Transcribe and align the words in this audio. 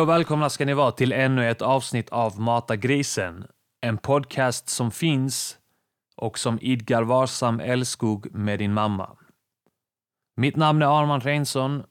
Hej 0.00 0.02
och 0.02 0.08
välkomna 0.08 0.50
ska 0.50 0.64
ni 0.64 0.74
vara 0.74 0.92
till 0.92 1.12
ännu 1.12 1.50
ett 1.50 1.62
avsnitt 1.62 2.08
av 2.08 2.40
Mata 2.40 2.76
grisen. 2.76 3.46
En 3.80 3.98
podcast 3.98 4.68
som 4.68 4.90
finns 4.90 5.58
och 6.16 6.38
som 6.38 6.58
idgar 6.60 7.02
varsam 7.02 7.60
älskog 7.60 8.34
med 8.34 8.58
din 8.58 8.72
mamma. 8.72 9.16
Mitt 10.36 10.56
namn 10.56 10.82
är 10.82 11.00
Arman 11.00 11.20
Reinsson. 11.20 11.82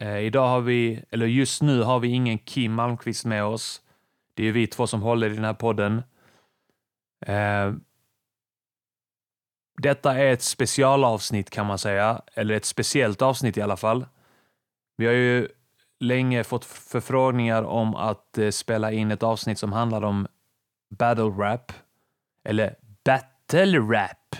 Eh, 0.00 0.18
idag 0.18 0.48
har 0.48 0.60
vi, 0.60 1.04
eller 1.10 1.26
just 1.26 1.62
nu 1.62 1.82
har 1.82 2.00
vi 2.00 2.08
ingen 2.08 2.38
Kim 2.38 2.72
Malmqvist 2.72 3.24
med 3.24 3.44
oss. 3.44 3.82
Det 4.34 4.48
är 4.48 4.52
vi 4.52 4.66
två 4.66 4.86
som 4.86 5.02
håller 5.02 5.30
i 5.30 5.34
den 5.34 5.44
här 5.44 5.54
podden. 5.54 6.02
Eh, 7.26 7.72
detta 9.82 10.18
är 10.18 10.32
ett 10.32 10.42
specialavsnitt 10.42 11.50
kan 11.50 11.66
man 11.66 11.78
säga, 11.78 12.22
eller 12.34 12.54
ett 12.54 12.64
speciellt 12.64 13.22
avsnitt 13.22 13.56
i 13.56 13.62
alla 13.62 13.76
fall. 13.76 14.06
Vi 14.96 15.06
har 15.06 15.12
ju 15.12 15.48
länge 16.02 16.44
fått 16.44 16.64
förfrågningar 16.64 17.62
om 17.62 17.94
att 17.94 18.38
eh, 18.38 18.50
spela 18.50 18.92
in 18.92 19.10
ett 19.10 19.22
avsnitt 19.22 19.58
som 19.58 19.72
handlar 19.72 20.04
om 20.04 20.26
battle 20.98 21.24
rap, 21.24 21.72
eller 22.44 22.76
battle 23.04 23.78
rap, 23.78 24.36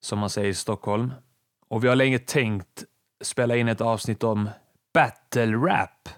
som 0.00 0.18
man 0.18 0.30
säger 0.30 0.48
i 0.48 0.54
Stockholm. 0.54 1.12
Och 1.68 1.84
vi 1.84 1.88
har 1.88 1.96
länge 1.96 2.18
tänkt 2.18 2.84
spela 3.22 3.56
in 3.56 3.68
ett 3.68 3.80
avsnitt 3.80 4.24
om 4.24 4.50
battle 4.94 5.56
rap. 5.56 6.08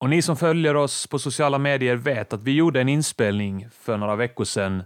Och 0.00 0.10
ni 0.10 0.22
som 0.22 0.36
följer 0.36 0.76
oss 0.76 1.06
på 1.06 1.18
sociala 1.18 1.58
medier 1.58 1.96
vet 1.96 2.32
att 2.32 2.42
vi 2.42 2.52
gjorde 2.52 2.80
en 2.80 2.88
inspelning 2.88 3.68
för 3.70 3.96
några 3.96 4.16
veckor 4.16 4.44
sedan. 4.44 4.82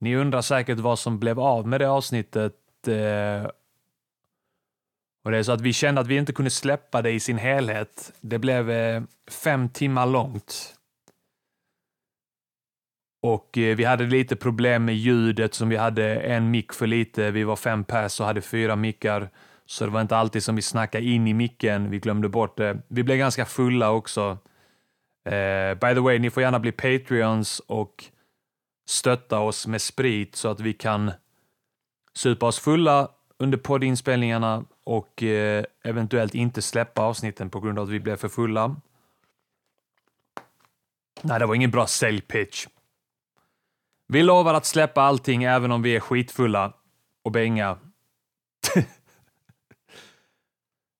Ni 0.00 0.16
undrar 0.16 0.40
säkert 0.40 0.78
vad 0.78 0.98
som 0.98 1.18
blev 1.18 1.40
av 1.40 1.66
med 1.66 1.80
det 1.80 1.90
avsnittet 1.90 2.54
eh, 2.88 3.50
och 5.28 5.32
det 5.32 5.38
är 5.38 5.42
så 5.42 5.52
att 5.52 5.60
vi 5.60 5.72
kände 5.72 6.00
att 6.00 6.06
vi 6.06 6.16
inte 6.16 6.32
kunde 6.32 6.50
släppa 6.50 7.02
det 7.02 7.10
i 7.10 7.20
sin 7.20 7.38
helhet. 7.38 8.12
Det 8.20 8.38
blev 8.38 8.70
eh, 8.70 9.02
fem 9.30 9.68
timmar 9.68 10.06
långt. 10.06 10.74
Och 13.22 13.58
eh, 13.58 13.76
vi 13.76 13.84
hade 13.84 14.06
lite 14.06 14.36
problem 14.36 14.84
med 14.84 14.96
ljudet 14.96 15.54
som 15.54 15.68
vi 15.68 15.76
hade 15.76 16.20
en 16.20 16.50
mick 16.50 16.72
för 16.72 16.86
lite. 16.86 17.30
Vi 17.30 17.44
var 17.44 17.56
fem 17.56 17.84
pers 17.84 18.20
och 18.20 18.26
hade 18.26 18.40
fyra 18.40 18.76
mickar. 18.76 19.30
Så 19.66 19.84
det 19.84 19.90
var 19.90 20.00
inte 20.00 20.16
alltid 20.16 20.42
som 20.42 20.56
vi 20.56 20.62
snackade 20.62 21.04
in 21.04 21.26
i 21.28 21.34
micken. 21.34 21.90
Vi 21.90 21.98
glömde 21.98 22.28
bort 22.28 22.56
det. 22.56 22.78
Vi 22.88 23.02
blev 23.02 23.18
ganska 23.18 23.44
fulla 23.44 23.90
också. 23.90 24.38
Eh, 25.24 25.74
by 25.74 25.94
the 25.94 26.00
way, 26.00 26.18
ni 26.18 26.30
får 26.30 26.42
gärna 26.42 26.58
bli 26.58 26.72
Patreons 26.72 27.60
och 27.60 28.04
stötta 28.88 29.38
oss 29.38 29.66
med 29.66 29.82
sprit 29.82 30.36
så 30.36 30.48
att 30.48 30.60
vi 30.60 30.72
kan 30.72 31.10
supa 32.14 32.46
oss 32.46 32.58
fulla 32.58 33.08
under 33.38 33.58
poddinspelningarna 33.58 34.64
och 34.88 35.22
eh, 35.22 35.64
eventuellt 35.82 36.34
inte 36.34 36.62
släppa 36.62 37.02
avsnitten 37.02 37.50
på 37.50 37.60
grund 37.60 37.78
av 37.78 37.84
att 37.84 37.90
vi 37.90 38.00
blev 38.00 38.16
för 38.16 38.28
fulla. 38.28 38.76
Nej, 41.22 41.38
det 41.38 41.46
var 41.46 41.54
ingen 41.54 41.70
bra 41.70 41.86
säljpitch. 41.86 42.66
Vi 44.06 44.22
lovar 44.22 44.54
att 44.54 44.66
släppa 44.66 45.02
allting 45.02 45.44
även 45.44 45.72
om 45.72 45.82
vi 45.82 45.96
är 45.96 46.00
skitfulla 46.00 46.72
och 47.22 47.32
bänga. 47.32 47.78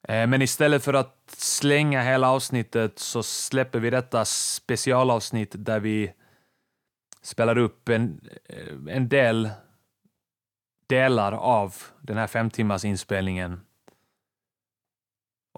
Eh, 0.09 0.27
men 0.27 0.43
istället 0.43 0.85
för 0.85 0.95
att 0.95 1.31
slänga 1.37 2.03
hela 2.03 2.31
avsnittet 2.31 2.99
så 2.99 3.23
släpper 3.23 3.79
vi 3.79 3.91
detta 3.91 4.25
specialavsnitt 4.25 5.55
där 5.55 5.81
vi 5.81 6.13
spelar 7.23 7.59
upp 7.59 7.89
en, 7.89 8.29
eh, 8.45 8.97
en 8.97 9.09
del 9.09 9.51
delar 10.87 11.33
av 11.33 11.75
den 12.01 12.17
här 12.17 12.27
fem 12.27 12.51
timmars 12.51 12.85
inspelningen. 12.85 13.61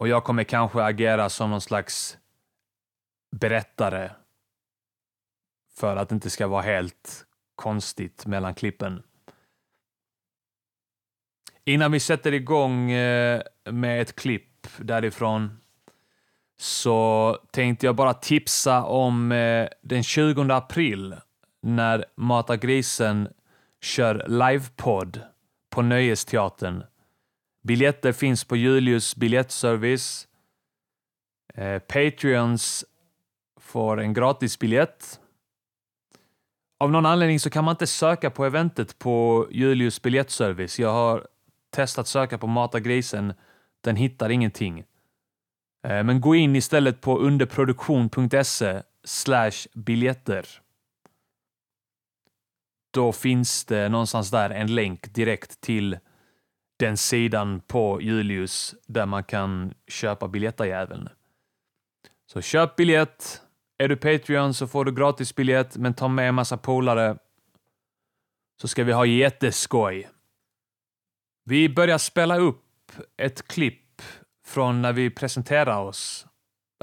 Och 0.00 0.08
jag 0.08 0.24
kommer 0.24 0.44
kanske 0.44 0.82
agera 0.82 1.28
som 1.28 1.50
någon 1.50 1.60
slags 1.60 2.18
berättare 3.36 4.10
för 5.74 5.96
att 5.96 6.08
det 6.08 6.14
inte 6.14 6.30
ska 6.30 6.46
vara 6.46 6.62
helt 6.62 7.26
konstigt 7.54 8.26
mellan 8.26 8.54
klippen. 8.54 9.02
Innan 11.64 11.92
vi 11.92 12.00
sätter 12.00 12.32
igång 12.32 12.90
eh, 12.90 13.42
med 13.64 14.00
ett 14.02 14.16
klipp 14.16 14.66
därifrån 14.78 15.60
så 16.58 17.38
tänkte 17.50 17.86
jag 17.86 17.96
bara 17.96 18.14
tipsa 18.14 18.84
om 18.84 19.32
eh, 19.32 19.68
den 19.82 20.02
20 20.02 20.52
april 20.52 21.16
när 21.62 22.04
Mata 22.14 22.56
Grisen 22.56 23.28
kör 23.80 24.24
livepodd 24.28 25.20
på 25.70 25.82
Nöjesteatern. 25.82 26.84
Biljetter 27.62 28.12
finns 28.12 28.44
på 28.44 28.56
Julius 28.56 29.16
biljettservice. 29.16 30.28
Eh, 31.54 31.78
Patreons 31.78 32.84
får 33.60 34.00
en 34.00 34.14
gratis 34.14 34.58
biljett. 34.58 35.20
Av 36.78 36.90
någon 36.90 37.06
anledning 37.06 37.40
så 37.40 37.50
kan 37.50 37.64
man 37.64 37.72
inte 37.72 37.86
söka 37.86 38.30
på 38.30 38.44
eventet 38.44 38.98
på 38.98 39.46
Julius 39.50 40.02
biljettservice. 40.02 40.78
Jag 40.78 40.92
har 40.92 41.26
testat 41.70 42.08
söka 42.08 42.38
på 42.38 42.46
Mata 42.46 42.80
grisen. 42.80 43.32
Den 43.80 43.96
hittar 43.96 44.30
ingenting. 44.30 44.78
Eh, 45.84 46.04
men 46.04 46.20
gå 46.20 46.34
in 46.34 46.56
istället 46.56 47.00
på 47.00 47.18
underproduktion.se 47.18 48.82
slash 49.04 49.66
biljetter 49.74 50.46
då 52.90 53.12
finns 53.12 53.64
det 53.64 53.88
någonstans 53.88 54.30
där 54.30 54.50
en 54.50 54.74
länk 54.74 55.14
direkt 55.14 55.60
till 55.60 55.98
den 56.80 56.96
sidan 56.96 57.60
på 57.60 58.02
Julius 58.02 58.74
där 58.86 59.06
man 59.06 59.24
kan 59.24 59.74
köpa 59.88 60.28
biljettajäveln. 60.28 61.08
Så 62.26 62.40
köp 62.40 62.76
biljett. 62.76 63.42
Är 63.78 63.88
du 63.88 63.96
Patreon 63.96 64.54
så 64.54 64.66
får 64.66 64.84
du 64.84 64.92
gratis 64.92 65.34
biljett, 65.34 65.76
men 65.76 65.94
ta 65.94 66.08
med 66.08 66.28
en 66.28 66.34
massa 66.34 66.56
polare 66.56 67.18
så 68.60 68.68
ska 68.68 68.84
vi 68.84 68.92
ha 68.92 69.06
jätteskoj. 69.06 70.10
Vi 71.44 71.68
börjar 71.68 71.98
spela 71.98 72.38
upp 72.38 72.92
ett 73.16 73.48
klipp 73.48 74.02
från 74.46 74.82
när 74.82 74.92
vi 74.92 75.10
presenterar 75.10 75.80
oss. 75.80 76.26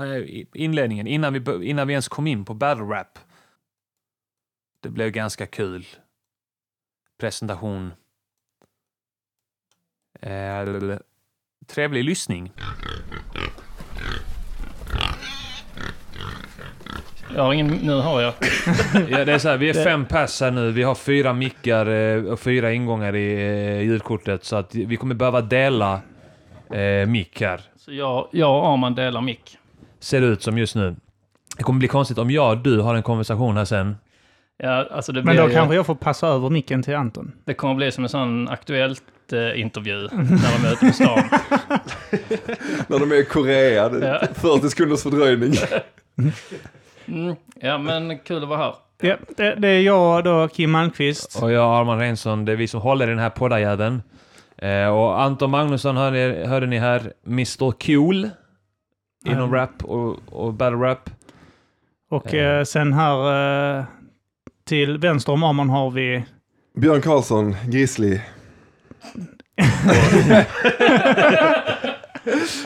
Eh, 0.02 0.46
inledningen, 0.54 1.08
innan 1.08 1.34
vi, 1.34 1.70
innan 1.70 1.88
vi 1.88 1.94
ens 1.94 2.08
kom 2.08 2.28
in 2.28 2.46
på 2.46 2.54
battle 2.54 2.84
rap. 2.84 3.20
Det 4.80 4.90
blev 4.90 5.10
ganska 5.10 5.46
kul. 5.48 5.86
Presentation. 7.20 7.92
Eh, 10.22 10.98
trevlig 11.68 12.04
lyssning. 12.04 12.52
Jag 17.36 17.44
har 17.44 17.54
ingen, 17.54 17.68
nu 17.68 17.94
har 17.94 18.22
jag. 18.22 18.34
ja, 19.10 19.26
det 19.26 19.34
är 19.34 19.38
så 19.38 19.50
här, 19.50 19.58
vi 19.58 19.70
är 19.70 19.84
fem 19.84 20.06
pers 20.06 20.42
här 20.42 20.52
nu. 20.52 20.72
Vi 20.72 20.84
har 20.84 20.96
fyra 20.96 21.34
mickar 21.34 21.86
eh, 21.86 22.24
och 22.24 22.40
fyra 22.40 22.72
ingångar 22.74 23.16
i 23.16 23.34
eh, 23.34 23.82
ljudkortet. 23.82 24.44
Så 24.44 24.56
att 24.56 24.76
vi 24.76 24.98
kommer 24.98 25.16
behöva 25.16 25.42
dela 25.42 26.02
eh, 26.74 27.08
mick 27.08 27.42
här. 27.42 27.62
Så 27.78 27.94
jag, 27.94 28.28
jag 28.32 28.58
och 28.58 28.68
Arman 28.68 28.96
delar 28.96 29.22
mick. 29.22 29.58
Ser 30.00 30.22
det 30.22 30.28
ut 30.28 30.42
som 30.42 30.58
just 30.58 30.76
nu. 30.76 30.96
Det 31.58 31.64
kommer 31.64 31.80
bli 31.80 31.88
konstigt 31.88 32.18
om 32.18 32.32
jag 32.32 32.52
och 32.52 32.58
du 32.58 32.80
har 32.80 32.96
en 32.96 33.04
konversation 33.04 33.58
här 33.58 33.66
sen. 33.66 33.96
Ja, 34.58 34.88
alltså 34.92 35.12
det 35.12 35.24
Men 35.24 35.36
då 35.36 35.48
ju, 35.48 35.54
kanske 35.54 35.76
jag 35.76 35.86
får 35.86 35.96
passa 35.96 36.28
över 36.28 36.50
micken 36.50 36.84
till 36.84 36.96
Anton. 36.96 37.32
Det 37.46 37.54
kommer 37.54 37.76
bli 37.76 37.92
som 37.92 38.04
en 38.04 38.10
sån 38.10 38.48
aktuellt 38.48 39.04
eh, 39.34 39.60
intervju 39.60 40.02
när 40.12 40.62
de 40.62 40.68
är 40.68 40.74
ute 40.74 40.86
på 40.86 40.94
stan. 40.94 41.24
när 42.88 43.00
de 43.00 43.12
är 43.12 43.16
i 43.16 43.26
Korea, 43.26 43.92
ja. 44.02 44.28
40 44.34 44.70
sekunders 44.70 45.04
fördröjning. 45.04 45.54
mm, 47.06 47.36
ja, 47.62 47.78
men 47.78 48.20
kul 48.20 48.44
att 48.44 48.50
vara 48.50 48.60
här. 48.60 48.76
Ja, 49.02 49.16
det, 49.38 49.56
det 49.56 49.68
är 49.68 49.82
jag 49.82 50.24
då, 50.24 50.48
Kim 50.48 50.72
Malmqvist. 50.72 51.44
Och 51.44 51.52
jag, 51.52 51.80
Arman 51.80 52.00
Reinsson. 52.00 52.46
Det 52.46 52.52
är 52.52 52.56
vi 52.56 52.68
som 52.68 52.82
håller 52.82 53.08
i 53.08 53.10
den 53.10 53.20
här 53.20 53.30
poddajäveln. 53.30 54.02
Eh, 54.58 54.88
och 54.88 55.22
Anton 55.22 55.52
Magnusson 55.52 55.98
hörde, 55.98 56.46
hörde 56.48 56.68
ni 56.68 56.78
här, 56.78 57.14
Mr 57.28 57.72
Cool. 57.72 58.30
Inom 59.26 59.44
mm. 59.44 59.54
rap 59.54 59.84
och, 59.84 60.20
och 60.30 60.54
battle 60.54 60.78
rap. 60.78 61.10
Och 62.10 62.34
eh. 62.34 62.64
sen 62.64 62.94
här... 62.94 63.80
Eh, 63.80 63.86
till 64.68 64.98
vänster 64.98 65.34
om 65.34 65.44
Arman 65.44 65.70
har 65.70 65.92
vi... 65.92 66.26
Björn 66.76 67.02
Karlsson, 67.02 67.56
Grizzly. 67.66 68.20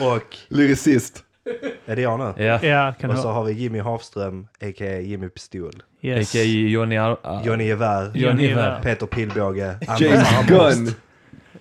Och... 0.00 0.36
Lyricist. 0.48 1.24
Är 1.86 1.96
det 1.96 2.02
jag 2.02 2.18
nu? 2.18 2.44
Ja. 2.44 2.64
ja 2.64 2.94
kan 3.00 3.10
och 3.10 3.18
så 3.18 3.28
har 3.28 3.44
vi 3.44 3.52
Jimmy 3.52 3.78
Havström, 3.78 4.46
a.k.a. 4.60 5.00
Jimmy 5.00 5.28
Pistol. 5.28 5.82
Yes. 6.00 6.34
A.k.a. 6.34 6.44
Johnny... 6.44 6.96
Ar 6.96 7.10
uh, 7.10 7.46
Johnny 7.46 7.64
Gevär. 7.64 8.10
Johnny 8.14 8.46
Gevär. 8.46 8.80
Peter 8.82 9.06
Pilbåge. 9.06 9.78
James 9.98 10.46
Gunn. 10.48 10.86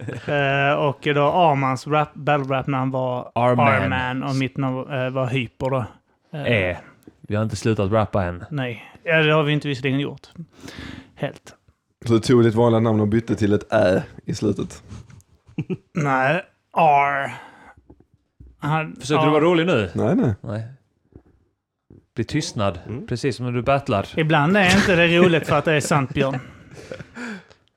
uh, 0.08 0.74
och 0.74 1.00
då 1.04 1.24
Armans 1.24 1.88
rap, 1.88 2.14
battle 2.14 2.56
rap 2.56 2.68
namn 2.68 2.92
var 2.92 3.32
Arman. 3.36 3.68
Arman 3.68 4.24
och 4.24 4.36
mitt 4.36 4.58
namn 4.58 4.78
uh, 4.78 5.10
var 5.10 5.28
Hyper 5.28 5.70
då. 5.70 5.86
Uh, 6.34 6.52
e. 6.52 6.78
Vi 7.22 7.36
har 7.36 7.44
inte 7.44 7.56
slutat 7.56 7.92
rappa 7.92 8.24
än. 8.24 8.44
Nej. 8.52 8.84
Ja, 9.04 9.18
det 9.18 9.34
har 9.34 9.44
vi 9.44 9.54
inte 9.54 9.68
visserligen 9.68 10.00
gjort. 10.00 10.28
Helt. 11.16 11.56
Så 12.06 12.14
du 12.14 12.20
tog 12.20 12.44
ditt 12.44 12.56
vanliga 12.56 12.80
namn 12.80 13.00
och 13.00 13.08
bytte 13.08 13.36
till 13.36 13.54
ett 13.54 13.74
Ä 13.74 14.04
i 14.26 14.34
slutet? 14.36 14.84
nej, 15.94 16.42
R. 16.78 17.32
Han, 18.60 18.96
Försökte 19.00 19.26
du 19.26 19.32
vara 19.32 19.44
rolig 19.44 19.66
nu? 19.66 19.90
Nej, 19.94 20.16
nej. 20.16 20.34
nej. 20.42 20.64
blir 22.16 22.26
tystnad. 22.26 22.80
Precis 23.08 23.36
som 23.36 23.46
när 23.46 23.54
du 23.54 23.62
battlar. 23.62 24.08
Ibland 24.16 24.58
är 24.58 24.76
inte 24.76 24.96
det 24.96 25.08
roligt 25.18 25.48
för 25.48 25.56
att 25.58 25.66
det 25.66 25.74
är 25.74 25.80
sant, 25.80 26.14
Björn. 26.14 26.40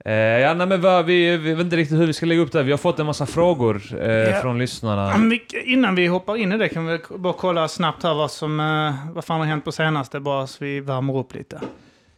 Eh, 0.06 0.12
ja, 0.14 0.54
nej, 0.54 0.66
men 0.66 0.80
vad, 0.80 1.04
vi, 1.04 1.36
vi 1.36 1.54
vet 1.54 1.64
inte 1.64 1.76
riktigt 1.76 1.98
hur 1.98 2.06
vi 2.06 2.12
ska 2.12 2.26
lägga 2.26 2.40
upp 2.42 2.52
det 2.52 2.58
här. 2.58 2.64
Vi 2.64 2.70
har 2.70 2.78
fått 2.78 2.98
en 2.98 3.06
massa 3.06 3.26
frågor 3.26 3.82
eh, 4.00 4.08
Ja. 4.10 4.40
från 4.40 4.58
lyssnarna. 4.58 5.16
Vi- 5.30 5.62
Innan 5.72 5.94
vi 5.94 6.06
hoppar 6.06 6.36
in 6.36 6.52
i 6.52 6.58
det 6.58 6.68
kan 6.68 6.86
vi 6.86 6.98
bara 7.16 7.32
kolla 7.32 7.68
snabbt 7.68 8.02
här 8.02 8.14
vad 8.14 8.30
som... 8.30 8.60
eh, 8.60 8.94
vad 9.14 9.24
fan 9.24 9.40
har 9.40 9.46
hänt 9.46 9.64
på 9.64 9.72
senaste, 9.72 10.20
bara 10.20 10.46
så 10.46 10.64
vi 10.64 10.80
värmer 10.80 11.16
upp 11.18 11.34
lite. 11.34 11.60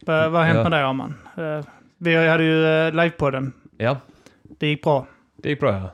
Vad, 0.05 0.31
vad 0.31 0.41
har 0.41 0.45
hänt 0.47 0.57
Ja. 0.57 0.63
med 0.63 0.71
dig, 0.71 0.83
Arman? 0.83 1.13
Eh, 1.37 1.65
vi 1.97 2.27
hade 2.27 2.43
ju 2.43 2.53
uh, 2.65 2.93
livepodden. 3.03 3.53
Ja, 3.77 3.97
Det 4.59 4.67
gick 4.67 4.83
bra. 4.83 5.07
det 5.37 5.49
gick 5.49 5.59
bra 5.59 5.71
ja. 5.73 5.91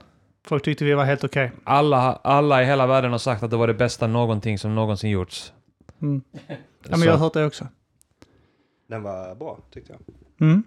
Folk 0.47 0.63
tyckte 0.63 0.85
vi 0.85 0.93
var 0.93 1.05
helt 1.05 1.23
okej. 1.23 1.51
Alla, 1.63 2.19
alla 2.23 2.61
i 2.63 2.65
hela 2.65 2.87
världen 2.87 3.11
har 3.11 3.17
sagt 3.19 3.43
att 3.43 3.51
det 3.51 3.57
var 3.57 3.67
det 3.67 3.73
bästa 3.73 4.07
någonting 4.07 4.59
som 4.59 4.75
någonsin 4.75 5.09
gjorts. 5.09 5.53
Mm. 6.01 6.21
Ja, 6.89 6.97
men 6.97 7.01
jag 7.07 7.11
har 7.11 7.19
hört 7.19 7.33
det 7.33 7.45
också. 7.45 7.67
Den 8.89 9.03
var 9.03 9.35
bra 9.35 9.59
tyckte 9.73 9.93
jag. 9.93 10.01
Mm. 10.47 10.63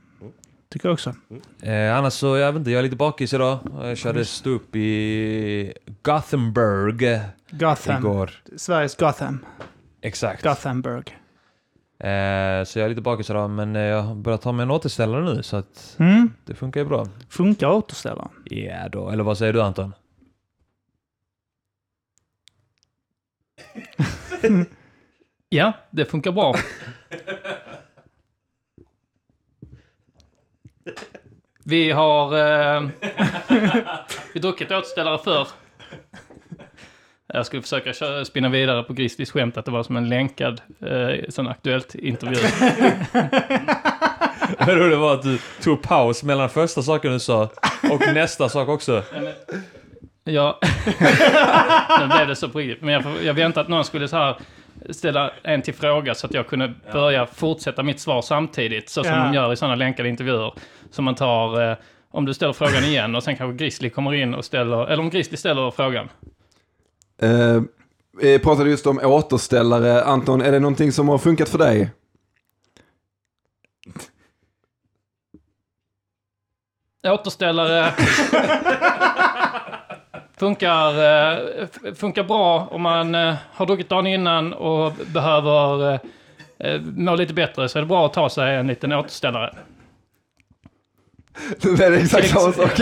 Tycker 0.70 0.88
jag 0.88 0.92
också. 0.92 1.14
Eh, 1.62 1.96
annars 1.96 2.12
så, 2.12 2.36
jag 2.36 2.52
vet 2.52 2.58
inte, 2.58 2.70
jag 2.70 2.78
är 2.78 2.82
lite 2.82 2.96
bakis 2.96 3.34
idag. 3.34 3.58
Jag 3.82 3.96
körde 3.98 4.24
ståupp 4.24 4.76
i 4.76 5.72
Gothenburg 6.02 7.20
Gotham. 7.50 7.98
igår. 8.02 8.30
Sveriges 8.56 8.96
Gotham. 8.96 9.44
Exakt. 10.00 10.42
Gothenburg. 10.42 11.16
Eh, 11.98 12.64
så 12.64 12.78
jag 12.78 12.84
är 12.84 12.88
lite 12.88 13.00
bakis 13.00 13.30
idag, 13.30 13.50
men 13.50 13.76
eh, 13.76 13.82
jag 13.82 14.02
har 14.02 14.14
börjat 14.14 14.42
ta 14.42 14.52
mig 14.52 14.62
en 14.62 14.70
återställare 14.70 15.24
nu, 15.34 15.42
så 15.42 15.56
att 15.56 15.96
Mm. 15.98 16.32
det 16.44 16.54
funkar 16.54 16.80
ju 16.80 16.86
bra. 16.86 17.06
Funkar 17.28 17.68
återställaren? 17.70 18.28
Ja 18.44 18.88
då, 18.88 19.10
eller 19.10 19.24
vad 19.24 19.38
säger 19.38 19.52
du 19.52 19.62
Anton? 19.62 19.92
Ja, 25.48 25.72
det 25.90 26.04
funkar 26.04 26.32
bra. 26.32 26.54
Vi 31.64 31.90
har 31.90 32.38
eh, 32.38 32.88
vi 34.34 34.40
druckit 34.40 34.70
återställare 34.72 35.18
förr. 35.18 35.48
Jag 37.36 37.46
skulle 37.46 37.62
försöka 37.62 37.92
köra, 37.92 38.24
spinna 38.24 38.48
vidare 38.48 38.82
på 38.82 38.92
Grizzlys 38.92 39.30
skämt 39.30 39.56
att 39.56 39.64
det 39.64 39.70
var 39.70 39.82
som 39.82 39.96
en 39.96 40.08
länkad 40.08 40.60
eh, 40.86 41.24
sån 41.28 41.48
aktuellt 41.48 41.94
intervju. 41.94 42.36
Vad 44.58 44.68
roligt 44.68 44.90
det 44.92 44.96
var 44.96 45.14
att 45.14 45.22
du 45.22 45.38
tog 45.62 45.82
paus 45.82 46.22
mellan 46.22 46.48
första 46.50 46.82
saken 46.82 47.12
du 47.12 47.20
sa 47.20 47.42
och 47.90 48.00
nästa 48.14 48.48
sak 48.48 48.68
också. 48.68 49.02
Ja, 50.24 50.60
nu 52.00 52.06
blev 52.16 52.28
det 52.28 52.36
så 52.36 52.48
på 52.48 52.58
riktigt. 52.58 52.82
Men 52.82 52.94
jag, 52.94 53.04
jag 53.24 53.34
väntade 53.34 53.60
att 53.60 53.68
någon 53.68 53.84
skulle 53.84 54.08
så 54.08 54.16
här 54.16 54.36
ställa 54.90 55.30
en 55.42 55.62
till 55.62 55.74
fråga 55.74 56.14
så 56.14 56.26
att 56.26 56.34
jag 56.34 56.46
kunde 56.46 56.72
börja 56.92 57.26
fortsätta 57.26 57.82
mitt 57.82 58.00
svar 58.00 58.22
samtidigt. 58.22 58.88
Så 58.90 59.04
som 59.04 59.12
Ja. 59.12 59.24
de 59.24 59.34
gör 59.34 59.52
i 59.52 59.56
sådana 59.56 59.74
länkade 59.74 60.08
intervjuer. 60.08 60.52
Så 60.90 61.02
man 61.02 61.14
tar, 61.14 61.70
eh, 61.70 61.76
om 62.10 62.24
du 62.24 62.34
ställer 62.34 62.52
frågan 62.52 62.84
igen 62.84 63.14
och 63.16 63.22
sen 63.22 63.36
kanske 63.36 63.56
Grizzly 63.64 63.90
kommer 63.90 64.14
in 64.14 64.34
och 64.34 64.44
ställer, 64.44 64.86
eller 64.86 65.02
om 65.02 65.10
Grizzly 65.10 65.36
ställer 65.36 65.70
frågan. 65.70 66.08
Eh, 67.22 67.62
vi 68.20 68.38
pratade 68.38 68.70
just 68.70 68.86
om 68.86 69.00
återställare. 69.02 70.04
Anton, 70.04 70.42
är 70.42 70.52
det 70.52 70.58
någonting 70.58 70.92
som 70.92 71.08
har 71.08 71.18
funkat 71.18 71.48
för 71.48 71.58
dig? 71.58 71.90
Återställare 77.06 77.92
funkar, 80.36 80.88
eh, 80.88 81.38
funkar 81.94 82.24
bra 82.24 82.68
om 82.70 82.82
man 82.82 83.14
eh, 83.14 83.34
har 83.52 83.66
druckit 83.66 83.88
dagen 83.88 84.06
innan 84.06 84.52
och 84.52 84.92
behöver 84.92 86.00
må 86.80 87.14
lite 87.14 87.34
bättre 87.34 87.68
så 87.68 87.78
är 87.78 87.82
det 87.82 87.88
bra 87.88 88.06
att 88.06 88.12
ta 88.12 88.30
sig 88.30 88.56
en 88.56 88.66
liten 88.66 88.92
återställare 88.92 89.54
det 91.76 91.84
är 91.84 91.92
exakt 91.92 92.28
samma 92.28 92.52
sak. 92.52 92.78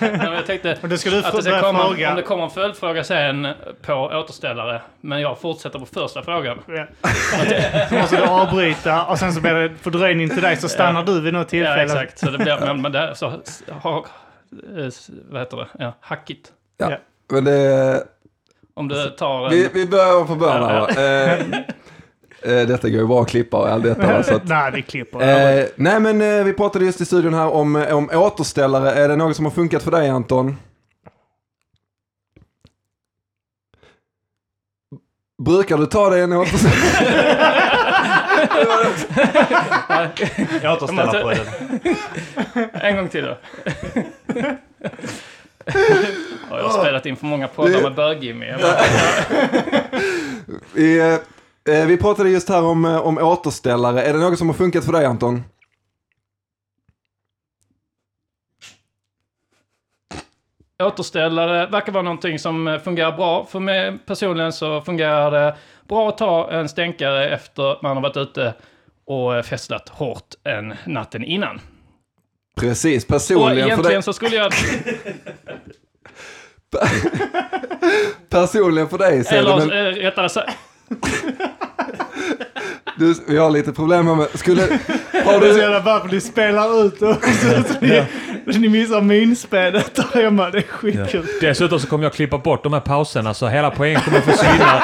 Men 0.00 0.32
jag 0.32 0.46
tänkte 0.46 0.98
ska 0.98 1.10
du 1.10 1.18
att 1.18 1.36
det 1.36 1.42
ska 1.42 1.60
komma, 1.60 1.84
fråga. 1.84 2.10
om 2.10 2.16
det 2.16 2.22
kommer 2.22 2.44
en 2.44 2.50
följdfråga 2.50 3.04
sen 3.04 3.48
på 3.82 3.92
återställare, 3.92 4.80
men 5.00 5.20
jag 5.20 5.40
fortsätter 5.40 5.78
på 5.78 5.86
första 5.86 6.22
frågan. 6.22 6.58
Ja. 6.66 6.86
Så 7.88 7.94
måste 7.94 8.16
du 8.16 8.22
avbryta 8.22 9.04
och 9.04 9.18
sen 9.18 9.32
så 9.32 9.40
blir 9.40 9.54
det 9.54 9.74
fördröjning 9.82 10.28
till 10.28 10.42
dig 10.42 10.56
så 10.56 10.68
stannar 10.68 11.02
du 11.02 11.20
vid 11.20 11.32
något 11.32 11.48
tillfälle. 11.48 11.76
Ja, 11.76 12.02
exakt. 12.02 12.18
Så 12.18 12.30
det 12.30 12.38
blir, 12.38 12.60
men, 12.60 12.82
men 12.82 12.92
det, 12.92 13.14
så, 13.14 13.28
ha, 13.68 14.06
eh, 14.76 14.88
vad 15.30 15.40
heter 15.40 15.56
det? 15.56 15.66
Ja, 15.78 15.92
hackigt. 16.00 16.52
Men 17.30 17.44
det, 17.44 18.04
Om 18.74 18.88
du 18.88 19.10
tar 19.10 19.44
en... 19.44 19.50
vi, 19.50 19.68
vi 19.74 19.86
börjar 19.86 20.26
från 20.26 20.38
början 20.38 20.64
här 20.64 21.44
Ja, 21.50 21.58
Detta 22.42 22.88
går 22.88 23.00
ju 23.00 23.06
bra 23.06 23.22
att 23.22 23.28
klippa 23.28 23.56
och 23.56 23.68
allt 23.68 23.84
detta. 23.84 24.22
Så 24.22 24.34
att, 24.34 24.44
Nej, 24.48 24.72
vi 24.74 24.82
klipper. 24.82 25.20
eh, 25.58 25.66
nej 25.76 26.00
men 26.00 26.20
eh, 26.20 26.44
vi 26.44 26.52
pratade 26.52 26.84
just 26.84 27.00
i 27.00 27.04
studion 27.04 27.34
här 27.34 27.48
om, 27.48 27.76
eh, 27.76 27.96
om 27.96 28.10
återställare. 28.12 28.90
Är 28.92 29.08
det 29.08 29.16
något 29.16 29.36
som 29.36 29.44
har 29.44 29.52
funkat 29.52 29.82
för 29.82 29.90
dig 29.90 30.08
Anton? 30.08 30.56
Brukar 35.42 35.76
du 35.78 35.86
ta 35.86 36.10
dig 36.10 36.22
en 36.22 36.32
återställare? 36.32 37.26
Jag 40.62 40.72
återställer 40.76 41.22
på 41.22 41.30
den. 41.30 42.70
En 42.74 42.96
gång 42.96 43.08
till 43.08 43.24
då. 43.24 43.36
Ja, 44.34 44.54
jag 46.50 46.62
har 46.62 46.80
spelat 46.82 47.06
in 47.06 47.16
för 47.16 47.26
många 47.26 47.48
poddar 47.48 47.82
med 47.82 47.94
bög-Jimmy. 47.94 48.52
Bara- 48.62 48.80
Vi, 51.66 51.80
eh, 51.80 51.86
vi 51.86 51.96
pratade 51.96 52.30
just 52.30 52.48
här 52.48 52.64
om, 52.64 52.84
eh, 52.84 52.96
om 52.96 53.18
återställare. 53.18 54.02
Är 54.02 54.12
det 54.12 54.18
något 54.18 54.38
som 54.38 54.48
har 54.48 54.54
funkat 54.54 54.84
för 54.84 54.92
dig 54.92 55.04
Anton? 55.04 55.44
Återställare 60.82 61.66
verkar 61.66 61.92
vara 61.92 62.02
någonting 62.02 62.38
som 62.38 62.68
eh, 62.68 62.78
fungerar 62.78 63.16
bra. 63.16 63.46
För 63.46 63.60
mig 63.60 63.98
personligen 64.06 64.52
så 64.52 64.80
fungerar 64.80 65.30
det 65.30 65.56
bra 65.88 66.08
att 66.08 66.18
ta 66.18 66.50
en 66.50 66.68
stänkare 66.68 67.28
efter 67.28 67.82
man 67.82 67.96
har 67.96 68.02
varit 68.02 68.16
ute 68.16 68.54
och 69.06 69.44
festat 69.46 69.88
hårt 69.88 70.34
en 70.44 70.74
natten 70.86 71.24
innan. 71.24 71.60
Precis, 72.60 73.04
Och 73.04 73.08
personligen 73.08 73.48
för 73.48 73.54
dig. 73.54 73.64
egentligen 73.66 74.02
så 74.02 74.12
skulle 74.12 74.36
jag... 74.36 74.52
Personligen 78.28 78.88
för 78.88 78.98
dig 78.98 79.24
Eller 79.30 79.56
men 79.56 79.70
rättare 79.94 80.28
sagt... 80.28 80.58
du, 82.98 83.14
vi 83.28 83.36
har 83.38 83.50
lite 83.50 83.72
problem 83.72 84.06
här 84.06 84.14
med, 84.14 84.28
skulle, 84.34 84.62
har 84.62 85.40
Det 85.40 85.46
är 85.46 85.52
så 85.52 85.56
du, 85.56 85.60
jävla 85.60 85.80
bra 85.80 86.00
för 86.00 86.08
ni 86.08 86.20
spelar 86.20 86.84
ut 86.86 87.02
också. 87.02 87.28
Så 87.72 87.74
ni, 87.80 88.58
ni 88.58 88.68
missar 88.68 89.00
minspelet 89.00 89.94
där 89.94 90.22
hemma. 90.22 90.50
Det 90.50 90.58
är 90.58 90.62
skitkul. 90.62 91.26
Dessutom 91.40 91.80
så 91.80 91.86
kommer 91.86 92.04
jag 92.04 92.12
klippa 92.12 92.38
bort 92.38 92.62
de 92.62 92.72
här 92.72 92.80
pauserna 92.80 93.34
så 93.34 93.48
hela 93.48 93.70
poängen 93.70 94.00
kommer 94.00 94.20
försvinna. 94.20 94.82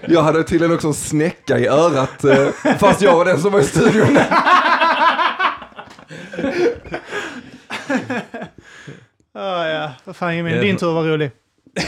jag 0.14 0.22
hade 0.22 0.44
tydligen 0.44 0.74
också 0.74 0.86
en 0.88 0.94
snäcka 0.94 1.58
i 1.58 1.66
örat, 1.66 2.24
eh, 2.24 2.46
fast 2.78 3.02
jag 3.02 3.16
var 3.16 3.24
den 3.24 3.40
som 3.40 3.52
var 3.52 3.60
i 3.60 3.64
studion. 3.64 4.18
Ah, 9.34 9.66
ja, 9.66 9.90
vad 10.04 10.16
fan 10.16 10.36
Jimmy, 10.36 10.50
Det 10.50 10.56
är 10.58 10.62
din 10.62 10.76
tur 10.76 10.92
var 10.92 11.02
rolig. 11.04 11.30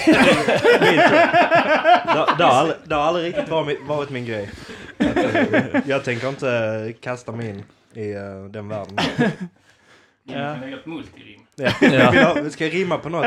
Det, 2.39 2.45
har 2.45 2.53
aldrig, 2.53 2.77
det 2.85 2.95
har 2.95 3.03
aldrig 3.03 3.27
riktigt 3.27 3.49
varit, 3.49 3.67
min- 3.67 3.87
varit 3.87 4.11
min 4.11 4.25
grej. 4.27 4.51
Att, 4.99 5.87
Jag 5.87 6.05
tänker 6.05 6.29
inte 6.29 6.95
kasta 7.01 7.33
mig 7.33 7.49
in 7.49 7.65
i 7.95 8.13
eh, 8.13 8.45
den 8.51 8.69
världen. 8.69 8.97
Ja. 10.25 10.35
kan 10.35 10.61
lägga 10.61 10.77
ett 10.77 10.87
multirim. 10.87 11.41
Ja. 11.57 11.71
Ska 12.51 12.65
jag 12.65 12.75
rimma 12.75 12.99
på 12.99 13.09
något? 13.09 13.27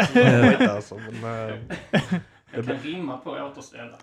Alltså. 0.70 1.02
Men, 1.22 1.50
eh, 1.50 1.56
Jag 2.52 2.66
kan 2.66 2.78
rimma 2.84 3.18
på 3.18 3.30
återställa. 3.32 3.98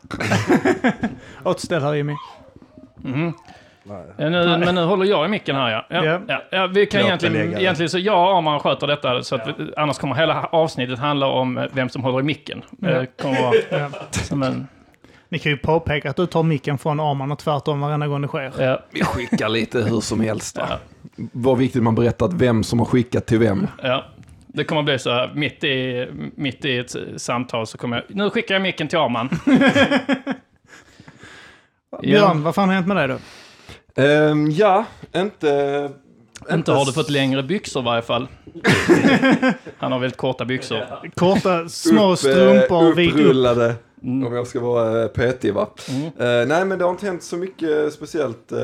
Återställ 1.45 1.83
här 1.83 1.95
Jimmy. 1.95 2.15
Mhm. 2.97 3.33
Nej. 3.85 4.31
Nu, 4.31 4.59
men 4.59 4.75
nu 4.75 4.85
håller 4.85 5.07
jag 5.07 5.27
i 5.27 5.29
micken 5.29 5.57
här 5.57 5.71
ja. 5.71 5.87
Ja, 5.91 6.05
Ja. 6.05 6.21
ja. 6.29 6.43
ja, 6.51 6.67
vi 6.67 6.87
kan 6.87 7.01
Låt 7.01 7.07
egentligen, 7.09 7.59
egentligen 7.59 7.91
så 7.91 7.99
jag 7.99 8.19
och 8.31 8.37
Arman 8.39 8.61
sköter 8.61 8.87
detta 8.87 9.23
så 9.23 9.35
att 9.35 9.47
vi, 9.49 9.73
annars 9.77 9.99
kommer 9.99 10.15
hela 10.15 10.45
avsnittet 10.45 10.99
handla 10.99 11.27
om 11.27 11.59
eh, 11.59 11.65
vem 11.73 11.89
som 11.89 12.03
håller 12.05 12.21
i 12.21 12.23
micken. 12.23 12.63
Det 12.71 13.07
kommer 13.23 13.43
vara 13.43 13.55
Ja. 13.71 13.91
som 14.11 14.43
en... 14.43 14.67
Ni 15.29 15.39
kan 15.39 15.53
ju 15.53 15.59
påpeka 15.59 16.11
att 16.11 16.17
du 16.17 16.27
tar 16.27 16.43
micken 16.43 16.79
från 16.79 17.01
Arman 17.01 17.33
och 17.33 17.39
tvärtom 17.39 17.81
varenda 17.81 18.07
gång 18.07 18.23
det 18.23 18.29
sker. 18.29 18.53
Ja, 18.59 18.83
Vi 18.91 19.05
skickar 19.05 19.49
lite 19.49 19.79
hur 19.83 20.01
som 20.01 20.21
helst. 20.21 20.57
Va? 20.59 20.67
ja, 20.71 20.79
Var 21.33 21.57
viktigt 21.57 21.83
man 21.83 21.95
berättat 21.95 22.33
vem 22.33 22.63
som 22.63 22.79
har 22.79 22.87
skickat 22.87 23.27
till 23.27 23.39
vem. 23.39 23.67
ja. 23.83 24.05
Det 24.47 24.65
kommer 24.65 24.83
bli 24.83 24.99
så 24.99 25.11
här, 25.11 25.31
mitt 25.35 25.65
i, 25.65 26.07
mitt 26.37 26.65
i 26.65 26.79
ett 26.79 26.95
samtal 27.17 27.67
så 27.67 27.79
kommer 27.79 27.97
jag... 27.97 28.17
Nu 28.17 28.31
skickar 28.31 28.55
jag 28.55 28.63
micken 28.63 28.89
till 28.89 28.99
Arman. 28.99 29.29
Björn, 32.03 32.43
vad 32.43 32.55
fan 32.55 32.69
har 32.69 32.75
hänt 32.75 32.87
med 32.87 32.97
dig 32.97 33.09
då? 33.09 33.17
Ehm, 33.97 34.51
ja, 34.51 34.85
inte, 35.17 35.91
Inte 36.53 36.73
har 36.73 36.85
du 36.85 36.93
fått 36.93 37.11
längre 37.11 37.43
byxor 37.43 37.83
i 37.83 37.85
varje 37.85 38.03
fall. 38.03 38.29
Han 39.79 39.93
har 39.93 39.99
väldigt 39.99 40.17
korta 40.17 40.45
byxor. 40.45 41.11
Korta, 41.15 41.69
små 41.69 42.05
Upp, 42.05 42.11
eh, 42.11 42.15
strumpor 42.17 42.85
upp. 42.85 42.99
Upprullade. 42.99 43.75
Mm. 44.03 44.27
Om 44.27 44.35
jag 44.35 44.47
ska 44.47 44.61
vara 44.61 45.03
eh, 45.03 45.09
petig 45.09 45.55
va. 45.55 45.69
Mm. 45.89 46.05
Eh, 46.07 46.47
nej 46.49 46.65
men 46.65 46.79
det 46.79 46.85
har 46.85 46.91
inte 46.91 47.07
hänt 47.07 47.23
så 47.23 47.37
mycket 47.37 47.93
speciellt. 47.93 48.53
Eh, 48.53 48.59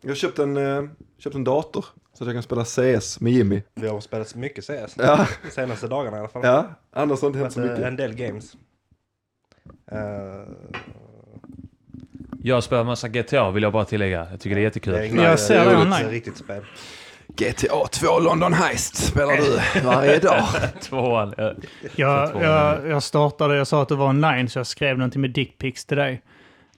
jag 0.00 0.10
har 0.10 0.14
köpt 0.14 0.38
en, 0.38 0.56
eh, 0.56 0.84
köpt 1.18 1.34
en 1.36 1.44
dator. 1.44 1.84
Så 2.18 2.24
att 2.24 2.28
jag 2.28 2.34
kan 2.36 2.42
spela 2.42 2.64
CS 2.64 3.20
med 3.20 3.32
Jimmy. 3.32 3.62
Vi 3.74 3.88
har 3.88 4.00
spelat 4.00 4.34
mycket 4.34 4.64
CS 4.64 4.94
Ja, 4.96 5.26
de 5.44 5.50
senaste 5.50 5.88
dagarna 5.88 6.16
i 6.16 6.20
alla 6.20 6.28
fall. 6.28 6.42
ja. 6.44 6.66
annars 6.92 7.20
har 7.22 7.28
det 7.28 7.30
inte 7.30 7.38
hänt 7.38 7.52
så 7.52 7.60
mycket. 7.60 7.78
en 7.78 7.96
del 7.96 8.14
games. 8.14 8.52
Jag 12.44 12.62
spelar 12.62 12.84
massa 12.84 13.08
GTA 13.08 13.50
vill 13.50 13.62
jag 13.62 13.72
bara 13.72 13.84
tillägga. 13.84 14.26
Jag 14.30 14.40
tycker 14.40 14.56
det 14.56 14.60
är 14.60 14.64
jättekul. 14.64 14.92
det 14.92 15.06
är 15.06 15.24
Jag 15.24 15.40
ser 15.40 15.64
det 15.64 15.76
online. 15.76 16.08
riktigt 16.10 16.36
spel. 16.36 16.62
GTA 17.36 17.86
2 17.90 18.18
London 18.18 18.52
Heist 18.52 18.96
spelar 18.96 19.36
du 19.36 19.80
varje 19.86 20.18
dag. 20.18 20.44
Tvåan. 20.80 21.34
ja. 21.36 21.52
Jag, 21.96 22.42
jag, 22.42 22.88
jag 22.88 23.02
startade, 23.02 23.56
jag 23.56 23.66
sa 23.66 23.82
att 23.82 23.88
det 23.88 23.94
var 23.94 24.08
online, 24.08 24.48
så 24.48 24.58
jag 24.58 24.66
skrev 24.66 24.98
någonting 24.98 25.20
med 25.20 25.30
dickpics 25.30 25.84
till 25.84 25.96
dig. 25.96 26.22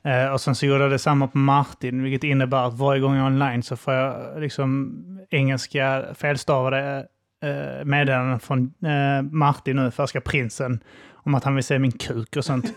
Eh, 0.04 0.32
och 0.32 0.40
sen 0.40 0.54
så 0.54 0.66
gjorde 0.66 0.80
jag 0.84 0.90
detsamma 0.90 1.26
på 1.28 1.38
Martin, 1.38 2.02
vilket 2.02 2.24
innebär 2.24 2.66
att 2.66 2.74
varje 2.74 3.00
gång 3.00 3.14
jag 3.16 3.22
är 3.22 3.26
online 3.26 3.62
så 3.62 3.76
får 3.76 3.94
jag 3.94 4.40
liksom 4.40 4.92
engelska 5.30 6.04
felstavade 6.14 7.06
eh, 7.44 7.84
meddelanden 7.84 8.40
från 8.40 8.74
eh, 8.86 9.22
Martin 9.22 9.76
nu, 9.76 9.90
Färska 9.90 10.20
Prinsen, 10.20 10.80
om 11.12 11.34
att 11.34 11.44
han 11.44 11.54
vill 11.54 11.64
se 11.64 11.78
min 11.78 11.92
kuk 11.92 12.36
och 12.36 12.44
sånt. 12.44 12.74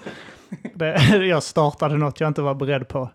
Det, 0.75 1.17
jag 1.25 1.43
startade 1.43 1.97
något 1.97 2.19
jag 2.19 2.27
inte 2.27 2.41
var 2.41 2.53
beredd 2.55 2.87
på. 2.87 3.09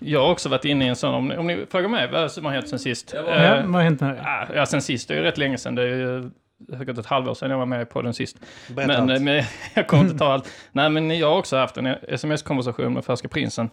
Jag 0.00 0.20
har 0.20 0.30
också 0.30 0.48
varit 0.48 0.64
inne 0.64 0.84
i 0.84 0.88
en 0.88 0.96
sån, 0.96 1.14
om 1.14 1.28
ni, 1.28 1.36
om 1.36 1.46
ni 1.46 1.66
frågar 1.70 1.88
mig 1.88 2.10
vad 2.12 2.32
som 2.32 2.44
har 2.44 2.52
hänt 2.52 2.68
sen 2.68 2.78
sist. 2.78 3.14
Ja, 3.14 3.20
Eh, 3.34 3.64
vad 3.66 3.74
har 3.74 3.82
hänt 3.82 4.00
nu? 4.00 4.20
ah, 4.24 4.46
ja, 4.54 4.66
sen 4.66 4.82
sist, 4.82 5.08
det 5.08 5.14
är 5.14 5.18
ju 5.18 5.24
rätt 5.24 5.38
länge 5.38 5.58
sedan. 5.58 5.74
Det 5.74 5.82
är 5.82 5.86
ju 5.86 6.30
säkert 6.78 6.98
ett 6.98 7.06
halvår 7.06 7.34
sedan 7.34 7.50
jag 7.50 7.58
var 7.58 7.66
med 7.66 7.90
på 7.90 8.02
den 8.02 8.14
sist. 8.14 8.36
Berätta 8.68 9.04
Men, 9.04 9.16
eh, 9.16 9.22
men 9.22 9.44
jag 9.74 9.86
kommer 9.86 10.02
inte 10.04 10.18
ta 10.18 10.32
allt. 10.32 10.50
Nej, 10.72 10.90
men 10.90 11.18
jag 11.18 11.30
har 11.30 11.38
också 11.38 11.56
haft 11.56 11.76
en 11.76 11.86
sms-konversation 12.08 12.92
med 12.94 13.04
Färska 13.04 13.28
Prinsen. 13.28 13.70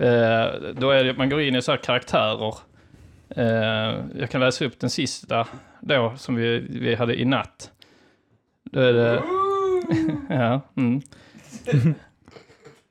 Eh, 0.00 0.46
då 0.72 0.90
är 0.90 1.04
det, 1.04 1.14
man 1.14 1.28
går 1.30 1.40
in 1.40 1.54
i 1.54 1.62
så 1.62 1.70
här 1.72 1.78
karaktärer. 1.78 2.54
Eh, 3.36 3.94
jag 4.18 4.30
kan 4.30 4.40
läsa 4.40 4.64
upp 4.64 4.80
den 4.80 4.90
sista 4.90 5.46
då, 5.80 6.14
som 6.16 6.34
vi, 6.34 6.58
vi 6.70 6.94
hade 6.94 7.20
i 7.20 7.24
natt. 7.24 7.70
Då 8.72 8.80
är 8.80 8.92
det... 8.92 9.22
ja, 10.28 10.60
mm. 10.76 11.02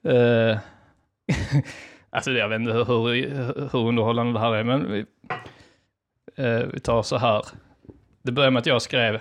Eh, 0.04 0.58
alltså 2.10 2.32
jag 2.32 2.50
vet 2.50 2.60
inte 2.60 2.74
hur, 2.74 2.86
hur, 3.72 3.88
underhållande 3.88 4.34
det 4.34 4.40
här 4.40 4.56
är, 4.56 4.64
men 4.64 4.92
vi, 4.92 5.06
eh, 6.36 6.68
vi 6.74 6.80
tar 6.80 7.04
så 7.04 7.18
här. 7.18 7.46
Det 8.22 8.32
börjar 8.32 8.52
med 8.52 8.60
att 8.60 8.66
jag 8.66 8.82
skrev 8.82 9.20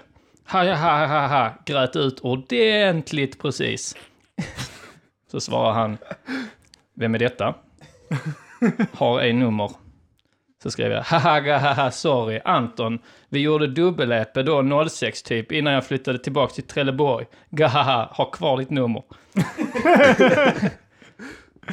ha, 0.48 0.64
ha, 0.64 0.74
ha, 0.74 1.06
ha, 1.06 1.26
ha, 1.26 1.54
grät 1.66 1.96
ut 1.96 2.20
ordentligt 2.20 3.42
precis. 3.42 3.96
Så 5.30 5.40
svarar 5.40 5.72
han, 5.72 5.98
vem 6.94 7.14
är 7.14 7.18
detta? 7.18 7.54
Har 8.92 9.20
ej 9.20 9.32
nummer. 9.32 9.70
Så 10.66 10.70
skrev 10.70 10.92
jag, 10.92 11.02
haha, 11.02 11.58
haha, 11.58 11.90
sorry, 11.90 12.40
Anton. 12.44 12.98
Vi 13.28 13.40
gjorde 13.40 13.66
dubbel-EP 13.66 14.42
då 14.42 14.88
06 14.88 15.22
typ, 15.22 15.52
innan 15.52 15.72
jag 15.72 15.86
flyttade 15.86 16.18
tillbaka 16.18 16.54
till 16.54 16.66
Trelleborg. 16.66 17.26
Gahaha, 17.50 18.08
ha 18.12 18.30
kvar 18.30 18.58
ditt 18.58 18.70
nummer. 18.70 19.02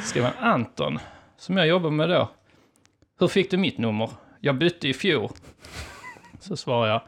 skrev 0.00 0.24
han, 0.24 0.52
Anton, 0.52 0.98
som 1.36 1.56
jag 1.56 1.66
jobbar 1.66 1.90
med 1.90 2.08
då. 2.08 2.30
Hur 3.20 3.28
fick 3.28 3.50
du 3.50 3.56
mitt 3.56 3.78
nummer? 3.78 4.10
Jag 4.40 4.58
bytte 4.58 4.88
i 4.88 4.94
fjol. 4.94 5.30
Så 6.40 6.56
svarar 6.56 6.88
jag, 6.88 7.02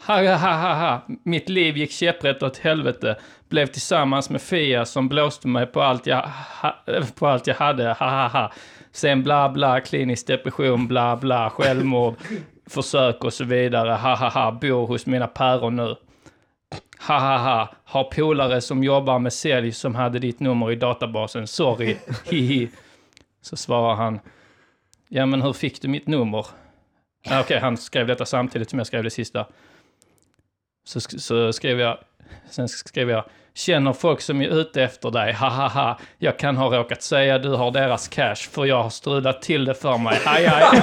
Ha, 0.00 0.36
ha, 0.36 0.56
ha, 0.56 0.74
ha. 0.74 1.06
Mitt 1.22 1.48
liv 1.48 1.76
gick 1.76 1.92
käpprätt 1.92 2.42
åt 2.42 2.58
helvete. 2.58 3.16
Blev 3.48 3.66
tillsammans 3.66 4.30
med 4.30 4.42
Fia 4.42 4.84
som 4.84 5.08
blåste 5.08 5.48
mig 5.48 5.66
på 5.66 5.82
allt 5.82 6.06
jag, 6.06 6.30
ha, 6.62 6.82
på 7.18 7.26
allt 7.26 7.46
jag 7.46 7.54
hade. 7.54 7.84
Ha, 7.84 8.10
ha, 8.10 8.28
ha. 8.28 8.52
Sen 8.98 9.22
bla, 9.22 9.48
bla, 9.48 9.80
klinisk 9.80 10.26
depression, 10.26 10.88
bla, 10.88 11.16
bla, 11.16 11.50
självmord, 11.50 12.14
försök 12.66 13.24
och 13.24 13.32
så 13.32 13.44
vidare. 13.44 13.90
Ha, 13.90 14.14
ha, 14.14 14.28
ha. 14.28 14.52
Bor 14.52 14.86
hos 14.86 15.06
mina 15.06 15.26
päron 15.26 15.76
nu. 15.76 15.96
Ha, 17.00 17.18
ha, 17.18 17.36
ha. 17.36 17.74
Har 17.84 18.04
polare 18.04 18.60
som 18.60 18.84
jobbar 18.84 19.18
med 19.18 19.32
sälj 19.32 19.72
som 19.72 19.94
hade 19.94 20.18
ditt 20.18 20.40
nummer 20.40 20.72
i 20.72 20.76
databasen. 20.76 21.46
Sorry. 21.46 21.96
Hihi. 22.30 22.68
Så 23.40 23.56
svarar 23.56 23.94
han. 23.94 24.20
Ja, 25.08 25.26
men 25.26 25.42
hur 25.42 25.52
fick 25.52 25.82
du 25.82 25.88
mitt 25.88 26.06
nummer? 26.06 26.46
Okej, 27.40 27.58
han 27.60 27.76
skrev 27.76 28.06
detta 28.06 28.26
samtidigt 28.26 28.70
som 28.70 28.78
jag 28.78 28.86
skrev 28.86 29.04
det 29.04 29.10
sista. 29.10 29.46
Så, 30.84 31.00
så 31.00 31.52
skrev 31.52 31.80
jag, 31.80 31.98
sen 32.50 32.68
skrev 32.68 33.10
jag, 33.10 33.24
känner 33.58 33.92
folk 33.92 34.20
som 34.20 34.42
är 34.42 34.48
ute 34.48 34.82
efter 34.82 35.10
dig, 35.10 35.32
ha 35.32 35.48
ha 35.48 35.68
ha, 35.68 35.98
jag 36.18 36.38
kan 36.38 36.56
ha 36.56 36.76
råkat 36.76 37.02
säga 37.02 37.38
du 37.38 37.48
har 37.48 37.70
deras 37.70 38.08
cash 38.08 38.34
för 38.34 38.64
jag 38.64 38.82
har 38.82 38.90
strulat 38.90 39.42
till 39.42 39.64
det 39.64 39.74
för 39.74 39.98
mig, 39.98 40.18
haj 40.24 40.46
haj. 40.46 40.82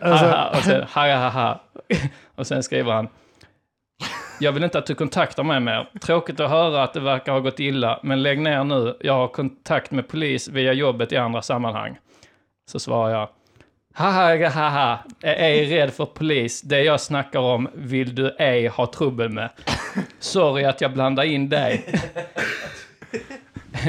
Alltså, 0.00 0.58
och 0.58 0.64
sen, 0.64 0.82
ha, 0.94 1.16
ha, 1.16 1.28
ha. 1.28 1.62
Och 2.34 2.46
sen 2.46 2.62
skriver 2.62 2.92
han, 2.92 3.08
jag 4.40 4.52
vill 4.52 4.64
inte 4.64 4.78
att 4.78 4.86
du 4.86 4.94
kontaktar 4.94 5.42
mig 5.42 5.60
mer. 5.60 5.88
Tråkigt 6.00 6.40
att 6.40 6.50
höra 6.50 6.82
att 6.82 6.94
det 6.94 7.00
verkar 7.00 7.32
ha 7.32 7.40
gått 7.40 7.60
illa, 7.60 8.00
men 8.02 8.22
lägg 8.22 8.40
ner 8.40 8.64
nu. 8.64 8.96
Jag 9.00 9.14
har 9.14 9.28
kontakt 9.28 9.90
med 9.90 10.08
polis 10.08 10.48
via 10.48 10.72
jobbet 10.72 11.12
i 11.12 11.16
andra 11.16 11.42
sammanhang. 11.42 11.98
Så 12.70 12.80
svarar 12.80 13.10
jag, 13.10 13.28
haha, 13.96 14.48
haha, 14.48 14.98
är 15.20 15.34
ej 15.34 15.76
rädd 15.76 15.92
för 15.92 16.06
polis. 16.06 16.62
Det 16.62 16.82
jag 16.82 17.00
snackar 17.00 17.40
om 17.40 17.68
vill 17.74 18.14
du 18.14 18.36
ej 18.38 18.66
ha 18.66 18.86
trubbel 18.86 19.28
med. 19.28 19.50
Sorry 20.18 20.64
att 20.64 20.80
jag 20.80 20.92
blandar 20.92 21.24
in 21.24 21.48
dig. 21.48 21.84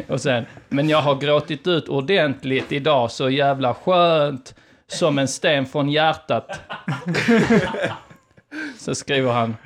Och 0.08 0.22
sen, 0.22 0.46
men 0.70 0.90
jag 0.90 1.02
har 1.02 1.16
gråtit 1.16 1.68
ut 1.68 1.90
ordentligt 1.90 2.72
idag, 2.72 3.12
så 3.12 3.30
jävla 3.30 3.74
skönt. 3.74 4.56
Som 4.88 5.18
en 5.18 5.28
sten 5.28 5.66
från 5.66 5.90
hjärtat. 5.90 6.62
Så 8.78 8.96
skriver 8.96 9.32
han, 9.32 9.58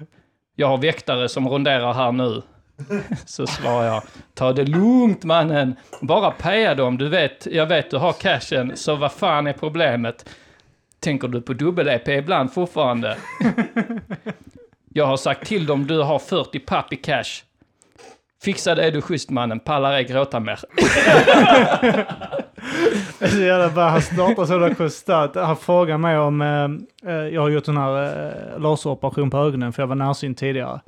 jag 0.55 0.67
har 0.67 0.77
väktare 0.77 1.29
som 1.29 1.50
ronderar 1.50 1.93
här 1.93 2.12
nu. 2.12 2.41
Så 3.25 3.47
svarar 3.47 3.85
jag, 3.85 4.03
ta 4.33 4.53
det 4.53 4.65
lugnt 4.65 5.23
mannen. 5.23 5.75
Bara 6.01 6.31
paya 6.31 6.75
dem, 6.75 6.97
du 6.97 7.09
vet, 7.09 7.47
jag 7.51 7.65
vet 7.65 7.91
du 7.91 7.97
har 7.97 8.13
cashen, 8.13 8.71
så 8.75 8.95
vad 8.95 9.11
fan 9.11 9.47
är 9.47 9.53
problemet? 9.53 10.29
Tänker 11.00 11.27
du 11.27 11.41
på 11.41 11.53
dubbel-EP 11.53 12.07
ibland 12.07 12.53
fortfarande? 12.53 13.17
Jag 14.93 15.05
har 15.05 15.17
sagt 15.17 15.47
till 15.47 15.65
dem 15.65 15.88
du 15.88 16.01
har 16.01 16.19
40 16.19 16.59
papp 16.59 16.93
i 16.93 16.95
cash. 16.95 17.43
Fixa 18.43 18.75
det 18.75 18.83
är 18.83 18.91
du 18.91 19.01
schysst 19.01 19.29
mannen, 19.29 19.59
pallar 19.59 19.93
ej 19.93 20.03
gråta 20.03 20.39
mer. 20.39 20.59
Det 23.19 23.25
är 23.25 23.29
så 23.29 23.41
jävla 23.41 23.69
bra. 23.69 23.88
Han 23.88 24.01
startar 24.01 24.45
sådär 24.45 24.73
konstant. 24.73 25.35
Han 25.35 25.57
frågar 25.57 25.97
mig 25.97 26.17
om... 26.17 26.41
Eh, 26.41 27.11
eh 27.11 27.27
jag 27.27 27.41
har 27.41 27.50
gjort 27.50 27.67
en 27.67 27.77
här 27.77 28.03
eh, 28.53 28.59
laseroperation 28.59 29.29
på 29.29 29.38
ögonen 29.38 29.73
för 29.73 29.83
jag 29.83 29.88
var 29.88 29.95
närsynt 29.95 30.38
tidigare. 30.38 30.81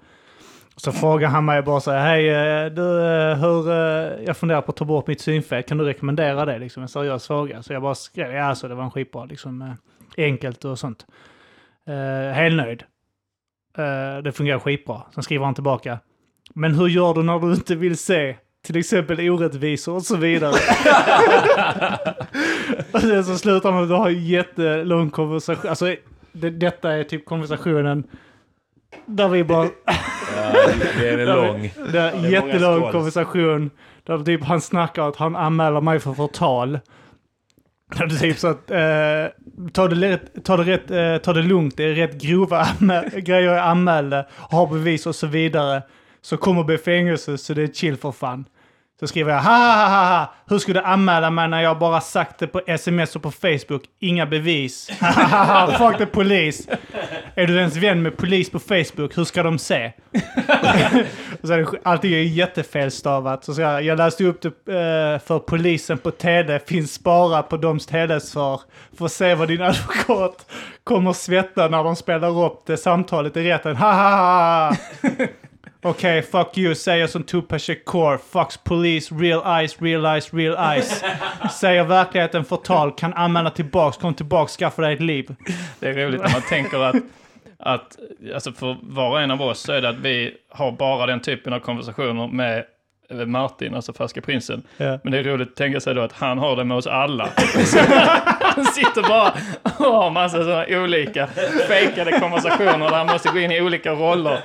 Så 0.75 0.91
frågar 0.91 1.27
han 1.27 1.45
mig 1.45 1.61
bara 1.61 1.79
så 1.79 1.91
här, 1.91 1.99
hej 1.99 2.29
eh, 2.29 2.65
du, 2.71 3.01
eh, 3.01 3.37
hur, 3.37 3.71
eh, 3.71 4.23
jag 4.25 4.37
funderar 4.37 4.61
på 4.61 4.71
att 4.71 4.77
ta 4.77 4.85
bort 4.85 5.07
mitt 5.07 5.21
synfel, 5.21 5.63
kan 5.63 5.77
du 5.77 5.83
rekommendera 5.83 6.45
det? 6.45 6.59
Liksom 6.59 6.83
en 6.83 6.89
seriös 6.89 7.27
fråga. 7.27 7.63
Så 7.63 7.73
jag 7.73 7.81
bara 7.81 7.95
skrev, 7.95 8.31
ja 8.31 8.43
alltså 8.43 8.67
det 8.67 8.75
var 8.75 8.83
en 8.83 8.91
skitbra, 8.91 9.25
liksom 9.25 9.75
enkelt 10.17 10.65
och 10.65 10.79
sånt. 10.79 11.05
Uh, 11.89 12.31
helt 12.31 12.55
nöjd. 12.55 12.83
Det 14.23 14.31
fungerar 14.31 14.59
skitbra. 14.59 15.01
Sen 15.13 15.23
skriver 15.23 15.45
han 15.45 15.53
tillbaka, 15.53 15.99
men 16.53 16.75
hur 16.75 16.87
gör 16.87 17.13
du 17.13 17.23
när 17.23 17.39
du 17.39 17.53
inte 17.53 17.75
vill 17.75 17.97
se 17.97 18.35
till 18.65 18.77
exempel 18.77 19.29
orättvisor 19.29 19.95
och 19.95 20.03
så 20.03 20.17
vidare? 20.17 20.51
och 22.91 23.01
sen 23.01 23.23
så 23.23 23.37
slutar 23.37 23.71
man 23.71 23.87
med 23.87 23.91
att 23.91 23.99
ha 23.99 24.09
en 24.09 24.25
jättelång 24.25 25.09
konversation. 25.09 25.69
Alltså, 25.69 25.95
det, 26.31 26.49
detta 26.49 26.91
är 26.91 27.03
typ 27.03 27.25
konversationen 27.25 28.03
där 29.05 29.27
vi 29.27 29.43
bara... 29.43 29.69
Det 31.00 31.09
är 31.09 31.25
lång. 31.35 31.73
Det 31.91 32.00
är 32.00 32.12
en 32.12 32.31
jättelång 32.31 32.91
konversation 32.91 33.71
där 34.03 34.23
typ 34.23 34.43
han 34.43 34.62
snackar 34.62 35.07
att 35.07 35.15
han 35.15 35.35
anmäler 35.35 35.81
mig 35.81 36.00
för 36.00 36.13
förtal. 36.13 36.79
Där 37.97 38.07
det 38.07 38.19
typ 38.19 38.39
så 38.39 38.47
att, 38.47 38.71
eh, 38.71 39.67
ta, 39.73 39.88
det 39.88 39.95
lätt, 39.95 40.45
ta, 40.45 40.57
det 40.57 40.63
rätt, 40.63 40.91
eh, 40.91 41.17
ta 41.17 41.33
det 41.33 41.41
lugnt, 41.41 41.77
det 41.77 41.83
är 41.83 41.93
rätt 41.93 42.21
grova 42.21 42.67
grejer 43.17 43.53
jag 43.53 43.57
anmälde, 43.57 44.27
har 44.31 44.67
bevis 44.67 45.05
och 45.05 45.15
så 45.15 45.27
vidare. 45.27 45.81
Så 46.21 46.38
kommer 46.38 46.63
bli 46.63 46.77
fängelse 46.77 47.38
så 47.38 47.53
det 47.53 47.63
är 47.63 47.67
chill 47.67 47.97
för 47.97 48.12
fan. 48.12 48.45
Så 49.00 49.07
skriver 49.07 49.33
jag 49.33 49.41
ha 49.41 49.51
ha 49.51 49.88
ha 49.88 50.17
ha 50.17 50.33
Hur 50.47 50.59
skulle 50.59 50.79
du 50.79 50.85
anmäla 50.85 51.29
mig 51.29 51.47
när 51.47 51.62
jag 51.62 51.79
bara 51.79 52.01
sagt 52.01 52.39
det 52.39 52.47
på 52.47 52.62
sms 52.67 53.15
och 53.15 53.21
på 53.21 53.31
Facebook? 53.31 53.83
Inga 54.00 54.25
bevis. 54.25 54.89
Ha 55.01 55.12
ha 55.12 55.43
ha 55.43 55.77
Fuck 55.77 55.97
the 55.97 56.05
polis. 56.05 56.67
Är 57.35 57.47
du 57.47 57.57
ens 57.57 57.75
vän 57.75 58.01
med 58.01 58.17
polis 58.17 58.50
på 58.50 58.59
Facebook? 58.59 59.17
Hur 59.17 59.23
ska 59.23 59.43
de 59.43 59.59
se? 59.59 59.91
och 61.41 61.47
så 61.47 61.53
är 61.53 61.57
det, 61.57 61.79
allting 61.83 62.13
är 62.13 62.17
jättefelstavat. 62.17 63.43
Så, 63.43 63.53
så 63.53 63.62
jag, 63.62 63.83
jag 63.83 63.97
läste 63.97 64.23
upp 64.23 64.41
det 64.41 64.47
eh, 64.47 65.19
för 65.19 65.39
polisen 65.39 65.97
på 65.97 66.12
tele. 66.12 66.59
Finns 66.59 66.93
spara 66.93 67.43
på 67.43 67.57
doms 67.57 67.85
telesvar. 67.85 68.62
Får 68.97 69.07
se 69.07 69.35
vad 69.35 69.47
din 69.47 69.62
advokat 69.62 70.51
kommer 70.83 71.13
svetta 71.13 71.67
när 71.67 71.83
de 71.83 71.95
spelar 71.95 72.45
upp 72.45 72.65
det 72.65 72.77
samtalet 72.77 73.38
i 73.38 73.50
rätten. 73.50 73.75
Ha 73.75 73.91
ha 73.91 74.09
ha! 74.09 74.75
Okej, 75.85 76.21
fuck 76.21 76.57
you, 76.57 76.75
säger 76.75 77.07
som 77.07 77.23
Tupac 77.23 77.61
Shakur. 77.61 78.17
Fucks 78.17 78.57
police, 78.57 79.15
real 79.15 79.59
eyes, 79.59 79.81
real 79.81 80.05
eyes, 80.05 80.33
real 80.33 80.73
eyes. 80.73 81.03
Säger 81.59 81.83
verkligheten 81.83 82.45
förtal, 82.45 82.91
kan 82.91 83.13
anmäla 83.13 83.49
tillbaks, 83.49 83.97
kom 83.97 84.13
tillbaks, 84.13 84.57
skaffa 84.57 84.81
dig 84.81 84.93
ett 84.93 85.01
liv. 85.01 85.35
Det 85.79 85.87
är 85.87 85.93
roligt 85.93 86.21
när 86.21 86.31
man 86.31 86.41
tänker 86.41 86.79
att, 86.79 86.95
att 87.59 87.97
alltså 88.33 88.51
för 88.51 88.77
var 88.81 89.09
och 89.09 89.21
en 89.21 89.31
av 89.31 89.41
oss 89.41 89.59
så 89.59 89.71
är 89.71 89.81
det 89.81 89.89
att 89.89 89.99
vi 89.99 90.33
har 90.49 90.71
bara 90.71 91.05
den 91.05 91.19
typen 91.19 91.53
av 91.53 91.59
konversationer 91.59 92.27
med 92.27 92.65
Martin, 93.10 93.75
alltså 93.75 93.93
Färska 93.93 94.22
Prinsen. 94.22 94.63
Ja. 94.77 95.00
Men 95.03 95.12
det 95.12 95.19
är 95.19 95.24
roligt 95.24 95.50
att 95.50 95.55
tänka 95.55 95.79
sig 95.79 95.95
då 95.95 96.01
att 96.01 96.12
han 96.12 96.38
har 96.38 96.55
det 96.55 96.63
med 96.63 96.77
oss 96.77 96.88
alla. 96.88 97.29
han 98.39 98.65
sitter 98.65 99.01
bara 99.01 99.33
och 99.63 99.93
har 99.93 100.10
massa 100.10 100.38
sådana 100.38 100.65
olika 100.69 101.27
fejkade 101.67 102.19
konversationer 102.19 102.89
där 102.89 102.98
han 102.98 103.07
måste 103.07 103.29
gå 103.29 103.39
in 103.39 103.51
i 103.51 103.62
olika 103.62 103.91
roller. 103.91 104.39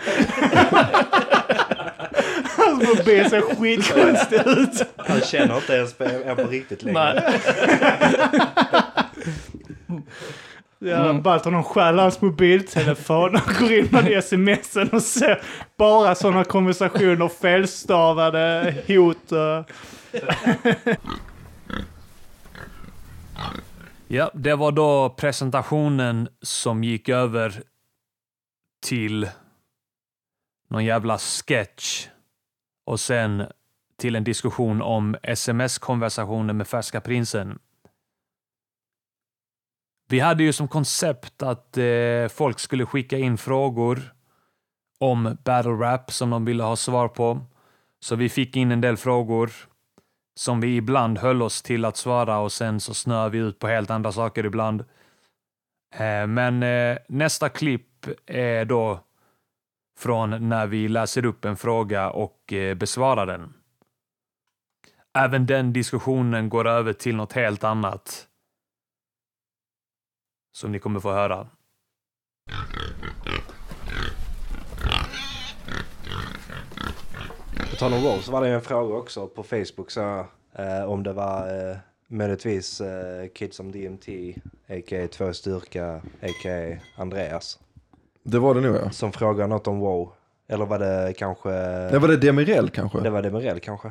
Hans 2.56 2.98
mobil 2.98 3.30
ser 3.30 3.40
skitkonstig 3.40 4.40
ut. 4.46 4.86
Han 4.96 5.20
känner 5.20 5.56
inte 5.56 5.72
ens 5.72 5.94
på 5.94 6.04
en 6.04 6.36
på 6.36 6.42
riktigt 6.42 6.82
längre. 6.82 7.22
Ja, 10.80 11.12
Balton 11.12 11.64
stjäl 11.64 11.98
hans 11.98 12.20
mobiltelefon 12.20 13.34
och 13.34 13.54
går 13.60 13.72
in 13.72 13.88
med 13.92 14.24
smsen 14.24 14.88
och 14.92 15.02
ser 15.02 15.42
bara 15.76 16.14
sådana 16.14 16.44
konversationer, 16.44 17.28
felstavade, 17.28 18.74
hot. 18.86 19.32
och- 19.32 19.70
Ja, 24.08 24.30
det 24.34 24.54
var 24.54 24.72
då 24.72 25.10
presentationen 25.10 26.28
som 26.42 26.84
gick 26.84 27.08
över 27.08 27.62
till 28.86 29.28
någon 30.70 30.84
jävla 30.84 31.18
sketch 31.18 32.08
och 32.86 33.00
sen 33.00 33.44
till 33.98 34.16
en 34.16 34.24
diskussion 34.24 34.82
om 34.82 35.16
sms-konversationer 35.22 36.54
med 36.54 36.68
Färska 36.68 37.00
Prinsen. 37.00 37.58
Vi 40.10 40.20
hade 40.20 40.42
ju 40.42 40.52
som 40.52 40.68
koncept 40.68 41.42
att 41.42 41.76
eh, 41.76 42.28
folk 42.28 42.58
skulle 42.58 42.86
skicka 42.86 43.18
in 43.18 43.38
frågor 43.38 44.00
om 44.98 45.36
battle 45.44 45.70
rap 45.70 46.12
som 46.12 46.30
de 46.30 46.44
ville 46.44 46.62
ha 46.62 46.76
svar 46.76 47.08
på. 47.08 47.40
Så 48.00 48.16
vi 48.16 48.28
fick 48.28 48.56
in 48.56 48.72
en 48.72 48.80
del 48.80 48.96
frågor 48.96 49.50
som 50.34 50.60
vi 50.60 50.76
ibland 50.76 51.18
höll 51.18 51.42
oss 51.42 51.62
till 51.62 51.84
att 51.84 51.96
svara 51.96 52.38
och 52.38 52.52
sen 52.52 52.80
så 52.80 52.94
snör 52.94 53.28
vi 53.28 53.38
ut 53.38 53.58
på 53.58 53.68
helt 53.68 53.90
andra 53.90 54.12
saker 54.12 54.46
ibland. 54.46 54.80
Eh, 55.94 56.26
Men 56.26 56.62
eh, 56.62 56.98
nästa 57.08 57.48
klipp 57.48 58.06
är 58.26 58.64
då 58.64 59.00
från 59.98 60.48
när 60.48 60.66
vi 60.66 60.88
läser 60.88 61.24
upp 61.24 61.44
en 61.44 61.56
fråga 61.56 62.10
och 62.10 62.52
eh, 62.52 62.74
besvarar 62.74 63.26
den. 63.26 63.54
Även 65.18 65.46
den 65.46 65.72
diskussionen 65.72 66.48
går 66.48 66.66
över 66.66 66.92
till 66.92 67.16
något 67.16 67.32
helt 67.32 67.64
annat. 67.64 68.28
Som 70.58 70.72
ni 70.72 70.78
kommer 70.78 71.00
få 71.00 71.12
höra. 71.12 71.46
På 77.70 77.76
tal 77.78 77.92
om 77.92 78.02
WoW 78.02 78.20
så 78.20 78.32
var 78.32 78.42
det 78.42 78.48
en 78.48 78.60
fråga 78.60 78.94
också 78.94 79.26
på 79.26 79.42
Facebook 79.42 79.90
så, 79.90 80.26
eh, 80.52 80.84
om 80.84 81.02
det 81.02 81.12
var 81.12 81.70
eh, 81.70 81.76
möjligtvis 82.06 82.80
eh, 82.80 83.28
Kids 83.34 83.56
som 83.56 83.72
DMT, 83.72 84.08
a.k.a. 84.68 85.08
Två 85.08 85.32
Styrka, 85.32 85.94
a.k.a. 86.22 86.76
Andreas. 86.96 87.58
Det 88.22 88.38
var 88.38 88.54
det 88.54 88.60
nog 88.60 88.76
ja. 88.76 88.90
Som 88.90 89.12
frågade 89.12 89.48
något 89.48 89.66
om 89.66 89.80
WoW. 89.80 90.12
Eller 90.48 90.66
var 90.66 90.78
det 90.78 91.14
kanske... 91.18 91.50
Det 91.90 91.98
var 91.98 92.08
det 92.08 92.16
Demirel 92.16 92.70
kanske? 92.70 93.00
Det 93.00 93.10
var 93.10 93.22
Demirel 93.22 93.60
kanske. 93.60 93.90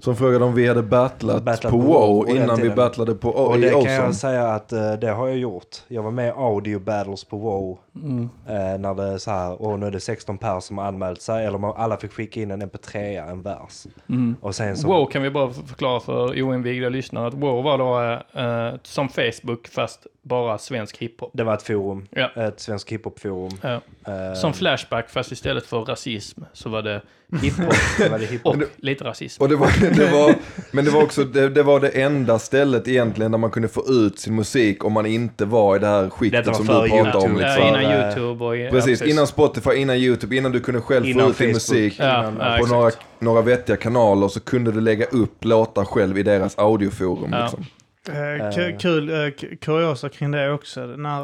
Som 0.00 0.16
frågade 0.16 0.44
om 0.44 0.54
vi 0.54 0.68
hade 0.68 0.82
battlat, 0.82 1.42
Battlat 1.42 1.72
på 1.72 1.78
WoW 1.78 2.28
innan 2.36 2.60
vi 2.60 2.70
battlade 2.70 3.14
på 3.14 3.28
Och 3.30 3.58
i 3.58 3.60
det 3.60 3.68
kan 3.70 3.78
Ozone. 3.78 3.94
jag 3.94 4.14
säga 4.14 4.48
att 4.48 4.72
eh, 4.72 4.92
det 4.92 5.10
har 5.10 5.28
jag 5.28 5.36
gjort. 5.38 5.76
Jag 5.88 6.02
var 6.02 6.10
med 6.10 6.28
i 6.28 6.30
audio 6.30 6.78
battles 6.78 7.24
på 7.24 7.36
WoW. 7.36 7.78
Mm. 7.96 8.28
Eh, 8.46 8.78
när 8.78 8.94
det 8.94 9.02
är 9.02 9.18
så 9.18 9.30
här, 9.30 9.62
och 9.62 9.78
nu 9.78 9.86
är 9.86 9.90
det 9.90 10.00
16 10.00 10.38
pers 10.38 10.64
som 10.64 10.78
har 10.78 10.84
anmält 10.84 11.22
sig. 11.22 11.46
Eller 11.46 11.58
man, 11.58 11.72
alla 11.76 11.96
fick 11.96 12.12
skicka 12.12 12.40
in 12.40 12.50
en 12.50 12.62
mp3, 12.62 13.30
en 13.30 13.42
vers. 13.42 13.86
Mm. 14.08 14.36
Och 14.40 14.54
sen 14.54 14.76
så... 14.76 14.88
Wow 14.88 15.06
kan 15.06 15.22
vi 15.22 15.30
bara 15.30 15.50
förklara 15.52 16.00
för 16.00 16.42
oinvigda 16.42 16.88
lyssnare 16.88 17.26
att 17.26 17.34
Wow 17.34 17.64
var 17.64 17.78
då 17.78 18.20
eh, 18.40 18.74
som 18.82 19.08
Facebook 19.08 19.68
fast 19.68 20.06
bara 20.22 20.58
svensk 20.58 20.96
hiphop. 20.98 21.30
Det 21.34 21.44
var 21.44 21.54
ett 21.54 21.62
forum. 21.62 22.06
Ja. 22.10 22.30
Ett 22.36 22.60
svensk 22.60 22.92
hiphop-forum. 22.92 23.58
Ja. 23.62 23.80
Eh, 24.12 24.34
Som 24.34 24.52
Flashback 24.52 25.10
fast 25.10 25.32
istället 25.32 25.66
för 25.66 25.80
rasism 25.80 26.42
så 26.52 26.68
var 26.68 26.82
det 26.82 27.02
hiphop 27.42 27.74
det 27.98 28.08
var 28.08 28.18
det 28.18 28.26
hiphop. 28.26 28.56
och 28.56 28.62
lite 28.76 29.04
rasism. 29.04 29.42
Och 29.42 29.48
det 29.48 29.56
var, 29.56 29.96
det 29.96 30.06
var, 30.12 30.34
men 30.72 30.84
det 30.84 30.90
var 30.90 31.02
också 31.02 31.24
det, 31.24 31.48
det 31.48 31.62
var 31.62 31.80
det 31.80 31.88
enda 31.88 32.38
stället 32.38 32.88
egentligen 32.88 33.32
där 33.32 33.38
man 33.38 33.50
kunde 33.50 33.68
få 33.68 33.84
ut 33.88 34.18
sin 34.18 34.34
musik 34.34 34.84
om 34.84 34.92
man 34.92 35.06
inte 35.06 35.44
var 35.44 35.76
i 35.76 35.78
det 35.78 35.86
här 35.86 36.10
skiktet 36.10 36.56
som 36.56 36.66
du 36.66 36.72
pratade 36.72 37.18
om. 37.18 37.36
Liksom. 37.36 37.62
Innan 37.84 38.00
eh, 38.00 38.18
YouTube 38.18 38.44
och... 38.44 38.56
ja, 38.56 38.70
Precis, 38.70 39.02
innan 39.02 39.26
Spotify, 39.26 39.74
innan 39.74 39.96
YouTube, 39.96 40.36
innan 40.36 40.52
du 40.52 40.60
kunde 40.60 40.80
själv 40.80 41.02
få 41.02 41.08
Innan 41.10 41.30
ut 41.30 41.38
din 41.38 41.52
musik 41.52 41.96
Ja, 41.98 42.28
innan- 42.28 42.52
ja, 42.52 42.58
på 42.60 42.66
några, 42.74 42.90
några 43.18 43.42
vettiga 43.42 43.76
kanaler 43.76 44.28
så 44.28 44.40
kunde 44.40 44.72
du 44.72 44.80
lägga 44.80 45.04
upp 45.06 45.44
låtar 45.44 45.84
själv 45.84 46.18
i 46.18 46.22
deras 46.22 46.58
audioforum. 46.58 47.32
Ja. 47.32 47.42
Liksom. 47.42 47.64
Eh, 48.08 48.50
ku- 48.50 48.78
Kul, 48.78 49.10
eh, 49.10 49.56
kuriosa 49.60 50.08
kring 50.08 50.30
det 50.30 50.50
också. 50.52 50.80
När 50.86 51.20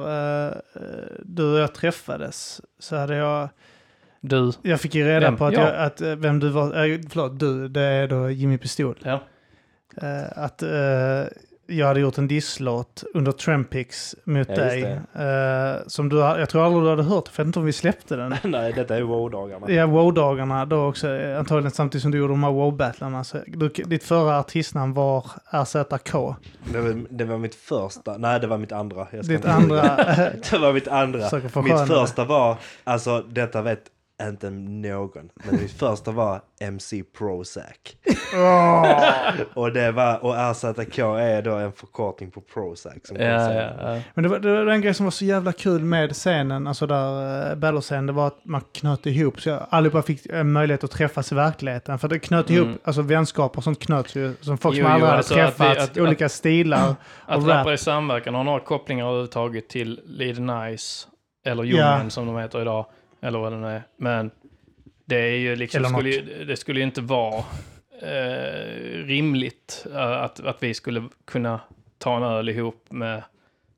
eh, 0.47 0.53
eh, 0.75 0.83
du 1.25 1.53
och 1.53 1.59
jag 1.59 1.75
träffades 1.75 2.61
så 2.79 2.97
hade 2.97 3.17
jag, 3.17 3.49
Du. 4.21 4.53
jag 4.63 4.81
fick 4.81 4.95
ju 4.95 5.05
reda 5.05 5.21
Vem? 5.21 5.37
på 5.37 5.45
att, 5.45 5.53
Jag? 5.53 5.63
jag, 5.69 5.77
att 5.77 6.01
eh, 6.01 6.15
vem 6.17 6.39
du 6.41 6.49
var, 6.49 6.65
eh, 6.67 6.99
förlåt 7.11 7.41
du, 7.41 7.69
det 7.69 7.81
är 7.83 8.09
då 8.09 8.31
Jimmy 8.31 8.59
Pistol. 8.59 8.99
Ja. 9.03 9.23
Eh, 10.03 10.39
att 10.45 10.63
eh, 10.63 10.69
jag 11.71 11.87
hade 11.87 12.01
gjort 12.01 12.19
en 12.19 12.29
disslåt 12.29 13.05
under 13.15 13.33
Trampix 13.33 14.15
mot 14.25 14.49
Ja, 14.49 14.55
dig. 14.55 14.83
Eh, 14.83 15.77
som 15.87 16.09
du, 16.09 16.17
jag 16.17 16.49
tror 16.49 16.65
aldrig 16.65 16.83
du 16.85 16.91
hade 16.91 17.03
hört, 17.03 17.29
för 17.29 17.41
jag 17.41 17.45
vet 17.45 17.49
inte 17.49 17.59
om 17.59 17.65
vi 17.65 17.73
släppte 17.73 18.17
den. 18.17 18.35
Nej, 18.45 18.73
detta 18.73 18.97
är 18.97 19.03
WoW-dagarna. 19.03 19.71
Ja, 19.71 19.87
WoW-dagarna 19.87 20.65
då 20.67 20.85
också, 20.87 21.09
eh, 21.09 21.39
antagligen 21.39 21.71
samtidigt 21.71 22.03
som 22.03 22.11
du 22.11 22.19
gjorde 22.19 22.33
de 22.33 22.43
här 22.45 22.51
WoW-battlarna. 22.51 23.25
Ditt 23.87 24.05
förra 24.05 24.39
artistnamn 24.39 24.95
var 24.95 25.25
RZK. 25.51 26.13
Det 26.73 26.81
var, 26.81 27.07
det 27.11 27.25
var 27.25 27.39
mitt 27.39 27.55
första, 27.55 28.19
nej 28.19 28.41
det 28.41 28.47
var 28.47 28.59
mitt 28.59 28.73
andra. 28.73 29.07
Jag 29.13 29.25
ska 29.25 29.35
Ditt 29.35 29.45
andra... 29.45 29.83
Det 30.51 30.59
var 30.59 30.73
mitt 30.73 30.89
andra. 30.89 31.31
Mitt 31.63 31.89
första 31.89 32.25
var, 32.25 32.57
alltså 32.85 33.25
detta 33.29 33.63
vet 33.63 33.83
inte 34.29 34.51
någon, 34.51 35.29
men 35.35 35.61
mitt 35.61 35.73
första 35.73 36.11
var 36.11 36.41
MC 36.61 37.03
Prozac. 37.19 37.65
och 39.55 39.73
det 39.73 39.93
var, 39.93 40.25
och 40.25 40.35
RZK 40.35 40.99
är 40.99 41.43
då 41.43 41.55
en 41.55 41.73
förkortning 41.73 42.31
på 42.31 42.41
Prozac. 42.41 42.93
Som 43.05 43.17
Ja, 43.17 43.23
kan 43.23 43.31
ja, 43.33 43.47
säga. 43.47 43.75
ja. 43.95 44.01
Men 44.15 44.23
det 44.23 44.29
var, 44.29 44.39
det 44.39 44.65
var 44.65 44.73
en 44.73 44.81
grej 44.81 44.95
som 44.95 45.07
var 45.07 45.11
så 45.11 45.25
jävla 45.25 45.53
kul 45.53 45.81
med 45.85 46.13
scenen, 46.13 46.67
alltså 46.67 46.87
där 46.87 47.51
uh, 47.53 47.55
battlescenen, 47.59 48.07
det 48.07 48.13
var 48.13 48.27
att 48.27 48.45
man 48.45 48.61
knöt 48.73 49.07
ihop, 49.07 49.41
så 49.41 49.49
jag, 49.49 49.67
allihopa 49.71 50.03
fick 50.03 50.27
en 50.27 50.53
möjlighet 50.53 50.85
att 50.85 50.91
träffas 50.91 51.33
i 51.33 51.35
verkligheten. 51.35 51.99
För 51.99 52.09
det 52.09 52.19
knöt 52.19 52.51
ihop, 52.51 52.67
Mm. 52.67 52.79
alltså 52.85 53.03
vänskap 53.03 53.57
och 53.59 53.65
sånt 53.65 53.81
knöts 53.81 54.15
ju, 54.17 54.35
som 54.41 54.59
folk 54.59 54.77
Jo, 54.77 54.85
som 54.85 54.93
aldrig 54.93 55.03
jo, 55.03 55.07
hade 55.07 55.17
alltså 55.19 55.35
att 55.35 55.39
vi- 55.41 55.57
träffats, 55.65 55.91
att- 55.91 55.99
olika 55.99 56.29
stilar 56.29 56.95
Att 57.27 57.37
och 57.39 57.47
rap. 57.49 57.57
rappare 57.59 57.75
i 57.75 57.79
samverkan 57.79 58.35
har 58.35 58.45
några 58.45 58.61
kopplingar 58.61 59.05
överhuvudtaget 59.07 59.69
till 59.69 60.01
Lead 60.05 60.39
Nice 60.39 61.07
eller 61.47 61.63
Djungeln 61.65 62.01
Ja. 62.05 62.11
som 62.11 62.27
de 62.27 62.37
heter 62.39 62.61
idag. 62.61 62.87
Eller 63.23 63.39
vad 63.39 63.53
det 63.53 63.59
nu 63.59 63.67
är. 63.67 63.83
Men 63.97 64.31
det 65.05 65.17
är 65.17 65.37
ju 65.37 65.57
liksom, 65.57 65.85
skulle, 65.85 66.11
ju- 66.11 66.45
det 66.45 66.57
skulle 66.57 66.81
ju 66.81 66.87
inte 66.87 67.01
vara 67.01 67.45
eh, 68.03 69.05
rimligt 69.05 69.87
eh, 69.93 70.11
att, 70.23 70.41
att 70.41 70.63
vi 70.63 70.75
skulle 70.75 71.03
kunna 71.25 71.61
ta 71.99 72.17
en 72.17 72.23
öl 72.23 72.49
ihop 72.49 72.85
med, 72.91 73.23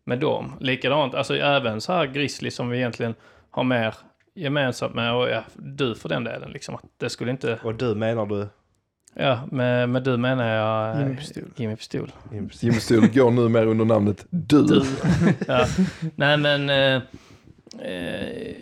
med 0.04 0.18
dem. 0.18 0.52
Likadant, 0.60 1.14
alltså 1.14 1.36
även 1.36 1.80
så 1.80 1.92
här 1.92 2.06
Grizzly 2.06 2.50
som 2.50 2.68
vi 2.70 2.78
egentligen 2.78 3.14
har 3.50 3.64
mer 3.64 3.94
gemensamt 4.34 4.94
med 4.94 5.14
och 5.14 5.28
ja, 5.30 5.42
du 5.54 5.94
för 5.94 6.08
den 6.08 6.24
delen 6.24 6.50
liksom. 6.50 6.74
Att 6.74 6.84
det 6.96 7.10
skulle 7.10 7.30
inte, 7.30 7.58
Och 7.64 7.74
du 7.74 7.94
menar 7.94 8.26
du? 8.26 8.48
ja, 9.14 9.40
med, 9.50 9.88
med 9.88 10.02
du 10.02 10.16
menar 10.16 10.48
jag 10.54 10.90
eh, 10.96 10.98
Jimmy 11.56 11.76
Pistol. 11.76 12.12
Jimmy 12.32 12.48
Pistol. 12.48 12.70
Jimmy 12.96 13.08
går 13.08 13.30
numera 13.30 13.64
under 13.64 13.84
namnet 13.84 14.26
Du. 14.30 14.62
Du. 14.64 14.82
ja. 15.48 15.66
Nej 16.16 16.36
men... 16.36 16.70
Eh, 16.70 17.02
eh, 17.80 18.54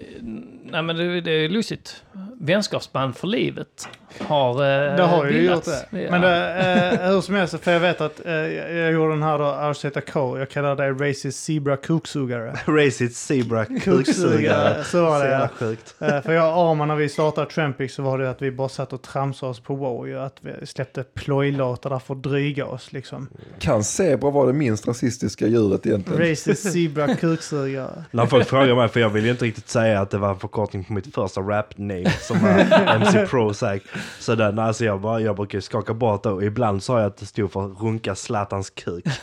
nej 0.70 0.82
men 0.82 0.96
det, 0.96 1.20
det 1.20 1.30
är 1.30 1.48
lustigt. 1.48 2.04
Vänskapsband 2.40 3.16
för 3.16 3.26
livet 3.26 3.88
har 4.18 4.52
uh, 4.52 4.96
Det 4.96 5.02
har 5.02 5.26
ju 5.26 5.40
gjort 5.40 5.64
det. 5.64 5.86
Ja. 5.90 6.10
Men 6.10 6.20
det, 6.20 6.54
eh, 7.00 7.10
hur 7.10 7.20
som 7.20 7.34
helst, 7.34 7.60
för 7.60 7.72
jag 7.72 7.80
vet 7.80 8.00
att 8.00 8.26
eh, 8.26 8.32
jag 8.32 8.92
gjorde 8.92 9.12
den 9.12 9.22
här 9.22 9.38
då, 9.38 9.72
RZK. 9.72 10.16
Jag 10.16 10.50
kallar 10.50 10.76
dig 10.76 11.10
racist 11.10 11.44
zebra 11.44 11.76
kuksugare. 11.76 12.56
Racist 12.66 13.16
Zebra 13.16 13.64
Kuksugare, 13.64 14.84
så 14.84 15.04
var 15.04 15.24
det 15.24 15.30
ja. 15.30 15.48
sjukt. 15.48 15.94
Eh, 15.98 16.20
För 16.20 16.32
jag 16.32 16.56
och 16.56 16.70
Arman 16.70 16.88
när 16.88 16.96
vi 16.96 17.08
startade 17.08 17.50
Trampic 17.50 17.94
så 17.94 18.02
var 18.02 18.18
det 18.18 18.30
att 18.30 18.42
vi 18.42 18.50
bara 18.50 18.68
satt 18.68 18.92
och 18.92 19.02
tramsade 19.02 19.50
oss 19.50 19.60
på 19.60 19.74
WoW 19.74 20.08
ju. 20.08 20.18
Att 20.18 20.36
vi 20.40 20.66
släppte 20.66 21.02
plojlåtar 21.02 21.90
där 21.90 21.98
för 21.98 22.14
att 22.14 22.22
dryga 22.22 22.66
oss 22.66 22.92
liksom. 22.92 23.28
Kan 23.58 23.84
zebra 23.84 24.30
vara 24.30 24.46
det 24.46 24.52
minst 24.52 24.88
rasistiska 24.88 25.46
djuret 25.46 25.86
egentligen? 25.86 26.30
Racist 26.30 26.72
zebra 26.72 27.14
kuksugare. 27.14 28.04
När 28.10 28.26
folk 28.26 28.48
frågar 28.48 28.76
mig, 28.76 28.88
för 28.88 29.00
jag 29.00 29.10
vill 29.10 29.24
ju 29.24 29.30
inte 29.30 29.44
riktigt 29.44 29.68
säga 29.68 30.00
att 30.00 30.10
det 30.10 30.18
var 30.18 30.28
en 30.30 30.38
förkortning 30.38 30.84
på 30.84 30.92
mitt 30.92 31.14
första 31.14 31.40
rap-name 31.40 32.10
som 32.20 32.38
var 32.40 32.50
MC 32.94 33.26
Prozac. 33.26 33.82
Så 34.18 34.34
den, 34.34 34.58
alltså 34.58 34.84
jag, 34.84 35.00
bara, 35.00 35.20
jag 35.20 35.36
brukar 35.36 35.60
skaka 35.60 35.94
bort 35.94 36.26
och 36.26 36.44
ibland 36.44 36.82
sa 36.82 36.98
jag 37.00 37.06
att 37.06 37.16
det 37.16 37.26
stod 37.26 37.52
för 37.52 37.60
runka 37.60 38.14
Zlatans 38.14 38.70
kuk. 38.70 39.04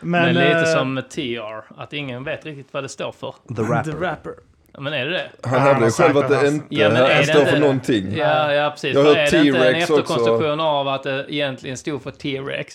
Men, 0.00 0.22
Men, 0.22 0.34
lite 0.34 0.58
eh, 0.58 0.64
som 0.64 1.02
TR, 1.10 1.80
att 1.82 1.92
ingen 1.92 2.24
vet 2.24 2.44
riktigt 2.46 2.72
vad 2.72 2.84
det 2.84 2.88
står 2.88 3.12
för. 3.12 3.34
The 3.56 3.62
Rapper. 3.62 3.92
The 3.92 3.98
Rapper. 3.98 4.32
Ja, 4.72 4.80
Men 4.80 4.92
är 4.92 5.06
det 5.06 5.10
det? 5.12 5.30
Han 5.48 5.60
hävdar 5.60 5.84
ju 5.86 5.90
själv 5.90 6.18
att 6.18 6.28
det 6.28 6.48
inte 6.48 6.66
Ja, 6.68 6.88
men 6.88 6.96
är 7.02 7.18
det 7.18 7.24
står 7.24 7.40
inte 7.40 7.50
för 7.50 7.56
det? 7.56 7.60
någonting. 7.62 8.16
Ja, 8.16 8.52
ja 8.52 8.70
precis. 8.70 8.94
Jag 8.94 9.04
har 9.04 9.14
För 9.14 9.20
hört 9.20 9.32
är 9.32 9.38
det 9.42 9.46
inte 9.46 9.58
en 9.58 9.64
T-Rex 9.64 9.90
också. 9.90 10.02
efterkonstruktion 10.02 10.60
av 10.60 10.88
att 10.88 11.02
det 11.02 11.26
egentligen 11.28 11.76
stod 11.76 12.02
för 12.02 12.10
T-Rex? 12.10 12.74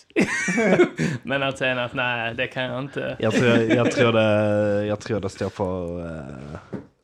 Men 1.23 1.43
att 1.43 1.57
säga 1.57 1.83
att 1.83 1.93
nej, 1.93 2.33
det 2.35 2.47
kan 2.47 2.63
jag 2.63 2.79
inte. 2.79 3.15
Jag 3.19 3.33
tror, 3.33 3.57
jag, 3.57 3.91
tror 3.91 4.11
det, 4.11 4.85
jag 4.85 4.99
tror 4.99 5.19
det 5.19 5.29
står 5.29 5.49
för 5.49 5.99
eh, 6.05 6.21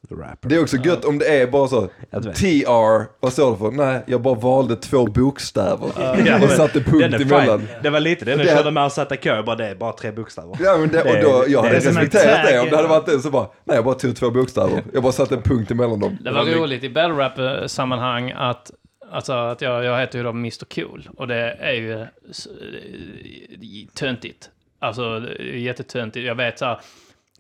The 0.09 0.15
Rapper. 0.15 0.49
Det 0.49 0.55
är 0.55 0.61
också 0.61 0.77
gött 0.77 1.05
om 1.05 1.19
det 1.19 1.25
är 1.41 1.47
bara 1.47 1.67
så. 1.67 1.87
TR, 2.35 3.05
vad 3.21 3.33
står 3.33 3.51
det 3.51 3.57
för? 3.57 3.71
Nej, 3.71 4.03
jag 4.07 4.21
bara 4.21 4.35
valde 4.35 4.75
två 4.75 5.05
bokstäver. 5.05 5.89
Ja, 6.25 6.43
och 6.43 6.49
satte 6.49 6.81
punkt 6.83 7.21
emellan. 7.21 7.67
Det 7.83 7.89
var 7.89 7.99
lite 7.99 8.25
det 8.25 8.35
när 8.35 8.43
Det- 8.43 8.49
jag 8.49 8.57
körde 8.57 8.71
med 8.71 8.83
Arsata 8.85 9.15
Kö, 9.15 9.43
bara 9.43 9.55
det 9.55 9.67
är 9.67 9.75
bara 9.75 9.93
tre 9.93 10.11
bokstäver. 10.11 10.57
Ja, 10.59 10.77
men 10.77 10.89
det, 10.89 11.01
och 11.01 11.07
Det- 11.07 11.21
då, 11.21 11.29
jag 11.47 11.63
det 11.63 11.67
hade 11.67 11.69
en 11.69 11.73
respekterat 11.83 12.47
det 12.47 12.59
om 12.59 12.69
det 12.69 12.75
hade 12.75 12.87
varit 12.87 13.05
det 13.05 13.19
så 13.19 13.29
bara, 13.29 13.47
nej 13.63 13.75
jag 13.75 13.85
bara 13.85 13.95
tog 13.95 14.15
två 14.15 14.31
bokstäver. 14.31 14.83
Jag 14.93 15.03
bara 15.03 15.11
satte 15.11 15.35
en 15.35 15.41
punkt 15.41 15.71
emellan 15.71 15.99
dem. 15.99 16.17
Det 16.21 16.31
var 16.31 16.45
roligt 16.45 16.83
i 16.83 16.89
battle 16.89 17.13
rap-sammanhang 17.13 18.31
att, 18.37 18.71
alltså 19.11 19.33
att 19.33 19.61
jag, 19.61 19.83
jag 19.85 19.99
heter 19.99 20.17
ju 20.17 20.23
då 20.23 20.29
Mr 20.29 20.65
Cool 20.75 21.09
och 21.17 21.27
det 21.27 21.57
är 21.59 21.73
ju 21.73 22.01
s- 22.29 22.47
eh, 22.47 23.87
töntigt. 23.95 24.49
Alltså 24.81 25.19
det 25.19 25.27
är 25.39 25.43
jättetöntigt. 25.57 26.25
Jag 26.27 26.35
vet 26.35 26.59
så 26.59 26.65
här, 26.65 26.79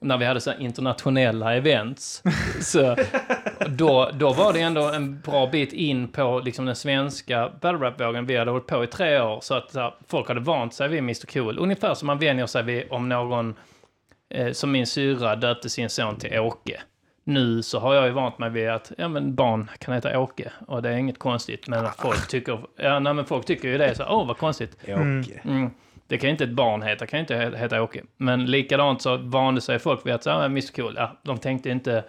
när 0.01 0.17
vi 0.17 0.25
hade 0.25 0.41
så 0.41 0.53
internationella 0.53 1.55
events, 1.55 2.23
så 2.61 2.95
då, 3.67 4.09
då 4.13 4.33
var 4.33 4.53
det 4.53 4.61
ändå 4.61 4.81
en 4.81 5.21
bra 5.21 5.47
bit 5.47 5.73
in 5.73 6.07
på 6.07 6.41
liksom 6.45 6.65
den 6.65 6.75
svenska 6.75 7.51
battle 7.61 7.87
rap-vågen. 7.87 8.25
Vi 8.25 8.37
hade 8.37 8.51
hållit 8.51 8.67
på 8.67 8.83
i 8.83 8.87
tre 8.87 9.21
år, 9.21 9.39
så 9.41 9.53
att 9.53 9.71
så 9.71 9.93
folk 10.07 10.27
hade 10.27 10.39
vant 10.39 10.73
sig 10.73 10.87
vid 10.87 10.99
Mr 10.99 11.25
Cool. 11.33 11.59
Ungefär 11.59 11.93
som 11.93 12.07
man 12.07 12.19
vänjer 12.19 12.45
sig 12.45 12.63
vid 12.63 12.83
om 12.89 13.09
någon, 13.09 13.55
eh, 14.29 14.51
som 14.51 14.71
min 14.71 14.87
syra 14.87 15.35
döpte 15.35 15.69
sin 15.69 15.89
son 15.89 16.15
till 16.15 16.39
Åke. 16.39 16.81
Nu 17.23 17.63
så 17.63 17.79
har 17.79 17.93
jag 17.93 18.05
ju 18.05 18.11
vant 18.11 18.39
mig 18.39 18.49
vid 18.49 18.69
att 18.69 18.91
ja, 18.97 19.07
men 19.07 19.35
barn 19.35 19.69
kan 19.79 19.93
heta 19.93 20.19
Åke 20.19 20.51
och 20.67 20.81
det 20.81 20.89
är 20.89 20.97
inget 20.97 21.19
konstigt. 21.19 21.67
Men 21.67 21.87
folk 21.97 22.27
tycker, 22.27 22.59
ja, 22.75 22.99
nej, 22.99 23.13
men 23.13 23.25
folk 23.25 23.45
tycker 23.45 23.67
ju 23.67 23.77
det. 23.77 23.95
Så, 23.95 24.05
Åh, 24.09 24.27
vad 24.27 24.37
konstigt. 24.37 24.77
Åke. 24.83 25.41
Mm. 25.43 25.69
Det 26.09 26.17
kan 26.17 26.27
ju 26.27 26.31
inte 26.31 26.43
ett 26.43 26.49
barn 26.49 26.81
heta, 26.81 27.07
kan 27.07 27.17
ju 27.17 27.21
inte 27.21 27.35
he- 27.35 27.55
heta 27.55 27.81
Åke. 27.81 28.03
Men 28.17 28.45
likadant 28.45 29.01
så 29.01 29.17
vande 29.17 29.61
sig 29.61 29.79
folk 29.79 30.05
vid 30.05 30.13
att 30.13 30.23
säga, 30.23 30.35
ja, 30.35 30.45
Mr 30.45 30.73
Cool, 30.75 30.93
ja, 30.97 31.17
de 31.23 31.37
tänkte 31.37 31.69
inte 31.69 32.03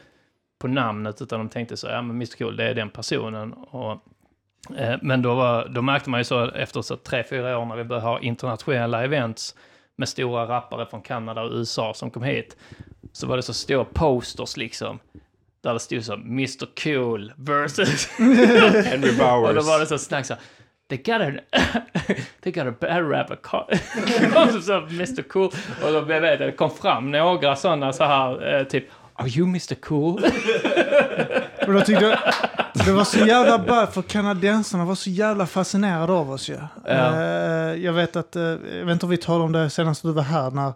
på 0.60 0.68
namnet 0.68 1.22
utan 1.22 1.38
de 1.40 1.48
tänkte 1.48 1.76
så, 1.76 1.86
ja 1.86 2.02
men 2.02 2.16
Mr 2.16 2.36
Cool, 2.38 2.56
det 2.56 2.64
är 2.64 2.74
den 2.74 2.90
personen. 2.90 3.52
Och, 3.52 3.92
eh, 4.78 4.96
men 5.02 5.22
då, 5.22 5.34
var, 5.34 5.68
då 5.68 5.82
märkte 5.82 6.10
man 6.10 6.20
ju 6.20 6.24
så 6.24 6.50
efter 6.50 6.82
så 6.82 6.96
tre, 6.96 7.24
fyra 7.30 7.58
år 7.58 7.64
när 7.64 7.76
vi 7.76 7.84
började 7.84 8.06
ha 8.06 8.20
internationella 8.20 9.04
events 9.04 9.54
med 9.96 10.08
stora 10.08 10.48
rappare 10.48 10.86
från 10.86 11.02
Kanada 11.02 11.42
och 11.42 11.52
USA 11.52 11.94
som 11.94 12.10
kom 12.10 12.22
hit, 12.22 12.56
så 13.12 13.26
var 13.26 13.36
det 13.36 13.42
så 13.42 13.54
stora 13.54 13.84
posters 13.84 14.56
liksom. 14.56 14.98
Där 15.62 15.72
det 15.72 15.80
stod 15.80 16.04
så 16.04 16.14
Mr 16.14 16.66
Cool 16.84 17.32
versus 17.36 18.06
Henry 18.86 19.10
och 19.10 19.16
då 19.18 19.24
Bowers. 19.24 19.66
var 19.66 19.80
det 19.80 19.86
så 19.86 19.98
snack 19.98 20.26
så 20.26 20.34
They 20.90 20.98
got 20.98 21.20
a, 21.20 21.32
they 22.40 22.52
got 22.52 22.66
a 22.66 22.74
bad 22.80 23.02
och 24.56 24.62
så 24.62 24.72
Mr 24.72 25.22
Cool. 25.22 25.50
Och 25.84 25.92
då 25.92 26.02
blev 26.02 26.22
det, 26.22 26.36
det 26.36 26.52
kom 26.52 26.70
fram 26.70 27.10
några 27.10 27.56
sådana 27.56 27.92
så 27.92 28.04
här, 28.04 28.58
eh, 28.58 28.64
typ 28.64 28.84
Are 29.14 29.28
you 29.28 29.46
Mr 29.48 29.74
Cool? 29.74 30.24
Och 31.66 31.72
då 31.72 31.80
tyckte 31.80 32.04
jag, 32.04 32.18
det 32.86 32.92
var 32.92 33.04
så 33.04 33.18
jävla 33.18 33.58
bra 33.58 33.86
för 33.86 34.02
kanadensarna 34.02 34.84
var 34.84 34.94
så 34.94 35.10
jävla 35.10 35.46
fascinerade 35.46 36.12
av 36.12 36.30
oss 36.30 36.48
ju. 36.48 36.58
Ja. 36.86 37.20
Eh, 37.20 37.74
jag 37.84 37.92
vet 37.92 38.16
att, 38.16 38.36
eh, 38.36 38.42
jag 38.42 38.84
vet 38.84 38.92
inte 38.92 39.06
om 39.06 39.10
vi 39.10 39.16
talade 39.16 39.44
om 39.44 39.52
det 39.52 39.70
senast 39.70 40.02
du 40.02 40.12
var 40.12 40.22
här 40.22 40.50
när 40.50 40.72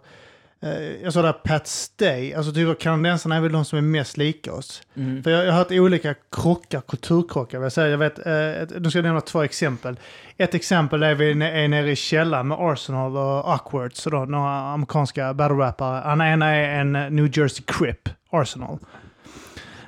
jag 1.03 1.13
sa 1.13 1.21
där 1.21 1.33
Pat 1.33 1.67
Stay, 1.67 2.33
alltså 2.33 2.53
typ 2.53 2.79
kanadensarna 2.79 3.35
är 3.35 3.41
väl 3.41 3.51
de 3.51 3.65
som 3.65 3.77
är 3.77 3.81
mest 3.81 4.17
lika 4.17 4.53
oss. 4.53 4.81
För 5.23 5.31
jag, 5.31 5.45
jag 5.45 5.51
har 5.51 5.57
hört 5.57 5.71
olika 5.71 6.15
krockar, 6.31 6.81
kulturkrockar. 6.81 7.61
Jag, 7.61 7.71
säga. 7.71 7.87
jag 7.87 7.97
vet, 7.97 8.19
eh, 8.19 8.79
nu 8.79 8.89
ska 8.89 8.97
jag 8.97 9.03
nämna 9.03 9.21
två 9.21 9.43
exempel. 9.43 9.99
Ett 10.37 10.55
exempel 10.55 11.03
är 11.03 11.15
vi 11.15 11.31
är 11.31 11.67
nere 11.67 11.91
i 11.91 11.95
källaren 11.95 12.47
med 12.47 12.57
Arsenal 12.61 13.17
och 13.17 13.51
Awkward, 13.53 13.95
så 13.95 14.09
då, 14.09 14.25
några 14.25 14.73
amerikanska 14.73 15.33
battle-rappare. 15.33 16.01
Han 16.03 16.21
ena 16.21 16.49
är 16.55 16.79
en 16.79 16.95
eh, 16.95 17.09
New 17.09 17.37
Jersey 17.37 17.63
Crip, 17.67 18.09
Arsenal. 18.29 18.79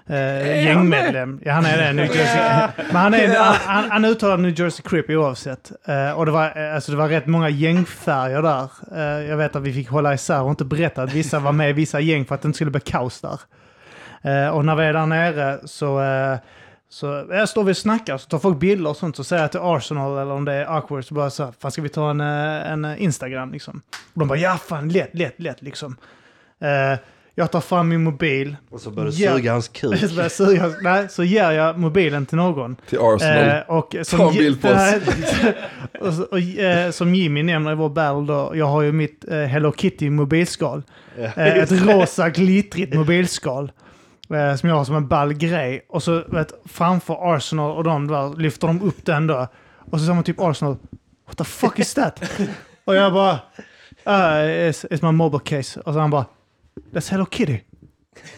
Uh, 0.09 0.63
gängmedlem. 0.63 1.39
Ja, 1.45 1.53
han 1.53 1.65
är 1.65 1.77
det. 1.77 1.93
New 1.93 2.15
Jersey. 2.15 2.85
Men 2.87 2.95
han, 2.95 3.13
är, 3.13 3.35
han, 3.39 3.55
han, 3.65 3.91
han 3.91 4.05
uttalar 4.05 4.37
New 4.37 4.59
Jersey 4.59 4.83
Crip 4.83 5.09
oavsett. 5.09 5.71
Eh, 5.85 6.11
och 6.11 6.25
det 6.25 6.31
var, 6.31 6.67
eh, 6.67 6.75
alltså, 6.75 6.91
det 6.91 6.97
var 6.97 7.09
rätt 7.09 7.27
många 7.27 7.49
gängfärger 7.49 8.41
där. 8.41 8.69
Eh, 8.95 9.29
jag 9.29 9.37
vet 9.37 9.55
att 9.55 9.61
vi 9.61 9.73
fick 9.73 9.89
hålla 9.89 10.13
isär 10.13 10.41
och 10.41 10.49
inte 10.49 10.65
berätta 10.65 11.03
att 11.03 11.13
vissa 11.13 11.39
var 11.39 11.51
med 11.51 11.69
i 11.69 11.73
vissa 11.73 11.99
gäng 11.99 12.25
för 12.25 12.35
att 12.35 12.41
det 12.41 12.45
inte 12.45 12.55
skulle 12.55 12.71
bli 12.71 12.81
kaos 12.81 13.21
där. 13.21 13.39
Eh, 14.21 14.49
och 14.49 14.65
när 14.65 14.75
vi 14.75 14.83
är 14.83 14.93
där 14.93 15.05
nere 15.05 15.59
så, 15.63 16.01
eh, 16.01 16.37
så 16.89 17.25
jag 17.29 17.49
står 17.49 17.63
vi 17.63 17.71
och 17.71 17.77
snackar, 17.77 18.17
så 18.17 18.27
tar 18.27 18.39
folk 18.39 18.59
bilder 18.59 18.89
och 18.89 18.97
sånt, 18.97 19.15
så 19.15 19.23
säger 19.23 19.43
jag 19.43 19.51
till 19.51 19.59
Arsenal 19.63 20.17
eller 20.17 20.33
om 20.33 20.45
det 20.45 20.53
är 20.53 20.65
awkward, 20.77 21.05
så 21.05 21.13
bara 21.13 21.29
så 21.29 21.45
här, 21.45 21.53
fan 21.59 21.71
ska 21.71 21.81
vi 21.81 21.89
ta 21.89 22.09
en, 22.09 22.21
eh, 22.21 22.71
en 22.71 22.85
eh, 22.85 23.03
Instagram 23.03 23.51
liksom? 23.51 23.81
Och 24.13 24.19
de 24.19 24.27
bara, 24.27 24.39
ja 24.39 24.57
fan, 24.57 24.89
lätt, 24.89 25.09
lätt, 25.13 25.39
lätt 25.39 25.61
liksom. 25.61 25.97
Eh, 26.59 26.99
jag 27.39 27.51
tar 27.51 27.61
fram 27.61 27.89
min 27.89 28.03
mobil, 28.03 28.55
Och 28.69 28.81
så 28.81 28.89
började 28.91 29.15
Ja. 29.15 29.33
suga 29.35 29.51
hans 29.51 29.67
kuk. 29.67 29.99
så, 30.09 30.15
börjar 30.15 30.29
suga, 30.29 30.73
nej, 30.81 31.09
så 31.09 31.23
ger 31.23 31.51
jag 31.51 31.79
mobilen 31.79 32.25
till 32.25 32.37
någon. 32.37 32.75
Till 32.89 32.99
Arsenal. 33.01 33.47
Eh, 33.49 33.59
och 33.67 33.95
som, 34.03 34.19
Ta 34.19 34.29
en 34.29 34.33
bild 34.37 34.61
på 34.61 34.67
oss. 34.67 36.19
Och, 36.19 36.31
och, 36.31 36.39
eh, 36.39 36.91
som 36.91 37.15
Jimmy 37.15 37.43
nämner 37.43 37.71
i 37.71 37.75
vår 37.75 37.89
battle 37.89 38.33
då, 38.33 38.51
jag 38.55 38.65
har 38.65 38.81
ju 38.81 38.91
mitt 38.91 39.25
eh, 39.31 39.37
Hello 39.37 39.73
Kitty 39.77 40.09
mobilskal. 40.09 40.83
Eh, 41.17 41.37
ett 41.37 41.71
rosa 41.85 42.29
glittrigt 42.29 42.93
mobilskal. 42.95 43.71
Eh, 44.33 44.55
som 44.55 44.69
jag 44.69 44.75
har 44.75 44.85
som 44.85 44.95
en 44.95 45.07
ball 45.07 45.33
grej. 45.33 45.85
Och 45.89 46.03
så 46.03 46.23
vet, 46.27 46.53
framför 46.65 47.35
Arsenal 47.35 47.77
och 47.77 47.83
de 47.83 48.07
där 48.07 48.39
lyfter 48.39 48.67
de 48.67 48.81
upp 48.81 49.05
den 49.05 49.27
då. 49.27 49.47
Och 49.91 49.99
så 49.99 50.05
säger 50.05 50.13
man 50.13 50.23
typ 50.23 50.39
Arsenal, 50.39 50.77
what 51.27 51.37
the 51.37 51.43
fuck 51.43 51.79
is 51.79 51.93
that? 51.93 52.21
och 52.85 52.95
jag 52.95 53.13
bara, 53.13 53.31
uh, 53.33 54.69
it's, 54.69 54.85
it's 54.89 55.05
my 55.05 55.11
mobile 55.11 55.41
case. 55.45 55.79
Och 55.79 55.93
så 55.93 55.99
han 55.99 56.09
bara, 56.11 56.25
that's 56.91 57.09
Hello 57.09 57.25
Kitty. 57.25 57.63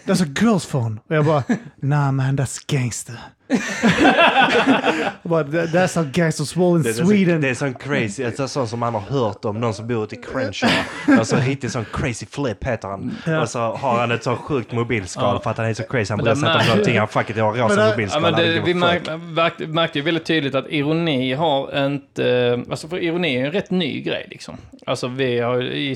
That's 0.05 0.21
a 0.21 0.25
girl's 0.25 0.65
phone. 0.65 0.99
Och 1.07 1.15
jag 1.15 1.25
bara, 1.25 1.43
nah 1.75 2.11
man, 2.11 2.35
that's 2.37 2.59
gangster. 2.67 3.19
Bara, 5.23 5.43
"That- 5.43 5.67
that's 5.71 5.95
how 5.95 6.03
gangsters 6.13 6.57
roll 6.57 6.77
in 6.77 6.83
Det 6.83 6.89
är, 6.89 6.93
så, 6.93 7.05
Sweden. 7.05 7.41
det 7.41 7.49
är 7.49 7.53
sån 7.53 7.73
crazy, 7.73 8.23
det 8.23 8.39
är 8.39 8.47
sånt 8.47 8.69
som 8.69 8.79
man 8.79 8.93
har 8.93 9.01
hört 9.01 9.45
om, 9.45 9.59
någon 9.61 9.73
som 9.73 9.87
bor 9.87 10.03
ute 10.03 10.15
i 10.15 10.21
Crenshaw. 10.21 10.73
Alltså 11.07 11.35
riktigt 11.35 11.71
sån 11.71 11.85
crazy 11.93 12.25
flip 12.25 12.63
heter 12.63 12.87
han. 12.87 13.15
Ja. 13.25 13.41
Och 13.41 13.49
så 13.49 13.59
har 13.59 13.99
han 13.99 14.11
ett 14.11 14.23
så 14.23 14.35
sjukt 14.35 14.71
mobilskal 14.71 15.35
Ja. 15.35 15.39
för 15.43 15.49
att 15.51 15.57
han 15.57 15.65
är 15.65 15.73
så 15.73 15.83
crazy. 15.83 16.13
Han 16.13 16.23
det 16.25 16.35
sätta 16.35 16.47
mär- 16.53 16.61
upp 16.61 16.67
någonting. 16.67 16.97
Han 16.99 17.07
fuck 17.07 17.29
it, 17.29 17.37
jag 17.37 17.45
har 17.45 17.69
rosa 17.69 17.89
mobilskal. 17.89 18.23
Ja, 18.23 18.31
men 18.31 18.39
I 18.45 18.53
det, 18.53 18.59
vi 18.61 18.73
märkte, 18.73 19.67
märkte 19.67 19.99
ju 19.99 20.05
väldigt 20.05 20.25
tydligt 20.25 20.55
att 20.55 20.65
ironi 20.69 21.33
har 21.33 21.85
inte... 21.85 22.63
Alltså 22.69 22.87
för 22.87 22.97
ironi 23.03 23.35
är 23.35 23.45
en 23.45 23.51
rätt 23.51 23.71
ny 23.71 24.01
grej 24.01 24.27
liksom. 24.29 24.57
Alltså 24.85 25.07
vi 25.07 25.39
har 25.39 25.61
i, 25.63 25.95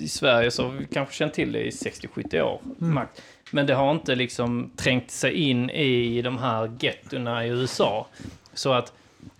i 0.00 0.08
Sverige 0.08 0.50
så 0.50 0.62
har 0.62 0.70
vi 0.70 0.86
kanske 0.94 1.14
känt 1.14 1.34
till 1.34 1.52
det 1.52 1.66
i 1.66 1.70
60-70 1.70 2.40
år. 2.42 2.60
max. 2.78 3.10
Men 3.54 3.66
det 3.66 3.74
har 3.74 3.90
inte 3.90 4.14
liksom 4.14 4.70
trängt 4.76 5.10
sig 5.10 5.32
in 5.32 5.70
i 5.70 6.22
de 6.22 6.38
här 6.38 6.76
gettona 6.80 7.46
i 7.46 7.48
USA. 7.48 8.06
Så 8.54 8.72
att 8.72 8.92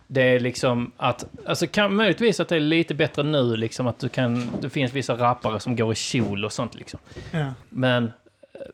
det 0.07 0.22
är 0.22 0.40
liksom 0.40 0.92
att, 0.96 1.24
alltså 1.46 1.66
kan 1.66 1.94
möjligtvis 1.94 2.40
att 2.40 2.48
det 2.48 2.57
är 2.57 2.61
lite 2.61 2.94
bättre 2.94 3.22
nu 3.22 3.57
liksom 3.57 3.87
att 3.87 3.98
du 3.98 4.09
kan, 4.09 4.50
det 4.61 4.70
finns 4.70 4.92
vissa 4.92 5.14
rappare 5.14 5.61
som 5.61 5.77
går 5.77 5.92
i 5.92 5.94
kjol 5.94 6.44
och 6.44 6.53
sånt 6.53 6.74
liksom. 6.74 7.00
Ja. 7.31 7.53
Men, 7.68 8.12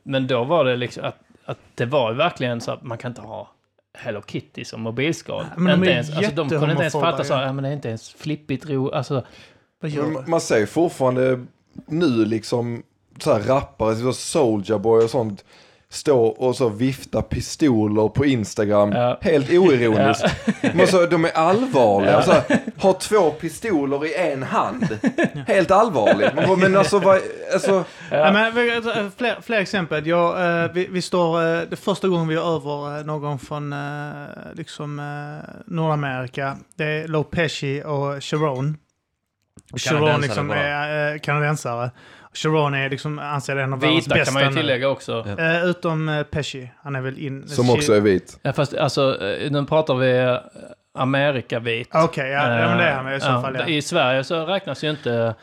men 0.03 0.27
då 0.27 0.45
var 0.45 0.65
det 0.65 0.77
liksom 0.77 1.05
att, 1.05 1.19
att 1.45 1.59
det 1.75 1.87
var 1.87 2.11
ju 2.11 2.17
verkligen 2.17 2.61
så 2.61 2.73
att 2.73 2.83
man 2.83 2.99
kan 2.99 3.11
inte 3.11 3.21
ha 3.23 3.51
Hello 3.95 4.23
Kitty 4.27 4.65
som 4.65 4.81
mobilskal. 4.81 5.45
Men 5.57 5.81
de 5.81 5.89
ens, 5.89 6.17
alltså, 6.17 6.35
de 6.35 6.49
kunde 6.49 6.71
inte 6.71 6.83
ens 6.83 6.93
fatta 6.93 7.25
så, 7.25 7.33
ja. 7.33 7.43
ja 7.43 7.53
men 7.53 7.65
det 7.65 7.71
är 7.71 7.75
inte 7.75 7.89
ens 7.89 8.11
flippigt 8.11 8.67
ro, 8.67 8.91
alltså. 8.91 9.25
Man 10.27 10.41
säger 10.41 10.67
fortfarande 10.67 11.47
nu 11.87 12.25
liksom 12.25 12.83
så 13.23 13.33
här 13.33 13.41
rappare, 13.41 13.97
så 13.97 14.13
Soulja 14.13 14.79
Boy 14.79 15.05
och 15.05 15.11
sånt. 15.11 15.45
stå 15.93 16.25
och 16.27 16.57
så 16.57 16.69
vifta 16.69 17.23
pistoler 17.23 18.09
på 18.09 18.25
Instagram. 18.27 18.93
Ja. 18.93 19.19
Helt 19.21 19.51
oironiskt. 19.51 20.25
Men 20.75 20.87
så, 20.87 21.07
de 21.07 21.25
är 21.25 21.31
allvarliga. 21.37 22.23
Så 22.23 22.33
här, 22.33 22.43
har 22.79 22.93
två 22.93 23.31
pistoler 23.31 24.07
i 24.07 24.15
en 24.33 24.43
hand. 24.43 24.99
Helt 25.47 25.71
allvarligt. 25.71 26.35
Bara, 26.35 26.57
Men 26.57 26.77
alltså, 26.77 26.99
vad, 26.99 27.21
alltså 27.53 27.85
Ja. 28.11 28.33
men, 28.33 28.47
eh, 28.47 29.11
fler, 29.17 29.41
fler 29.43 29.59
exempel. 29.61 30.07
Jag, 30.07 30.63
eh, 30.65 30.71
vi, 30.73 30.87
vi 30.91 31.03
står, 31.03 31.43
eh, 31.55 31.61
det 31.71 31.77
första 31.77 32.09
gången 32.09 32.29
vi 32.29 32.35
är 32.35 32.55
över 32.57 32.99
eh, 32.99 33.05
någon 33.05 33.39
från 33.39 33.75
liksom, 34.55 34.97
Nordamerika. 35.67 36.57
Det 36.77 36.85
är 36.85 37.09
Lo 37.09 37.25
Pesci 37.25 37.83
och 37.87 38.25
Sharon. 38.25 38.77
Sharon 39.77 40.21
liksom 40.21 40.51
är 40.51 41.19
kanadensare. 41.19 41.91
Sharon 42.35 42.75
är 42.75 42.91
liksom, 42.91 43.19
anser 43.19 43.57
en 43.57 43.73
av 43.73 43.81
världens 43.81 44.07
Vita 44.07 44.15
bästa 44.15 44.33
kan 44.33 44.43
man 44.43 44.53
ju 44.53 44.61
tillägga 44.61 44.89
också. 44.89 45.25
Ja. 45.37 45.45
Eh, 45.45 45.65
utom 45.65 46.09
eh, 46.09 46.23
Pesci. 46.23 46.71
Han 46.83 46.97
är 46.97 47.01
väl 47.01 47.19
in... 47.19 47.49
som 47.49 47.71
också 47.71 47.93
är 47.93 48.01
vit. 48.01 48.39
fast 48.55 48.75
alltså, 48.75 49.23
eh, 49.23 49.51
nu 49.51 49.65
pratar 49.65 49.95
vi 49.95 50.39
Amerikavit. 50.95 51.89
Okej, 51.95 52.31
ja, 52.31 52.61
ja, 52.61 52.69
men 52.69 52.79
det 52.79 52.85
är 52.85 52.95
han 52.95 53.15
i 53.15 53.21
så 53.21 53.27
fall. 53.27 53.55
ja. 53.55 53.61
Ja. 53.61 53.69
I 53.69 53.83
Sverige 53.83 54.25
så 54.25 54.47
räknas 54.47 54.85
ju 54.85 54.91
inte 54.91 55.35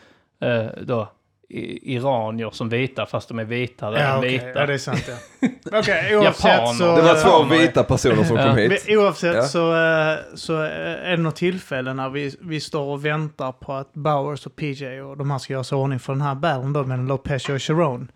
eh, 0.42 0.66
då 0.82 1.12
iranier 1.50 2.50
som 2.52 2.70
vita 2.70 3.06
fast 3.06 3.28
de 3.28 3.40
är 3.40 3.44
vitare 3.44 4.00
Ja, 4.00 4.06
än 4.14 4.18
okej. 4.18 4.32
vita. 4.32 4.60
ja, 4.60 4.66
det 4.66 4.74
är 4.74 4.78
sant. 4.78 5.10
Ja. 5.42 5.48
Okej, 5.80 6.18
oavsett 6.18 6.68
så... 6.78 6.96
Det 6.96 7.02
var 7.02 7.16
eh, 7.16 7.22
två 7.22 7.30
Japaner. 7.30 7.58
vita 7.62 7.84
personer 7.84 8.24
som 8.24 8.38
Ja. 8.38 8.44
kom 8.48 8.58
hit. 8.58 8.84
Men 8.88 8.98
Oavsett 8.98 9.36
Ja. 9.36 9.44
så, 9.44 9.76
eh, 9.76 10.18
så 10.36 10.64
eh, 10.64 10.70
är 10.72 11.10
det 11.12 11.18
något 11.18 11.36
tillfälle 11.36 11.94
när 11.94 12.10
vi, 12.10 12.36
vi 12.42 12.60
står 12.60 12.84
och 12.84 13.06
väntar 13.06 13.52
på 13.52 13.74
att 13.74 13.94
Bowers 13.94 14.46
och 14.46 14.56
PJ 14.56 15.02
och 15.02 15.18
de 15.18 15.32
här 15.32 15.38
ska 15.38 15.54
göra 15.54 15.64
sig 15.64 15.76
ordning 15.76 16.00
för 16.00 16.14
den 16.14 16.22
här 16.22 16.36
battlen 16.36 16.74
då 16.74 16.84
med 16.84 17.08
Lopez 17.08 17.50
och 17.50 17.62
Sharon. 17.62 18.12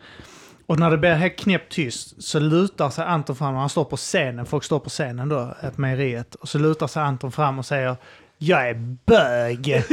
Och 0.65 0.79
när 0.79 0.91
det 0.91 0.97
blir 0.97 1.13
helt 1.13 1.39
knäppt 1.39 1.71
tyst 1.73 2.23
så 2.23 2.39
lutar 2.39 2.89
sig 2.89 3.05
Anton 3.05 3.35
fram, 3.35 3.55
han 3.55 3.69
står 3.69 3.83
på 3.85 3.97
scenen, 3.97 4.45
folk 4.45 4.63
står 4.63 4.79
på 4.79 4.89
scenen 4.89 5.29
då, 5.29 5.39
eh, 5.63 5.69
på 5.69 5.81
mejeriet. 5.81 6.35
Och 6.35 6.49
så 6.49 6.57
lutar 6.59 6.87
sig 6.87 7.03
Anton 7.03 7.31
fram 7.31 7.59
och 7.59 7.65
säger 7.65 7.95
jag 8.43 8.69
är 8.69 8.73
bög. 9.05 9.83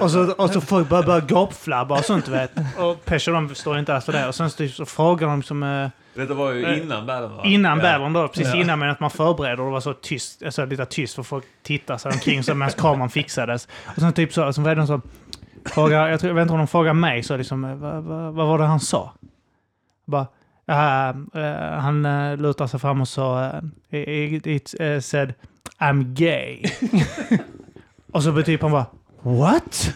och, 0.00 0.10
så, 0.10 0.32
och 0.32 0.50
så 0.50 0.60
folk 0.60 0.88
börjar 0.88 1.20
gapflabba 1.20 1.98
och 1.98 2.04
sånt 2.04 2.28
vet. 2.28 2.50
Och 2.78 3.04
Pesha 3.04 3.32
de 3.32 3.54
står 3.54 3.78
inte 3.78 3.94
alls 3.94 4.06
det. 4.06 4.28
Och 4.28 4.34
sen 4.34 4.50
så, 4.50 4.68
så 4.68 4.86
frågar 4.86 5.28
de 5.28 5.42
som... 5.42 5.62
Eh, 5.62 5.88
Detta 6.14 6.34
var 6.34 6.52
ju 6.52 6.82
innan 6.82 7.06
battlen 7.06 7.36
va? 7.36 7.42
Innan 7.44 7.78
battlen 7.78 8.12
då, 8.12 8.28
precis 8.28 8.54
innan 8.54 8.78
men 8.78 8.90
att 8.90 9.00
man 9.00 9.10
förbereder 9.10 9.60
och 9.60 9.66
det 9.66 9.72
var 9.72 9.80
så 9.80 9.92
tyst, 9.92 10.42
alltså 10.42 10.64
lite 10.64 10.86
tyst 10.86 11.14
för 11.14 11.22
folk 11.22 11.44
tittar 11.62 11.98
sig 11.98 12.12
omkring 12.12 12.42
så 12.42 12.54
medan 12.54 12.72
kameran 12.72 13.10
fixades. 13.10 13.68
Och 13.84 14.00
sen 14.00 14.12
typ 14.12 14.32
så, 14.32 14.52
så 14.52 14.62
var 14.62 14.70
det 14.70 14.76
någon 14.76 14.86
som 14.86 15.02
frågar, 15.64 16.08
jag, 16.08 16.20
tror, 16.20 16.30
jag 16.30 16.34
vet 16.34 16.42
inte 16.42 16.52
om 16.52 16.58
de 16.58 16.66
frågar 16.66 16.92
mig 16.92 17.22
så 17.22 17.36
liksom, 17.36 17.64
eh, 17.64 17.74
vad, 17.74 18.02
vad, 18.04 18.34
vad 18.34 18.46
var 18.46 18.58
det 18.58 18.64
han 18.64 18.80
sa? 18.80 19.12
Bara, 20.04 20.26
eh, 20.68 21.08
eh, 21.42 21.80
han 21.80 22.06
uh, 22.06 22.36
lutar 22.36 22.66
sig 22.66 22.80
fram 22.80 23.00
och 23.00 23.08
sa, 23.08 23.50
uh, 23.92 23.98
it, 24.08 24.46
it 24.46 24.74
eh, 24.80 25.00
said 25.00 25.34
I'm 25.78 26.14
gay. 26.14 26.62
och 28.12 28.22
så 28.22 28.42
typ 28.42 28.62
han 28.62 28.70
bara, 28.70 28.86
what? 29.22 29.94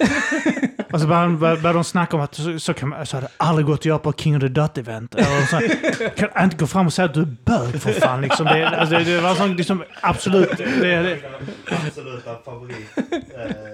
Och 0.92 1.00
så 1.00 1.07
började, 1.07 1.37
började 1.37 1.72
de 1.72 1.85
snacka 1.85 2.16
om 2.16 2.22
att 2.22 2.35
så, 2.35 2.59
så, 2.59 2.74
kan 2.74 2.88
man, 2.88 3.07
så 3.07 3.16
hade 3.16 3.28
aldrig 3.37 3.66
gått 3.66 3.78
att 3.78 3.85
göra 3.85 3.98
på 3.98 4.12
King 4.12 4.37
of 4.37 4.40
the 4.40 4.48
Dot 4.48 4.78
event. 4.78 5.14
Och 5.14 5.48
så, 5.50 5.59
kan 6.16 6.28
jag 6.35 6.44
inte 6.44 6.57
gå 6.57 6.66
fram 6.66 6.87
och 6.87 6.92
säga 6.92 7.07
att 7.07 7.14
du 7.14 7.20
är 7.20 7.37
bög 7.44 7.83
för 7.83 7.92
fan. 7.92 8.20
Liksom. 8.20 8.46
Det, 8.46 8.68
alltså, 8.68 8.98
det, 8.98 9.04
det 9.04 9.20
var 9.20 9.35
sån, 9.35 9.57
liksom, 9.57 9.85
absolut. 10.00 10.57
Det, 10.59 10.64
det, 10.81 11.18
Absoluta 11.87 12.37
favorit 12.44 12.98
eh, 12.98 13.68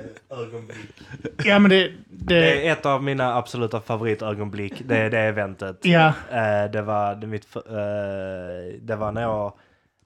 ja, 1.45 1.59
men 1.59 1.71
det... 1.71 1.89
det 2.09 2.41
Det 2.41 2.69
är 2.69 2.73
ett 2.73 2.87
av 2.87 3.03
mina 3.03 3.37
absoluta 3.37 3.81
favoritögonblick. 3.81 4.83
Det 4.85 4.97
är 4.97 5.11
det 5.11 5.21
eventet. 5.21 5.79
ja, 5.83 6.13
Eh, 6.31 6.71
det, 6.73 6.83
var, 6.83 7.15
det, 7.15 7.27
mitt, 7.27 7.57
eh, 7.57 7.63
det 8.81 8.97
var 8.97 9.13
när 9.13 9.23
jag 9.23 9.53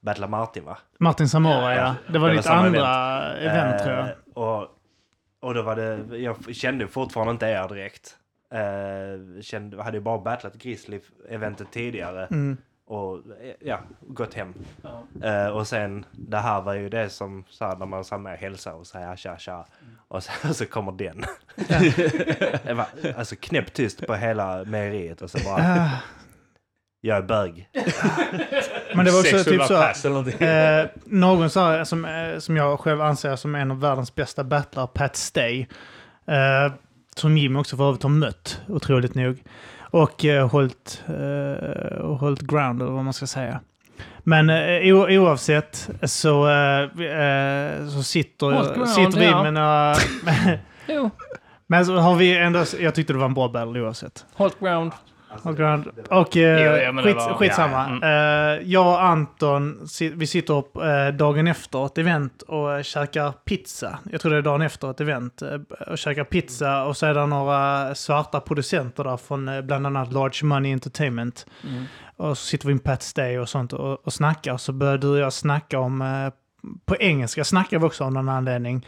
battlade 0.00 0.30
Martin 0.30 0.64
va? 0.64 0.78
Martin 0.98 1.28
Samora, 1.28 1.74
ja. 1.74 1.80
Ja, 1.80 1.94
Det 2.06 2.18
var 2.18 2.28
det 2.28 2.34
var 2.34 2.36
ditt 2.36 2.44
samma 2.44 2.66
andra 2.66 3.36
event, 3.36 3.82
tror 3.82 3.94
jag. 3.94 4.06
Eh, 4.06 4.12
och, 4.34 4.66
och 5.40 5.54
då 5.54 5.62
var 5.62 5.76
det, 5.76 6.16
jag 6.18 6.54
kände 6.54 6.88
fortfarande 6.88 7.30
inte 7.30 7.46
er 7.46 7.68
direkt. 7.68 8.16
Eh, 8.52 9.40
kände, 9.42 9.82
hade 9.82 9.96
ju 9.96 10.02
bara 10.02 10.18
battlat 10.18 10.54
Grizzly-eventet 10.54 11.70
tidigare. 11.70 12.26
Mm. 12.26 12.56
Och 12.86 13.16
eh, 13.16 13.54
ja, 13.60 13.80
gått 14.00 14.34
hem. 14.34 14.54
Eh, 15.22 15.46
och 15.46 15.66
sen, 15.66 16.04
det 16.12 16.36
här 16.38 16.60
var 16.60 16.74
ju 16.74 16.88
det 16.88 17.10
som, 17.10 17.44
så 17.48 17.64
här, 17.64 17.76
när 17.76 17.86
man 17.86 18.04
sa 18.04 18.18
med 18.18 18.38
hälsa 18.38 18.74
och 18.74 18.86
säger 18.86 19.16
tja 19.16 19.38
tja. 19.38 19.66
Och 20.08 20.22
så, 20.22 20.54
så 20.54 20.66
kommer 20.66 20.92
den. 20.92 21.24
var 22.76 22.86
alltså 23.16 23.36
knäpptyst 23.40 24.06
på 24.06 24.14
hela 24.14 24.64
mejeriet 24.64 25.22
och 25.22 25.30
så 25.30 25.38
bara, 25.44 25.62
Ah, 25.62 25.90
jag 27.00 27.16
är 27.16 27.22
bög. 27.22 27.68
men 28.94 29.04
det 29.04 29.10
var 29.10 29.20
också 29.20 29.44
typ 29.44 29.62
så... 29.62 29.74
pass. 29.74 30.04
Eh, 30.04 30.86
någon 31.04 31.50
sa, 31.50 31.84
som, 31.84 32.04
eh, 32.04 32.38
som 32.38 32.56
jag 32.56 32.80
själv 32.80 33.00
anser 33.00 33.36
som 33.36 33.54
en 33.54 33.70
av 33.70 33.80
världens 33.80 34.14
bästa 34.14 34.44
battlare, 34.44 34.86
Pat 34.86 35.16
Stay. 35.16 35.66
Eh, 36.26 36.72
som 37.16 37.38
Jimmy 37.38 37.58
också 37.58 37.76
för 37.76 37.88
övrigt 37.88 38.02
har 38.02 38.10
mött, 38.10 38.60
otroligt 38.68 39.14
nog. 39.14 39.42
Och 39.90 40.24
eh, 40.24 40.48
hållit, 40.48 41.02
eh, 41.06 41.98
och 41.98 42.18
hållit 42.18 42.40
ground, 42.40 42.82
eller 42.82 42.92
vad 42.92 43.04
man 43.04 43.12
ska 43.12 43.26
säga. 43.26 43.60
Men 44.18 44.50
eh, 44.50 44.94
oavsett 44.94 45.90
så, 46.02 46.48
eh, 46.48 46.82
eh, 46.82 47.88
så 47.88 48.02
sitter, 48.02 48.50
ground, 48.50 48.88
sitter 48.88 49.18
vi 49.18 49.26
ja. 49.26 49.42
med 49.42 49.54
några... 49.54 49.94
Jo, 50.90 51.10
men 51.66 51.86
så 51.86 51.96
har 51.96 52.14
vi 52.14 52.36
ändå... 52.36 52.64
Jag 52.80 52.94
tyckte 52.94 53.12
det 53.12 53.18
var 53.18 53.26
en 53.26 53.34
bra 53.34 53.48
battle 53.48 53.80
oavsett. 53.80 54.26
Holt 54.34 54.60
ground. 54.60 54.92
Och, 55.42 55.56
grand, 55.56 55.88
och 56.10 56.36
eh, 56.36 56.64
Jo, 56.66 56.72
ja, 56.84 56.92
men 56.92 57.04
det 57.04 57.10
skit, 57.12 57.16
var- 57.16 57.34
skitsamma. 57.34 57.98
ja, 58.02 58.08
Eh, 58.08 58.62
jag 58.62 58.86
och 58.86 59.02
Anton, 59.04 59.86
vi 60.14 60.26
sitter 60.26 60.54
upp 60.54 60.76
eh, 60.76 61.08
dagen 61.08 61.46
efter 61.46 61.86
ett 61.86 61.98
event 61.98 62.42
och 62.42 62.68
uh, 62.76 62.82
käkar 62.82 63.32
pizza. 63.32 63.98
Jag 64.12 64.20
tror 64.20 64.32
det 64.32 64.38
är 64.38 64.42
dagen 64.42 64.62
efter 64.62 64.90
ett 64.90 65.00
event. 65.00 65.42
eh, 65.42 65.48
och 65.86 65.98
käkar 65.98 66.24
pizza 66.24 66.84
och 66.84 66.96
så 66.96 67.06
är 67.06 67.14
det 67.14 67.26
några 67.26 67.94
svarta 67.94 68.40
producenter 68.40 69.04
där 69.04 69.16
från 69.16 69.48
eh, 69.48 69.60
bland 69.60 69.86
annat 69.86 70.12
Large 70.12 70.44
Money 70.46 70.72
Entertainment. 70.72 71.46
Mm. 71.68 71.84
Och 72.16 72.38
så 72.38 72.46
sitter 72.46 72.66
vi 72.68 72.74
med 72.74 72.84
Pat 72.84 73.02
Stay 73.02 73.38
och 73.38 73.48
sånt 73.48 73.72
och, 73.72 74.06
och 74.06 74.12
snackar. 74.12 74.56
Så 74.56 74.72
börjar 74.72 74.98
du 74.98 75.08
och 75.08 75.18
jag 75.18 75.32
snacka 75.32 75.78
om, 75.78 76.02
eh, 76.02 76.32
på 76.86 76.96
engelska 76.96 77.44
snackar 77.44 77.78
vi 77.78 77.84
också 77.84 78.04
av 78.04 78.12
någon 78.12 78.28
anledning, 78.28 78.86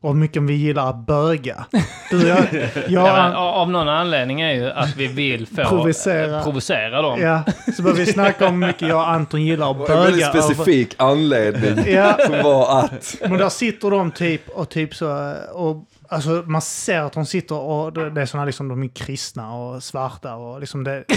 om 0.00 0.08
hur 0.10 0.14
mycket 0.20 0.42
vi 0.42 0.54
gillar 0.54 0.90
att 0.90 0.96
böga. 1.06 1.66
Du 2.10 2.16
och 2.22 2.28
jag, 2.28 2.38
jag, 2.52 2.70
Ja, 2.88 3.02
men, 3.12 3.34
av 3.34 3.70
någon 3.70 3.88
anledning 3.88 4.40
är 4.40 4.52
ju 4.52 4.70
att 4.70 4.96
vi 4.96 5.06
vill 5.06 5.46
få 5.46 5.64
Provocera. 5.64 6.36
eh, 6.36 6.42
provocera 6.44 7.02
dem. 7.02 7.20
Ja, 7.20 7.42
så 7.76 7.82
började 7.82 8.04
vi 8.04 8.12
snacka 8.12 8.48
om 8.48 8.62
hur 8.62 8.66
mycket 8.68 8.88
jag 8.88 8.96
och 8.98 9.08
Anton 9.10 9.42
gillar 9.44 9.70
att 9.70 9.76
Och 9.80 9.90
en 9.90 9.96
väldigt 10.02 10.32
böga. 10.32 10.42
specifik 10.42 10.94
anledning. 10.98 11.92
Ja, 11.94 12.18
Som 12.26 12.42
var 12.42 12.78
att... 12.80 13.14
men 13.20 13.38
där 13.38 13.48
sitter 13.48 13.90
de 13.90 14.10
typ 14.10 14.48
och 14.48 14.68
typ 14.68 14.94
så... 14.94 15.34
Och, 15.52 15.84
alltså 16.08 16.42
man 16.46 16.62
ser 16.62 17.00
att 17.00 17.12
de 17.12 17.26
sitter 17.26 17.54
och 17.58 17.92
det 17.92 18.10
det 18.10 18.20
är 18.20 18.26
såna 18.26 18.44
liksom, 18.44 18.68
de 18.68 18.82
är 18.82 18.88
kristna 18.88 19.54
och 19.54 19.82
svarta 19.82 20.34
och 20.34 20.60
liksom 20.60 20.84
det... 20.84 21.04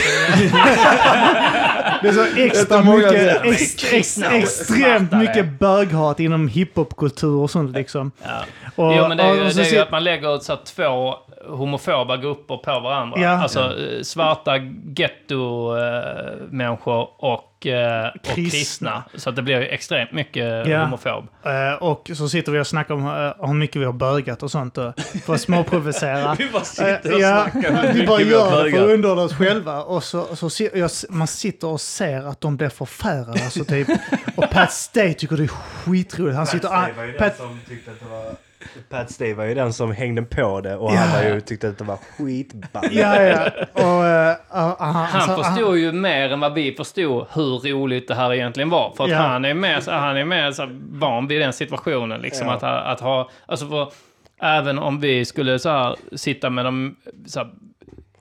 det 2.02 2.08
är 2.08 2.14
så 2.14 2.26
extra 2.40 2.84
mycket, 2.84 3.46
ex, 3.46 3.94
ex, 3.94 4.18
extremt 4.18 5.12
mycket 5.12 5.60
böghat 5.60 6.20
inom 6.20 6.48
hiphopkultur 6.48 7.36
och 7.36 7.52
sånt 7.52 7.72
liksom. 7.72 8.12
Ja. 8.24 8.44
Och, 8.76 8.96
jo, 8.96 9.08
men 9.08 9.18
det 9.18 9.24
är 9.24 9.34
ju, 9.34 9.46
och 9.46 9.52
så 9.52 9.58
det 9.58 9.68
är 9.68 9.72
ju 9.74 9.80
att 9.80 9.92
man 9.92 10.04
lägger 10.04 10.40
så 10.40 10.54
att 10.54 10.66
två 10.66 11.16
homofoba 11.48 12.18
grupper 12.18 12.58
på 12.58 12.80
varandra. 12.80 13.20
Ja. 13.22 13.30
Alltså 13.30 13.60
eh, 13.60 14.02
svarta 14.02 14.58
getto-människor 14.96 17.10
och, 17.18 17.68
eh, 17.68 18.08
och 18.08 18.14
Kristna. 18.24 18.36
kristna. 18.36 19.04
Så 19.16 19.30
att 19.30 19.36
det 19.36 19.42
blir 19.42 19.60
ju 19.60 19.68
extremt 19.68 20.12
mycket 20.12 20.68
Ja. 20.68 20.84
homofob. 20.84 21.28
Eh, 21.46 21.74
och 21.84 22.12
så 22.16 22.30
sitter 22.30 22.52
vi 22.52 22.60
och 22.60 22.68
snackar 22.68 22.94
om 22.94 23.06
eh, 23.06 23.48
hur 23.48 23.54
mycket 23.54 23.82
vi 23.82 23.86
har 23.86 23.94
bögat 23.94 24.44
och 24.44 24.52
sånt. 24.52 24.74
då, 24.74 24.94
För 25.26 25.34
att 25.34 25.42
småprovocera. 25.42 26.36
Vi 26.40 26.50
bara 26.54 26.64
sitter 26.64 27.00
och 27.06 27.12
Eh, 27.12 27.20
ja, 27.20 27.48
snackar 27.52 27.72
hur 27.72 27.82
vi 27.88 27.94
mycket 27.94 28.08
bara 28.08 28.18
vi 28.18 28.24
har 28.24 28.32
gör 28.32 28.64
det 28.66 28.72
för 28.72 28.84
att 28.84 28.90
underhålla 28.90 29.22
oss 29.22 29.34
själva. 29.36 29.84
Och 29.84 30.04
så, 30.04 30.36
så 30.36 30.50
man 31.10 31.28
sitter 31.28 31.68
och 31.68 31.82
ser 31.82 32.28
att 32.28 32.42
de 32.42 32.58
blir 32.58 32.70
förfärade. 32.70 33.32
Alltså, 33.44 33.66
typ. 33.66 33.88
Och 34.36 34.50
Pat 34.52 34.72
Stay 34.72 35.14
tycker 35.14 35.38
det 35.38 35.44
är 35.44 35.48
skitroligt. 35.48 36.38
Han 36.38 36.48
sitter... 36.48 36.68
Pat 36.68 36.84
Stay 36.84 36.94
var 36.98 37.04
ju 37.04 37.18
den 37.18 37.32
som 37.38 37.60
tyckte 37.68 37.92
att 37.92 38.00
det 38.00 38.06
var... 38.06 38.24
Pat 38.90 39.12
Stay 39.12 39.34
var 39.34 39.44
ju 39.46 39.54
den 39.54 39.74
som 39.74 39.92
hängde 39.92 40.22
på 40.22 40.62
det 40.62 40.76
och 40.76 40.92
Ja. 40.92 40.96
han 40.98 41.24
var 41.24 41.30
ju, 41.30 41.42
tyckte 41.42 41.70
att 41.70 41.78
det 41.78 41.84
var 41.84 41.98
skitballt. 41.98 42.92
ja, 42.92 43.22
ja. 43.24 43.50
Och, 43.74 44.06
eh, 44.06 44.36
han, 44.50 44.76
Han 44.80 45.06
alltså, 45.22 45.44
förstod 45.44 45.78
ju 45.78 45.92
mer 45.92 46.30
än 46.32 46.40
vad 46.40 46.54
vi 46.54 46.72
förstod 46.76 47.26
hur 47.34 47.60
roligt 47.74 48.08
det 48.08 48.16
här 48.16 48.34
egentligen 48.34 48.70
var. 48.70 48.94
För 48.98 49.04
att 49.04 49.10
Ja. 49.10 49.18
han 49.18 49.46
är 49.46 49.54
mer, 49.54 49.80
så- 49.80 49.92
han 49.92 50.18
är 50.18 50.26
mer 50.26 50.52
så 50.52 50.68
van 50.92 51.28
vid 51.28 51.42
den 51.42 51.54
situationen. 51.54 52.22
Liksom, 52.22 52.48
Ja. 52.48 52.54
att, 52.54 52.62
ha- 52.62 52.80
att 52.82 53.00
ha, 53.00 53.30
alltså 53.46 53.68
för, 53.68 53.92
även 54.42 54.80
om 54.80 55.00
vi 55.00 55.26
skulle 55.26 55.60
så 55.60 55.70
här, 55.70 55.96
sitta 56.16 56.50
med 56.50 56.66
de 56.66 56.96
så 57.28 57.40
här, 57.40 57.50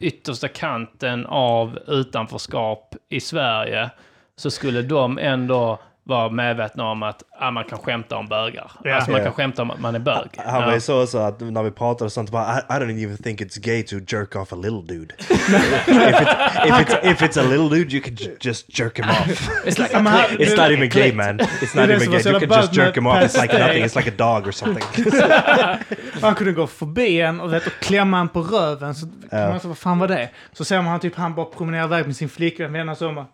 yttersta 0.00 0.48
kanten 0.48 1.26
av 1.26 1.78
utanförskap 1.86 2.94
i 3.08 3.20
Sverige 3.20 3.90
så 4.36 4.50
skulle 4.50 4.82
de 4.82 5.18
ändå 5.18 5.78
vara 6.04 6.30
medvetna 6.30 6.84
om 6.84 7.02
att 7.02 7.22
ah, 7.38 7.50
man 7.50 7.64
kan 7.64 7.78
skämta 7.78 8.16
om 8.16 8.26
bögar. 8.26 8.70
Ja. 8.84 8.94
Alltså 8.94 9.10
man 9.10 9.24
kan 9.24 9.32
skämta 9.32 9.62
om 9.62 9.70
att 9.70 9.80
man 9.80 9.94
är 9.94 9.98
bög. 9.98 10.28
Han 10.36 10.64
var 10.64 10.74
ju 10.74 10.80
så 10.80 11.02
också 11.02 11.18
att 11.18 11.40
när 11.40 11.62
vi 11.62 11.70
pratade 11.70 12.04
och 12.04 12.12
sånt, 12.12 12.30
bara, 12.30 12.58
I, 12.58 12.62
I 12.68 12.72
don't 12.72 13.04
even 13.04 13.16
think 13.16 13.40
it's 13.40 13.60
gay 13.60 13.82
to 13.82 13.96
jerk 14.16 14.36
off 14.36 14.52
a 14.52 14.56
little 14.56 14.82
dude. 14.82 15.14
if, 15.20 15.30
it, 15.30 16.28
if, 16.66 16.74
it's, 16.74 17.10
if 17.10 17.22
it's 17.22 17.40
a 17.40 17.42
little 17.42 17.68
dude 17.68 17.92
you 17.96 18.02
can 18.02 18.16
just 18.40 18.78
jerk 18.78 18.98
him 18.98 19.10
off. 19.10 19.50
It's 19.64 19.78
like. 19.78 19.90
It's 20.40 20.56
not 20.56 20.70
even 20.70 20.88
gay 20.88 21.12
man. 21.12 21.38
It's 21.38 21.74
not 21.74 21.90
even 21.90 22.10
gay. 22.10 22.22
så 22.22 22.30
You 22.30 22.40
can 22.40 22.48
just 22.48 22.72
jerk 22.72 22.96
him 22.96 23.06
off. 23.06 23.22
It's 23.22 23.42
like 23.42 23.58
nothing. 23.58 23.84
It's 23.84 23.96
like 23.96 24.08
a 24.08 24.14
dog 24.16 24.46
or 24.48 24.52
something. 24.52 24.84
Han 26.22 26.34
kunde 26.34 26.52
gå 26.52 26.66
förbi 26.66 27.20
en 27.20 27.40
och, 27.40 27.52
vet, 27.52 27.66
och 27.66 27.72
klämma 27.72 28.18
en 28.18 28.28
på 28.28 28.42
röven. 28.42 28.94
Så 28.94 29.06
man 29.06 29.60
säga, 29.60 29.68
vad 29.68 29.78
fan 29.78 29.98
var 29.98 30.08
det? 30.08 30.30
Så 30.52 30.64
ser 30.64 30.76
man 30.76 30.86
han 30.86 31.00
typ, 31.00 31.16
han 31.16 31.34
bara 31.34 31.46
promenerar 31.46 31.84
iväg 31.84 32.06
med 32.06 32.16
sin 32.16 32.28
flickvän, 32.28 32.72
vänder 32.72 32.94
sig 32.94 33.06
om 33.06 33.18
och 33.18 33.26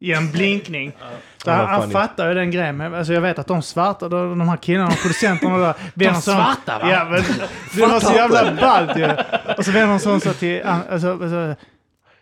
ger 0.00 0.16
en 0.16 0.30
blinkning. 0.32 0.92
Så 1.44 1.50
Ja, 1.50 1.54
han, 1.56 1.66
han 1.80 1.90
fattar 1.90 2.28
ju 2.28 2.34
den 2.34 2.50
grejen. 2.50 2.76
Men 2.76 2.94
alltså 2.94 3.12
jag 3.12 3.20
vet 3.20 3.38
att 3.38 3.46
de 3.46 3.62
svarta, 3.62 4.08
de, 4.08 4.38
de 4.38 4.48
här 4.48 4.56
killarna, 4.56 4.90
de 4.90 4.96
producenterna 4.96 5.58
där. 5.58 5.74
sig 5.94 6.08
om- 6.08 6.22
svarta, 6.22 6.78
va? 6.78 6.90
Ja, 6.90 7.04
men 7.04 7.22
det 7.74 7.86
var 7.86 8.00
så 8.00 8.12
jävla 8.12 8.52
ballt 8.54 8.96
ju. 8.96 9.08
Och 9.58 9.64
så 9.64 9.70
vänder 9.70 9.88
de 9.88 9.98
sig 10.00 10.12
om 10.12 10.20
så 10.20 10.32
till, 10.32 10.62
alltså, 10.62 11.10
alltså, 11.12 11.54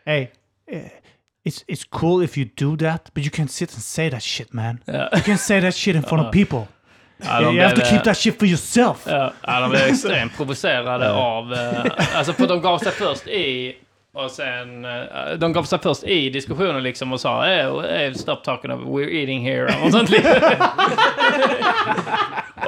Hey, 0.06 0.22
eh, 0.72 0.78
it's, 1.48 1.64
it's 1.68 1.84
cool 1.90 2.24
if 2.24 2.38
you 2.38 2.48
do 2.56 2.76
that, 2.76 3.10
but 3.14 3.24
you 3.24 3.30
can't 3.30 3.50
sit 3.50 3.74
and 3.74 3.82
say 3.82 4.10
that 4.10 4.22
shit 4.22 4.52
man. 4.52 4.78
Ja. 4.84 4.92
You 5.12 5.22
can't 5.22 5.36
say 5.36 5.60
that 5.60 5.74
shit 5.74 5.96
in 5.96 6.02
front 6.02 6.26
of 6.26 6.32
people. 6.32 6.66
Ja, 7.24 7.40
de 7.40 7.46
you 7.46 7.62
have 7.62 7.74
to 7.74 7.80
keep 7.86 8.04
that 8.04 8.16
shit 8.16 8.38
for 8.38 8.46
yourself. 8.46 8.96
Ja, 9.06 9.32
ja, 9.46 9.60
de 9.60 9.70
blev 9.70 9.82
extremt 9.82 10.36
provocerade 10.36 11.12
av... 11.12 11.52
Eh, 11.54 11.84
alltså 12.14 12.32
för 12.32 12.46
de 12.46 12.60
gav 12.62 12.78
sig 12.78 12.92
först 12.92 13.26
i... 13.26 13.74
Och 14.14 14.30
sen... 14.30 14.84
Eh, 14.84 15.32
de 15.38 15.52
gav 15.52 15.64
sig 15.64 15.78
först 15.78 16.04
i 16.04 16.30
diskussionen 16.30 16.82
liksom 16.82 17.12
och 17.12 17.20
sa 17.20 17.46
eh, 17.46 17.84
eh, 17.84 18.12
stop 18.12 18.36
talking 18.36 18.70
of 18.70 18.80
we're 18.80 19.10
eating 19.10 19.46
here 19.46 19.84
och 19.84 19.92
sånt 19.92 20.10
liksom. 20.10 20.32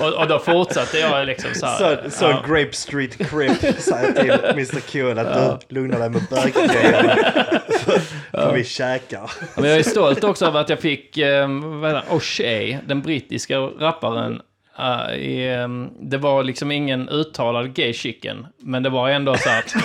och, 0.00 0.12
och 0.12 0.28
då 0.28 0.38
fortsatte 0.38 0.98
jag 0.98 1.26
liksom 1.26 1.50
så 1.54 1.66
här. 1.66 2.00
Så, 2.04 2.10
så 2.10 2.24
ja. 2.24 2.42
Grape 2.48 2.72
Street 2.72 3.30
Crip 3.30 3.82
sa 3.82 4.00
jag 4.00 4.16
till 4.16 4.30
Mr 4.30 4.80
Q 4.80 5.18
att 5.18 5.60
du 5.68 5.74
lugnar 5.74 5.98
dig 5.98 6.10
med 6.10 6.22
böggrejerna. 6.30 7.16
för, 8.30 8.52
vi 8.52 8.64
käkar. 8.64 9.30
Men 9.54 9.70
jag 9.70 9.78
är 9.78 9.82
stolt 9.82 10.24
också 10.24 10.46
över 10.46 10.60
att 10.60 10.68
jag 10.68 10.80
fick, 10.80 11.18
han, 11.18 11.84
O'Shea, 12.08 12.78
den 12.86 13.02
brittiska 13.02 13.58
rapparen. 13.58 14.40
Eh, 14.78 15.14
i, 15.14 15.54
eh, 15.54 15.68
det 16.00 16.18
var 16.18 16.44
liksom 16.44 16.70
ingen 16.70 17.08
uttalad 17.08 17.74
gay 17.74 17.92
chicken, 17.92 18.46
men 18.58 18.82
det 18.82 18.90
var 18.90 19.08
ändå 19.08 19.36
så 19.36 19.50
att... 19.50 19.74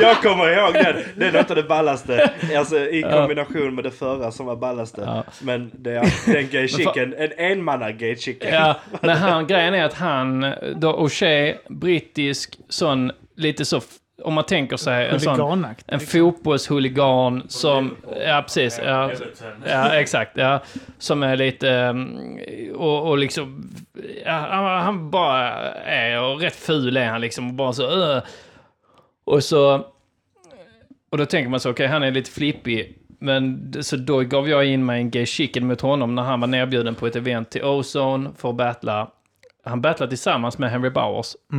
Jag 0.00 0.22
kommer 0.22 0.52
ihåg 0.52 0.74
den. 0.74 0.96
Det 1.16 1.26
är 1.26 1.32
något 1.32 1.50
av 1.50 1.56
det 1.56 1.62
ballaste. 1.62 2.32
Alltså 2.58 2.78
i 2.78 3.02
kombination 3.02 3.74
med 3.74 3.84
det 3.84 3.90
förra 3.90 4.30
som 4.30 4.46
var 4.46 4.56
ballaste. 4.56 5.02
Ja. 5.06 5.24
Men 5.42 5.70
det 5.74 5.92
är 5.92 6.32
den 6.32 6.48
gay 6.48 6.68
chicken. 6.76 7.14
En 7.18 7.32
enmanna 7.38 7.92
gay 7.92 8.16
chicken. 8.16 8.54
Ja, 8.54 8.76
men 9.00 9.16
han, 9.16 9.46
grejen 9.46 9.74
är 9.74 9.84
att 9.84 9.94
han, 9.94 10.40
då 10.76 10.92
O'Shea, 10.92 11.54
brittisk, 11.68 12.58
sån, 12.68 13.12
lite 13.36 13.64
så, 13.64 13.80
om 14.26 14.34
man 14.34 14.44
tänker 14.44 14.76
sig 14.76 15.08
en 15.08 15.20
sån, 15.20 15.66
en 15.86 16.00
fotbollshuligan 16.00 17.42
som, 17.48 17.96
ja 18.26 18.42
precis, 18.42 18.80
ja, 18.84 19.10
ja 19.66 19.94
exakt, 19.94 20.36
ja, 20.36 20.62
som 20.98 21.22
är 21.22 21.36
lite, 21.36 21.70
mm, 21.70 22.38
och, 22.74 23.08
och 23.08 23.18
liksom, 23.18 23.70
ja, 24.24 24.32
han, 24.50 24.82
han 24.82 25.10
bara 25.10 25.50
är, 25.82 26.22
och 26.22 26.40
rätt 26.40 26.56
ful 26.56 26.96
är 26.96 27.06
han 27.06 27.20
liksom, 27.20 27.48
och 27.48 27.54
bara 27.54 27.72
så, 27.72 28.20
och 29.24 29.44
så, 29.44 29.86
och 31.10 31.18
då 31.18 31.26
tänker 31.26 31.50
man 31.50 31.60
så, 31.60 31.70
okej, 31.70 31.86
han 31.86 32.02
är 32.02 32.10
lite 32.10 32.30
flippig. 32.30 32.98
Men 33.18 33.72
så 33.80 33.96
då 33.96 34.20
gav 34.20 34.48
jag 34.48 34.66
in 34.66 34.84
mig 34.84 35.00
en 35.00 35.10
gay 35.10 35.26
chicken 35.26 35.66
mot 35.66 35.80
honom 35.80 36.14
när 36.14 36.22
han 36.22 36.40
var 36.40 36.48
nerbjuden 36.48 36.94
på 36.94 37.06
ett 37.06 37.16
event 37.16 37.50
till 37.50 37.64
Ozone 37.64 38.30
för 38.36 38.50
att 38.50 38.56
battla. 38.56 39.10
Han 39.64 39.80
battlade 39.80 40.10
tillsammans 40.10 40.58
med 40.58 40.70
Henry 40.70 40.90
Bowers. 40.90 41.34
Eh, 41.52 41.58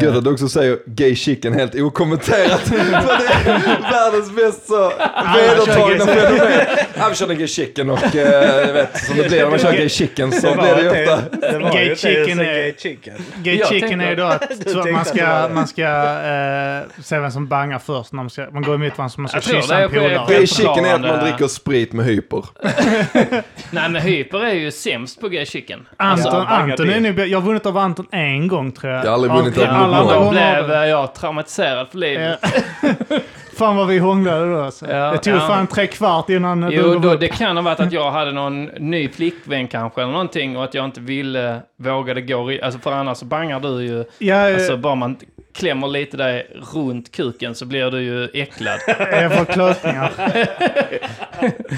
Gött 0.00 0.16
att 0.16 0.24
du 0.24 0.30
också 0.32 0.48
säger 0.48 0.78
gay 0.86 1.14
chicken 1.16 1.52
helt 1.54 1.74
okommenterat. 1.74 2.60
För 2.68 2.76
det 2.76 2.82
är 2.82 3.90
världens 3.92 4.32
mest 4.32 4.66
så 4.68 4.92
vedertagna 5.34 6.06
fenomen. 6.06 7.08
Vi 7.10 7.14
körde 7.16 7.34
gay 7.34 7.46
chicken 7.46 7.90
och 7.90 8.16
eh, 8.16 8.66
jag 8.66 8.72
vet 8.72 9.04
som 9.06 9.16
det 9.16 9.28
blir 9.28 9.42
när 9.42 9.50
man 9.50 9.58
kör 9.58 9.72
gay 9.72 9.88
chicken 9.88 10.32
så 10.32 10.54
blir 10.54 10.74
det 10.74 10.82
ju 10.82 10.88
ofta. 11.12 11.72
Gay 11.72 11.96
chicken 11.96 12.40
är- 12.40 12.44
gay 12.44 12.74
chicken. 12.78 13.14
Gay 13.42 13.62
chicken 13.68 14.00
är 14.00 14.10
ju 14.10 14.16
då 14.16 14.24
att, 14.24 14.70
så 14.70 14.84
man 14.92 15.04
ska, 15.04 15.48
man 15.54 15.66
ska 15.66 15.82
eh, 15.82 17.02
se 17.02 17.18
vem 17.18 17.30
som 17.30 17.46
bangar 17.48 17.78
först. 17.78 18.12
När 18.12 18.16
man, 18.22 18.30
ska, 18.30 18.46
man 18.52 18.62
går 18.62 18.74
emot 18.74 18.98
varandra 18.98 19.12
så 19.14 19.20
man 19.20 19.28
ska 19.28 19.36
Jag 19.36 19.44
kyssa 19.44 19.74
det 19.76 19.82
en 19.82 19.84
är 19.84 19.88
polare. 19.88 20.26
Gay 20.28 20.46
chicken 20.46 20.84
är 20.84 20.94
att 20.94 21.00
man 21.00 21.00
förklarande. 21.00 21.30
dricker 21.30 21.48
sprit 21.48 21.92
med 21.92 22.04
hyper. 22.06 22.44
Nej 23.70 23.88
men 23.90 23.96
Hyper 24.02 24.44
är 24.44 24.52
ju 24.54 24.70
sämst 24.70 25.20
på 25.20 25.28
gay 25.28 25.46
chicken. 25.46 25.88
Anton, 25.96 26.32
bangar 26.32 26.70
Anton 26.70 26.90
är 26.90 27.00
nu, 27.00 27.26
jag 27.26 27.40
har 27.40 27.46
vunnit 27.46 27.66
av 27.66 27.76
Anton 27.78 28.06
en 28.12 28.48
gång 28.48 28.72
tror 28.72 28.92
jag. 28.92 29.04
Jag 29.04 29.08
har 29.10 29.14
aldrig 29.14 29.32
vunnit 29.32 29.58
av 29.58 29.64
alla 29.74 29.96
andra 29.96 30.14
Då 30.14 30.20
gånger. 30.20 30.62
blev 30.62 30.76
eh, 30.76 30.88
jag 30.88 31.14
traumatiserad 31.14 31.88
för 31.88 31.98
livet. 31.98 32.40
Ja. 33.52 33.58
Fan 33.58 33.76
vad 33.76 33.88
vi 33.88 33.98
hånglade 33.98 34.52
då. 34.52 34.62
Alltså. 34.62 34.90
Ja, 34.90 35.12
det 35.12 35.18
tog 35.18 35.34
ja. 35.34 35.40
fan 35.40 35.66
tre 35.66 35.86
kvart 35.86 36.30
innan 36.30 36.70
Jo, 36.72 36.98
då, 36.98 37.14
det 37.16 37.28
kan 37.28 37.56
ha 37.56 37.62
varit 37.64 37.80
att 37.80 37.92
jag 37.92 38.10
hade 38.10 38.32
någon 38.32 38.64
ny 38.64 39.08
flickvän 39.08 39.68
kanske, 39.68 40.02
eller 40.02 40.12
någonting, 40.12 40.56
och 40.56 40.64
att 40.64 40.74
jag 40.74 40.84
inte 40.84 41.00
ville, 41.00 41.60
vågade 41.78 42.20
gå... 42.20 42.50
Alltså 42.62 42.80
för 42.80 42.92
annars 42.92 43.18
så 43.18 43.24
bangar 43.24 43.60
du 43.60 43.84
ju... 43.84 44.04
Ja, 44.18 44.48
eh, 44.48 44.54
Alltså 44.54 44.76
bara 44.76 44.94
man 44.94 45.16
klämmer 45.54 45.88
lite 45.88 46.16
där 46.16 46.42
runt 46.74 47.12
kuken 47.12 47.54
så 47.54 47.66
blir 47.66 47.90
du 47.90 48.02
ju 48.02 48.28
äcklad. 48.42 48.78
jag 49.12 49.36
får 49.38 49.44
klösningar. 49.44 50.12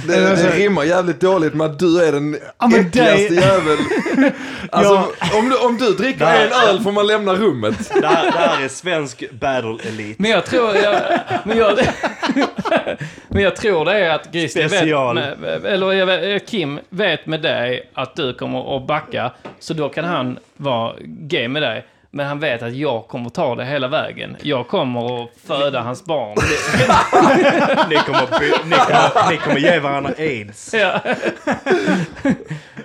Det, 0.06 0.36
det 0.36 0.50
rimmar 0.56 0.84
jävligt 0.84 1.20
dåligt 1.20 1.54
med 1.54 1.66
att 1.66 1.78
du 1.78 2.04
är 2.04 2.12
den 2.12 2.36
Ja, 2.58 2.66
men 2.66 2.80
äckligaste 2.86 3.28
det- 3.28 3.34
jäveln. 3.34 3.78
Alltså, 4.70 4.94
om, 5.38 5.48
du, 5.48 5.56
om 5.56 5.76
du 5.76 5.92
dricker 5.92 6.24
en 6.26 6.68
öl 6.68 6.80
får 6.82 6.92
man 6.92 7.06
lämna 7.06 7.34
rummet. 7.34 7.90
Det 8.00 8.06
här, 8.06 8.24
det 8.24 8.38
här 8.38 8.64
är 8.64 8.68
svensk 8.68 9.24
battle 9.32 9.76
elite. 9.88 10.22
Men 10.22 10.30
jag 10.30 10.46
tror... 10.46 10.76
Jag, 10.76 11.00
men, 11.44 11.58
jag, 11.58 11.63
men 13.28 13.42
jag 13.42 13.56
tror 13.56 13.84
det 13.84 13.92
är 13.92 14.14
att 14.14 14.32
Grizzly 14.32 14.62
vet... 14.62 15.14
Med, 15.14 15.64
eller 15.66 16.06
vet, 16.06 16.48
Kim 16.48 16.80
vet 16.88 17.26
med 17.26 17.42
dig 17.42 17.90
att 17.94 18.16
du 18.16 18.34
kommer 18.34 18.76
att 18.76 18.86
backa. 18.86 19.32
Så 19.58 19.74
då 19.74 19.88
kan 19.88 20.04
han 20.04 20.38
vara 20.56 20.94
gay 21.04 21.48
med 21.48 21.62
dig. 21.62 21.84
Men 22.14 22.26
han 22.26 22.40
vet 22.40 22.62
att 22.62 22.74
jag 22.74 23.08
kommer 23.08 23.30
ta 23.30 23.54
det 23.54 23.64
hela 23.64 23.88
vägen. 23.88 24.36
Jag 24.42 24.68
kommer 24.68 25.22
att 25.22 25.30
föda 25.46 25.80
hans 25.80 26.04
barn. 26.04 26.36
Ni 27.88 27.96
kommer, 27.96 28.28
ni 28.64 28.76
kommer, 28.76 29.30
ni 29.30 29.36
kommer 29.36 29.58
ge 29.60 29.78
varandra 29.78 30.12
aids. 30.18 30.74
Ja. 30.78 31.00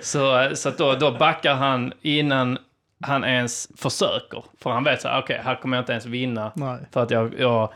så 0.00 0.50
så 0.54 0.70
då, 0.70 0.94
då 0.94 1.10
backar 1.10 1.54
han 1.54 1.92
innan 2.02 2.58
han 3.02 3.24
ens 3.24 3.68
försöker. 3.76 4.44
För 4.62 4.70
han 4.70 4.84
vet 4.84 5.00
så 5.02 5.08
här, 5.08 5.20
okej, 5.22 5.40
här 5.44 5.54
kommer 5.54 5.76
jag 5.76 5.82
inte 5.82 5.92
ens 5.92 6.06
vinna. 6.06 6.52
Nej. 6.54 6.78
För 6.92 7.02
att 7.02 7.10
jag... 7.10 7.34
jag 7.38 7.72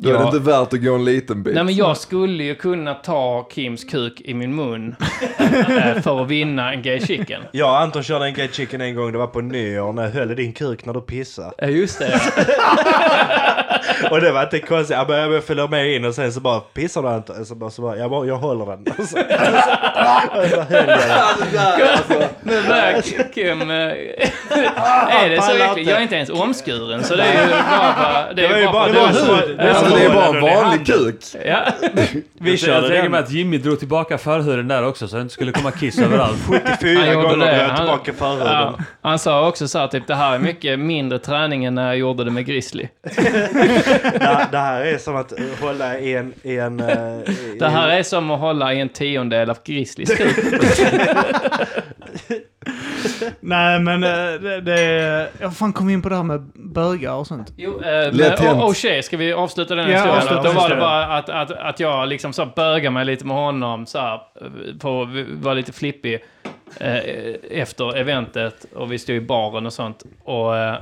Då 0.00 0.08
är 0.08 0.12
det 0.12 0.18
jag- 0.18 0.28
inte 0.34 0.38
värt 0.50 0.72
att 0.72 0.82
gå 0.84 0.94
en 0.94 1.04
liten 1.04 1.42
bit. 1.42 1.54
Nej 1.54 1.64
men 1.64 1.74
jag 1.74 1.96
skulle 1.96 2.44
ju 2.44 2.54
kunna 2.54 2.94
ta 2.94 3.48
Kims 3.54 3.84
kuk 3.84 4.20
i 4.20 4.34
min 4.34 4.54
mun 4.54 4.96
eh, 5.38 6.02
för 6.02 6.22
att 6.22 6.28
vinna 6.28 6.72
en 6.72 6.82
gay 6.82 7.00
chicken. 7.06 7.42
Jag 7.52 7.68
och 7.70 7.80
Anton 7.80 8.02
körde 8.02 8.24
en 8.24 8.34
gay 8.34 8.48
chicken 8.52 8.80
en 8.80 8.94
gång. 8.94 9.12
Det 9.12 9.18
var 9.18 9.26
på 9.26 9.40
nyår 9.40 9.92
när 9.92 10.02
jag 10.02 10.10
höll 10.10 10.30
i 10.30 10.34
din 10.34 10.52
kuk 10.52 10.84
när 10.84 10.94
du 10.94 11.00
pissade. 11.00 11.52
Ja 11.58 11.66
just 11.66 11.98
det. 11.98 12.20
Och 14.10 14.20
det 14.20 14.32
var 14.32 14.42
inte 14.42 14.58
konstigt. 14.58 14.96
Jag 14.96 15.06
började 15.06 15.34
jag 15.34 15.44
följa 15.44 15.66
med 15.66 15.94
in 15.94 16.04
och 16.04 16.14
sen 16.14 16.32
så 16.32 16.40
bara 16.40 16.60
pissar 16.60 17.02
du 17.02 17.16
inte? 17.16 17.44
Så 17.44 17.54
bara, 17.54 17.70
så 17.70 17.82
bara 17.82 17.96
jag, 17.96 18.10
bara, 18.10 18.26
jag 18.26 18.36
håller 18.36 18.66
den. 18.66 18.84
Och 18.98 19.04
så, 19.04 19.18
och 19.18 20.48
så 20.50 20.60
höll 20.60 20.88
jag 20.88 21.78
den. 22.08 22.28
Nu 22.42 22.62
börjar 22.68 23.32
Kim... 23.34 23.60
eh, 23.70 23.76
är 25.24 25.28
det 25.30 25.42
så 25.42 25.52
verkligen? 25.54 25.88
Jag 25.88 25.98
är 25.98 26.02
inte 26.02 26.14
ens 26.16 26.30
omskuren 26.30 27.04
så 27.04 27.16
det 27.16 27.22
är 27.22 27.44
ju 27.46 27.50
bara... 27.50 28.32
Det 28.34 28.42
Det 28.42 28.48
var 28.48 28.54
är 28.54 28.60
ju 28.60 28.66
bara, 28.66 28.72
bara 28.72 28.86
det 28.92 29.00
var 29.00 29.36
hud. 29.46 29.58
Alltså, 29.92 29.98
det 29.98 30.04
är 30.04 30.14
bara 30.14 30.26
en 30.38 30.62
vanlig 30.62 30.86
kuk. 30.86 31.16
Ja. 31.44 31.66
Vi 32.40 32.50
Jag 32.50 32.58
körde 32.58 32.88
mig 32.88 33.02
den 33.02 33.14
att 33.14 33.30
Jimmy 33.30 33.58
drog 33.58 33.78
tillbaka 33.78 34.18
förhuden 34.18 34.68
där 34.68 34.86
också 34.86 35.08
så 35.08 35.16
det 35.16 35.22
inte 35.22 35.34
skulle 35.34 35.52
komma 35.52 35.70
kiss 35.70 35.98
överallt. 35.98 36.38
74 36.46 36.98
Han 37.00 37.12
gjorde 37.12 37.28
gånger 37.28 37.36
drog 37.36 37.48
jag 37.48 37.68
Han- 37.68 37.76
tillbaka 37.76 38.12
förhuden. 38.12 38.46
Ja, 38.46 38.78
han 39.02 39.18
sa 39.18 39.48
också 39.48 39.68
så 39.68 39.78
här, 39.78 39.88
typ 39.88 40.06
det 40.06 40.14
här 40.14 40.34
är 40.34 40.38
mycket 40.38 40.78
mindre 40.78 41.18
träning 41.18 41.64
än 41.64 41.74
när 41.74 41.86
jag 41.86 41.96
gjorde 41.96 42.24
det 42.24 42.30
med 42.30 42.46
Grizzly. 42.46 42.88
Det, 43.02 44.48
det 44.50 44.58
här 44.58 44.80
är 44.80 44.98
som 44.98 45.16
att 45.16 45.32
hålla 45.60 45.98
i 45.98 46.14
en... 46.14 46.32
I 46.42 46.56
en 46.58 46.80
eh, 46.80 47.30
i, 47.30 47.56
Det 47.58 47.68
här 47.68 47.88
är 47.88 48.02
som 48.02 48.30
att 48.30 48.40
hålla 48.40 48.74
i 48.74 48.80
en 48.80 48.88
tiondel 48.88 49.50
av 49.50 49.58
Grizzlys 49.64 50.16
kuk. 50.16 50.36
Nej, 53.40 53.80
men 53.80 54.04
eh, 54.04 54.40
det, 54.40 54.60
det... 54.60 55.30
Jag 55.40 55.56
fan 55.56 55.72
kom 55.72 55.90
in 55.90 56.02
på 56.02 56.08
det 56.08 56.16
här 56.16 56.22
med 56.22 56.40
bögar 56.54 57.14
och 57.14 57.26
sånt. 57.26 57.52
Jo, 57.56 57.82
eh, 57.82 58.12
Lätt 58.12 58.42
men 58.42 58.60
och 58.60 58.76
tjej, 58.76 59.02
ska 59.02 59.16
vi 59.16 59.32
avsluta 59.32 59.74
den 59.74 59.90
Ja, 59.90 59.96
historien? 59.96 60.16
avsluta 60.16 60.42
Då 60.42 60.52
var 60.52 60.68
det 60.68 60.76
bara 60.76 61.04
att, 61.06 61.28
att, 61.28 61.50
att 61.50 61.80
jag 61.80 62.08
liksom 62.08 62.32
så 62.32 62.46
bögade 62.46 62.90
mig 62.90 63.04
lite 63.04 63.26
med 63.26 63.36
honom 63.36 63.86
så 63.86 63.98
här, 63.98 64.20
på 64.78 65.08
vara 65.42 65.54
lite 65.54 65.72
flippig 65.72 66.24
eh, 66.80 66.96
efter 67.50 67.96
eventet 67.96 68.66
och 68.74 68.92
vi 68.92 68.98
stod 68.98 69.16
i 69.16 69.20
baren 69.20 69.66
och 69.66 69.72
sånt. 69.72 70.02
Och, 70.24 70.56
eh, 70.56 70.76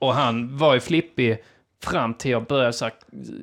och 0.00 0.14
han 0.14 0.56
var 0.56 0.74
ju 0.74 0.80
flippig 0.80 1.38
fram 1.84 2.14
till 2.14 2.30
jag 2.30 2.46
började 2.46 2.72
så 2.72 2.84
här, 2.84 2.94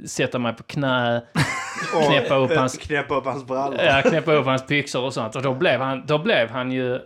sätta 0.08 0.40
mig 0.40 0.54
på 0.54 0.64
knä 0.64 1.22
knäppa 2.08 2.36
upp 2.36 2.56
hans 2.56 2.78
Knäppa 2.78 3.16
upp 3.16 3.26
hans 3.26 3.46
brallor. 3.48 3.80
Ja, 3.86 4.02
knäppa 4.02 4.34
upp 4.34 4.46
hans 4.46 4.68
byxor 4.68 5.04
och 5.04 5.14
sånt. 5.14 5.36
Och 5.36 5.42
då 5.42 5.54
blev 5.54 5.82
han, 5.82 6.04
då 6.06 6.18
blev 6.18 6.50
han 6.50 6.72
ju 6.72 7.00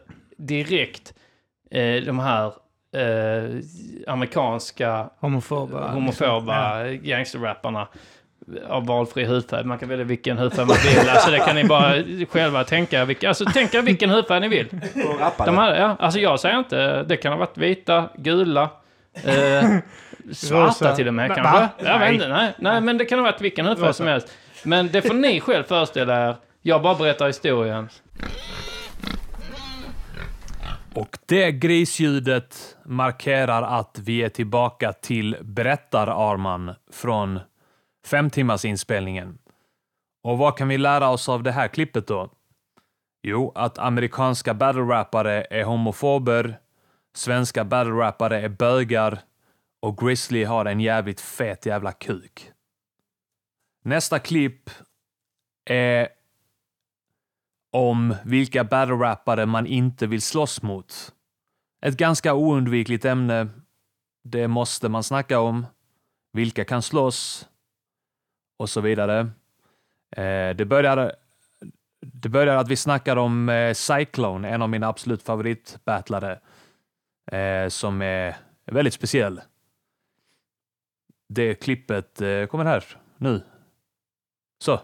direkt 0.48 1.14
eh, 1.72 1.96
de 2.06 2.20
här 2.20 2.46
eh, 2.96 3.62
amerikanska 4.08 5.10
Homofoba. 5.20 5.88
homofoba 5.92 6.84
gangsterrapparna 6.88 7.88
av 8.70 8.86
valfri 8.86 9.26
hudfärg. 9.26 9.66
Man 9.66 9.78
kan 9.80 9.90
välja 9.90 10.06
vilken 10.06 10.38
hudfärg 10.38 10.66
man 10.66 10.78
vill. 10.86 11.10
Alltså 11.10 11.32
det 11.32 11.40
kan 11.40 11.56
ni 11.56 11.64
bara 11.64 11.94
själva 12.30 12.64
tänka. 12.64 13.06
Vilka, 13.06 13.28
alltså 13.28 13.46
tänka 13.46 13.82
vilken 13.82 14.10
hudfärg 14.10 14.40
ni 14.40 14.48
vill. 14.48 14.68
De 15.46 15.58
här, 15.58 15.76
ja, 15.76 15.96
alltså 16.00 16.20
jag 16.20 16.40
säger 16.40 16.60
inte, 16.60 17.04
det 17.04 17.18
kan 17.18 17.32
ha 17.32 17.40
varit 17.40 17.58
vita, 17.58 18.10
gula, 18.18 18.70
eh, 19.24 19.70
svarta 20.32 20.96
till 20.96 21.08
och 21.08 21.14
med 21.14 21.36
kanske. 21.36 21.54
Va? 21.54 21.70
Jag 21.78 22.00
vet 22.00 22.00
Nej. 22.00 22.14
inte, 22.14 22.28
nej, 22.28 22.54
nej, 22.60 22.82
men 22.82 22.98
det 22.98 23.06
kan 23.06 23.20
ha 23.20 23.24
varit 23.24 23.42
vilken 23.42 23.66
hudfärg 23.66 23.94
som 23.94 24.08
helst. 24.08 24.28
Men 24.64 24.90
det 24.92 25.02
får 25.02 25.14
ni 25.14 25.40
själv 25.40 25.64
föreställa 25.64 26.30
er. 26.30 26.36
Jag 26.62 26.82
bara 26.82 26.96
berättar 26.96 27.28
historien. 27.28 27.90
Och 30.96 31.18
det 31.26 31.52
grisljudet 31.52 32.78
markerar 32.86 33.62
att 33.80 34.00
vi 34.00 34.24
är 34.24 34.30
tillbaka 34.30 34.94
till 34.94 35.38
berättar-Arman 35.42 36.76
från 36.92 37.40
fem 38.06 38.30
timmars 38.30 38.66
inspelningen. 38.66 39.38
Och 40.24 40.38
vad 40.38 40.58
kan 40.58 40.68
vi 40.68 40.78
lära 40.78 41.10
oss 41.10 41.30
av 41.30 41.44
det 41.44 41.52
här 41.52 41.68
klippet 41.68 42.08
då? 42.08 42.30
Jo, 43.24 43.52
att 43.56 43.78
amerikanska 43.78 44.54
battle-rappare 44.54 45.48
är 45.50 45.64
homofober, 45.64 46.60
svenska 47.16 47.64
battle-rappare 47.64 48.42
är 48.42 48.50
bögar 48.50 49.20
och 49.82 49.98
Grizzly 49.98 50.44
har 50.44 50.66
en 50.66 50.80
jävligt 50.80 51.22
fet 51.22 51.66
jävla 51.66 51.92
kuk. 51.92 52.52
Nästa 53.84 54.20
klipp 54.20 54.70
är 55.70 56.10
om 57.72 58.16
vilka 58.24 58.64
battle-rappare 58.64 59.46
man 59.46 59.68
inte 59.68 60.08
vill 60.08 60.22
slåss 60.22 60.62
mot. 60.62 61.14
Ett 61.86 61.98
ganska 61.98 62.34
oundvikligt 62.34 63.06
ämne. 63.06 63.48
Det 64.24 64.48
måste 64.48 64.90
man 64.90 65.04
snacka 65.04 65.40
om. 65.40 65.66
Vilka 66.34 66.66
kan 66.66 66.82
slåss? 66.82 67.48
Och 68.58 68.70
så 68.70 68.82
vidare. 68.82 69.20
Eh, 70.12 70.56
det 70.56 70.66
började. 70.66 71.16
det 72.02 72.30
började 72.30 72.60
att 72.60 72.68
vi 72.68 72.76
snackade 72.76 73.22
om 73.22 73.50
eh, 73.50 73.74
Cyclone, 73.74 74.50
en 74.50 74.62
av 74.62 74.70
mina 74.70 74.88
absolut 74.88 75.24
favoritbattlare, 75.24 76.40
eh, 77.32 77.68
som 77.70 78.02
är 78.02 78.36
väldigt 78.66 78.94
speciell. 78.94 79.42
Det 81.30 81.56
klippet 81.56 82.22
kommer 82.50 82.66
här, 82.66 82.84
nu. 83.18 83.42
Så. 84.64 84.80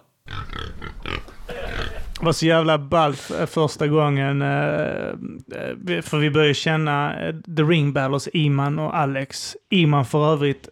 Det 2.19 2.25
var 2.25 2.31
så 2.33 2.45
jävla 2.45 2.77
ballt 2.77 3.31
första 3.47 3.87
gången. 3.87 4.41
eh, 4.41 4.47
eh, 4.47 6.01
För 6.01 6.17
vi 6.17 6.31
började 6.31 6.53
känna 6.53 7.19
eh, 7.27 7.35
The 7.57 7.63
Ring 7.63 7.93
Battlers, 7.93 8.27
Iman 8.33 8.79
och 8.79 8.97
Alex. 8.97 9.55
Iman 9.69 10.05
för 10.05 10.33
övrigt 10.33 10.69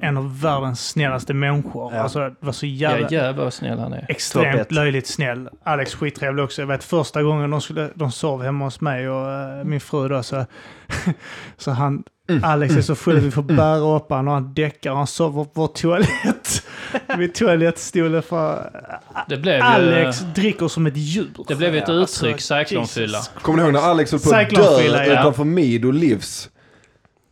en 0.00 0.16
av 0.16 0.40
världens 0.40 0.88
snällaste 0.88 1.34
människor. 1.34 1.92
Ja. 1.94 2.00
Alltså, 2.00 2.30
var 2.40 2.52
så 2.52 2.66
Ja, 2.66 2.72
jävla... 2.90 3.08
jävlar 3.10 3.44
vad 3.44 3.52
snäll 3.54 3.78
han 3.78 3.92
är. 3.92 4.06
Extremt 4.08 4.72
löjligt 4.72 5.06
snäll. 5.06 5.48
Alex 5.64 5.94
skittrevlig 5.94 6.44
också. 6.44 6.62
Jag 6.62 6.66
vet 6.66 6.84
första 6.84 7.22
gången 7.22 7.50
de, 7.50 7.60
skulle, 7.60 7.88
de 7.94 8.12
sov 8.12 8.42
hemma 8.42 8.64
hos 8.64 8.80
mig 8.80 9.08
och 9.08 9.30
eh, 9.30 9.64
min 9.64 9.80
fru 9.80 10.08
då 10.08 10.22
så, 10.22 10.44
så 11.56 11.70
han, 11.70 12.04
Alex 12.42 12.76
är 12.76 12.82
så 12.82 12.94
full 12.94 13.16
att 13.16 13.22
vi 13.22 13.30
får 13.30 13.42
bära 13.42 13.96
upp 13.96 14.06
han 14.10 14.28
och 14.28 14.34
han 14.34 14.54
däckar 14.54 14.90
och 14.90 14.96
han 14.96 15.06
sover 15.06 15.44
på 15.44 15.50
vår 15.54 15.66
toalett. 15.66 16.62
Vid 17.18 17.34
toalettstolen 17.34 18.22
för 18.22 18.70
Det 19.28 19.36
blev 19.36 19.54
ju... 19.56 19.62
Alex 19.62 20.20
dricker 20.34 20.68
som 20.68 20.86
ett 20.86 20.96
djur. 20.96 21.28
Det 21.48 21.54
blev 21.54 21.74
ett 21.76 21.88
Alltså, 21.88 22.26
uttryck, 22.26 22.40
cyklonfylla. 22.40 23.18
Kommer 23.42 23.58
ni 23.58 23.64
ihåg 23.64 23.72
när 23.72 23.80
Alex 23.80 24.12
höll 24.12 24.20
på 24.20 24.34
att 24.34 24.50
dö 24.50 24.82
ja. 24.82 25.04
utanför 25.12 25.44
Mido 25.44 25.90
Livs? 25.90 26.48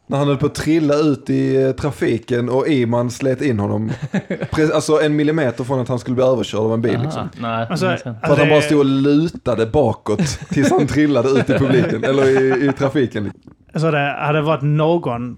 När 0.06 0.18
han 0.18 0.26
höll 0.28 0.36
på 0.36 0.46
att 0.46 0.54
trilla 0.54 0.94
ut 0.94 1.30
i 1.30 1.62
eh, 1.62 1.70
trafiken 1.72 2.48
och 2.48 2.68
Iman 2.68 3.10
slet 3.10 3.42
in 3.42 3.58
honom. 3.58 3.92
Alltså 4.74 5.00
en 5.02 5.16
millimeter 5.16 5.64
från 5.64 5.80
att 5.80 5.88
han 5.88 5.98
skulle 5.98 6.14
bli 6.14 6.24
överkörd 6.24 6.60
av 6.60 6.74
en 6.74 6.82
bil. 6.82 6.94
Aha, 6.96 7.04
Liksom. 7.04 7.28
nej, 7.40 7.66
Alltså. 7.70 7.86
För 8.04 8.32
att 8.32 8.38
han 8.38 8.48
bara 8.48 8.60
stod 8.60 8.78
och 8.78 8.84
lutade 8.84 9.66
bakåt 9.66 10.38
tills 10.48 10.70
han 10.70 10.86
trillade 10.86 11.28
ut 11.28 11.50
i 11.50 11.52
publiken, 11.52 12.04
eller 12.04 12.26
i, 12.28 12.66
i 12.68 12.72
trafiken. 12.72 13.32
Alltså 13.74 13.90
det 13.90 14.16
hade 14.20 14.40
varit 14.40 14.62
någon 14.62 15.36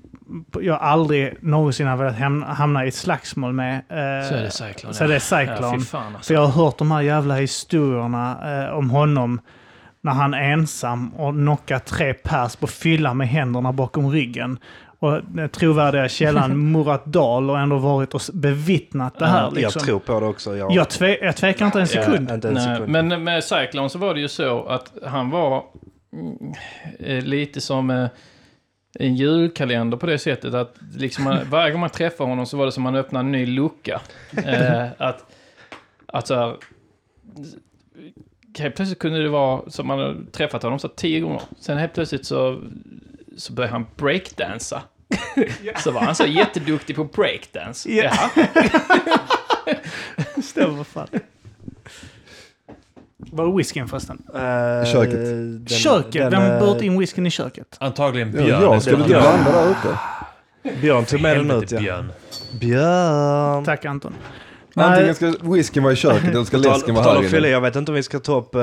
jag 0.61 0.79
aldrig 0.81 1.35
någonsin 1.41 1.87
har 1.87 1.97
velat 1.97 2.17
ham- 2.19 2.45
hamna 2.45 2.85
i 2.85 2.89
ett 2.89 2.95
slagsmål 2.95 3.53
med. 3.53 3.75
eh, 3.77 4.29
Så 4.29 4.35
är 4.35 4.43
det 4.43 4.51
Cyclone. 4.51 4.95
Så 4.95 5.05
är 5.05 5.09
det 5.09 5.15
Ja, 5.15 5.21
Cyclone. 5.21 5.79
fy 5.79 5.85
fan 5.85 6.07
alltså. 6.17 6.27
För 6.29 6.35
jag 6.35 6.47
har 6.47 6.65
hört 6.65 6.79
de 6.79 6.91
här 6.91 7.01
jävla 7.01 7.35
historierna 7.35 8.39
eh, 8.65 8.71
om 8.79 8.91
honom 8.91 9.41
när 10.01 10.13
han 10.13 10.35
är 10.35 10.53
ensam 10.53 11.09
och 11.15 11.33
knockar 11.35 11.79
tre 11.79 12.15
pers 12.15 12.57
på 12.57 12.67
fylla 12.67 13.15
med 13.15 13.29
händerna 13.29 13.73
bakom 13.73 14.11
ryggen. 14.11 14.59
Och 14.99 15.21
den 15.29 15.49
trovärdiga 15.49 16.09
källan 16.09 16.71
Murat 16.73 17.05
Dahl 17.07 17.49
har 17.49 17.59
ändå 17.59 17.79
varit 17.79 18.15
och 18.15 18.21
bevittnat 18.33 19.19
det 19.19 19.27
här. 19.27 19.43
Ja, 19.43 19.51
Liksom. 19.51 19.73
Jag 19.81 19.85
tror 19.87 19.99
på 19.99 20.21
det 20.21 20.27
också. 20.27 20.57
Jag, 20.57 20.73
jag, 20.73 20.91
tve, 20.91 21.19
jag 21.25 21.37
tvekar 21.37 21.67
inte 21.67 21.81
en 21.81 21.87
sekund. 21.87 22.27
Ja, 22.31 22.35
inte 22.35 22.49
en 22.49 22.55
Nej, 22.55 22.77
sekund. 22.77 22.89
men 22.93 23.25
med 23.25 23.45
Cyclone 23.45 23.89
så 23.91 23.99
var 23.99 24.15
det 24.15 24.21
ju 24.21 24.29
så 24.29 24.65
att 24.65 24.93
han 25.07 25.31
var 25.31 25.63
mm, 26.13 26.53
eh, 27.01 27.25
lite 27.25 27.61
som 27.61 28.09
en 28.99 29.17
julkalender 29.17 29.97
på 29.97 30.07
det 30.07 30.19
sättet 30.19 30.55
att 30.55 30.77
liksom 30.97 31.25
man, 31.25 31.51
varje 31.51 31.73
gång 31.73 31.81
man 31.81 31.91
träffade 31.91 32.31
honom 32.31 32.47
så 32.47 32.57
var 32.57 32.67
det 32.67 32.73
som 32.73 32.87
att 32.87 32.93
man 32.93 33.01
öppnade 33.01 33.27
en 33.27 33.33
ny 33.33 33.47
lucka. 33.47 34.01
Eh, 34.47 34.89
att, 34.99 35.35
att 36.07 36.27
så 36.27 36.35
här, 36.35 36.57
helt 38.59 38.77
plötsligt 38.77 38.99
kunde 38.99 39.23
det 39.23 39.29
vara 39.29 39.71
som 39.71 39.87
man 39.87 39.99
hade 39.99 40.25
träffat 40.31 40.63
honom 40.63 40.79
så 40.79 40.89
tio 40.89 41.21
gånger. 41.21 41.43
Sen 41.61 41.79
helt 41.79 41.95
plötsligt 41.95 42.27
så, 42.27 42.63
så 43.37 43.53
började 43.53 43.73
han 43.73 43.87
breakdansa. 43.97 44.83
så 45.79 45.91
var 45.91 46.01
han 46.01 46.15
så 46.15 46.27
jätteduktig 46.27 46.97
på 46.97 47.05
breakdance. 47.05 47.93
Ja. 47.93 48.31
Ja. 48.37 48.45
Stämmer 50.43 50.85
fan. 50.85 51.09
Var 53.35 53.49
är 53.49 53.57
whiskyn 53.57 53.89
förresten? 53.89 54.23
Eh, 54.35 54.85
Köket. 54.93 55.13
den- 55.13 55.67
köket? 55.69 56.13
den, 56.13 56.31
Vem 56.31 56.43
har 56.43 56.61
burit 56.61 56.83
in 56.83 56.99
whiskyn 56.99 57.27
i 57.27 57.31
köket? 57.31 57.77
Antagligen 57.81 58.33
Ja, 58.37 58.45
Björn. 58.45 58.63
jag 58.63 58.83
skulle 58.83 59.05
blanda 59.05 59.53
där 59.53 59.71
ute. 59.71 60.81
Björn 60.81 61.05
tog 61.05 61.21
med 61.21 61.37
den 61.37 61.51
ut 61.51 61.73
ja. 61.73 61.81
Björn. 61.81 62.13
Björn. 62.61 63.65
Tack 63.65 63.85
Anton. 63.85 64.15
Antingen 64.75 65.15
ska 65.15 65.35
whiskyn 65.43 65.83
vara 65.83 65.93
i 65.93 65.97
köket 65.97 66.31
eller 66.31 66.45
ska 66.45 66.57
läsken 66.57 66.95
vara 66.95 67.05
här 67.21 67.39
inne. 67.39 67.49
jag 67.49 67.61
vet 67.61 67.77
inte 67.77 67.93
om 67.93 67.97
vi 67.97 68.03
ska 68.03 68.19
ta 68.19 68.39
upp 68.39 68.55
uh, 68.55 68.63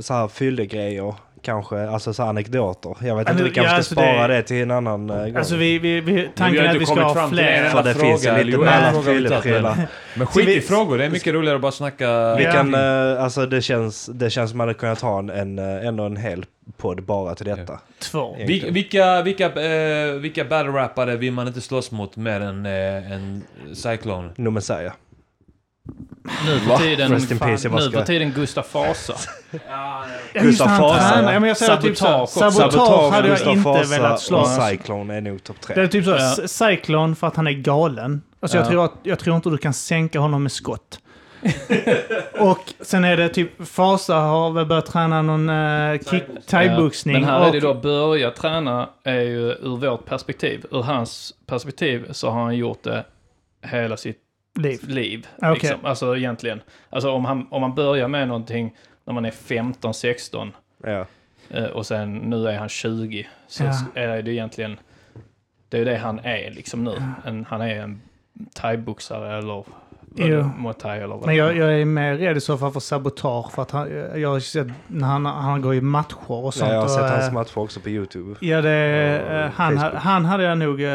så 0.00 0.14
här 0.14 0.28
fyllegrejer. 0.28 1.14
Kanske, 1.42 1.88
alltså 1.88 2.12
så 2.12 2.22
anekdoter. 2.22 2.96
Jag 3.00 3.16
vet 3.16 3.30
inte, 3.30 3.42
vi 3.42 3.50
kanske 3.50 3.60
ja, 3.62 3.68
ska 3.68 3.76
alltså 3.76 3.94
spara 3.94 4.26
det- 4.28 4.34
det, 4.34 4.42
till 4.42 4.62
en 4.62 4.70
annan 4.70 5.10
uh, 5.10 5.16
gång. 5.24 5.36
Alltså 5.36 5.56
vi, 5.56 5.78
vi, 5.78 6.00
vi, 6.00 6.28
tanken 6.36 6.64
är 6.64 6.68
att 6.68 6.76
vi 6.76 6.86
ska 6.86 7.02
ha 7.02 7.28
fler. 7.28 7.68
För 7.68 7.82
det 7.82 7.94
finns 7.94 8.24
ju 8.26 8.28
lite 8.28 8.40
eller 8.40 8.52
jo, 8.52 8.60
mellan 8.60 8.84
en 8.94 9.02
fråga 9.02 9.18
vi 9.18 9.28
tagit, 9.28 9.42
fylleprylar. 9.42 9.76
men- 10.14 10.26
skit 10.26 10.48
i 10.48 10.60
frågor, 10.60 10.98
det 10.98 11.04
är 11.04 11.10
mycket 11.10 11.34
roligare 11.34 11.56
att 11.56 11.62
bara 11.62 11.72
snacka... 11.72 12.34
Vi 12.36 12.44
Ja. 12.44 12.52
kan, 12.52 12.74
eh, 12.74 13.22
alltså 13.24 13.46
det 13.46 13.62
känns, 13.62 14.06
det 14.06 14.30
känns 14.30 14.50
som 14.50 14.58
man 14.58 14.68
hade 14.68 14.78
kunnat 14.78 15.00
ha 15.00 15.18
en, 15.18 15.30
en, 15.30 15.58
eh, 15.58 15.86
ändå 15.86 16.04
en 16.04 16.16
hel 16.16 16.44
podd 16.76 17.02
bara 17.02 17.34
till 17.34 17.46
detta. 17.46 17.80
Två. 17.98 18.36
Vil- 18.38 18.70
vilka, 18.72 19.22
vilka, 19.22 19.46
eh, 19.46 20.12
vilka 20.12 20.44
battle-rappare 20.44 21.16
vill 21.16 21.32
man 21.32 21.46
inte 21.46 21.60
slåss 21.60 21.90
mot 21.90 22.16
mer 22.16 22.40
än 22.40 22.66
eh, 22.66 23.12
en 23.12 23.42
Cyclone? 23.74 24.30
No 24.36 24.50
Messiah. 24.50 24.92
Nu 26.46 26.58
för 26.60 26.76
tiden, 26.76 27.10
Rest 27.12 27.30
in 27.30 27.38
peace, 27.38 27.64
jag 27.66 27.72
bara 27.72 27.82
nu 27.84 27.90
ska- 27.90 27.98
för 27.98 28.06
tiden 28.06 28.30
Gustaf 28.32 28.66
Fasa. 28.70 29.14
Ja, 29.68 30.04
just 30.34 30.44
Gustav 30.46 30.66
det, 30.66 30.72
han 30.72 30.82
Vasa, 30.82 31.08
tränar. 31.10 31.22
ja. 31.28 31.32
Ja, 31.32 31.40
men 31.40 31.48
jag 31.48 31.56
säger 31.56 31.76
typ 31.76 31.96
så. 31.96 32.04
Sabotage 32.04 32.22
också. 32.22 32.50
Sabotage 32.70 33.12
hade 33.12 33.28
jag 33.28 33.36
Gustav 33.36 33.52
inte 33.56 33.68
Vasa 33.68 33.98
velat 33.98 34.20
slåss. 34.20 34.58
och 34.58 34.64
Cyclone 34.64 35.16
är 35.16 35.20
nog 35.20 35.44
topp 35.44 35.60
tre. 35.60 35.74
Det 35.74 35.82
är 35.82 35.86
typ 35.88 36.04
så. 36.04 36.10
Ja. 36.10 36.34
C- 36.36 36.48
Cyclone 36.48 37.14
för 37.14 37.26
att 37.26 37.36
han 37.36 37.46
är 37.46 37.52
galen. 37.52 38.22
Alltså 38.40 38.56
jag, 38.58 38.66
Ja. 38.66 38.70
tror 38.70 38.84
att, 38.84 38.92
jag 39.02 39.18
tror 39.18 39.36
inte 39.36 39.48
du 39.50 39.58
kan 39.58 39.72
sänka 39.72 40.20
honom 40.20 40.42
med 40.42 40.52
skott. 40.52 40.98
och 42.38 42.58
sen 42.80 43.04
är 43.04 43.16
det 43.16 43.28
typ 43.28 43.68
Fasa 43.68 44.14
har 44.14 44.50
väl 44.50 44.66
börjat 44.66 44.86
träna 44.86 45.22
någon 45.22 45.50
uh, 45.50 45.98
kick, 46.10 46.22
thaiboxning. 46.46 47.14
Men 47.14 47.24
här 47.24 47.40
och, 47.40 47.46
är 47.46 47.52
det 47.52 47.60
då 47.60 47.74
börja 47.74 48.30
träna 48.30 48.88
är 49.04 49.20
ju 49.20 49.50
ur 49.50 49.76
vårt 49.76 50.06
perspektiv. 50.06 50.64
Ur 50.70 50.82
hans 50.82 51.34
perspektiv 51.46 52.06
så 52.12 52.30
har 52.30 52.42
han 52.42 52.56
gjort 52.56 52.82
det 52.82 53.04
hela 53.66 53.96
sitt 53.96 54.18
liv. 54.54 54.88
liv. 54.88 55.26
Okej. 55.36 55.52
Liksom. 55.54 55.84
Alltså 55.84 56.16
egentligen. 56.16 56.60
Alltså 56.90 57.10
om, 57.10 57.24
han, 57.24 57.46
om 57.50 57.60
man 57.60 57.74
börjar 57.74 58.08
med 58.08 58.28
någonting 58.28 58.76
när 59.04 59.14
man 59.14 59.24
är 59.24 59.30
15, 59.30 59.94
16 59.94 60.52
Ja. 60.84 61.06
eh, 61.50 61.64
och 61.64 61.86
sen 61.86 62.16
nu 62.16 62.48
är 62.48 62.58
han 62.58 62.68
20. 62.68 63.26
Så 63.46 63.64
Ja. 63.64 63.72
är 63.94 64.22
det 64.22 64.32
egentligen, 64.32 64.78
det 65.68 65.78
är 65.78 65.84
det 65.84 65.96
han 65.96 66.18
är 66.18 66.50
liksom 66.50 66.84
nu. 66.84 67.02
En, 67.24 67.44
han 67.48 67.60
är 67.60 67.76
en 67.82 68.00
thaiboxare 68.54 69.38
eller 69.38 69.64
Jo. 70.16 70.72
Thai 70.78 70.96
eller 70.98 71.06
vad 71.16 71.26
Men 71.26 71.36
jag, 71.36 71.56
jag 71.56 71.80
är 71.80 71.84
mer 71.84 72.14
rädd 72.16 72.36
i 72.36 72.40
så 72.40 72.58
fall 72.58 72.72
för 72.72 72.80
sabotage. 72.80 73.52
För 73.52 73.62
att 73.62 73.70
han, 73.70 73.90
jag 74.20 74.28
har 74.28 74.40
sett 74.40 74.66
när 74.86 75.06
han, 75.06 75.26
han 75.26 75.62
går 75.62 75.74
i 75.74 75.80
matcher 75.80 76.30
och 76.30 76.54
sånt. 76.54 76.68
Ja, 76.68 76.74
jag 76.74 76.80
har 76.80 76.84
och, 76.84 76.90
sett 76.90 77.10
hans 77.10 77.28
eh, 77.28 77.32
matcher 77.32 77.58
också 77.58 77.80
på 77.80 77.88
YouTube. 77.88 78.34
Ja, 78.40 78.60
det, 78.60 79.22
och 79.26 79.32
eh, 79.32 79.50
han, 79.54 79.78
Facebook. 79.78 79.94
han 80.02 80.24
hade 80.24 80.42
jag 80.44 80.58
nog... 80.58 80.82
eh, 80.82 80.88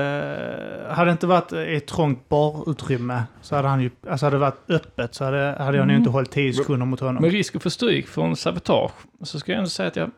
Hade 0.89 1.05
det 1.05 1.11
inte 1.11 1.27
varit 1.27 1.53
i 1.53 1.75
ett 1.75 1.87
trångt 1.87 2.29
barutrymme 2.29 3.23
så 3.41 3.55
hade 3.55 3.67
han 3.67 3.81
ju... 3.81 3.89
Alltså 4.09 4.25
hade 4.25 4.35
det 4.35 4.39
varit 4.41 4.69
öppet 4.69 5.15
så 5.15 5.23
hade, 5.23 5.55
hade 5.59 5.77
jag 5.77 5.87
nog 5.87 5.97
inte 5.97 6.09
hållit 6.09 6.31
10 6.31 6.53
sekunder 6.53 6.85
mot 6.85 6.99
honom. 6.99 7.21
Med 7.21 7.31
risk 7.31 7.55
att 7.55 7.63
få 7.63 7.69
stryk 7.69 8.07
från 8.07 8.35
sabotage 8.35 8.91
så 9.23 9.39
ska 9.39 9.51
jag 9.51 9.57
ändå 9.59 9.69
säga 9.69 9.87
att 9.87 9.95
jag... 9.95 10.11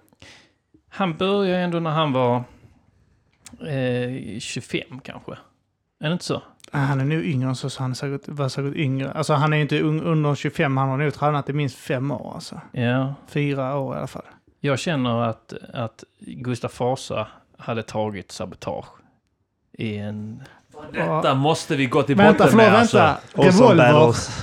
Han 0.90 1.18
började 1.18 1.64
ändå 1.64 1.80
när 1.80 1.92
han 1.92 2.14
var 2.14 2.36
eh, 3.68 4.40
25 4.40 5.00
kanske. 5.04 5.32
Är 6.00 6.08
det 6.08 6.14
inte 6.14 6.26
så? 6.26 6.42
Ah, 6.72 6.78
Han 6.80 7.00
är 7.00 7.06
nog 7.06 7.26
yngre 7.26 7.50
än 7.50 7.56
så, 7.56 7.70
så 7.70 7.82
han 7.84 7.92
är 7.92 7.96
säkert, 7.96 8.28
var 8.28 8.50
säkert 8.50 8.76
yngre. 8.76 9.12
Alltså 9.12 9.34
han 9.34 9.54
är 9.54 9.58
ju 9.58 9.64
inte 9.64 9.82
ung, 9.82 10.02
under 10.02 10.36
25, 10.36 10.78
han 10.78 10.90
har 10.90 10.98
nog 10.98 11.14
tränat 11.14 11.50
i 11.50 11.54
minst 11.54 11.76
fem 11.78 12.12
år 12.12 12.32
alltså. 12.34 12.62
Ja. 12.72 13.14
Fyra 13.28 13.78
år 13.78 13.96
i 13.96 13.98
alla 13.98 14.08
fall. 14.08 14.26
Jag 14.60 14.80
känner 14.80 15.22
att, 15.22 15.54
att 15.74 16.04
Gustaf 16.20 16.80
Vasa 16.80 17.28
hade 17.58 17.84
tagit 17.84 18.32
sabotage 18.32 18.88
i 19.72 19.98
en... 19.98 20.44
Detta 20.92 21.34
måste 21.34 21.76
vi 21.76 21.86
gå 21.86 22.04
till 22.04 22.16
Vänta, 22.16 22.32
botten 22.44 22.48
förlåt, 22.60 22.72
med 22.72 22.80
alltså. 22.80 22.98
vänta. 22.98 23.18
Awesome 23.36 23.68
Revolver. 23.70 23.98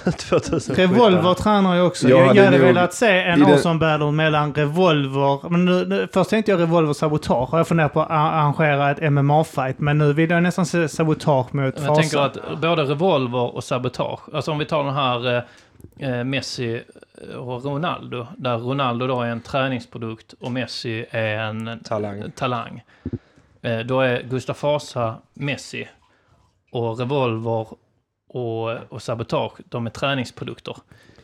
Battles 0.05 0.67
2017. 0.67 0.77
Revolver 0.77 1.35
tränar 1.35 1.75
jag 1.77 1.87
också. 1.87 2.09
Jag 2.09 2.21
Jag, 2.21 2.27
hade 2.27 2.39
jag 2.39 2.45
hade 2.45 2.59
nog- 2.59 2.67
velat 2.67 2.95
se 2.95 3.21
en 3.23 3.43
awesome 3.47 3.79
battle 3.81 4.11
mellan 4.11 4.55
Revolver... 4.55 5.49
Men 5.49 5.65
nu, 5.65 5.87
nu, 5.87 6.09
först 6.13 6.31
tänkte 6.31 6.51
jag 6.53 6.61
Revolver 6.61 6.93
Sabotage. 6.93 7.49
Jag 7.53 7.69
funderar 7.69 7.89
på 7.89 8.03
att 8.03 8.11
arrangera 8.11 8.91
ett 8.91 8.99
MMA-fight. 9.01 9.75
Men 9.79 9.99
nu 9.99 10.13
vill 10.13 10.31
jag 10.31 10.43
nästan 10.43 10.67
se 10.67 10.89
Sabotage 10.89 11.55
mot 11.55 11.75
Jag 11.81 11.95
tänker 11.95 12.17
Fasa. 12.19 12.25
att 12.25 12.61
både 12.61 12.83
revolver 12.83 13.55
och 13.57 13.65
sabotage, 13.65 14.21
alltså 14.35 14.51
om 14.53 14.59
vi 14.59 14.65
tar 14.65 14.85
den 14.85 14.95
här 14.95 15.37
eh, 15.37 16.09
eh, 16.19 16.25
Messi 16.25 16.83
och 17.39 17.65
Ronaldo, 17.65 18.27
där 18.37 18.59
Ronaldo 18.59 19.07
då 19.07 19.21
är 19.23 19.27
en 19.27 19.41
träningsprodukt 19.41 20.35
och 20.41 20.53
Messi 20.53 21.07
är 21.11 21.39
en 21.39 21.81
Talang. 21.85 22.25
talang. 22.37 22.83
Eh, 23.63 23.79
då 23.79 24.01
är 24.01 24.23
Gustaf 24.23 24.63
Vasa 24.63 25.15
Messi 25.35 25.89
och 26.75 26.99
revolver 26.99 27.67
och, 28.29 28.93
och 28.93 29.03
sabotage, 29.03 29.53
de 29.69 29.87
är 29.87 29.91
träningsprodukter. 29.91 30.77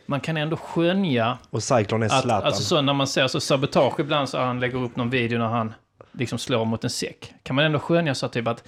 Man 0.07 0.21
kan 0.21 0.37
ändå 0.37 0.57
skönja 0.57 1.39
Och 1.51 1.63
Cyclone 1.63 2.07
är 2.07 2.11
att, 2.11 2.23
Zlatan. 2.23 2.47
alltså 2.47 2.63
så 2.63 2.83
när 2.83 2.93
man 2.93 3.07
ser 3.07 3.29
så 3.29 3.41
sabotage 3.41 4.01
ibland 4.01 4.29
så 4.29 4.39
han 4.39 4.61
lägger 4.61 4.83
upp 4.83 4.97
någon 4.97 5.11
video 5.11 5.39
när 5.39 5.47
han 5.49 5.75
liksom 6.13 6.39
slår 6.39 6.65
mot 6.65 6.85
en 6.85 6.91
säck. 6.91 7.35
Kan 7.43 7.57
man 7.57 7.65
ändå 7.65 7.79
skönja 7.79 8.15
så 8.15 8.29
typ 8.29 8.47
att 8.47 8.65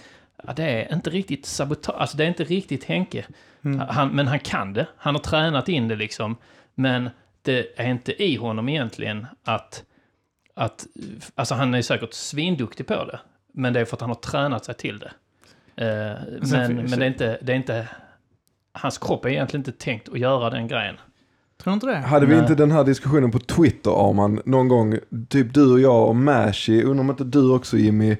ja, 0.46 0.52
det 0.56 0.64
är 0.64 0.94
inte 0.94 1.10
riktigt 1.10 1.46
sabotage, 1.46 1.96
alltså 2.00 2.16
det 2.16 2.24
är 2.24 2.28
inte 2.28 2.44
riktigt 2.44 2.84
Henke. 2.84 3.24
Han, 3.88 4.08
men 4.08 4.28
han 4.28 4.38
kan 4.38 4.72
det, 4.72 4.86
han 4.96 5.14
har 5.14 5.22
tränat 5.22 5.68
in 5.68 5.88
det 5.88 5.96
liksom. 5.96 6.36
Men 6.74 7.10
det 7.42 7.80
är 7.80 7.90
inte 7.90 8.22
i 8.22 8.36
honom 8.36 8.68
egentligen 8.68 9.26
att, 9.44 9.84
att 10.54 10.86
alltså 11.34 11.54
han 11.54 11.74
är 11.74 11.82
säkert 11.82 12.12
svinduktig 12.12 12.86
på 12.86 13.04
det. 13.04 13.20
Men 13.52 13.72
det 13.72 13.80
är 13.80 13.84
för 13.84 13.96
att 13.96 14.00
han 14.00 14.10
har 14.10 14.14
tränat 14.14 14.64
sig 14.64 14.74
till 14.74 14.98
det. 14.98 15.12
Eh, 15.76 15.86
Sen 16.44 16.74
men 16.76 16.76
men 16.76 16.98
det- 16.98 17.04
är 17.04 17.08
inte, 17.08 17.38
det 17.42 17.52
är 17.52 17.56
inte, 17.56 17.88
hans 18.72 18.98
kropp 18.98 19.24
är 19.24 19.28
egentligen 19.28 19.60
inte 19.60 19.84
tänkt 19.84 20.08
att 20.08 20.18
göra 20.18 20.50
den 20.50 20.68
grejen. 20.68 20.94
Tror 21.62 21.70
du 21.70 21.74
inte 21.74 21.86
det? 21.86 21.96
Hade 21.96 22.26
vi 22.26 22.32
Nej. 22.32 22.42
inte 22.42 22.54
den 22.54 22.70
här 22.70 22.84
diskussionen 22.84 23.30
på 23.30 23.38
Twitter, 23.38 24.08
Arman, 24.08 24.40
någon 24.44 24.68
gång, 24.68 24.98
typ 25.28 25.54
du 25.54 25.72
och 25.72 25.80
jag 25.80 26.08
och 26.08 26.16
Mashi, 26.16 26.82
undrar 26.82 27.00
om 27.00 27.10
inte 27.10 27.24
du 27.24 27.50
också 27.54 27.76
Jimmy, 27.76 28.16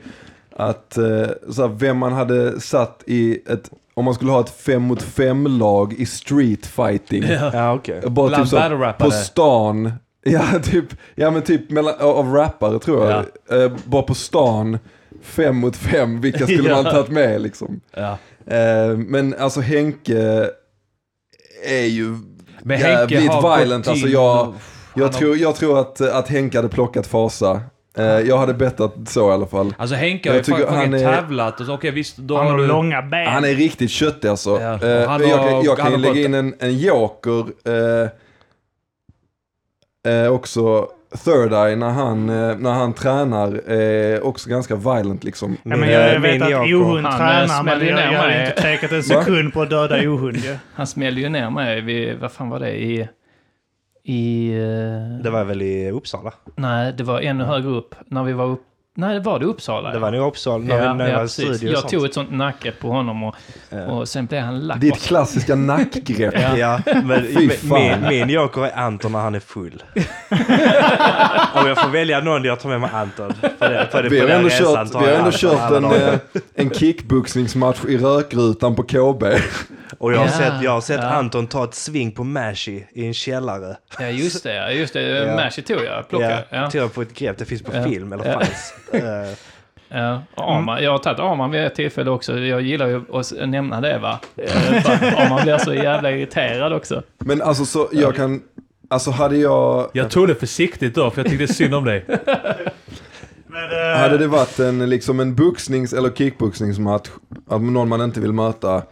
att 0.57 0.97
eh, 0.99 1.27
så 1.51 1.63
här, 1.63 1.69
vem 1.69 1.99
man 1.99 2.13
hade 2.13 2.61
satt 2.61 3.03
i 3.07 3.39
ett, 3.53 3.71
om 3.95 4.05
man 4.05 4.15
skulle 4.15 4.31
ha 4.33 4.41
ett 4.41 4.51
fem 4.51 4.83
mot 4.83 5.03
fem 5.03 5.47
lag 5.47 5.93
i 5.93 6.07
street 6.07 6.67
fighting. 6.67 7.23
Ja, 7.53 7.73
okej. 7.75 8.01
Bara 8.07 8.29
Bland 8.29 8.51
typ 8.51 8.61
så, 8.61 8.93
på 8.99 9.11
stan. 9.11 9.93
Ja, 10.25 10.43
typ, 10.63 10.85
ja 11.15 11.31
men 11.31 11.43
typ 11.43 11.71
mellan, 11.71 11.95
av 12.01 12.33
rappare 12.33 12.79
tror 12.79 13.11
jag. 13.11 13.19
Eh, 13.65 13.73
bara 13.85 14.03
på 14.03 14.15
stan, 14.15 14.79
fem 15.23 15.57
mot 15.57 15.77
fem, 15.77 16.21
vilka 16.21 16.47
skulle 16.47 16.69
Ja. 16.69 16.83
man 16.83 16.93
tagit 16.93 17.09
med 17.11 17.41
liksom? 17.41 17.81
Ja. 17.97 18.19
Eh, 18.47 18.97
men 18.97 19.35
alltså 19.39 19.61
Henke 19.61 20.51
är 21.65 21.85
ju 21.87 22.19
Men 22.63 22.81
jävligt 22.81 23.19
Henke 23.21 23.33
har 23.35 23.59
violent. 23.59 23.89
Alltså 23.89 24.07
jag, 24.09 24.55
jag, 24.95 25.05
har- 25.05 25.13
tror, 25.13 25.37
jag 25.37 25.57
tror 25.57 25.81
att, 25.81 26.01
att 26.01 26.29
Henke 26.29 26.59
hade 26.59 26.69
plockat 26.69 27.07
Fasa. 27.07 27.61
Eh, 27.99 28.05
jag 28.05 28.39
hade 28.39 28.55
bettat 28.55 28.95
så 29.07 29.31
i 29.31 29.33
alla 29.33 29.47
fall. 29.47 29.75
Alltså 29.79 29.97
Henke 29.97 30.29
Jag 30.29 30.33
har 30.33 30.39
ju 30.39 30.45
tycker 30.45 30.67
fan 30.67 30.77
han 30.77 30.95
är- 30.95 30.99
tävlat 31.17 31.61
och 31.61 31.67
så, 31.67 31.75
okej 31.75 31.91
visst, 31.91 32.17
då 32.17 32.37
Han 32.37 32.47
har 32.47 32.59
du... 32.59 32.67
långa 32.67 33.03
ben. 33.03 33.27
Han 33.27 33.45
är 33.45 33.55
riktigt 33.55 33.91
köttig 33.91 34.29
alltså. 34.29 34.51
Ja, 34.61 34.79
Eh, 34.83 34.89
jag, 34.89 35.09
har- 35.09 35.19
kan, 35.51 35.63
jag 35.65 35.79
kan 35.79 35.93
ju 35.93 35.99
lägga 35.99 36.21
in 36.25 36.35
en, 36.35 36.55
en 36.59 36.79
joker 36.79 37.45
eh, 37.65 38.09
eh, 40.13 40.29
också. 40.33 40.89
Third 41.25 41.53
Eye 41.53 41.77
när 41.77 41.91
han, 41.91 42.29
eh, 42.29 42.57
när 42.59 42.71
han 42.73 42.93
tränar 42.93 43.53
är 43.71 44.27
också 44.27 44.51
ganska 44.51 44.77
violent 44.77 45.25
liksom. 45.25 45.57
Ja, 45.63 45.77
men 45.77 45.91
jag, 45.91 46.15
jag 46.15 46.21
Min 46.23 46.33
vet 46.33 46.43
att. 46.43 46.53
Ohund 46.53 47.07
eh, 47.07 47.17
tränar, 47.17 47.63
men 47.63 47.87
jag, 47.87 48.13
jag 48.13 48.19
har 48.21 48.29
mig. 48.29 48.47
inte 48.49 48.63
tvekat 48.63 48.93
en 48.93 49.03
sekund 49.03 49.53
på 49.53 49.63
att 49.63 49.71
döda 49.71 49.97
Ohund. 49.97 50.39
Han 50.75 50.87
smällde 50.87 51.21
ju 51.21 51.29
ner 51.29 51.51
mig 51.51 51.81
vid, 51.81 52.19
vad 52.19 52.33
fan 52.33 52.49
var 52.49 52.61
det, 52.61 52.83
i... 52.83 53.09
I... 54.05 54.53
eh, 54.55 55.23
Det 55.25 55.31
var 55.31 55.45
väl 55.45 55.63
i 55.63 55.91
Uppsala? 55.91 56.33
Nej, 56.57 56.93
det 56.93 57.05
var 57.05 57.21
ännu 57.21 57.45
högre 57.45 57.69
upp. 57.69 57.95
När 58.07 58.25
vi 58.25 58.33
var 58.33 58.47
upp... 58.47 58.63
Nej, 58.95 59.15
det 59.15 59.21
var 59.21 59.39
det 59.39 59.47
Uppsala. 59.47 59.89
Det 59.89 59.95
ja. 59.95 60.01
var 60.01 60.11
nog 60.11 60.29
Uppsala 60.29 60.65
när 60.65 60.77
ja, 60.85 60.93
vi 60.93 60.99
när 60.99 61.05
vi 61.07 61.11
ja, 61.13 61.29
studio 61.29 61.71
Jag 61.71 61.79
sånt. 61.81 61.93
tog 61.93 62.05
ett 62.05 62.15
sånt 62.15 62.31
nacke 62.33 62.73
på 62.73 62.89
honom 62.89 63.23
och, 63.23 63.35
och 63.89 64.09
sen 64.09 64.27
blev 64.27 64.43
han 64.43 64.61
lack. 64.67 64.81
Ditt 64.81 65.03
klassiska 65.03 65.55
nackgrepp. 65.55 66.35
Ja. 66.41 66.57
Ja, 66.57 66.81
men 67.05 67.27
Fy 67.27 67.49
fan. 67.51 67.81
min, 67.81 68.09
min 68.09 68.29
joker 68.29 68.65
är 68.67 68.77
Anton 68.79 69.13
när 69.13 69.19
han 69.19 69.35
är 69.35 69.41
full. 69.41 69.83
Om 71.55 71.69
jag 71.69 71.79
får 71.83 71.89
välja 71.91 72.21
någon, 72.21 72.45
jag 72.45 72.61
tar 72.61 72.69
med 72.69 72.81
mig 72.81 72.91
Anton. 72.93 73.33
På 73.59 73.69
det, 73.69 73.89
på 73.93 74.03
det, 74.03 74.09
Vi 74.09 74.21
har 74.21 74.29
ändå 74.29 74.49
resan 74.49 74.87
kört, 74.89 75.03
vi 75.03 75.07
har 75.07 75.13
ändå 75.19 75.31
kört 75.33 75.71
en, 75.73 75.83
dagar. 75.83 76.13
eh, 76.13 76.41
en 76.55 76.71
kickboxningsmatch 76.71 77.85
i 77.89 77.99
rökrutan 77.99 78.75
på 78.75 78.83
KB. 78.83 79.25
Och 79.99 80.13
jag 80.13 80.19
har 80.19 80.25
Ja, 80.27 80.31
sett, 80.33 80.63
jag 80.63 80.71
har 80.71 80.81
sett 80.81 81.01
ja. 81.01 81.11
Anton 81.11 81.47
ta 81.47 81.65
ett 81.65 81.75
sving 81.75 82.13
på 82.13 82.25
Mashi 82.25 82.87
i 82.93 83.07
en 83.07 83.15
källare. 83.15 83.77
Ja, 83.99 84.07
just 84.07 84.43
det. 84.45 84.73
Just 84.73 84.93
det. 84.95 85.03
Ja. 85.03 85.37
Mashi 85.37 85.63
tog 85.63 85.85
jag. 85.85 86.09
Plockade. 86.09 86.45
Ja. 86.51 86.71
Tog 86.71 86.81
jag 86.83 86.95
på 86.95 87.03
ett 87.03 87.15
grepp, 87.15 87.39
det 87.39 87.45
finns 87.45 87.63
på 87.63 87.71
Ja. 87.77 87.85
film, 87.85 88.13
eller 88.13 88.25
Ja. 88.25 88.33
fanns. 88.33 88.75
Eh, 88.93 89.33
Ja. 89.95 90.23
och 90.35 90.55
Arman, 90.57 90.83
jag 90.83 90.91
har 90.91 90.99
tagit 90.99 91.19
Arman 91.19 91.51
vid 91.51 91.65
ett 91.65 91.75
tillfälle 91.75 92.11
också. 92.11 92.39
Jag 92.39 92.61
gillar 92.63 92.87
ju 92.89 93.03
att 93.13 93.33
nämna 93.49 93.81
det 93.81 93.99
va. 93.99 94.19
Eh, 94.37 95.19
Arman 95.21 95.43
blir 95.43 95.59
så 95.59 95.75
jävla 95.75 96.11
irriterad 96.11 96.73
också. 96.73 97.03
Men 97.19 97.43
alltså 97.43 97.65
så, 97.65 97.89
jag 97.93 98.17
kan, 98.17 98.43
alltså 98.91 99.11
hade 99.11 99.37
jag, 99.37 99.91
Jag 99.93 100.11
tog 100.11 100.29
det 100.29 100.35
försiktigt 100.35 100.95
då, 100.95 101.11
för 101.11 101.23
jag 101.23 101.31
tyckte 101.31 101.55
synd 101.55 101.75
om 101.75 101.85
dig. 101.85 102.05
Men, 103.47 103.93
eh, 103.93 103.99
hade 104.01 104.19
det 104.19 104.27
varit 104.27 104.59
en, 104.59 104.91
liksom 104.91 105.21
en 105.21 105.35
boxnings 105.35 105.93
eller 105.93 106.11
kickboxningsmatch, 106.11 107.09
att 107.49 107.63
någon 107.63 107.89
man 107.89 108.01
inte 108.03 108.21
vill 108.21 108.33
möta, 108.33 108.83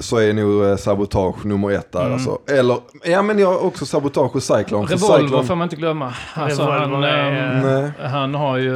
så 0.00 0.16
är 0.16 0.32
nog 0.32 0.64
eh, 0.64 0.76
sabotage 0.76 1.44
nummer 1.46 1.70
ett 1.70 1.92
där 1.92 2.12
alltså. 2.12 2.38
Eller, 2.50 2.76
ja 3.04 3.22
men 3.22 3.38
jag 3.38 3.48
har 3.48 3.64
också 3.64 3.86
sabotage 3.86 4.36
och 4.36 4.42
cyclone. 4.42 4.86
för 4.88 4.94
Revolver 4.96 5.28
Cyclone- 5.28 5.42
får 5.46 5.54
man 5.54 5.64
inte 5.64 5.76
glömma. 5.76 6.14
Alltså, 6.34 6.62
han, 6.62 7.04
är- 7.04 7.62
Nej. 7.80 8.08
han 8.08 8.34
har 8.34 8.56
ju... 8.56 8.74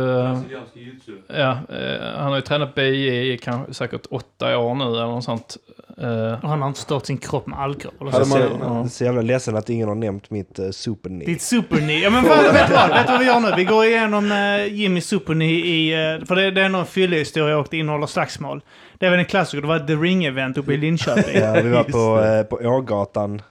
Ja, 1.36 1.50
eh, 1.50 2.18
han 2.18 2.26
har 2.28 2.36
ju 2.36 2.42
tränat 2.42 2.74
BI 2.74 3.32
i 3.32 3.38
kanske 3.38 3.74
säkert 3.74 4.06
åtta 4.10 4.58
år 4.58 4.74
nu 4.74 4.84
eller 4.84 5.06
något 5.06 5.24
sånt. 5.24 5.56
Eh, 5.98 6.48
han 6.48 6.60
har 6.62 6.68
inte 6.68 6.80
stört 6.80 7.06
sin 7.06 7.18
kropp 7.18 7.46
med 7.46 7.58
alkohol. 7.58 7.94
Och 8.06 8.12
Hade 8.12 8.24
så. 8.24 8.38
man- 8.38 8.76
jag 8.76 8.84
är 8.84 8.88
så 8.88 9.04
jävla 9.04 9.22
ledsen 9.22 9.56
att 9.56 9.70
ingen 9.70 9.88
har 9.88 9.94
nämnt 9.94 10.30
mitt 10.30 10.58
uh, 10.58 10.70
superknee. 10.70 11.26
Ditt 11.26 11.42
superknee. 11.42 11.98
Ja 11.98 12.10
men 12.10 12.24
fan, 12.28 12.38
vet 12.52 12.68
du 12.68 12.74
vad? 12.74 12.88
Vet 12.88 13.06
du 13.06 13.12
vad 13.12 13.20
vi 13.20 13.26
gör 13.26 13.40
nu? 13.40 13.52
Vi 13.56 13.64
går 13.64 13.84
igenom 13.84 14.32
uh, 14.32 14.66
Jimmys 14.74 15.06
superknee 15.06 15.50
i... 15.66 15.92
eh, 15.92 16.26
för 16.26 16.36
det, 16.36 16.50
det 16.50 16.62
är 16.62 16.68
nog 16.68 16.80
en 16.80 16.86
fyllehistoria 16.86 17.58
och 17.58 17.66
det 17.70 17.78
innehåller 17.78 18.06
slagsmål. 18.06 18.60
Det 19.02 19.10
väl 19.10 19.18
en 19.18 19.24
klassiker. 19.24 19.62
Det 19.62 19.68
var 19.68 19.78
The 19.78 19.92
Ring-event 19.92 20.58
uppe 20.58 20.72
i 20.72 20.76
Linköping. 20.76 21.34
Ja, 21.42 21.52
vi 21.52 21.68
var 21.70 21.84
på, 21.84 22.24
eh, 22.24 22.42
på 22.42 22.56
Ågatan 22.56 23.42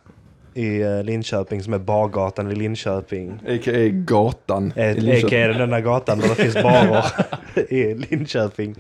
i 0.54 0.82
eh, 0.82 1.04
Linköping, 1.04 1.64
som 1.64 1.74
är 1.74 1.80
bargatan 1.80 2.52
i 2.52 2.56
Linköping. 2.56 3.32
A.k.a. 3.48 3.90
gatan. 3.92 4.68
A.k.a. 4.68 5.48
den 5.58 5.70
där 5.70 5.80
gatan 5.80 6.20
där 6.20 6.30
det 6.30 6.36
finns 6.36 6.54
barer 6.54 7.06
i 7.74 7.94
Linköping. 7.94 8.76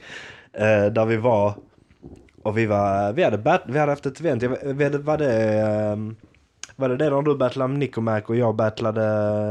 Eh, 0.53 0.85
där 0.85 1.05
vi 1.05 1.17
var. 1.17 1.53
Och 2.43 2.57
vi 2.57 2.65
var, 2.65 3.13
vi 3.13 3.23
hade, 3.23 3.37
bat, 3.37 3.61
vi 3.65 3.79
hade 3.79 3.91
haft 3.91 4.05
ett 4.05 4.19
event. 4.19 4.41
Jag 4.41 4.73
vet, 4.73 4.95
var 4.95 5.17
det, 5.17 5.59
ehm, 5.59 6.15
var 6.75 6.89
det 6.89 6.97
det 6.97 7.09
när 7.09 7.21
du 7.21 7.37
battlade 7.37 7.73
Nicomac 7.73 8.21
och 8.25 8.35
jag 8.35 8.55
battlade 8.55 9.01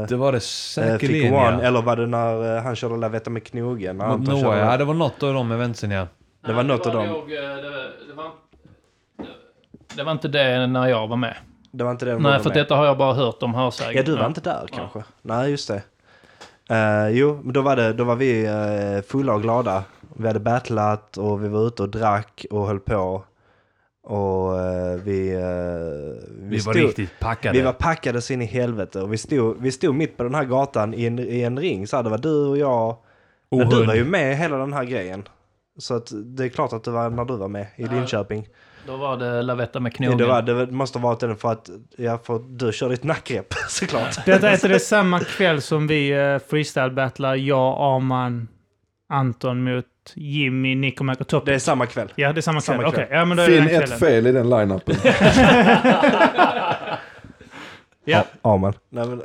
Det 0.09 0.15
var 0.15 0.31
det 0.31 0.37
eh, 0.37 0.41
säkerligen 0.41 1.23
Fico 1.23 1.35
One? 1.35 1.59
ja. 1.61 1.67
Eller 1.67 1.81
var 1.81 1.95
det 1.95 2.07
när 2.07 2.57
eh, 2.57 2.63
han 2.63 2.75
körde 2.75 2.97
La 2.97 3.09
Veta 3.09 3.29
med 3.29 3.43
knogen? 3.43 3.97
Noah, 3.97 4.59
ja 4.59 4.77
det 4.77 4.85
var 4.85 4.93
något 4.93 5.23
av 5.23 5.33
de 5.33 5.51
eventsen 5.51 5.91
ja. 5.91 6.07
Det 6.45 6.53
var 6.53 6.63
något 6.63 6.85
av 6.85 6.93
dem. 6.93 7.07
nog, 7.07 7.33
eh, 7.33 7.41
det, 7.41 7.91
det, 8.07 8.13
var, 8.13 8.31
det 9.95 10.03
var 10.03 10.11
inte 10.11 10.27
det 10.27 10.67
när 10.67 10.87
jag 10.87 11.07
var 11.07 11.17
med. 11.17 11.35
Det 11.71 11.83
var 11.83 11.91
inte 11.91 12.05
det 12.05 12.11
de 12.11 12.23
Nej, 12.23 12.31
var 12.31 12.39
för 12.39 12.49
med. 12.49 12.57
detta 12.57 12.75
har 12.75 12.85
jag 12.85 12.97
bara 12.97 13.13
hört 13.13 13.43
om 13.43 13.53
hörsägen. 13.53 13.93
Ja, 13.95 14.03
du 14.03 14.15
var 14.15 14.27
inte 14.27 14.41
där 14.41 14.67
kanske? 14.71 15.03
Nej, 15.21 15.51
just 15.51 15.67
det. 15.67 15.81
Eh, 16.69 17.09
jo, 17.09 17.39
men 17.43 17.53
då 17.53 17.61
var, 17.61 17.75
det, 17.75 17.93
då 17.93 18.03
var 18.03 18.15
vi 18.15 18.47
uh, 18.49 19.01
fulla 19.01 19.33
och 19.33 19.41
glada. 19.41 19.83
Vi 20.15 20.27
hade 20.27 20.39
battlat 20.39 21.17
och 21.17 21.43
vi 21.43 21.47
var 21.47 21.67
ute 21.67 21.83
och 21.83 21.89
drack 21.89 22.45
och 22.51 22.67
höll 22.67 22.79
på. 22.79 23.23
Och 24.03 24.59
eh, 24.59 24.95
vi... 25.03 25.29
Vi 26.29 26.55
var 26.55 26.73
stod- 26.73 26.75
riktigt 26.75 27.19
packade. 27.19 27.57
Vi 27.57 27.63
var 27.63 27.73
packade 27.73 28.21
så 28.21 28.33
in 28.33 28.41
i 28.41 28.45
helvete 28.45 29.01
och 29.01 29.13
vi 29.13 29.17
stod, 29.17 29.61
vi 29.61 29.71
stod 29.71 29.95
mitt 29.95 30.17
på 30.17 30.23
den 30.23 30.35
här 30.35 30.45
gatan 30.45 30.93
i 30.93 31.05
en, 31.05 31.19
i 31.19 31.41
en 31.41 31.59
ring. 31.59 31.87
Så 31.87 31.95
här, 31.95 32.03
det 32.03 32.09
var 32.09 32.17
du 32.17 32.45
och 32.47 32.57
jag. 32.57 32.97
Men 33.51 33.69
du 33.69 33.85
var 33.85 33.95
ju 33.95 34.05
med 34.05 34.37
hela 34.37 34.57
den 34.57 34.73
här 34.73 34.83
grejen. 34.83 35.23
Så 35.81 35.95
att 35.95 36.11
det 36.13 36.45
är 36.45 36.49
klart 36.49 36.73
att 36.73 36.83
det 36.83 36.91
var 36.91 37.09
när 37.09 37.25
du 37.25 37.37
var 37.37 37.47
med 37.47 37.67
i 37.75 37.85
Linköping. 37.85 38.47
Då 38.87 38.97
var 38.97 39.17
det 39.17 39.41
Lavetta 39.41 39.79
med 39.79 39.95
knogen. 39.95 40.17
Det, 40.17 40.25
var, 40.25 40.41
det 40.41 40.71
måste 40.71 40.99
ha 40.99 41.07
varit 41.07 41.19
den 41.19 41.35
för 41.35 41.51
att, 41.51 41.69
ja, 41.97 42.19
för 42.23 42.35
att 42.35 42.59
du 42.59 42.71
körde 42.71 42.93
ett 42.93 43.03
nackgrepp 43.03 43.53
såklart. 43.69 44.25
Detta 44.25 44.49
är 44.49 44.69
det 44.69 44.79
samma 44.79 45.19
kväll 45.19 45.61
som 45.61 45.87
vi 45.87 46.13
uh, 46.13 46.39
freestyle-battlar 46.49 47.35
jag, 47.35 47.77
Arman, 47.79 48.47
Anton 49.09 49.63
mot 49.63 49.85
Jimmy, 50.15 50.75
Nico, 50.75 51.03
Mac 51.03 51.15
och 51.19 51.27
Topp. 51.27 51.45
Det 51.45 51.53
är 51.53 51.59
samma 51.59 51.85
kväll. 51.85 52.13
Ja, 52.15 52.33
det 52.33 52.39
är 52.39 52.41
samma 52.41 52.61
kväll. 52.61 52.77
Samma 52.77 52.91
kväll. 52.91 53.07
ja 53.11 53.25
men 53.25 53.37
då 53.37 53.45
Finn 53.45 53.67
ett 53.67 53.99
fel 53.99 54.27
i 54.27 54.31
den 54.31 54.49
line-upen. 54.49 54.95
Ja. 58.03 58.23
Amen. 58.41 58.73
Nej, 58.89 59.07
men, 59.07 59.21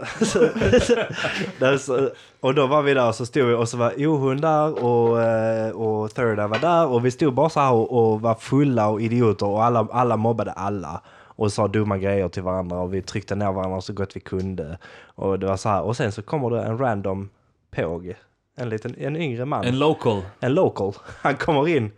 så, 1.78 2.10
och 2.40 2.54
då 2.54 2.66
var 2.66 2.82
vi 2.82 2.94
där 2.94 3.08
och 3.08 3.14
så 3.14 3.26
stod 3.26 3.44
vi 3.46 3.54
och 3.54 3.68
så 3.68 3.76
var 3.76 3.92
Ohund 3.96 4.40
där 4.40 4.84
och, 4.84 5.22
eh, 5.22 5.70
och 5.70 6.14
Thirda 6.14 6.46
var 6.46 6.58
där 6.58 6.86
och 6.86 7.04
vi 7.04 7.10
stod 7.10 7.34
bara 7.34 7.48
så 7.48 7.60
här 7.60 7.72
och, 7.72 8.12
och 8.12 8.20
var 8.20 8.34
fulla 8.34 8.88
och 8.88 9.00
idioter 9.00 9.46
och 9.46 9.64
alla, 9.64 9.88
alla 9.90 10.16
mobbade 10.16 10.52
alla. 10.52 11.00
Och 11.38 11.52
sa 11.52 11.68
dumma 11.68 11.98
grejer 11.98 12.28
till 12.28 12.42
varandra 12.42 12.78
och 12.78 12.94
vi 12.94 13.02
tryckte 13.02 13.34
ner 13.34 13.52
varandra 13.52 13.80
så 13.80 13.92
gott 13.92 14.16
vi 14.16 14.20
kunde. 14.20 14.78
Och 15.14 15.38
det 15.38 15.46
var 15.46 15.56
så 15.56 15.68
här. 15.68 15.82
Och 15.82 15.96
sen 15.96 16.12
så 16.12 16.22
kommer 16.22 16.50
det 16.50 16.62
en 16.62 16.78
random 16.78 17.28
påg. 17.70 18.14
En 18.56 18.68
liten, 18.68 18.94
en 18.98 19.16
yngre 19.16 19.44
man. 19.44 19.64
En 19.64 19.78
local. 19.78 20.22
en 20.40 20.54
local. 20.54 20.92
Han 21.22 21.36
kommer 21.36 21.68
in 21.68 21.90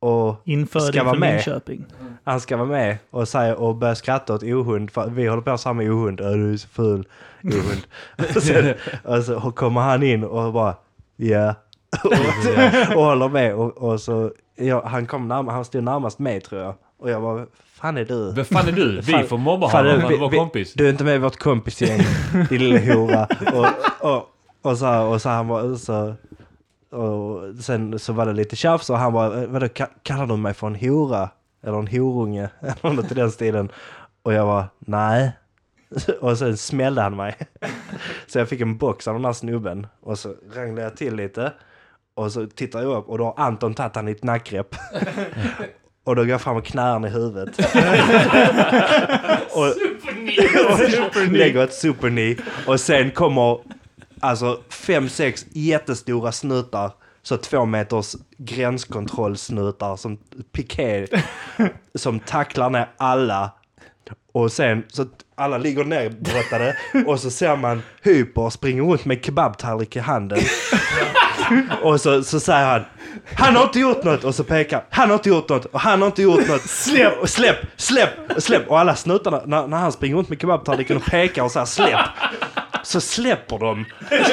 och 0.00 0.36
Inför 0.44 0.80
Ska 0.80 1.02
vara 1.04 1.14
för 1.14 1.20
med. 1.20 1.34
Linköping. 1.34 1.84
han 2.24 2.40
ska 2.40 2.56
vara 2.56 2.68
med 2.68 2.98
och, 3.10 3.28
säga, 3.28 3.56
och 3.56 3.74
börja 3.76 3.94
skratta 3.94 4.34
åt 4.34 4.42
ohund. 4.42 4.90
För 4.90 5.10
vi 5.10 5.26
håller 5.26 5.42
på 5.42 5.58
samma 5.58 5.82
ohund. 5.82 6.20
Äh, 6.20 6.30
du 6.30 6.52
är 6.52 6.56
så 6.56 6.68
ful, 6.68 7.06
ohund. 7.44 7.82
och, 8.36 8.42
sen, 8.42 8.74
och 9.04 9.22
så 9.24 9.50
kommer 9.50 9.80
han 9.80 10.02
in 10.02 10.24
och 10.24 10.52
bara 10.52 10.74
ja. 11.16 11.54
och, 12.04 12.96
och 12.96 13.02
håller 13.04 13.28
med. 13.28 13.54
Och, 13.54 13.78
och 13.78 14.00
så, 14.00 14.32
ja, 14.56 14.82
han, 14.86 15.06
kom 15.06 15.28
närmast, 15.28 15.54
han 15.54 15.64
stod 15.64 15.82
närmast 15.84 16.18
mig 16.18 16.40
tror 16.40 16.60
jag. 16.62 16.74
Och 17.00 17.10
jag 17.10 17.22
bara, 17.22 17.46
fan 17.74 17.96
är 17.96 18.04
du? 18.04 18.32
Vem 18.32 18.44
fan 18.44 18.68
är 18.68 18.72
du? 18.72 18.96
Vi 19.06 19.12
Fan- 19.12 19.26
får 19.26 19.38
mobba 19.38 19.66
honom, 19.66 20.00
han 20.00 20.12
är 20.12 20.16
vår 20.18 20.30
kompis. 20.30 20.72
Du 20.74 20.86
är 20.86 20.90
inte 20.90 21.04
med 21.04 21.14
i 21.14 21.18
vårt 21.18 21.36
kompisgäng, 21.38 22.00
din 22.48 22.58
lilla 22.70 22.94
hora. 22.94 23.26
Och, 23.54 23.66
och, 24.10 24.28
och, 24.62 24.78
så, 24.78 24.86
här- 24.86 25.04
och 25.04 25.22
så 25.22 25.28
han 25.28 25.48
bara, 25.48 25.76
så, 25.76 26.14
och 26.90 27.42
sen 27.64 27.98
så 27.98 28.12
var 28.12 28.26
det 28.26 28.32
lite 28.32 28.56
tjafs 28.56 28.90
och 28.90 28.98
han 28.98 29.12
bara, 29.12 29.46
vadå 29.46 29.66
ka- 29.66 29.88
kallar 30.02 30.26
du 30.26 30.36
mig 30.36 30.54
för 30.54 30.66
en 30.66 30.74
hora? 30.76 31.30
Eller 31.62 31.78
en 31.78 31.86
horunge? 31.86 32.48
Eller 32.82 32.96
något 32.96 33.10
i 33.12 33.14
den 33.14 33.30
stilen. 33.30 33.68
Och 34.22 34.32
jag 34.32 34.46
var 34.46 34.64
nej. 34.78 35.32
Och 36.20 36.38
sen 36.38 36.56
smällde 36.56 37.02
han 37.02 37.16
mig. 37.16 37.36
Så 38.26 38.38
jag 38.38 38.48
fick 38.48 38.60
en 38.60 38.76
box 38.78 39.08
av 39.08 39.14
den 39.14 39.24
här 39.24 39.32
snubben. 39.32 39.86
Och 40.00 40.18
så 40.18 40.34
ranglade 40.54 40.82
jag 40.82 40.96
till 40.96 41.14
lite. 41.14 41.52
Och 42.14 42.32
så 42.32 42.46
tittar 42.46 42.82
jag 42.82 42.96
upp 42.96 43.08
och 43.08 43.18
då 43.18 43.24
har 43.24 43.44
Anton 43.44 43.74
tagit 43.74 43.96
han 43.96 44.08
i 44.08 44.12
ett 44.12 44.22
nackgrepp. 44.24 44.74
Och 46.04 46.16
då 46.16 46.22
går 46.22 46.30
jag 46.30 46.40
fram 46.40 46.56
och 46.56 46.64
knär 46.64 46.92
han 46.92 47.04
i 47.04 47.08
huvudet. 47.08 47.58
och, 49.52 49.64
och 49.64 51.28
lägger 51.30 51.64
ett 51.64 51.74
superknee. 51.74 52.36
Och 52.66 52.80
sen 52.80 53.10
kommer 53.10 53.58
alltså 54.20 54.60
fem, 54.68 55.08
sex 55.08 55.46
jättestora 55.50 56.32
snutar. 56.32 56.92
Så 57.22 57.36
två 57.36 57.64
meters 57.64 58.16
gränskontrollsnutar 58.38 59.96
som 59.96 60.18
piké. 60.52 61.06
Som 61.94 62.20
tacklar 62.20 62.70
ner 62.70 62.88
alla. 62.96 63.52
Och 64.32 64.52
sen 64.52 64.84
så 64.88 65.06
alla 65.34 65.58
ligger 65.58 65.84
nerbrottade. 65.84 66.76
och 67.06 67.20
så 67.20 67.30
ser 67.30 67.56
man 67.56 67.82
Hyper 68.02 68.50
springa 68.50 68.82
runt 68.82 69.04
med 69.04 69.24
kebabtallrik 69.24 69.96
i 69.96 69.98
handen. 69.98 70.38
Och 71.82 72.00
så, 72.00 72.22
så 72.22 72.40
säger 72.40 72.66
han 72.66 72.84
Han 73.34 73.56
har 73.56 73.62
inte 73.62 73.78
gjort 73.80 74.04
något! 74.04 74.24
Och 74.24 74.34
så 74.34 74.44
pekar 74.44 74.84
Han 74.90 75.08
har 75.08 75.14
inte 75.14 75.28
gjort 75.28 75.48
något! 75.48 75.64
Och 75.64 75.80
han 75.80 76.00
har 76.00 76.06
inte 76.06 76.22
gjort 76.22 76.48
något! 76.48 76.62
Släpp! 76.62 77.18
Och 77.22 77.28
släpp! 77.28 77.56
Släpp! 77.76 78.10
Släpp! 78.38 78.68
Och 78.68 78.80
alla 78.80 78.94
snutarna, 78.94 79.42
när, 79.46 79.66
när 79.66 79.76
han 79.76 79.92
springer 79.92 80.16
runt 80.16 80.28
med 80.28 80.40
kebabtallriken 80.40 80.96
och 80.96 81.04
pekar 81.04 81.42
och 81.42 81.50
säger 81.50 81.66
släpp! 81.66 82.00
Så 82.82 83.00
släpper 83.00 83.58
de. 83.58 83.84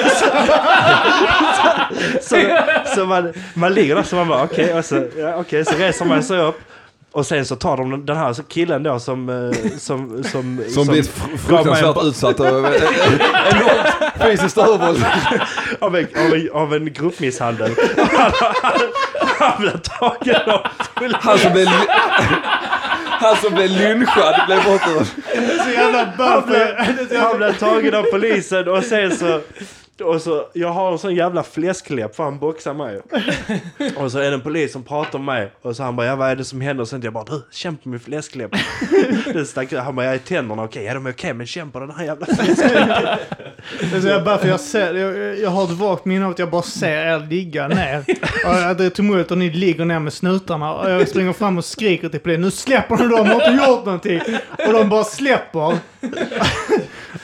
så, 0.09 0.25
så, 2.21 2.57
så 2.95 3.05
man, 3.05 3.33
man 3.53 3.73
ligger 3.73 3.95
där 3.95 4.03
så 4.03 4.15
man 4.15 4.27
bara 4.27 4.43
okej, 4.43 4.73
och 4.73 4.85
så, 4.85 5.07
ja, 5.17 5.35
okej, 5.35 5.65
så 5.65 5.75
reser 5.75 6.05
man 6.05 6.23
sig 6.23 6.39
upp. 6.39 6.59
Och 7.15 7.25
sen 7.25 7.45
så 7.45 7.55
tar 7.55 7.77
de 7.77 8.05
den 8.05 8.17
här 8.17 8.33
killen 8.47 8.83
då 8.83 8.99
som... 8.99 9.29
eh, 9.29 9.77
Som, 9.77 10.23
som, 10.23 10.61
Som 10.69 10.87
blir 10.87 11.01
fr- 11.03 11.37
fruktansvärt 11.37 12.03
utsatt 12.03 12.39
eh, 12.39 12.47
enormt 12.47 14.21
fysiskt 14.21 14.57
övervåld. 14.57 15.05
av, 15.79 15.95
en, 15.95 16.07
av, 16.15 16.33
en, 16.33 16.49
av 16.53 16.73
en 16.73 16.93
gruppmisshandel. 16.93 17.71
Han, 17.97 18.31
han, 18.63 18.73
han 19.39 19.61
blir 19.61 19.71
tagen 19.83 20.49
av 20.51 20.67
Han 21.13 21.37
som 21.39 21.51
blev, 21.53 21.67
han 23.09 23.35
som 23.35 23.53
blev 23.53 23.69
lynchad 23.69 24.35
blev 24.47 24.63
blev, 26.47 27.19
han 27.21 27.37
blev 27.37 27.53
tagen 27.57 27.95
av 27.95 28.03
polisen 28.03 28.67
och 28.69 28.83
sen 28.83 29.17
så... 29.17 29.41
Och 30.03 30.21
så, 30.21 30.47
jag 30.53 30.69
har 30.69 30.91
en 30.91 30.99
sån 30.99 31.15
jävla 31.15 31.43
fläskläpp 31.43 32.15
för 32.15 32.23
han 32.23 32.39
boxar 32.39 32.73
mig. 32.73 33.01
Och 33.97 34.11
så 34.11 34.19
är 34.19 34.29
det 34.29 34.33
en 34.33 34.41
polis 34.41 34.71
som 34.71 34.83
pratar 34.83 35.19
med 35.19 35.25
mig. 35.25 35.51
Och 35.61 35.75
så 35.75 35.83
han 35.83 35.95
bara, 35.95 36.07
ja 36.07 36.15
vad 36.15 36.29
är 36.29 36.35
det 36.35 36.43
som 36.43 36.61
händer? 36.61 36.81
Och 36.81 36.87
sen 36.87 37.01
jag 37.01 37.13
bara, 37.13 37.23
du, 37.23 37.41
känn 37.51 37.77
på 37.77 37.89
min 37.89 37.99
fläskläpp. 37.99 38.51
Det 39.33 39.45
stack. 39.45 39.73
Han 39.73 39.95
bara, 39.95 40.05
jag 40.05 40.15
är 40.15 40.19
tänderna 40.19 40.63
okej. 40.63 40.83
Ja 40.83 40.93
de 40.93 41.05
är 41.05 41.11
okej, 41.11 41.33
men 41.33 41.47
känn 41.47 41.71
på 41.71 41.79
den 41.79 41.91
här 41.91 42.05
jävla 42.05 42.25
fläskläppen. 42.35 43.17
Jag 44.03 44.23
bara 44.23 44.37
för 44.37 44.47
jag 44.47 44.59
ser, 44.59 44.93
jag, 44.93 45.39
jag 45.39 45.49
har 45.49 45.63
ett 45.63 45.69
vagt 45.71 46.05
minne 46.05 46.25
av 46.25 46.31
att 46.31 46.39
jag 46.39 46.49
bara 46.49 46.61
ser 46.61 47.05
er 47.13 47.27
ligga 47.29 47.67
ner. 47.67 47.97
Och 48.45 48.75
det 48.75 48.85
är 48.85 48.89
tumult 48.89 49.31
och 49.31 49.37
ni 49.37 49.49
ligger 49.49 49.85
ner 49.85 49.99
med 49.99 50.13
snutarna. 50.13 50.73
Och 50.73 50.91
jag 50.91 51.07
springer 51.07 51.33
fram 51.33 51.57
och 51.57 51.65
skriker 51.65 52.09
till 52.09 52.19
polisen. 52.19 52.41
Nu 52.41 52.51
släpper 52.51 52.97
de, 52.97 53.07
de 53.07 53.27
har 53.27 53.33
inte 53.33 53.65
gjort 53.67 53.85
någonting. 53.85 54.21
Och 54.67 54.73
de 54.73 54.89
bara 54.89 55.03
släpper. 55.03 55.77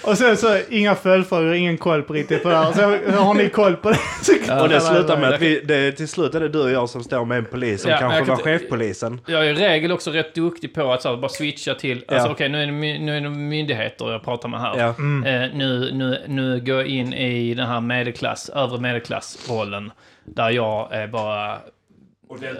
Och 0.03 0.17
sen 0.17 0.37
så 0.37 0.57
inga 0.69 0.95
följdfrågor, 0.95 1.53
ingen 1.53 1.77
koll 1.77 2.03
på 2.03 2.13
riktigt 2.13 2.43
på 2.43 2.49
det 2.49 2.55
här. 2.55 2.71
Så 2.71 2.81
har 3.23 3.33
ni 3.33 3.49
koll 3.49 3.75
på 3.75 3.89
det? 3.89 3.97
Så 4.21 4.61
Och 4.61 4.69
det 4.69 4.81
slutar 4.81 5.17
med 5.17 5.33
att 5.33 5.41
vi, 5.41 5.59
det, 5.59 5.91
till 5.91 6.07
slut 6.07 6.35
är 6.35 6.39
det 6.39 6.49
du 6.49 6.61
och 6.61 6.71
jag 6.71 6.89
som 6.89 7.03
står 7.03 7.25
med 7.25 7.37
en 7.37 7.45
polis 7.45 7.81
som 7.81 7.91
Ja, 7.91 7.97
kanske 7.97 8.23
var 8.23 8.35
chefpolisen. 8.37 9.21
Jag 9.27 9.47
är 9.47 9.49
i 9.49 9.53
regel 9.53 9.91
också 9.91 10.11
rätt 10.11 10.35
duktig 10.35 10.73
på 10.73 10.91
att 10.93 11.01
så 11.01 11.09
här, 11.09 11.17
bara 11.17 11.29
switcha 11.29 11.73
till, 11.75 12.03
alltså 12.07 12.27
Ja. 12.27 12.31
okej 12.33 12.49
nu, 12.49 12.61
är 12.61 12.65
det, 12.65 12.71
nu 12.99 13.17
är 13.17 13.21
det 13.21 13.29
myndigheter 13.29 14.11
jag 14.11 14.23
pratar 14.23 14.49
med 14.49 14.59
här. 14.61 14.77
Ja. 14.77 14.87
Eh, 14.87 15.49
nu, 15.53 15.89
nu, 15.93 16.21
nu 16.27 16.59
går 16.59 16.75
jag 16.75 16.87
in 16.87 17.13
i 17.13 17.53
den 17.53 17.67
här 17.67 17.81
medelklass, 17.81 18.49
övre 18.49 18.79
medelklassrollen. 18.79 19.91
Där 20.25 20.49
jag 20.49 20.87
är 20.93 21.07
bara, 21.07 21.57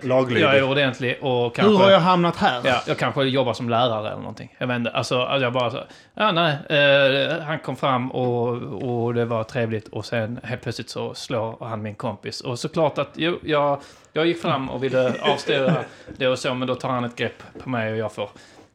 Laglydig. 0.02 0.44
jag 0.44 0.58
är 0.58 0.64
ordentlig 0.64 1.18
och 1.22 1.44
Hur 1.44 1.50
kanske... 1.50 1.84
har 1.84 1.92
jag 1.92 2.00
hamnat 2.00 2.36
här? 2.36 2.62
Ja, 2.64 2.82
jag 2.88 2.98
kanske 2.98 3.24
jobbar 3.24 3.54
som 3.54 3.70
lärare 3.70 4.08
eller 4.08 4.20
någonting. 4.20 4.56
Jag 4.58 4.68
vet 4.68 4.76
inte. 4.76 4.92
Alltså, 4.92 5.22
att 5.22 5.42
jag 5.42 5.54
bara 5.54 5.72
så... 5.72 5.84
Ja, 6.14 6.32
nej. 6.32 6.58
Eh, 6.70 7.40
han 7.44 7.60
kom 7.60 7.76
fram 7.76 8.12
och, 8.12 8.48
och 8.84 9.14
det 9.14 9.26
var 9.26 9.44
trevligt. 9.44 9.88
Och 9.88 10.06
sen 10.06 10.40
helt 10.44 10.62
plötsligt 10.62 10.90
så 10.90 11.14
slår 11.14 11.58
han 11.60 11.82
min 11.82 11.96
kompis. 11.96 12.42
Och 12.42 12.60
såklart 12.60 12.98
att 12.98 13.10
jo, 13.14 13.40
jag, 13.44 13.82
jag 14.14 14.26
gick 14.26 14.42
fram 14.42 14.70
och 14.70 14.84
ville 14.84 15.14
avstyra 15.22 15.76
det 16.18 16.28
och 16.28 16.40
så. 16.40 16.54
Men 16.54 16.68
då 16.68 16.76
tar 16.76 16.90
han 16.90 17.04
ett 17.04 17.16
grepp 17.16 17.44
på 17.64 17.70
mig 17.70 17.92
och 17.92 17.98
jag 17.98 18.14
får 18.14 18.30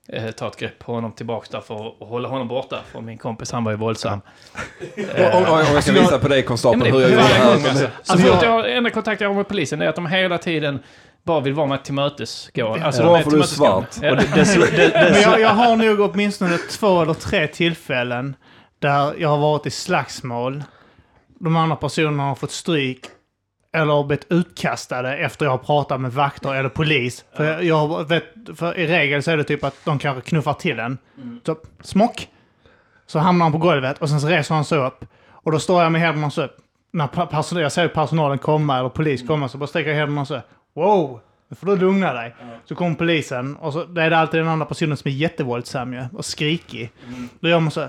eh, 0.09 0.31
ta 0.31 0.49
ett 0.49 0.57
grepp 0.57 0.79
på 0.79 0.93
honom 0.93 1.13
tillbaka 1.13 1.47
där 1.51 1.61
för 1.61 1.87
att 1.89 2.09
hålla 2.09 2.29
honom 2.29 2.49
borta. 2.49 2.79
För 2.93 3.01
min 3.01 3.19
kompis, 3.19 3.53
han 3.53 3.65
var 3.65 3.73
ju 3.73 3.79
våldsam. 3.79 4.21
Om, 4.97 5.45
om, 5.45 5.45
om 5.53 5.59
jag 5.75 5.85
kan 5.85 5.95
visa 5.95 6.19
på 6.19 6.29
dig 6.29 6.43
konstapeln 6.43 6.83
hur 6.93 7.01
jag 7.01 7.11
gjorde 7.11 7.23
här. 7.23 7.53
alltså. 7.53 7.87
Så 8.03 8.13
Alltså, 8.13 8.27
jag- 8.29 8.45
jag, 8.45 8.77
enda 8.77 8.91
kontakt 8.91 9.21
jag 9.21 9.29
har 9.29 9.35
med 9.35 9.49
polisen 9.49 9.83
är 9.83 9.89
att 9.89 9.95
de 9.97 10.07
hela 10.07 10.39
tiden 10.39 10.79
bara 11.25 11.41
vill 11.41 11.53
vara 11.55 11.67
mig 11.67 11.79
till 11.83 11.95
mötes. 11.95 12.51
Gå. 12.55 12.77
Alltså, 12.83 13.03
Ja. 13.03 13.07
de 13.07 13.13
Varför 13.13 13.31
du 13.31 13.39
är 13.39 13.43
svart. 13.43 13.87
Ja. 14.03 14.11
Och 14.11 14.17
det, 14.17 14.29
det, 14.35 14.43
slu- 14.45 14.77
det, 14.77 14.89
det, 14.89 15.11
Men 15.13 15.23
jag, 15.23 15.41
jag 15.41 15.49
har 15.49 15.77
nog 15.77 16.01
åtminstone 16.01 16.59
två 16.59 17.03
eller 17.03 17.15
tre 17.15 17.47
tillfällen 17.47 18.37
där 18.79 19.15
jag 19.19 19.29
har 19.29 19.39
varit 19.39 19.67
i 19.67 19.71
slagsmål. 19.71 20.63
De 21.41 21.57
andra 21.57 21.77
personerna 21.77 22.23
har 22.23 22.35
fått 22.35 22.51
stryk 22.53 23.07
eller 23.77 24.05
blivit 24.05 24.27
utkastade 24.31 25.17
efter 25.17 25.45
jag 25.47 25.51
har 25.53 25.59
pratat 25.59 26.01
med 26.01 26.13
vakter 26.13 26.55
eller 26.55 26.69
polis. 26.69 27.25
För, 27.37 27.45
jag, 27.45 27.65
jag 27.65 28.09
vet, 28.09 28.25
för 28.55 28.79
i 28.79 28.87
regel 28.87 29.23
så 29.23 29.31
är 29.31 29.37
det 29.37 29.45
typ 29.45 29.65
att 29.65 29.85
de 29.85 29.99
kanske 29.99 30.29
knuffar 30.31 30.53
till 30.55 30.79
en. 30.79 30.99
Så, 31.47 31.57
smock! 31.81 32.29
Så 33.07 33.19
hamnar 33.19 33.45
han 33.45 33.53
på 33.53 33.59
golvet 33.59 33.99
och 33.99 34.09
sen 34.09 34.21
så 34.21 34.29
reser 34.29 34.55
han 34.55 34.65
sig 34.65 34.79
upp. 34.79 35.05
Och 35.31 35.53
då 35.53 35.59
står 35.59 35.83
jag 35.83 35.93
med 35.93 36.01
händerna 36.01 36.31
så. 36.31 36.49
När 36.93 37.07
pa- 37.07 37.27
person, 37.27 37.59
jag 37.59 37.73
ser 37.73 37.89
personalen 37.89 38.39
komma 38.39 38.79
eller 38.79 38.89
polis 38.89 39.27
komma 39.27 39.49
så 39.49 39.59
bara 39.59 39.67
sträcker 39.67 39.91
jag 39.91 39.97
händerna 39.97 40.25
så. 40.25 40.41
Wow! 40.75 41.21
Nu 41.49 41.57
får 41.57 41.67
du 41.67 41.77
lugna 41.77 42.13
dig. 42.13 42.35
Så 42.65 42.75
kommer 42.75 42.95
polisen 42.95 43.57
och 43.57 43.73
så 43.73 43.85
det 43.85 44.03
är 44.03 44.11
det 44.11 44.19
alltid 44.19 44.41
den 44.41 44.49
andra 44.49 44.67
personen 44.67 44.97
som 44.97 45.09
är 45.11 45.15
jättevåldsam 45.15 45.93
ju, 45.95 46.05
och 46.13 46.25
skrikig. 46.25 46.91
Då 47.41 47.49
gör 47.49 47.61
man 47.61 47.71
så. 47.71 47.89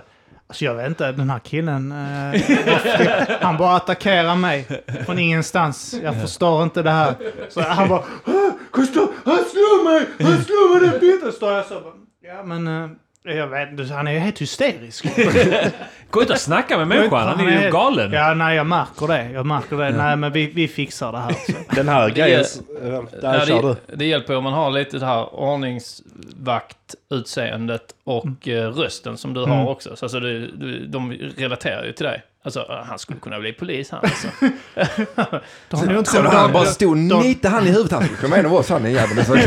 Alltså 0.49 0.65
jag 0.65 0.75
vet 0.75 0.87
inte, 0.87 1.11
den 1.11 1.29
här 1.29 1.39
killen, 1.39 1.91
eh, 1.91 3.37
han 3.41 3.57
bara 3.57 3.75
attackerar 3.75 4.35
mig 4.35 4.67
från 5.05 5.19
ingenstans. 5.19 5.95
Jag 6.03 6.21
förstår 6.21 6.63
inte 6.63 6.81
det 6.83 6.91
här. 6.91 7.15
Så 7.49 7.61
han 7.61 7.89
bara, 7.89 7.99
"Ah, 7.99 8.51
Gustav, 8.73 9.07
han 9.25 9.37
slår 9.37 9.83
mig, 9.83 10.07
han 10.19 10.43
slår 10.43 10.79
mig 10.79 10.89
den 10.89 10.99
biten. 10.99 11.31
Står 11.31 11.51
jag 11.51 11.65
så 11.65 11.73
bara, 11.73 11.93
ja 12.21 12.43
men, 12.43 12.67
eh, 12.83 12.89
jag 13.35 13.47
vet 13.47 13.71
inte, 13.71 13.93
han 13.93 14.07
är 14.07 14.11
ju 14.11 14.19
helt 14.19 14.41
hysterisk. 14.41 15.05
Gå 16.09 16.21
ut 16.21 16.29
och 16.29 16.37
snacka 16.37 16.77
med 16.77 16.87
människan, 16.87 17.27
han 17.27 17.47
är 17.47 17.63
ju 17.65 17.71
galen. 17.71 18.11
Ja, 18.13 18.33
nej 18.33 18.55
jag 18.55 18.65
märker 18.67 19.07
det. 19.07 19.29
Jag 19.31 19.45
märker 19.45 19.77
det. 19.77 19.89
Nej 19.89 20.15
men 20.15 20.31
vi, 20.31 20.47
vi 20.47 20.67
fixar 20.67 21.11
det 21.11 21.17
här. 21.17 21.31
Så. 21.31 21.51
Den 21.75 21.89
här 21.89 22.09
grejen... 22.09 22.39
är- 22.39 23.21
Där 23.21 23.45
kör 23.45 23.61
du. 23.61 23.75
det, 23.87 23.95
det 23.95 24.05
hjälper 24.05 24.35
om 24.35 24.43
man 24.43 24.53
har 24.53 24.71
lite 24.71 24.97
det 24.99 25.05
här 25.05 25.35
ordningsvakt-utseendet 25.35 27.81
och 28.03 28.47
eh, 28.47 28.69
rösten 28.71 29.17
som 29.17 29.33
du 29.33 29.43
Mm. 29.43 29.57
har 29.57 29.69
också. 29.69 29.95
Så 29.95 30.05
alltså, 30.05 30.19
det, 30.19 30.39
du, 30.47 30.85
de 30.87 31.11
relaterar 31.37 31.85
ju 31.85 31.93
till 31.93 32.05
dig. 32.05 32.21
Alltså, 32.47 32.59
eh, 32.59 32.83
han 32.89 32.99
skulle 32.99 33.19
kunna 33.19 33.39
bli 33.39 33.53
polis 33.53 33.91
han 33.91 33.99
alltså. 34.03 34.27
Har 35.71 35.85
nog 35.85 35.97
inte 35.97 36.11
Så 36.11 36.17
kommit- 36.17 36.33
han 36.33 36.51
bara 36.51 36.65
stod 36.65 36.89
och 36.89 36.95
de- 36.97 37.19
nitade 37.27 37.55
han 37.55 37.67
i 37.67 37.69
huvudet. 37.71 37.91
Han 37.91 38.03
skulle 38.05 38.27
vara 38.29 38.39
en 38.39 38.45
av 38.45 38.53
oss 38.53 38.69
han 38.69 38.85
är 38.85 38.89
jäveln. 38.89 39.41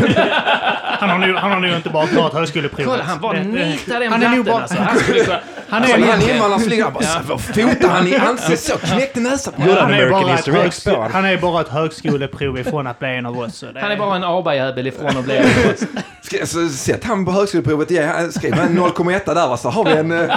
Han 1.00 1.08
har 1.10 1.18
nog, 1.18 1.36
han 1.36 1.50
har 1.50 1.60
nog 1.60 1.76
inte 1.76 1.90
bara 1.90 2.06
klarat 2.06 2.32
högskoleprovet. 2.32 2.86
Kolla, 2.86 3.02
han 3.04 3.20
bara 3.20 3.32
nitar 3.42 4.00
den 4.00 4.12
Han 4.12 4.22
är 4.22 4.28
nog 4.36 4.44
blatten 4.44 4.54
bara... 4.54 4.62
alltså. 4.62 4.76
Han 4.82 4.98
skulle 4.98 5.24
kunna... 5.24 5.38
Han 5.68 5.82
Alltså, 5.82 5.96
är, 5.98 6.02
han 6.10 6.22
invandrarflyger, 6.30 6.84
han 6.84 6.92
bara 6.92 7.38
fotar 7.38 7.88
han 7.88 8.06
i 8.06 8.16
ansiktet 8.16 8.60
så, 8.60 8.78
knäckte 8.78 9.20
näsan. 9.20 9.54
Gjorde 9.58 9.72
han 9.80 9.90
han, 9.90 10.00
är 10.00 10.10
bara 10.10 10.34
ett 10.34 10.44
på 10.44 10.50
högsko- 10.50 10.90
honom? 10.90 11.12
han 11.12 11.24
är 11.24 11.36
bara 11.36 11.60
ett 11.60 11.68
högskoleprov 11.68 12.58
ifrån 12.58 12.86
att 12.86 12.98
bli 12.98 13.08
en 13.08 13.26
av 13.26 13.38
oss. 13.38 13.64
det 13.74 13.80
Han 13.80 13.92
är 13.92 13.96
bara 13.96 14.16
en 14.16 14.24
ABA-jävel 14.24 14.86
ifrån 14.86 15.16
att 15.16 15.24
bli 15.24 15.42
Ska- 16.22 16.46
Så 16.46 16.68
sätt 16.68 17.04
han 17.04 17.24
på 17.24 17.32
högskoleprovet, 17.32 17.88
skriv 18.34 18.54
en 18.54 18.78
0,1 18.78 19.34
där 19.34 19.48
va, 19.48 19.56
så 19.56 19.68
har 19.70 19.84
vi 19.84 19.92
en... 19.92 20.30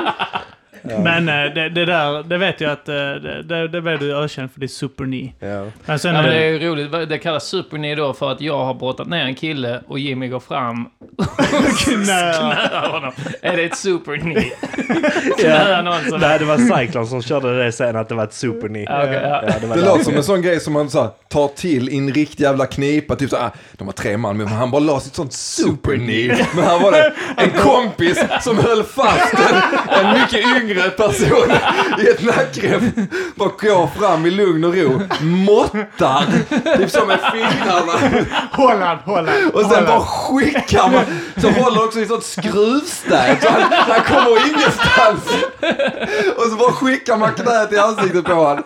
eh, 0.90 1.00
Men 1.00 1.30
eh, 1.30 1.54
det, 1.54 1.70
det 1.70 1.86
där, 1.86 2.24
det 2.24 2.38
vet 2.38 2.62
jag 2.62 2.72
att 2.72 2.90
eh, 2.90 2.96
det, 2.96 3.44
det, 3.44 3.68
det 3.68 3.82
blev 3.82 4.00
du 4.00 4.18
ökänd 4.18 4.52
för, 4.52 4.60
det 4.60 4.66
är 4.66 4.68
superni. 4.68 5.34
Ja. 5.40 5.66
Men 5.86 6.00
sen... 6.00 6.16
Ja, 6.16 6.22
det 6.22 6.36
är 6.36 6.50
ju 6.50 6.60
roligt. 6.70 7.10
Det 7.10 7.18
kallas 7.18 7.44
superni 7.48 7.96
då 7.96 8.14
för 8.14 8.32
att 8.32 8.42
jag 8.42 8.66
har 8.66 8.74
brottat 8.74 9.08
ner 9.08 9.26
en 9.26 9.36
kille 9.36 9.82
och 9.88 10.00
Jimmy 10.00 10.28
går 10.28 10.40
fram 10.40 10.86
och 11.18 11.24
knä- 11.38 12.34
knäar 12.34 12.90
honom. 12.92 13.12
Är 13.42 13.58
det 13.58 13.64
ett 13.64 13.78
superni? 13.78 14.34
Knäar 15.40 15.84
någon 15.84 16.10
som... 16.10 16.20
Nej, 16.20 16.40
det 16.40 16.46
var 16.46 16.58
Cyclone 16.58 17.08
som 17.08 17.22
körde 17.22 17.64
det 17.66 17.72
sen, 17.72 17.96
att 17.96 18.10
det 18.10 18.16
var 18.16 18.24
ett 18.24 18.34
superni. 18.34 18.86
Ja, 18.90 19.04
okej, 19.04 19.14
ja. 19.24 19.44
Ja, 19.48 19.54
det 19.62 19.68
var 19.68 19.76
Det 19.76 19.82
låter 19.86 20.04
som 20.04 20.16
en 20.16 20.24
sån 20.24 20.42
grej 20.42 20.60
som 20.60 20.74
man 20.74 20.90
så 20.90 21.02
här, 21.02 21.10
tar 21.30 21.48
till 21.48 21.90
i 21.90 21.98
en 21.98 22.14
riktig 22.14 22.44
jävla 22.44 22.66
knipa. 22.66 23.16
Typ 23.16 23.30
så 23.30 23.36
här, 23.38 23.46
ah, 23.46 23.52
de 23.78 23.86
var 23.86 23.92
tre 23.94 24.18
man, 24.18 24.38
men 24.38 24.48
han 24.48 24.72
bara 24.72 24.80
la 24.80 25.00
sitt 25.00 25.16
sånt 25.16 25.34
superkniv. 25.34 26.34
Men 26.56 26.64
här 26.64 26.80
var 26.80 26.92
det 26.92 27.14
en 27.38 27.52
kompis 27.62 28.24
som 28.42 28.58
höll 28.58 28.84
fast 28.84 29.34
en, 29.34 29.56
en 30.06 30.14
mycket 30.14 30.40
yngre 30.62 30.73
person 30.82 31.52
i 32.00 32.08
ett 32.08 32.24
nackrep. 32.24 32.84
Bara 33.36 33.50
går 33.50 33.88
fram 34.00 34.26
i 34.26 34.32
lugn 34.32 34.64
och 34.64 34.76
ro, 34.76 35.02
måttar, 35.22 36.26
typ 36.78 36.92
som 36.92 37.08
med 37.08 37.20
fingrarna. 37.34 38.26
Holland, 38.52 39.00
Holland. 39.06 39.52
Och 39.54 39.62
sen 39.62 39.70
Holland. 39.70 39.88
bara 39.88 40.00
skickar 40.06 40.90
man, 40.92 41.04
så 41.38 41.50
håller 41.50 41.84
också 41.86 42.00
i 42.00 42.06
sånt 42.06 42.26
skruvstäd 42.26 43.38
så 43.42 43.50
han, 43.50 43.62
han 43.72 44.02
kommer 44.04 44.48
ingenstans. 44.48 45.44
Och 46.38 46.44
så 46.44 46.56
bara 46.58 46.72
skickar 46.72 47.18
man 47.18 47.34
knät 47.34 47.74
i 47.74 47.78
ansiktet 47.78 48.26
på 48.26 48.34
honom. 48.34 48.64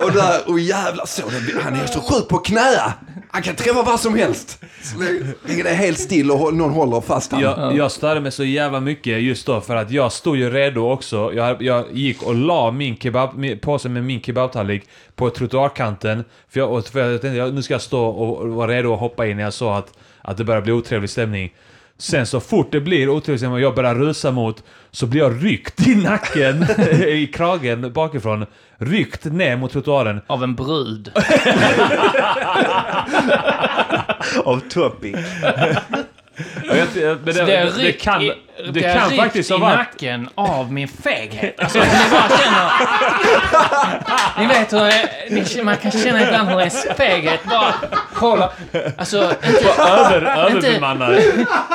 Och 0.00 0.12
där, 0.12 0.50
och 0.50 0.60
jävlar 0.60 1.06
så, 1.06 1.22
han 1.64 1.74
är 1.74 1.86
så 1.86 2.00
sjuk 2.00 2.28
på 2.28 2.38
knäa. 2.38 2.92
Han 3.34 3.42
kan 3.42 3.54
träffa 3.54 3.82
vad 3.82 4.00
som 4.00 4.14
helst. 4.14 4.64
Så 4.82 4.98
det- 5.46 5.60
är 5.60 5.74
helt 5.74 5.98
still 5.98 6.30
och 6.30 6.54
någon 6.54 6.70
håller 6.70 7.00
fast 7.00 7.32
honom. 7.32 7.54
Jag, 7.58 7.76
jag 7.76 7.92
störde 7.92 8.20
mig 8.20 8.32
så 8.32 8.44
jävla 8.44 8.80
mycket 8.80 9.22
just 9.22 9.46
då 9.46 9.60
för 9.60 9.76
att 9.76 9.90
jag 9.90 10.12
stod 10.12 10.36
ju 10.36 10.50
redo 10.50 10.80
också. 10.80 11.32
Jag, 11.34 11.62
jag 11.62 11.84
gick 11.92 12.22
och 12.22 12.34
la 12.34 12.70
min 12.70 12.96
kebab, 12.96 13.30
min, 13.36 13.58
påsen 13.58 13.92
med 13.92 14.04
min 14.04 14.22
kebabtallrik 14.22 14.82
på 15.14 15.30
trottoarkanten. 15.30 16.24
För 16.48 16.60
jag, 16.60 16.86
för 16.86 17.10
jag 17.10 17.20
tänkte 17.20 17.50
nu 17.50 17.62
ska 17.62 17.74
jag 17.74 17.82
stå 17.82 18.06
och, 18.06 18.48
vara 18.48 18.70
redo 18.72 18.94
att 18.94 19.00
hoppa 19.00 19.26
in 19.26 19.36
när 19.36 19.44
jag 19.44 19.52
såg 19.52 19.72
att, 19.76 19.98
att 20.22 20.36
det 20.36 20.44
börjar 20.44 20.60
bli 20.62 20.72
otrevlig 20.72 21.10
stämning. 21.10 21.52
Sen 21.98 22.26
så 22.26 22.40
fort 22.40 22.72
det 22.72 22.80
blir 22.80 23.08
otrevlig 23.08 23.40
stämning 23.40 23.54
och 23.54 23.60
jag 23.60 23.74
börjar 23.74 23.94
rusa 23.94 24.30
mot 24.30 24.62
så 24.90 25.06
blir 25.06 25.20
jag 25.20 25.44
ryckt 25.44 25.86
i 25.86 25.94
nacken, 25.94 26.62
i 27.08 27.30
kragen 27.34 27.92
bakifrån. 27.92 28.46
Ryckt 28.78 29.24
ner 29.24 29.56
mot 29.56 29.72
trottoaren. 29.72 30.20
Av 30.26 30.42
en 30.42 30.54
brud. 30.54 31.12
Av 34.44 34.60
Topic. 34.68 35.16
Jag 36.64 36.76
men 36.96 37.24
det, 37.24 37.32
Så 37.34 37.44
det 37.44 37.56
är 37.56 37.72
det, 37.82 37.92
kan, 37.92 38.22
i, 38.22 38.32
det 38.72 38.80
kan 38.82 39.10
faktiskt 39.10 39.50
ha 39.50 39.56
i 39.56 39.60
varit... 39.60 39.76
nacken 39.76 40.28
av 40.34 40.72
min 40.72 40.88
feghet. 40.88 41.60
Alltså, 41.60 41.78
ni 41.78 41.84
bara 42.10 42.38
känner... 42.38 42.70
Ni 44.38 44.46
vet 44.46 44.72
hur 44.72 45.56
det, 45.56 45.62
man 45.64 45.76
kan 45.76 45.90
känna 45.90 46.22
ibland 46.22 46.48
hur 46.48 46.58
ens 46.60 46.86
feghet 46.96 47.44
bara 47.44 47.74
håller... 48.14 48.48
Alltså, 48.98 49.34
inte, 49.46 49.82
Över, 49.82 50.16
Inte- 50.50 50.66
överbemannad. 50.68 51.18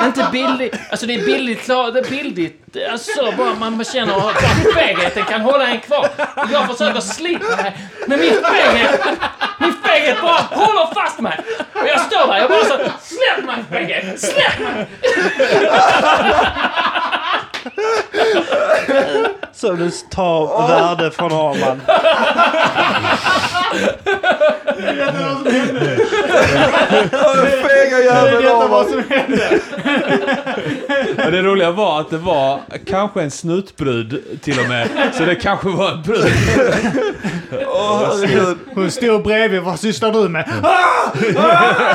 inte 0.04 0.28
bildligt... 0.32 0.76
Alltså 0.90 1.06
det 1.06 1.14
är 1.14 1.24
bildligt 1.26 1.64
klart, 1.64 1.92
det 1.94 2.00
är 2.00 2.10
bildligt. 2.10 2.76
Alltså 2.92 3.32
bara 3.36 3.54
man 3.54 3.84
känner 3.84 4.16
att 4.30 4.36
fegheten 4.74 5.24
kan 5.24 5.40
hålla 5.40 5.66
en 5.66 5.80
kvar. 5.80 6.08
Jag 6.52 6.66
försöker 6.76 7.00
slita 7.00 7.56
mig. 7.56 7.76
Men 8.06 8.20
min 8.20 8.34
feghet... 8.44 9.00
Min 9.60 9.74
feghet 9.84 10.22
bara 10.22 10.32
håller 10.50 10.94
fast 10.94 11.20
mig. 11.20 11.40
Och 11.74 11.88
jag 11.88 12.00
står 12.00 12.26
där, 12.26 12.38
jag 12.38 12.48
bara 12.50 12.64
så... 12.64 12.76
Släpp 13.00 13.44
mig 13.46 13.64
feghet! 13.70 14.20
Släpp 14.20 14.58
mig! 14.60 14.86
Så 19.60 19.72
du 19.72 19.90
tar 19.90 20.68
värde 20.68 21.10
från 21.10 21.32
Arman. 21.32 21.80
Fega 27.68 27.96
Det 27.98 28.30
är 28.30 28.42
detta 28.42 28.68
vad 28.68 28.86
som 28.86 29.02
hände. 29.08 29.60
Och 31.24 31.32
det 31.32 31.42
roliga 31.42 31.70
var 31.70 32.00
att 32.00 32.10
det 32.10 32.18
var 32.18 32.60
kanske 32.86 33.22
en 33.22 33.30
snutbrud 33.30 34.38
till 34.42 34.60
och 34.60 34.68
med. 34.68 34.88
Så 35.12 35.24
det 35.24 35.34
kanske 35.34 35.68
var 35.68 35.92
en 35.92 36.02
brud. 36.02 36.32
Herregud. 37.50 38.58
Hon 38.74 38.90
stod 38.90 39.22
bredvid, 39.22 39.62
vad 39.62 39.80
sysslar 39.80 40.12
du 40.12 40.28
med? 40.28 40.48
Ah! 40.62 41.12
Ah! 41.36 41.94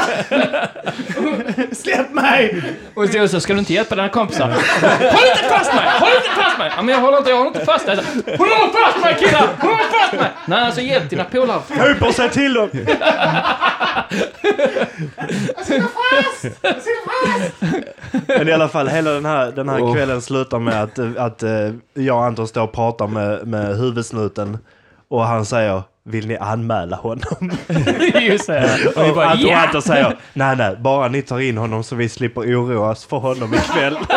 Släpp 1.71 2.11
mig! 2.13 2.63
Och 2.93 3.09
så, 3.09 3.27
så 3.27 3.39
ska 3.39 3.53
du 3.53 3.59
inte 3.59 3.73
hjälpa 3.73 3.95
dina 3.95 4.09
kompisar. 4.09 4.47
Håll 4.47 5.27
inte 5.35 5.49
fast 5.49 5.73
mig! 5.73 5.85
Håll 5.99 6.09
inte 6.15 6.29
fast 6.43 6.57
mig! 6.57 6.71
Ja, 6.75 6.81
men 6.81 6.95
jag 6.95 7.01
håller 7.01 7.17
inte, 7.17 7.29
jag 7.29 7.37
håller 7.37 7.47
inte 7.47 7.65
fast 7.65 7.85
dig. 7.85 7.95
Håll 8.37 8.47
fast 8.73 9.03
mig 9.03 9.15
killar! 9.19 9.47
Håll 9.59 9.77
fast 9.91 10.13
mig! 10.13 10.29
Nej, 10.45 10.65
alltså 10.65 10.81
hjälp 10.81 11.09
dina 11.09 11.23
polare. 11.23 11.61
Hyper, 11.69 12.11
säg 12.11 12.29
till 12.29 12.53
dem! 12.53 12.69
Men 18.27 18.47
i 18.47 18.51
alla 18.51 18.67
fall, 18.67 18.87
hela 18.87 19.11
den 19.11 19.25
här, 19.25 19.51
den 19.51 19.69
här 19.69 19.81
Oh. 19.81 19.93
kvällen 19.93 20.21
slutar 20.21 20.59
med 20.59 20.83
att, 20.83 20.99
att 21.17 21.43
eh, 21.43 21.71
jag 21.93 22.17
och 22.17 22.25
Anton 22.25 22.47
står 22.47 22.61
och 22.63 22.73
pratar 22.73 23.07
med, 23.07 23.47
med 23.47 23.77
huvudsnuten. 23.77 24.57
Och 25.15 25.23
han 25.25 25.45
säger, 25.45 25.83
vill 26.03 26.27
ni 26.27 26.37
anmäla 26.37 26.95
honom? 26.95 27.51
Just 28.21 28.47
det. 28.47 28.87
Och, 28.95 29.15
bara, 29.15 29.29
Anton, 29.29 29.47
"Ja!" 29.49 29.65
Anton 29.65 29.81
säger, 29.81 30.17
nej 30.33 30.55
nej, 30.57 30.75
bara 30.79 31.07
ni 31.07 31.21
tar 31.21 31.39
in 31.39 31.57
honom 31.57 31.83
så 31.83 31.95
vi 31.95 32.09
slipper 32.09 32.41
oroa 32.41 32.89
oss 32.91 33.05
för 33.05 33.17
honom 33.17 33.53
ikväll. 33.53 33.97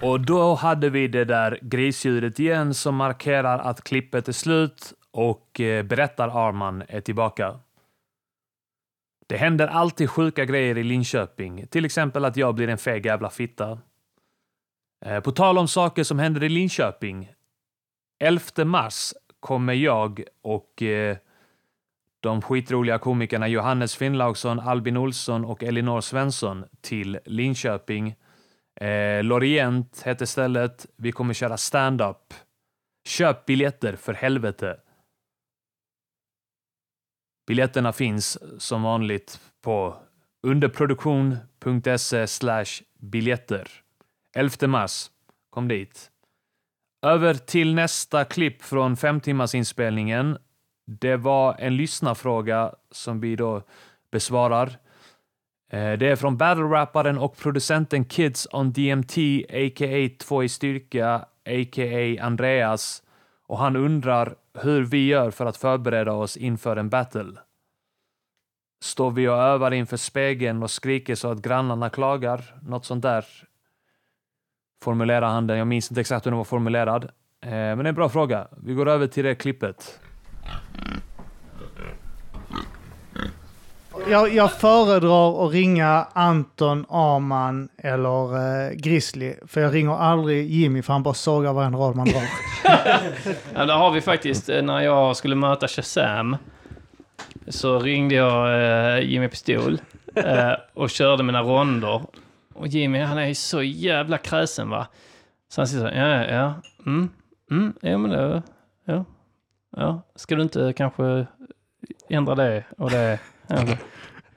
Och 0.00 0.20
då 0.20 0.54
hade 0.54 0.90
vi 0.90 1.08
det 1.08 1.24
där 1.24 1.58
grisljudet 1.62 2.38
igen 2.38 2.74
som 2.74 2.96
markerar 2.96 3.58
att 3.58 3.84
klippet 3.84 4.28
är 4.28 4.32
slut 4.32 4.92
och 5.12 5.60
eh, 5.60 5.82
berättar 5.82 6.48
Arman 6.48 6.82
är 6.88 7.00
tillbaka. 7.00 7.54
Det 9.26 9.36
händer 9.36 9.66
alltid 9.66 10.10
sjuka 10.10 10.44
grejer 10.44 10.78
i 10.78 10.84
Linköping, 10.84 11.66
till 11.66 11.84
exempel 11.84 12.24
att 12.24 12.36
jag 12.36 12.54
blir 12.54 12.68
en 12.68 12.78
feg 12.78 13.06
jävla 13.06 13.30
fitta. 13.30 13.78
Eh, 15.04 15.20
på 15.20 15.32
tal 15.32 15.58
om 15.58 15.68
saker 15.68 16.04
som 16.04 16.18
händer 16.18 16.42
i 16.42 16.48
Linköping. 16.48 17.32
11 18.20 18.64
mars 18.64 19.14
kommer 19.40 19.72
jag 19.72 20.22
och 20.42 20.82
eh, 20.82 21.16
de 22.20 22.42
skitroliga 22.42 22.98
komikerna 22.98 23.48
Johannes 23.48 23.96
Finnlaugsson, 23.96 24.60
Albin 24.60 24.96
Olsson 24.96 25.44
och 25.44 25.62
Elinor 25.62 26.00
Svensson 26.00 26.64
till 26.80 27.18
Linköping. 27.24 28.14
Eh, 28.80 29.22
Lorient 29.22 30.02
heter 30.04 30.26
stället. 30.26 30.86
Vi 30.96 31.12
kommer 31.12 31.34
köra 31.34 31.56
stand-up. 31.56 32.34
Köp 33.08 33.46
biljetter 33.46 33.96
för 33.96 34.12
helvete. 34.12 34.76
Biljetterna 37.46 37.92
finns 37.92 38.38
som 38.58 38.82
vanligt 38.82 39.40
på 39.62 39.96
underproduktion.se 40.42 42.26
biljetter. 42.98 43.70
11 44.36 44.66
mars. 44.66 45.10
Kom 45.50 45.68
dit. 45.68 46.10
Över 47.02 47.34
till 47.34 47.74
nästa 47.74 48.24
klipp 48.24 48.62
från 48.62 48.96
fem 48.96 49.20
timmars 49.20 49.54
inspelningen. 49.54 50.38
Det 50.86 51.16
var 51.16 51.56
en 51.58 51.76
lyssnarfråga 51.76 52.74
som 52.90 53.20
vi 53.20 53.36
då 53.36 53.62
besvarar. 54.12 54.66
Eh, 55.72 55.92
det 55.92 56.06
är 56.06 56.16
från 56.16 56.36
battle-rapparen 56.36 57.18
och 57.18 57.36
producenten 57.36 58.04
Kids 58.04 58.48
on 58.52 58.72
DMT, 58.72 59.18
a.k.a. 59.48 60.10
Två 60.18 60.42
i 60.42 60.48
styrka, 60.48 61.14
a.k.a. 61.44 62.24
Andreas. 62.24 63.02
Och 63.46 63.58
han 63.58 63.76
undrar 63.76 64.34
hur 64.54 64.84
vi 64.84 65.06
gör 65.06 65.30
för 65.30 65.46
att 65.46 65.56
förbereda 65.56 66.12
oss 66.12 66.36
inför 66.36 66.76
en 66.76 66.88
battle. 66.88 67.32
Står 68.82 69.10
vi 69.10 69.28
och 69.28 69.34
övar 69.34 69.70
inför 69.70 69.96
spegeln 69.96 70.62
och 70.62 70.70
skriker 70.70 71.14
så 71.14 71.30
att 71.30 71.42
grannarna 71.42 71.90
klagar? 71.90 72.54
Något 72.62 72.84
sånt 72.84 73.02
där 73.02 73.24
formulerar 74.82 75.28
han 75.28 75.46
den. 75.46 75.58
Jag 75.58 75.66
minns 75.66 75.90
inte 75.90 76.00
exakt 76.00 76.26
hur 76.26 76.30
den 76.30 76.38
var 76.38 76.44
formulerad. 76.44 77.04
Eh, 77.04 77.50
men 77.50 77.78
det 77.78 77.84
är 77.84 77.88
en 77.88 77.94
bra 77.94 78.08
fråga. 78.08 78.48
Vi 78.62 78.74
går 78.74 78.88
över 78.88 79.06
till 79.06 79.24
det 79.24 79.34
klippet. 79.34 80.00
Jag, 84.10 84.34
jag 84.34 84.52
föredrar 84.52 85.46
att 85.46 85.52
ringa 85.52 86.06
Anton, 86.12 86.86
Arman 86.88 87.68
eller 87.78 88.36
eh, 88.36 88.72
Grizzly. 88.72 89.34
För 89.46 89.60
jag 89.60 89.74
ringer 89.74 89.92
aldrig 89.92 90.50
Jimmy 90.50 90.82
för 90.82 90.92
han 90.92 91.02
bara 91.02 91.14
sågar 91.14 91.52
varenda 91.52 91.78
rad 91.78 91.96
man 91.96 92.06
drar. 92.08 92.22
Ja, 93.54 93.64
där 93.66 93.74
har 93.74 93.90
vi 93.90 94.00
faktiskt, 94.00 94.48
eh, 94.48 94.62
när 94.62 94.80
jag 94.80 95.16
skulle 95.16 95.34
möta 95.34 95.68
Shazam, 95.68 96.36
så 97.48 97.78
ringde 97.78 98.14
jag 98.14 98.62
eh, 98.96 99.04
Jimmy 99.10 99.28
Pistol 99.28 99.80
eh, 100.14 100.52
och 100.74 100.90
körde 100.90 101.22
mina 101.22 101.42
ronder. 101.42 102.02
Och 102.54 102.66
Jimmy, 102.66 102.98
han 102.98 103.18
är 103.18 103.26
ju 103.26 103.34
så 103.34 103.62
jävla 103.62 104.18
kräsen 104.18 104.70
va. 104.70 104.86
Så 105.48 105.60
han 105.60 105.68
säger 105.68 105.88
så 105.88 105.94
här, 105.94 106.08
ja, 106.08 106.24
ja, 106.24 106.32
ja, 106.34 106.54
mm, 106.86 107.10
mm, 107.50 107.74
ja 107.80 107.98
men 107.98 108.10
det, 108.10 108.42
ja, 108.84 109.04
ja, 109.76 110.02
ska 110.16 110.34
du 110.34 110.42
inte 110.42 110.72
kanske 110.76 111.26
ändra 112.08 112.34
det 112.34 112.64
och 112.78 112.90
det? 112.90 113.18
Ja. 113.50 113.76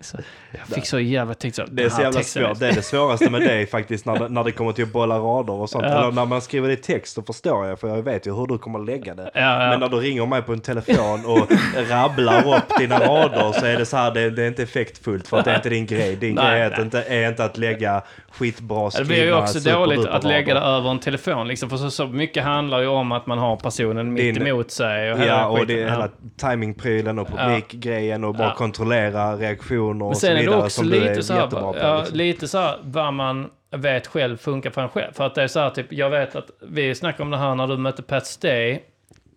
Så, 0.01 0.17
jag 0.57 0.75
fick 0.75 0.85
så 0.85 0.99
jävla, 0.99 1.33
så, 1.33 1.63
Det 1.71 1.83
är 1.83 1.89
så 1.89 2.01
jävla 2.01 2.23
svårt. 2.23 2.59
Det 2.59 2.67
är 2.67 2.73
det 2.73 2.81
svåraste 2.81 3.29
med 3.29 3.41
dig 3.41 3.67
faktiskt 3.77 4.05
när 4.05 4.19
det, 4.19 4.29
när 4.29 4.43
det 4.43 4.51
kommer 4.51 4.71
till 4.71 4.83
att 4.83 4.91
bolla 4.91 5.17
rader 5.17 5.53
och 5.53 5.69
sånt. 5.69 5.85
Ja. 5.87 5.97
Eller 5.99 6.11
när 6.11 6.25
man 6.25 6.41
skriver 6.41 6.67
det 6.67 6.73
i 6.73 6.77
text 6.77 7.13
så 7.13 7.21
förstår 7.23 7.67
jag 7.67 7.79
för 7.79 7.87
jag 7.87 8.03
vet 8.03 8.27
ju 8.27 8.35
hur 8.35 8.47
du 8.47 8.57
kommer 8.57 8.79
att 8.79 8.85
lägga 8.85 9.15
det. 9.15 9.31
Ja, 9.33 9.63
ja. 9.63 9.69
Men 9.69 9.79
när 9.79 9.89
du 9.89 9.97
ringer 9.97 10.25
mig 10.25 10.41
på 10.41 10.53
en 10.53 10.59
telefon 10.59 11.25
och 11.25 11.47
rabblar 11.89 12.55
upp 12.55 12.79
dina 12.79 12.99
rader 12.99 13.51
så 13.59 13.65
är 13.65 13.77
det 13.77 13.85
så 13.85 13.97
här, 13.97 14.11
det, 14.13 14.29
det 14.29 14.43
är 14.43 14.47
inte 14.47 14.63
effektfullt 14.63 15.27
för 15.27 15.37
att 15.37 15.45
det 15.45 15.51
är 15.51 15.55
inte 15.55 15.69
din 15.69 15.85
grej. 15.85 16.15
Din 16.15 16.35
Nej, 16.35 16.51
grej 16.51 16.61
är, 16.61 16.81
inte, 16.81 17.01
är 17.01 17.29
inte 17.29 17.43
att 17.43 17.57
lägga 17.57 18.01
skitbra 18.31 18.85
Det 18.85 18.91
skrivna 18.91 19.07
blir 19.13 19.23
ju 19.23 19.33
också 19.33 19.59
dåligt 19.59 20.05
att 20.05 20.23
lägga 20.23 20.53
det 20.53 20.59
över 20.59 20.91
en 20.91 20.99
telefon 20.99 21.47
liksom, 21.47 21.69
för 21.69 21.77
så, 21.77 21.91
så 21.91 22.07
mycket 22.07 22.43
handlar 22.43 22.79
ju 22.81 22.87
om 22.87 23.11
att 23.11 23.25
man 23.25 23.37
har 23.37 23.55
personen 23.55 24.13
mitt 24.13 24.35
Din- 24.35 24.47
emot 24.47 24.71
sig. 24.71 25.13
Och 25.13 25.19
Ja, 25.19 25.45
och 25.45 25.67
det 25.67 25.81
är 25.83 25.89
hela 25.89 26.09
timingprylen 26.41 27.19
och 27.19 27.27
publikgrejen 27.27 28.23
och 28.23 28.35
bara 28.35 28.53
kontrollera 28.53 29.35
reaktioner 29.35 30.05
och 30.05 30.15
så 30.15 30.19
sen 30.19 30.45
vidare 30.51 30.65
också 30.65 30.83
lite 30.83 31.23
så 31.23 31.33
här, 31.33 31.47
på. 31.47 31.75
ja, 31.81 31.99
liksom. 31.99 32.17
lite 32.17 32.47
så 32.47 32.57
här 32.57 32.77
vad 32.83 33.13
man 33.13 33.49
vet 33.71 34.07
själv 34.07 34.37
funkar 34.37 34.69
för 34.69 34.81
en 34.81 34.89
själv. 34.89 35.13
För 35.13 35.25
att 35.25 35.35
det 35.35 35.43
är 35.43 35.47
så 35.47 35.59
här, 35.59 35.69
typ, 35.69 35.93
jag 35.93 36.09
vet 36.09 36.35
att 36.35 36.49
vi 36.61 36.95
snackade 36.95 37.23
om 37.23 37.29
det 37.31 37.37
här 37.37 37.55
när 37.55 37.67
du 37.67 37.77
mötte 37.77 38.03
Pat 38.03 38.27
Stay. 38.27 38.79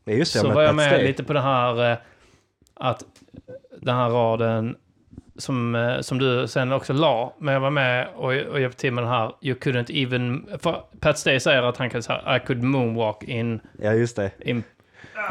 Är 0.04 0.12
just 0.14 0.32
det, 0.32 0.38
Så 0.38 0.46
med 0.46 0.54
var 0.56 0.62
jag 0.62 0.74
med 0.74 0.86
Stay. 0.92 1.06
lite 1.06 1.24
på 1.24 1.32
det 1.32 1.40
här, 1.40 1.90
eh, 1.92 1.98
att 2.74 3.04
den 3.80 3.96
här 3.96 4.10
raden 4.10 4.76
som, 5.38 5.74
eh, 5.74 6.00
som 6.00 6.18
du 6.18 6.48
sen 6.48 6.72
också 6.72 6.92
la. 6.92 7.34
Men 7.38 7.54
jag 7.54 7.60
var 7.60 7.70
med 7.70 8.08
och, 8.16 8.32
och 8.32 8.60
hjälpte 8.60 8.80
till 8.80 8.92
med 8.92 9.04
den 9.04 9.10
här, 9.10 9.32
you 9.42 9.58
couldn't 9.58 10.04
even, 10.04 10.46
för 10.62 10.82
Pat 11.00 11.18
Stay 11.18 11.40
säger 11.40 11.62
att 11.62 11.76
han 11.76 11.90
kan 11.90 12.02
säga, 12.02 12.36
I 12.36 12.46
could 12.46 12.62
moonwalk 12.62 13.22
in, 13.22 13.60
Ja, 13.82 13.92
just 13.92 14.16
det. 14.16 14.30
in 14.40 14.62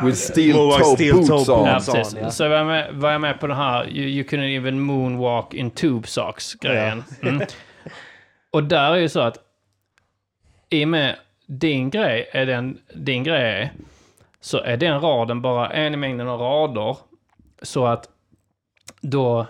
With 0.04 0.18
steel 0.18 0.56
Moonwalk, 0.56 0.84
toe 0.84 0.96
steel 0.96 1.14
toe 1.14 1.28
boots 1.28 1.50
on. 1.50 1.66
Ja, 1.68 1.74
precis. 1.74 2.18
ja. 2.22 2.32
Så 2.32 2.50
var 2.50 2.56
jag, 2.56 2.68
med, 2.68 2.94
var 2.94 3.12
jag 3.12 3.22
med 3.22 3.40
på 3.40 3.48
den 3.48 3.58
här 3.58 3.90
you, 3.90 4.08
you 4.08 4.24
couldn't 4.28 4.58
even 4.58 4.80
moonwalk 4.80 5.54
in 5.54 5.72
tube 5.72 6.08
socks 6.08 6.54
grejen. 6.54 7.04
Mm. 7.22 7.42
Och 8.52 8.64
där 8.64 8.92
är 8.92 8.96
ju 8.98 9.10
så 9.10 9.20
att 9.20 9.38
i 10.70 10.86
och 10.86 10.88
med 10.88 11.16
din 11.48 11.90
grej 11.90 12.30
är 12.32 12.46
den, 12.46 12.78
din 12.96 13.24
grej 13.24 13.42
är, 13.62 13.72
så 14.42 14.58
är 14.58 14.78
den 14.78 15.02
raden 15.02 15.42
bara 15.42 15.70
en 15.70 15.94
i 15.94 15.98
mängden 15.98 16.28
av 16.28 16.40
rader. 16.40 16.98
Så 17.62 17.86
att 17.86 18.10
då, 19.02 19.48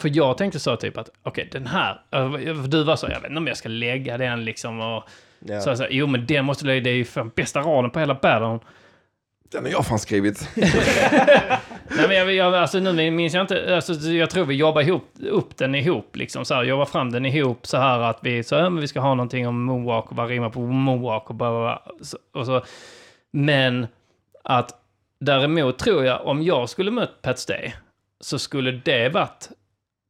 för 0.00 0.10
jag 0.16 0.38
tänkte 0.38 0.60
så 0.60 0.76
typ 0.76 0.98
att 0.98 1.10
okej 1.22 1.48
den 1.52 1.66
här, 1.66 2.00
äh, 2.10 2.32
du 2.54 2.84
var 2.84 2.96
så, 2.96 3.06
jag 3.06 3.20
vet 3.20 3.30
inte 3.30 3.38
om 3.38 3.46
jag 3.46 3.56
ska 3.56 3.68
lägga 3.68 4.18
den 4.18 4.44
liksom 4.44 4.80
och 4.80 5.04
Ja. 5.38 5.60
så, 5.60 5.76
sa, 5.76 5.86
jo 5.90 6.06
men 6.06 6.26
den 6.26 6.44
måste 6.44 6.64
du 6.64 6.68
lägga, 6.68 6.80
det 6.80 6.90
är 6.90 6.94
ju 6.94 7.30
bästa 7.34 7.60
raden 7.60 7.90
på 7.90 8.00
hela 8.00 8.14
battlen. 8.14 8.60
Den 9.50 9.64
har 9.64 9.70
jag 9.70 9.86
fan 9.86 9.98
skrivit. 9.98 10.48
Nej, 10.56 12.08
men 12.08 12.16
jag, 12.16 12.32
jag, 12.34 12.54
alltså, 12.54 12.78
nu 12.78 13.10
minns 13.10 13.34
jag 13.34 13.40
inte, 13.40 13.74
alltså, 13.74 13.92
jag 13.92 14.30
tror 14.30 14.44
vi 14.44 14.54
jobbar 14.54 14.82
ihop, 14.82 15.04
upp 15.30 15.56
den 15.56 15.74
ihop, 15.74 16.16
liksom 16.16 16.44
så 16.44 16.54
här, 16.54 16.64
jobbar 16.64 16.84
fram 16.84 17.12
den 17.12 17.26
ihop 17.26 17.66
så 17.66 17.76
här 17.76 17.98
att 18.00 18.18
vi, 18.22 18.42
så 18.44 18.54
men 18.56 18.80
vi 18.80 18.88
ska 18.88 19.00
ha 19.00 19.14
någonting 19.14 19.48
om 19.48 19.62
moonwalk 19.64 20.08
och 20.08 20.14
bara 20.14 20.26
rimma 20.26 20.50
på 20.50 20.60
moonwalk 20.60 21.30
och 21.30 21.34
bara, 21.34 21.82
så, 22.02 22.18
och 22.34 22.46
så. 22.46 22.62
Men 23.32 23.86
att 24.44 24.70
däremot 25.20 25.78
tror 25.78 26.04
jag, 26.04 26.26
om 26.26 26.42
jag 26.42 26.68
skulle 26.68 26.90
mött 26.90 27.22
Pat 27.22 27.38
Stay, 27.38 27.72
så 28.20 28.38
skulle 28.38 28.70
det 28.70 29.08
varit, 29.08 29.48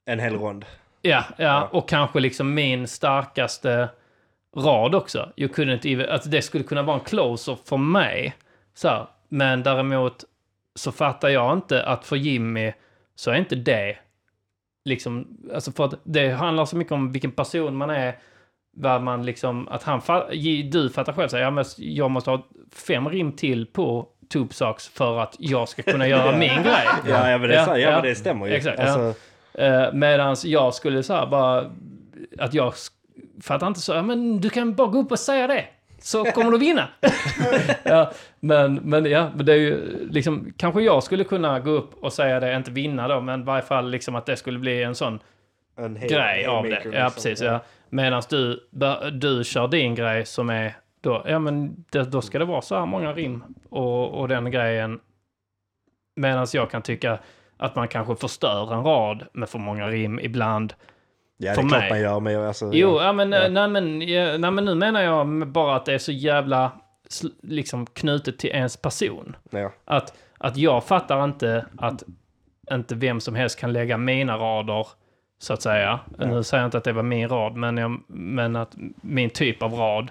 En 0.07 0.21
hel 0.21 0.35
rond. 0.35 0.65
ja, 1.03 1.25
ja, 1.37 1.69
och 1.73 1.89
kanske 1.89 2.21
liksom 2.21 2.55
min 2.55 2.87
starkaste 2.89 3.89
rad 4.57 4.95
också. 4.95 5.33
You 5.37 5.53
couldn't 5.53 5.93
even, 5.93 6.09
att 6.11 6.31
det 6.31 6.43
skulle 6.43 6.65
kunna 6.65 6.83
vara 6.83 6.99
en 6.99 7.05
closer 7.05 7.59
för 7.65 7.77
mig. 7.77 8.35
Så 8.75 8.89
här. 8.89 9.07
Men 9.29 9.63
däremot 9.63 10.25
så 10.75 10.93
fattar 10.93 11.29
jag 11.29 11.53
inte 11.53 11.83
att 11.83 12.05
för 12.05 12.17
Jimmy 12.17 12.73
så 13.15 13.31
är 13.31 13.35
inte 13.35 13.55
det 13.55 13.97
liksom, 14.85 15.39
alltså 15.55 15.73
för 15.73 15.85
att 15.85 15.95
det 16.05 16.29
handlar 16.31 16.65
så 16.65 16.77
mycket 16.77 16.93
om 16.93 17.13
vilken 17.13 17.33
person 17.33 17.77
man 17.77 17.91
är, 17.91 18.19
vad 18.77 19.03
man 19.03 19.27
liksom, 19.27 19.69
att 19.69 19.83
han, 19.83 20.01
du 20.71 20.91
fattar 20.91 21.13
själv 21.13 21.29
så 21.29 21.37
här, 21.37 21.43
ja 21.43 21.51
men 21.51 21.65
jag 21.77 22.11
måste 22.11 22.31
ha 22.31 22.47
fem 22.73 23.09
rim 23.09 23.33
till 23.33 23.67
på 23.67 24.09
Tube 24.33 24.55
Socks 24.55 24.89
för 24.89 25.19
att 25.19 25.37
jag 25.39 25.69
ska 25.69 25.83
kunna 25.83 26.09
göra 26.17 26.39
min 26.39 26.63
grej. 26.63 26.87
Ja, 27.09 27.31
ja, 27.31 27.39
men 27.39 27.49
det, 27.49 27.55
Ja, 27.55 27.65
så, 27.65 27.71
ja, 27.71 27.79
ja. 27.79 27.91
men 27.91 28.03
det 28.03 28.15
stämmer 28.15 28.47
ju. 28.47 28.53
Exakt, 28.53 28.79
ja. 28.79 28.85
alltså, 28.85 29.21
Eh, 29.59 29.93
Medan 29.93 30.37
jag 30.45 30.75
skulle 30.75 31.03
så 31.03 31.13
här 31.15 31.27
bara, 31.27 31.71
att 32.39 32.55
jag 32.55 32.75
fattar 33.43 33.67
inte 33.67 33.81
så, 33.81 33.93
ja, 33.93 34.03
men 34.03 34.41
du 34.41 34.51
kan 34.51 34.75
bara 34.75 34.89
gå 34.89 34.99
upp 34.99 35.11
och 35.11 35.19
säga 35.19 35.47
det. 35.47 35.65
Så 35.99 36.25
kommer 36.25 36.51
du 36.51 36.59
vinna. 36.59 36.89
ja, 37.83 38.13
men, 38.41 38.75
men 38.75 39.05
ja, 39.05 39.31
men 39.35 39.47
det 39.47 39.53
är 39.53 39.57
ju 39.57 40.07
liksom, 40.11 40.53
kanske 40.57 40.83
jag 40.83 41.03
skulle 41.03 41.25
kunna 41.25 41.61
gå 41.61 41.71
upp 41.71 41.95
och 42.03 42.13
säga 42.13 42.41
det, 42.41 42.57
inte 42.57 42.71
vinna 42.71 43.09
då, 43.09 43.21
men 43.21 43.41
i 43.41 43.45
varje 43.45 43.63
fall 43.63 43.91
liksom 43.91 44.15
att 44.15 44.27
det 44.27 44.37
skulle 44.37 44.59
bli 44.59 44.83
en 44.83 44.95
sån 44.95 45.19
en 45.77 45.97
hel, 45.97 46.09
grej 46.09 46.47
av 46.47 46.65
det. 46.65 46.75
haymaker, 46.75 46.99
Ja, 46.99 47.05
liksom. 47.05 47.23
precis. 47.23 47.41
Ja. 47.41 47.61
Medan 47.91 48.23
du, 48.31 48.69
du 49.13 49.45
kör 49.45 49.69
din 49.69 49.95
grej 49.95 50.27
som 50.27 50.51
är 50.51 50.77
då, 51.01 51.25
ja 51.27 51.39
men 51.39 51.85
det, 51.91 52.03
då 52.05 52.21
ska 52.23 52.39
det 52.39 52.45
vara 52.45 52.63
så 52.63 52.79
här 52.79 52.87
många 52.87 53.13
rim 53.13 53.45
och, 53.71 54.21
och 54.21 54.29
den 54.29 54.51
grejen. 54.51 55.01
Medan 56.17 56.47
jag 56.53 56.71
kan 56.71 56.83
tycka 56.83 57.19
att 57.57 57.75
man 57.75 57.89
kanske 57.89 58.17
förstör 58.17 58.75
en 58.75 58.85
rad 58.85 59.27
med 59.33 59.49
för 59.49 59.59
många 59.59 59.89
rim 59.89 60.21
ibland. 60.21 60.75
Ja, 61.37 61.51
det 61.51 61.55
för 61.55 61.63
är 61.63 61.69
klart 61.69 61.81
mig. 61.81 61.91
man 61.91 62.01
gör. 62.01 62.21
Men 62.21 62.33
jag, 62.33 62.47
alltså, 62.47 62.71
Jo, 62.73 62.97
ja. 62.97 63.05
ja, 63.05 63.13
men, 63.13 63.33
Ja. 63.33 63.49
Nej, 63.49 63.69
men, 63.69 64.03
ja, 64.03 64.39
nej, 64.39 64.51
men 64.51 64.65
nu 64.65 64.75
menar 64.75 65.03
jag 65.03 65.49
bara 65.49 65.77
att 65.77 65.85
det 65.85 65.95
är 65.95 65.99
så 65.99 66.13
jävla 66.13 66.73
liksom 67.43 67.87
knutet 67.87 68.39
till 68.39 68.51
ens 68.51 68.77
person. 68.77 69.37
Ja. 69.51 69.73
Att, 69.85 70.15
att 70.39 70.57
jag 70.57 70.85
fattar 70.85 71.25
inte 71.25 71.67
att 71.79 72.03
inte 72.71 72.95
vem 72.95 73.21
som 73.21 73.35
helst 73.35 73.59
kan 73.59 73.73
lägga 73.73 73.97
mina 73.97 74.37
rader, 74.39 74.87
så 75.39 75.53
att 75.53 75.63
säga. 75.63 76.01
Nu 76.19 76.43
säger 76.43 76.63
jag 76.63 76.69
inte 76.69 76.79
att 76.79 76.85
det 76.85 76.93
var 76.93 77.03
min 77.03 77.29
rad, 77.29 77.57
men, 77.57 77.77
jag, 77.77 78.01
men 78.09 78.57
att 78.57 78.77
min 79.01 79.31
typ 79.31 79.63
av 79.63 79.75
rad. 79.75 80.11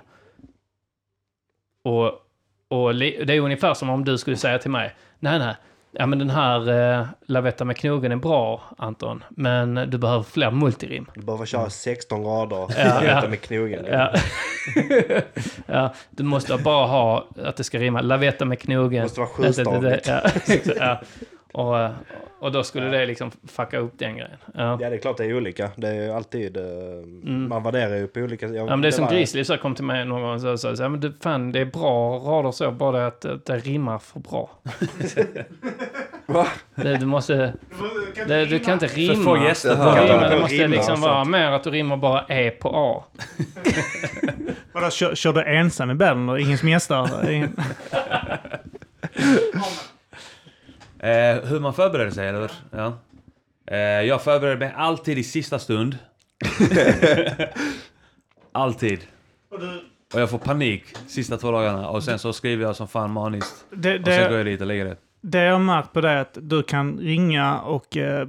Och, 1.83 2.05
och 2.67 2.95
det 2.95 3.33
är 3.35 3.39
ungefär 3.39 3.73
som 3.73 3.89
om 3.89 4.05
du 4.05 4.17
skulle 4.17 4.37
säga 4.37 4.57
till 4.59 4.71
mig, 4.71 4.95
nej, 5.19 5.39
nej, 5.39 5.55
ja 5.99 6.05
men 6.05 6.19
den 6.19 6.29
här 6.29 6.69
eh, 6.99 7.05
Lavetta 7.25 7.65
med 7.65 7.77
knogen 7.77 8.11
är 8.11 8.15
bra, 8.15 8.61
Anton, 8.77 9.23
men 9.29 9.75
du 9.75 9.97
behöver 9.97 10.23
fler 10.23 10.51
multirim. 10.51 11.05
Du 11.15 11.21
behöver 11.21 11.45
köra 11.45 11.69
16 11.69 12.23
rader. 12.23 12.57
Ja, 12.57 12.65
Ja, 12.77 13.03
ja. 13.23 13.29
med 13.29 13.41
knogen. 13.41 13.85
Ja. 13.91 14.11
ja, 15.65 15.93
du 16.09 16.23
måste 16.23 16.57
bara 16.57 16.85
ha 16.87 17.27
att 17.45 17.57
det 17.57 17.63
ska 17.63 17.79
rimma. 17.79 18.01
Lavetta 18.01 18.45
med 18.45 18.59
knogen. 18.59 19.01
Måste 19.03 19.19
vara 19.19 19.29
Det- 19.37 19.41
det- 19.43 19.63
det- 19.63 20.01
sjustavigt. 20.45 20.69
Ja. 20.79 21.01
Och, 21.55 21.89
och 22.39 22.51
då 22.51 22.63
skulle 22.63 22.85
det 22.85 23.05
liksom 23.05 23.31
fucka 23.47 23.77
upp 23.77 23.93
den 23.97 24.13
grejen. 24.17 24.37
Ja. 24.53 24.77
Ja, 24.81 24.89
det 24.89 24.95
är 24.95 24.99
klart 24.99 25.17
det 25.17 25.25
är 25.25 25.37
olika. 25.37 25.69
Det 25.75 25.87
är 25.87 25.93
ju 25.93 26.11
alltid... 26.11 26.57
eh, 26.57 26.63
Man 27.23 27.63
värderar 27.63 27.95
ju 27.95 28.07
på 28.07 28.19
olika... 28.19 28.45
Mm. 28.45 28.57
Ja, 28.57 28.65
men 28.65 28.81
det 28.81 28.87
är 28.87 28.91
som 28.91 29.07
Grizzly 29.07 29.43
så 29.45 29.57
kom 29.57 29.75
till 29.75 29.83
mig 29.83 30.05
någon 30.05 30.21
gång 30.21 30.33
och 30.33 30.41
sa 30.41 30.75
så, 30.75 30.83
här, 30.83 30.89
men 30.89 30.99
du, 30.99 31.13
fan 31.21 31.51
det 31.51 31.59
är 31.59 31.65
bra 31.65 32.17
rader 32.17 32.51
så, 32.51 32.71
bara 32.71 32.97
det 32.99 33.07
att, 33.07 33.25
att 33.25 33.45
det 33.45 33.57
rimmar 33.57 33.99
för 33.99 34.19
bra. 34.19 34.49
Va? 36.25 36.47
Det, 36.75 36.97
du 36.97 37.05
måste... 37.05 37.53
Det, 38.27 38.45
du 38.45 38.59
kan 38.59 38.73
inte 38.73 38.87
rimma. 38.87 39.23
få 39.23 39.43
gäster 39.43 39.75
kan 39.75 39.85
Ja, 39.95 40.03
rimma, 40.15 40.29
det 40.29 40.39
måste 40.39 40.55
Rimma, 40.55 40.75
liksom 40.75 41.01
vara 41.01 41.25
mer 41.25 41.51
att 41.51 41.63
du 41.63 41.69
rimmar 41.69 41.97
bara 41.97 42.25
E 42.27 42.49
på 42.51 42.69
A. 42.75 43.03
Vadå, 44.73 44.89
kör, 44.89 45.15
kör 45.15 45.33
du 45.33 45.43
ensam 45.43 45.91
i 45.91 45.93
battlen 45.95 46.29
och 46.29 46.39
ingen 46.39 46.57
som 46.57 46.69
gästar? 46.69 47.09
Eh, 50.99 51.43
hur 51.49 51.59
man 51.59 51.73
förbereder 51.73 52.11
sig, 52.11 52.27
eller 52.27 52.39
hur? 52.39 52.51
Ja. 52.71 52.93
Eh, 53.67 53.77
jag 53.79 54.21
förbereder 54.21 54.57
mig 54.57 54.73
alltid 54.77 55.17
i 55.17 55.23
sista 55.23 55.59
stund. 55.59 55.97
Alltid. 58.51 58.99
Och 60.13 60.21
jag 60.21 60.29
får 60.29 60.37
panik 60.37 60.83
sista 61.07 61.37
två 61.37 61.51
dagarna 61.51 61.89
och 61.89 62.03
sen 62.03 62.19
så 62.19 62.33
skriver 62.33 62.63
jag 62.65 62.75
som 62.75 62.87
fan 62.87 63.11
maniskt. 63.11 63.65
Det, 63.71 63.99
Och 63.99 64.05
sen 64.05 64.23
går 64.23 64.29
det, 64.29 64.37
jag 64.37 64.45
dit 64.45 64.61
och 64.61 64.67
lägger 64.67 64.85
det. 64.85 64.97
det 65.21 65.41
jag 65.43 65.51
har 65.51 65.59
märkt 65.59 65.93
på 65.93 66.01
det 66.01 66.09
är 66.09 66.17
att 66.17 66.37
du 66.41 66.63
kan 66.63 66.97
ringa 66.99 67.59
och 67.59 67.97
eh, 67.97 68.27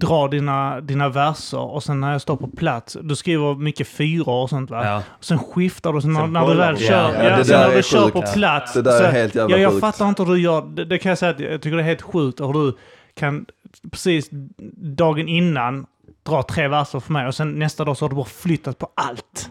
dra 0.00 0.28
dina, 0.28 0.80
dina 0.80 1.08
verser 1.08 1.58
och 1.60 1.82
sen 1.82 2.00
när 2.00 2.12
jag 2.12 2.20
står 2.20 2.36
på 2.36 2.46
plats, 2.48 2.96
du 3.02 3.16
skriver 3.16 3.54
mycket 3.54 3.88
fyror 3.88 4.42
och 4.42 4.48
sånt 4.50 4.70
va? 4.70 4.84
Ja. 4.86 5.02
Sen 5.20 5.38
skiftar 5.38 5.92
du, 5.92 6.00
sen 6.00 6.12
när, 6.12 6.20
Sen 6.20 6.32
när 6.32 6.46
du 6.48 6.54
väl 6.54 6.74
du. 6.74 6.80
kör, 6.86 6.94
Ja, 7.14 7.24
ja, 7.24 7.38
ja, 7.38 7.44
sen 7.44 7.60
när 7.60 7.70
är 7.70 7.76
du 7.76 7.82
kör 7.82 8.08
på 8.10 8.22
plats. 8.22 8.72
Det 8.72 8.82
där 8.82 8.98
så, 8.98 9.04
är 9.04 9.12
helt 9.12 9.34
jävla 9.34 9.56
ja, 9.56 9.62
Jag 9.62 9.72
sjukt. 9.72 9.80
fattar 9.80 10.08
inte 10.08 10.22
hur 10.22 10.32
du 10.34 10.40
gör, 10.40 10.62
det, 10.62 10.84
det 10.84 10.98
kan 10.98 11.08
jag 11.10 11.18
säga 11.18 11.30
att 11.30 11.40
jag 11.40 11.62
tycker 11.62 11.76
det 11.76 11.82
är 11.82 11.86
helt 11.86 12.02
sjukt 12.02 12.40
hur 12.40 12.52
du 12.52 12.76
kan 13.16 13.46
precis 13.92 14.28
dagen 14.76 15.28
innan 15.28 15.86
dra 16.26 16.42
tre 16.42 16.68
verser 16.68 17.00
för 17.00 17.12
mig 17.12 17.26
och 17.26 17.34
sen 17.34 17.58
nästa 17.58 17.84
dag 17.84 17.96
så 17.96 18.04
har 18.04 18.10
du 18.10 18.16
bara 18.16 18.24
flyttat 18.24 18.78
på 18.78 18.88
allt. 18.94 19.50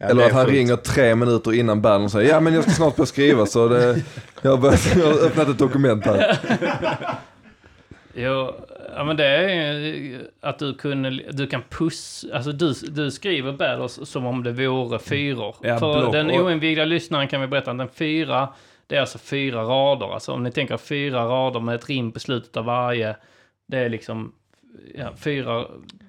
Ja, 0.00 0.06
Eller 0.08 0.26
att 0.26 0.32
han 0.32 0.44
sjukt. 0.44 0.56
ringer 0.56 0.76
tre 0.76 1.14
minuter 1.14 1.52
innan 1.54 1.82
battlen 1.82 2.04
och 2.04 2.10
säger 2.10 2.30
ja 2.30 2.40
men 2.40 2.54
jag 2.54 2.62
ska 2.62 2.72
snart 2.72 2.96
börja 2.96 3.06
skriva 3.06 3.46
så 3.46 3.68
det, 3.68 4.02
jag, 4.42 4.50
har 4.50 4.58
börjat, 4.58 4.96
jag 4.96 5.06
har 5.06 5.26
öppnat 5.26 5.48
ett 5.48 5.58
dokument 5.58 6.06
här. 6.06 6.38
Jo, 8.14 8.54
ja 8.96 9.04
men 9.04 9.16
det 9.16 9.26
är 9.26 9.78
ju 9.78 10.20
att 10.40 10.58
du, 10.58 10.74
kunde, 10.74 11.10
du 11.32 11.46
kan 11.46 11.62
puss, 11.68 12.26
alltså 12.32 12.52
du, 12.52 12.72
du 12.72 13.10
skriver 13.10 13.52
battles 13.52 14.10
som 14.10 14.26
om 14.26 14.42
det 14.42 14.52
vore 14.52 14.98
fyror. 14.98 15.56
Ja, 15.62 15.78
För 15.78 16.00
block. 16.00 16.12
den 16.12 16.30
oinvigda 16.30 16.84
lyssnaren 16.84 17.28
kan 17.28 17.40
vi 17.40 17.46
berätta 17.46 17.70
att 17.70 17.80
en 17.80 17.88
fyra, 17.88 18.48
det 18.86 18.96
är 18.96 19.00
alltså 19.00 19.18
fyra 19.18 19.62
rader. 19.62 20.14
Alltså 20.14 20.32
om 20.32 20.42
ni 20.42 20.52
tänker 20.52 20.76
fyra 20.76 21.24
rader 21.24 21.60
med 21.60 21.74
ett 21.74 21.88
rim 21.88 22.12
på 22.12 22.20
slutet 22.20 22.56
av 22.56 22.64
varje, 22.64 23.16
det 23.68 23.78
är 23.78 23.88
liksom 23.88 24.32
ja, 24.94 25.12
fyra, 25.16 25.64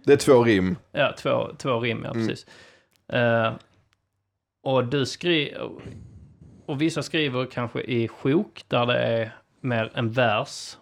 Det 0.06 0.14
är 0.14 0.18
två 0.18 0.44
rim. 0.44 0.76
ja 0.92 1.14
två, 1.18 1.48
två 1.58 1.80
rim, 1.80 2.02
ja 2.06 2.12
Mm. 2.12 2.28
precis. 2.28 2.46
Eh, 3.14 3.52
och 4.64 4.86
du 4.86 5.06
skriver, 5.06 5.70
och 6.66 6.82
vissa 6.82 7.04
skriver 7.04 7.46
kanske 7.46 7.82
i 7.82 8.08
sjok 8.08 8.64
där 8.68 8.86
det 8.86 8.98
är 9.00 9.32
mer 9.62 9.92
en 9.94 10.12
vers. 10.12 10.78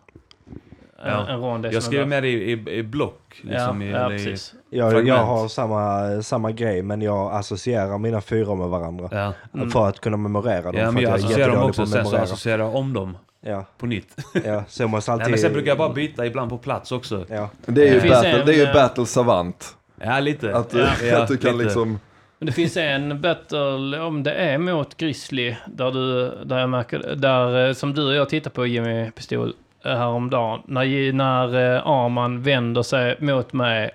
Ja. 1.06 1.28
En, 1.28 1.40
rond 1.40 1.66
Jag 1.66 1.84
skriver 1.84 2.06
vers. 2.06 2.10
mer 2.10 2.24
i, 2.24 2.52
i, 2.52 2.78
i 2.78 2.84
block. 2.84 3.42
Liksom, 3.42 3.82
ja, 3.82 3.88
i, 3.88 3.92
ja, 3.92 4.10
precis. 4.10 4.54
Jag, 4.70 4.92
fragment. 4.92 5.08
jag 5.08 5.24
har 5.26 5.48
samma, 5.48 6.22
samma 6.22 6.52
grej, 6.52 6.82
men 6.82 7.02
jag 7.02 7.34
associerar 7.34 7.98
mina 7.98 8.22
fyra 8.22 8.56
med 8.56 8.68
varandra. 8.68 9.10
Ja. 9.12 9.34
Mm. 9.54 9.72
För 9.72 9.88
att 9.88 10.00
kunna 10.00 10.18
memorera 10.18 10.62
dem. 10.62 10.76
ja, 10.76 10.86
för 10.86 10.92
men 10.92 11.04
jag 11.04 11.14
att 11.14 11.20
jag 11.22 11.26
associerar 11.28 11.56
dem 11.56 11.64
också, 11.70 11.86
sen 11.86 12.06
så 12.06 12.18
associerar 12.18 12.60
jag 12.64 12.76
om 12.76 12.94
dem 12.94 13.18
Ja, 13.46 13.66
på 13.78 13.86
nytt. 13.86 14.16
ja, 14.46 14.64
så 14.68 14.88
måste 14.88 15.12
alltid... 15.12 15.24
Nej, 15.24 15.32
men 15.32 15.40
sen 15.40 15.54
brukar 15.54 15.68
jag 15.72 15.78
bara 15.78 15.94
byta 15.94 16.26
ibland 16.26 16.50
på 16.50 16.58
plats 16.58 16.92
också. 16.92 17.26
Ja, 17.30 17.50
Det 17.66 17.82
är 17.82 17.86
ju, 17.88 17.94
Det 17.94 18.02
finns 18.02 18.14
battle, 18.14 18.40
en, 18.40 18.46
det 18.46 18.54
är 18.54 18.58
ju 18.58 18.64
eh, 18.64 18.74
battle 18.74 19.06
savant. 19.06 19.76
Ja, 20.04 20.20
lite. 20.20 20.56
Att, 20.56 20.70
du- 20.70 20.88
Ja, 21.04 21.18
att 21.22 21.28
du 21.28 21.38
kan 21.38 21.52
lite. 21.52 21.64
liksom... 21.64 22.00
Men 22.40 22.46
det 22.46 22.52
finns 22.52 22.78
en 22.78 23.22
battle, 23.22 24.00
om 24.00 24.24
det 24.24 24.34
är 24.34 24.58
mot 24.58 24.98
Grizzly, 24.98 25.56
där 25.68 25.92
du, 25.92 26.32
där 26.46 26.60
jag 26.60 26.70
märker, 26.70 27.16
där 27.16 27.68
eh, 27.68 27.74
som 27.74 27.94
du 27.94 28.08
och 28.08 28.14
jag 28.16 28.30
tittar 28.30 28.52
på 28.52 28.66
Jimmy 28.66 29.12
Pistol 29.12 29.54
häromdagen. 29.84 30.62
När, 30.68 31.14
när 31.14 31.76
eh, 31.76 31.88
Arman 31.88 32.42
vänder 32.44 32.84
sig 32.84 33.16
mot 33.20 33.54
mig 33.54 33.92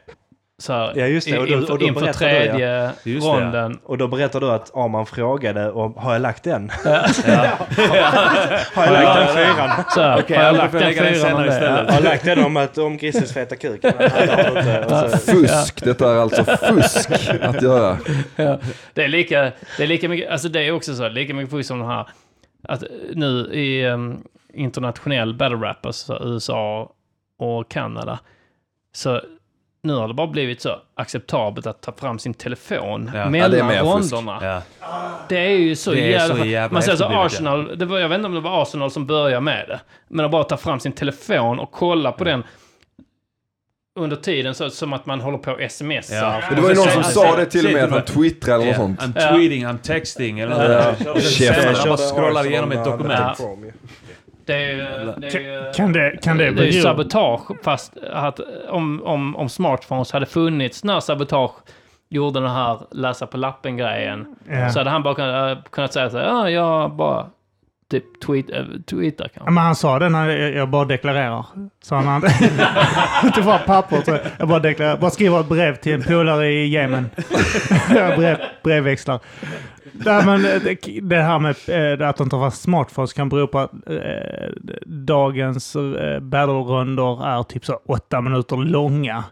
så 0.59 0.73
här, 0.73 0.93
Ja, 0.97 1.07
just 1.07 1.31
det. 1.31 1.39
Och 1.39 1.47
då- 1.47 1.53
inför, 1.55 1.73
och 1.73 1.79
då 1.79 1.87
inför 1.87 2.01
berättar 2.01 2.29
du, 2.29 2.35
ja. 2.35 2.41
tredje 2.51 2.91
Just 3.05 3.27
det, 3.27 3.33
ja. 3.33 3.41
ronden. 3.41 3.79
och 3.85 3.99
då 3.99 4.09
berättar 4.09 4.41
du 4.41 4.51
att 4.51 4.77
Arman 4.77 5.07
frågade 5.07 5.71
om 5.71 5.95
har 5.97 6.13
jag 6.13 6.23
lagt 6.23 6.43
den? 6.45 6.71
Ja. 6.85 6.91
Har 8.75 8.85
jag 8.85 8.93
lagt 8.93 9.19
den 9.19 9.37
fyran? 9.37 9.71
Så 9.91 10.01
här, 10.01 10.19
Okej, 10.21 10.37
har 10.37 10.45
jag 10.45 10.55
ja, 10.55 10.59
lagt 10.59 10.73
den 10.73 10.83
jag 10.83 10.95
fyran 10.95 11.35
om 11.37 11.43
det? 11.43 11.87
Har 11.89 11.95
jag 11.95 12.05
lagt 12.05 12.25
den 12.25 12.45
om, 12.45 12.57
att, 12.57 12.79
om 12.79 12.97
Grissels 12.97 13.33
feta 13.33 13.57
kuk? 13.57 13.81
Fusk, 15.27 15.85
detta 15.85 16.13
är 16.13 16.17
alltså 16.17 16.45
fusk 16.45 17.11
att 17.43 17.63
göra. 17.63 17.99
Ja, 18.37 18.59
det 18.95 19.05
är 19.05 19.09
lika, 19.09 19.53
det 19.77 19.83
är 19.83 19.87
lika 19.87 20.09
mycket, 20.09 20.31
alltså 20.31 20.49
det 20.49 20.61
är 20.61 20.73
också 20.73 20.95
så, 20.95 21.09
lika 21.09 21.35
mycket 21.35 21.51
fusk 21.51 21.69
som 21.69 21.79
den 21.79 21.89
här, 21.89 22.07
att 22.69 22.85
nu 23.15 23.29
i 23.53 23.87
um, 23.87 24.23
internationell 24.57 25.35
battle 25.35 25.57
rap, 25.57 25.87
alltså 25.87 26.19
USA 26.25 26.93
och 27.39 27.71
Kanada, 27.71 28.19
så 28.95 29.21
nu 29.83 29.93
har 29.95 30.09
det 30.09 30.15
bara 30.15 30.27
blivit 30.27 30.61
så 30.61 30.77
acceptabelt 30.95 31.67
att 31.67 31.81
ta 31.83 31.93
fram 31.93 32.19
sin 32.19 32.35
telefon 32.35 33.11
Ja. 33.15 33.19
Ja, 33.21 33.29
mellan 33.31 33.51
det 33.51 33.59
är 33.59 33.65
mer 33.65 33.99
fusk. 33.99 34.13
ronderna. 34.13 34.63
Ja. 34.81 34.89
Det 35.29 35.39
är 35.39 35.51
ju 35.51 35.77
så 35.77 35.91
Det 35.91 36.01
är 36.01 36.11
jävla... 36.11 36.37
så 36.37 36.45
jävla 36.45 36.73
man 36.75 36.83
säger 36.83 36.97
så 36.99 37.05
Arsenal, 37.05 37.79
det 37.79 37.85
var, 37.85 37.99
jag 37.99 38.09
vet 38.09 38.17
inte 38.17 38.27
om 38.27 38.35
det 38.35 38.41
var 38.41 38.63
Arsenal 38.63 38.91
som 38.91 39.07
började 39.07 39.41
med 39.41 39.65
det, 39.69 39.81
men 40.09 40.25
att 40.25 40.31
bara 40.31 40.45
ta 40.45 40.57
fram 40.57 40.81
sin 40.81 40.93
telefon 40.93 41.59
och 41.59 41.71
kolla 41.73 42.13
på 42.13 42.25
den 42.25 42.43
under 43.99 44.17
tiden 44.17 44.55
så 44.55 44.71
som 44.71 44.93
att 44.93 45.07
man 45.07 45.21
håller 45.21 45.39
på 45.39 45.53
och 45.53 45.71
smsar. 45.71 46.17
Ja. 46.17 46.43
Det 46.55 46.61
var 46.61 46.69
ju 46.69 46.75
någon 46.75 46.91
som 46.91 47.03
sa 47.05 47.37
det 47.37 47.47
till 47.47 47.67
och 47.67 47.73
med 47.73 47.85
att 47.85 47.91
han 47.91 48.03
twittrade 48.05 48.63
eller 48.65 48.79
något 48.79 49.01
sånt. 49.01 49.01
I'm 49.17 49.23
Ja. 49.23 49.29
tweeting, 49.37 49.67
I'm 49.67 49.79
texting 49.79 50.41
eller 50.41 50.73
Ja. 50.73 50.95
något. 51.13 51.23
Käften. 51.23 51.73
man 51.73 51.89
bara 51.89 51.97
scrollar 51.97 52.47
igenom 52.47 52.73
ett 52.73 52.85
dokument. 52.85 53.39
Det 54.47 54.55
är 54.55 54.71
ju... 54.73 55.13
Det 55.17 55.27
är 55.27 55.41
ju 55.41 55.73
Kan 55.73 55.93
det, 55.93 56.19
kan 56.23 56.39
det 56.39 56.51
det 56.51 56.69
är 56.69 56.73
sabotage, 56.73 57.65
fast 57.65 57.97
att 58.13 58.41
om, 58.69 59.03
om, 59.03 59.37
om 59.37 59.49
smartphones 59.49 60.13
hade 60.13 60.27
funnits 60.27 60.85
när 60.85 61.01
sabotage 61.01 61.53
gjorde 62.09 62.41
den 62.41 62.51
här 62.51 62.79
läsa 62.91 63.27
på 63.27 63.37
lappen-grejen, 63.37 64.37
Ja. 64.49 64.71
så 64.71 64.79
hade 64.81 64.91
han 64.91 65.03
bara 65.03 65.15
kunnat, 65.15 65.59
äh, 65.59 65.63
kunnat 65.71 65.93
säga 65.93 66.11
så 66.11 66.19
här, 66.19 66.25
ja, 66.25 66.51
jag 66.51 66.91
bara 66.91 67.27
typ 67.91 68.21
tweet, 68.21 68.51
eh, 68.51 68.59
äh, 68.59 68.65
tweetar 68.91 69.25
Ja, 69.25 69.31
kanske. 69.35 69.51
men 69.53 69.65
han 69.65 69.75
sa 69.77 69.99
det 69.99 70.09
när 70.09 70.29
jag, 70.29 70.71
bara 70.71 70.85
deklarerar. 70.85 71.47
Sa 71.83 71.97
han. 72.01 72.23
Inte 73.25 73.43
bara 73.43 73.59
papper. 73.59 74.01
tror 74.01 74.17
jag. 74.17 74.27
Jag 74.39 74.49
bara 74.49 74.59
deklarerar. 74.59 74.97
Bara 74.97 75.11
skriver 75.11 75.41
ett 75.41 75.49
brev 75.49 75.77
till 75.77 75.93
en 75.95 76.03
polare 76.03 76.49
i 76.49 76.69
Jemen. 76.69 77.11
Jag 77.95 78.19
brev, 78.19 78.39
brevväxlar. 78.65 79.21
Nej, 79.93 80.27
men 80.27 80.43
det, 80.43 81.01
det 81.03 81.23
här 81.23 81.39
med 81.39 82.01
eh, 82.01 82.09
att 82.09 82.17
de 82.17 82.31
tar 82.31 82.39
fast 82.41 82.63
smartphones 82.63 83.13
kan 83.13 83.29
bero 83.29 83.47
på 83.47 83.59
att 83.59 83.73
eh, 83.73 84.51
dagens 84.87 85.77
battle-rundor 86.21 87.27
är 87.27 87.43
typ 87.43 87.65
så 87.65 87.81
åtta 87.87 88.21
minuter 88.21 88.57
långa. 88.57 89.25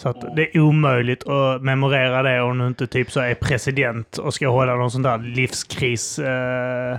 Så 0.00 0.08
att 0.08 0.36
det 0.36 0.56
är 0.56 0.60
omöjligt 0.60 1.28
att 1.28 1.62
memorera 1.62 2.22
det 2.22 2.40
om 2.40 2.58
du 2.58 2.66
inte 2.66 2.86
typ 2.86 3.12
så 3.12 3.20
är 3.20 3.34
president 3.34 4.18
och 4.18 4.34
ska 4.34 4.48
hålla 4.48 4.74
någon 4.74 4.90
sån 4.90 5.02
där 5.02 5.18
livskris. 5.18 6.18
Eh, 6.18 6.92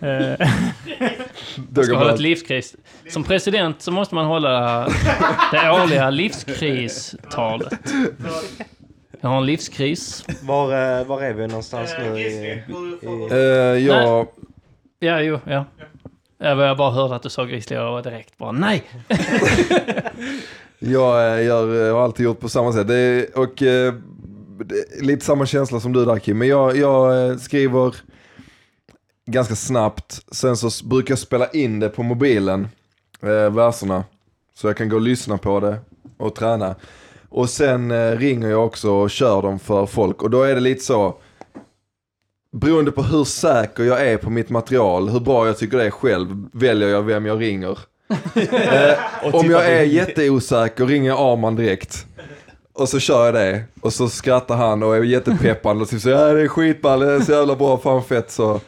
eh, 0.00 0.48
Ska 1.82 1.96
hålla 1.96 2.14
ett 2.14 2.20
livskris. 2.20 2.76
Som 3.08 3.24
president 3.24 3.82
så 3.82 3.90
måste 3.90 4.14
man 4.14 4.26
hålla 4.26 4.84
det 5.52 5.70
årliga 5.70 6.10
livskristalet. 6.10 7.92
Jag 9.20 9.28
har 9.28 9.38
en 9.38 9.46
livskris. 9.46 10.24
Var, 10.42 10.98
eh, 11.00 11.06
var 11.06 11.22
är 11.22 11.34
vi 11.34 11.46
någonstans 11.46 11.94
nu? 11.98 12.18
I, 12.18 12.22
i, 12.22 12.62
Eh, 13.30 13.38
jag, 13.86 14.26
Ja, 14.98 15.20
jo, 15.20 15.40
ja. 15.44 15.64
Jag 16.38 16.58
jag 16.58 16.76
bara 16.76 16.90
hörde 16.90 17.14
att 17.14 17.22
du 17.22 17.30
sa 17.30 17.44
Grizzly 17.44 17.76
och 17.76 17.82
jag 17.82 17.92
var 17.92 18.02
direkt 18.02 18.38
bara 18.38 18.52
nej. 18.52 18.82
jag, 20.78 21.38
eh, 21.38 21.42
jag 21.42 21.86
eh, 21.86 21.94
har 21.94 22.04
alltid 22.04 22.24
gjort 22.24 22.40
på 22.40 22.48
samma 22.48 22.72
sätt. 22.72 22.88
Det 22.88 23.34
och 23.34 23.62
eh, 23.62 23.94
det 24.64 25.02
lite 25.02 25.24
samma 25.24 25.46
känsla 25.46 25.80
som 25.80 25.92
du 25.92 26.04
där 26.04 26.18
Kim. 26.18 26.38
Men 26.38 26.48
jag, 26.48 26.76
jag 26.76 27.40
skriver 27.40 27.94
ganska 29.26 29.56
snabbt. 29.56 30.20
Sen 30.32 30.56
så 30.56 30.86
brukar 30.86 31.12
jag 31.12 31.18
spela 31.18 31.48
in 31.48 31.80
det 31.80 31.88
på 31.88 32.02
mobilen, 32.02 32.68
eh, 33.22 33.50
verserna. 33.54 34.04
Så 34.54 34.66
jag 34.66 34.76
kan 34.76 34.88
gå 34.88 34.96
och 34.96 35.02
lyssna 35.02 35.38
på 35.38 35.60
det 35.60 35.78
och 36.16 36.34
träna. 36.34 36.74
Och 37.28 37.50
sen 37.50 37.90
eh, 37.90 38.10
ringer 38.10 38.48
jag 38.48 38.66
också 38.66 38.90
och 38.90 39.10
kör 39.10 39.42
dem 39.42 39.58
för 39.58 39.86
folk. 39.86 40.22
Och 40.22 40.30
då 40.30 40.42
är 40.42 40.54
det 40.54 40.60
lite 40.60 40.84
så, 40.84 41.14
beroende 42.52 42.92
på 42.92 43.02
hur 43.02 43.24
säker 43.24 43.84
jag 43.84 44.06
är 44.06 44.16
på 44.16 44.30
mitt 44.30 44.50
material, 44.50 45.08
hur 45.08 45.20
bra 45.20 45.46
jag 45.46 45.58
tycker 45.58 45.78
det 45.78 45.86
är 45.86 45.90
själv, 45.90 46.48
väljer 46.52 46.88
jag 46.88 47.02
vem 47.02 47.26
jag 47.26 47.40
ringer. 47.40 47.78
Eh, 48.08 48.98
om 49.34 49.50
jag 49.50 49.66
är 49.66 49.82
jätteosäker 49.82 50.86
ringer 50.86 51.08
jag 51.08 51.18
Arman 51.20 51.56
direkt. 51.56 52.06
Och 52.72 52.88
så 52.88 52.98
kör 52.98 53.24
jag 53.24 53.34
det. 53.34 53.62
Och 53.80 53.92
så 53.92 54.08
skrattar 54.08 54.56
han 54.56 54.82
och 54.82 54.96
är 54.96 55.02
jättepeppande 55.02 55.82
och 55.82 55.88
typ 55.88 56.00
så 56.02 56.08
ja 56.08 56.32
det 56.32 56.42
är 56.42 56.48
skitball, 56.48 57.00
det 57.00 57.12
är 57.12 57.20
så 57.20 57.32
jävla 57.32 57.56
bra, 57.56 57.78
fan 57.78 58.04
fett 58.04 58.30
så. 58.30 58.60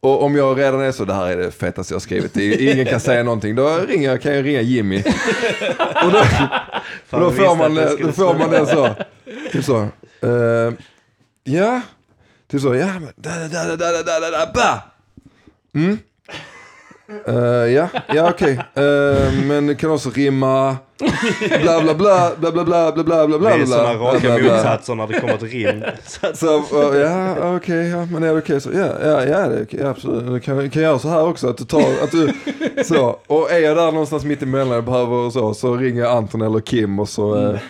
Och 0.00 0.22
om 0.22 0.36
jag 0.36 0.58
redan 0.58 0.80
är 0.80 0.92
så, 0.92 1.04
det 1.04 1.14
här 1.14 1.26
är 1.26 1.36
det 1.36 1.50
fetaste 1.50 1.94
jag 1.94 2.02
skrivit, 2.02 2.36
ingen 2.36 2.86
kan 2.86 3.00
säga 3.00 3.22
någonting, 3.22 3.54
då 3.54 3.78
ringer 3.88 4.10
jag, 4.10 4.22
kan 4.22 4.34
jag 4.34 4.44
ringa 4.44 4.60
Jimmy. 4.60 5.02
Och 6.04 6.12
då, 6.12 6.18
och 7.10 7.20
då 7.20 7.30
får, 7.30 7.56
man, 7.56 7.74
då 7.74 8.12
får 8.12 8.38
man 8.38 8.50
den 8.50 8.66
så, 8.66 8.88
typ 9.52 9.64
så, 9.64 9.88
uh, 10.24 10.72
ja, 11.44 11.80
typ 12.50 12.60
så, 12.60 12.74
ja, 12.74 12.86
men, 12.86 13.12
da, 13.16 13.30
da, 13.30 13.48
da, 13.48 13.76
da, 13.76 14.02
da, 14.02 14.20
da, 14.20 14.30
da, 14.30 14.52
ba. 14.54 14.82
Mm. 15.74 15.98
Eh, 17.26 17.72
ja, 17.72 17.88
ja 18.14 18.30
okej. 18.30 18.58
Eh, 18.74 19.44
men 19.44 19.66
det 19.66 19.74
kan 19.74 19.90
också 19.90 20.10
rimma 20.10 20.76
bla 21.62 21.80
bla 21.82 21.94
bla 21.94 22.30
bla 22.36 22.52
bla 22.52 22.64
bla 22.64 22.92
bla 22.92 23.04
bla 23.04 23.26
bla 23.26 23.38
bla 23.38 23.56
Vi 23.56 23.62
är 23.62 23.66
sådana 23.66 23.94
raka 23.94 24.38
motsatser 24.38 24.94
när 24.94 25.06
det 25.06 25.20
kommer 25.20 25.36
till 25.36 25.48
rim. 25.48 25.84
Så 26.34 26.56
eh, 26.56 27.00
ja 27.00 27.56
okej, 27.56 27.88
ja 27.88 28.06
men 28.06 28.22
är 28.22 28.32
det 28.32 28.38
okej 28.38 28.60
så, 28.60 28.70
ja, 28.74 28.88
ja, 29.02 29.24
ja 29.24 29.48
det 29.48 29.56
är 29.56 29.66
ja, 29.70 29.88
absolut. 29.88 30.26
Du 30.26 30.40
kan, 30.40 30.70
kan 30.70 30.82
göra 30.82 30.98
så 30.98 31.08
här 31.08 31.26
också, 31.26 31.48
att 31.48 31.58
du 31.58 31.64
tar, 31.64 32.04
att 32.04 32.10
du, 32.10 32.32
så. 32.84 33.18
Och 33.26 33.50
är 33.52 33.58
jag 33.58 33.76
där 33.76 33.92
någonstans 33.92 34.24
mitt 34.24 34.42
emellan 34.42 34.74
jag 34.74 34.84
behöver 34.84 35.16
och 35.16 35.32
så, 35.32 35.54
så 35.54 35.76
ringer 35.76 36.02
jag 36.02 36.16
Anton 36.16 36.42
eller 36.42 36.60
Kim 36.60 36.98
och 36.98 37.08
så, 37.08 37.36
eh, 37.36 37.60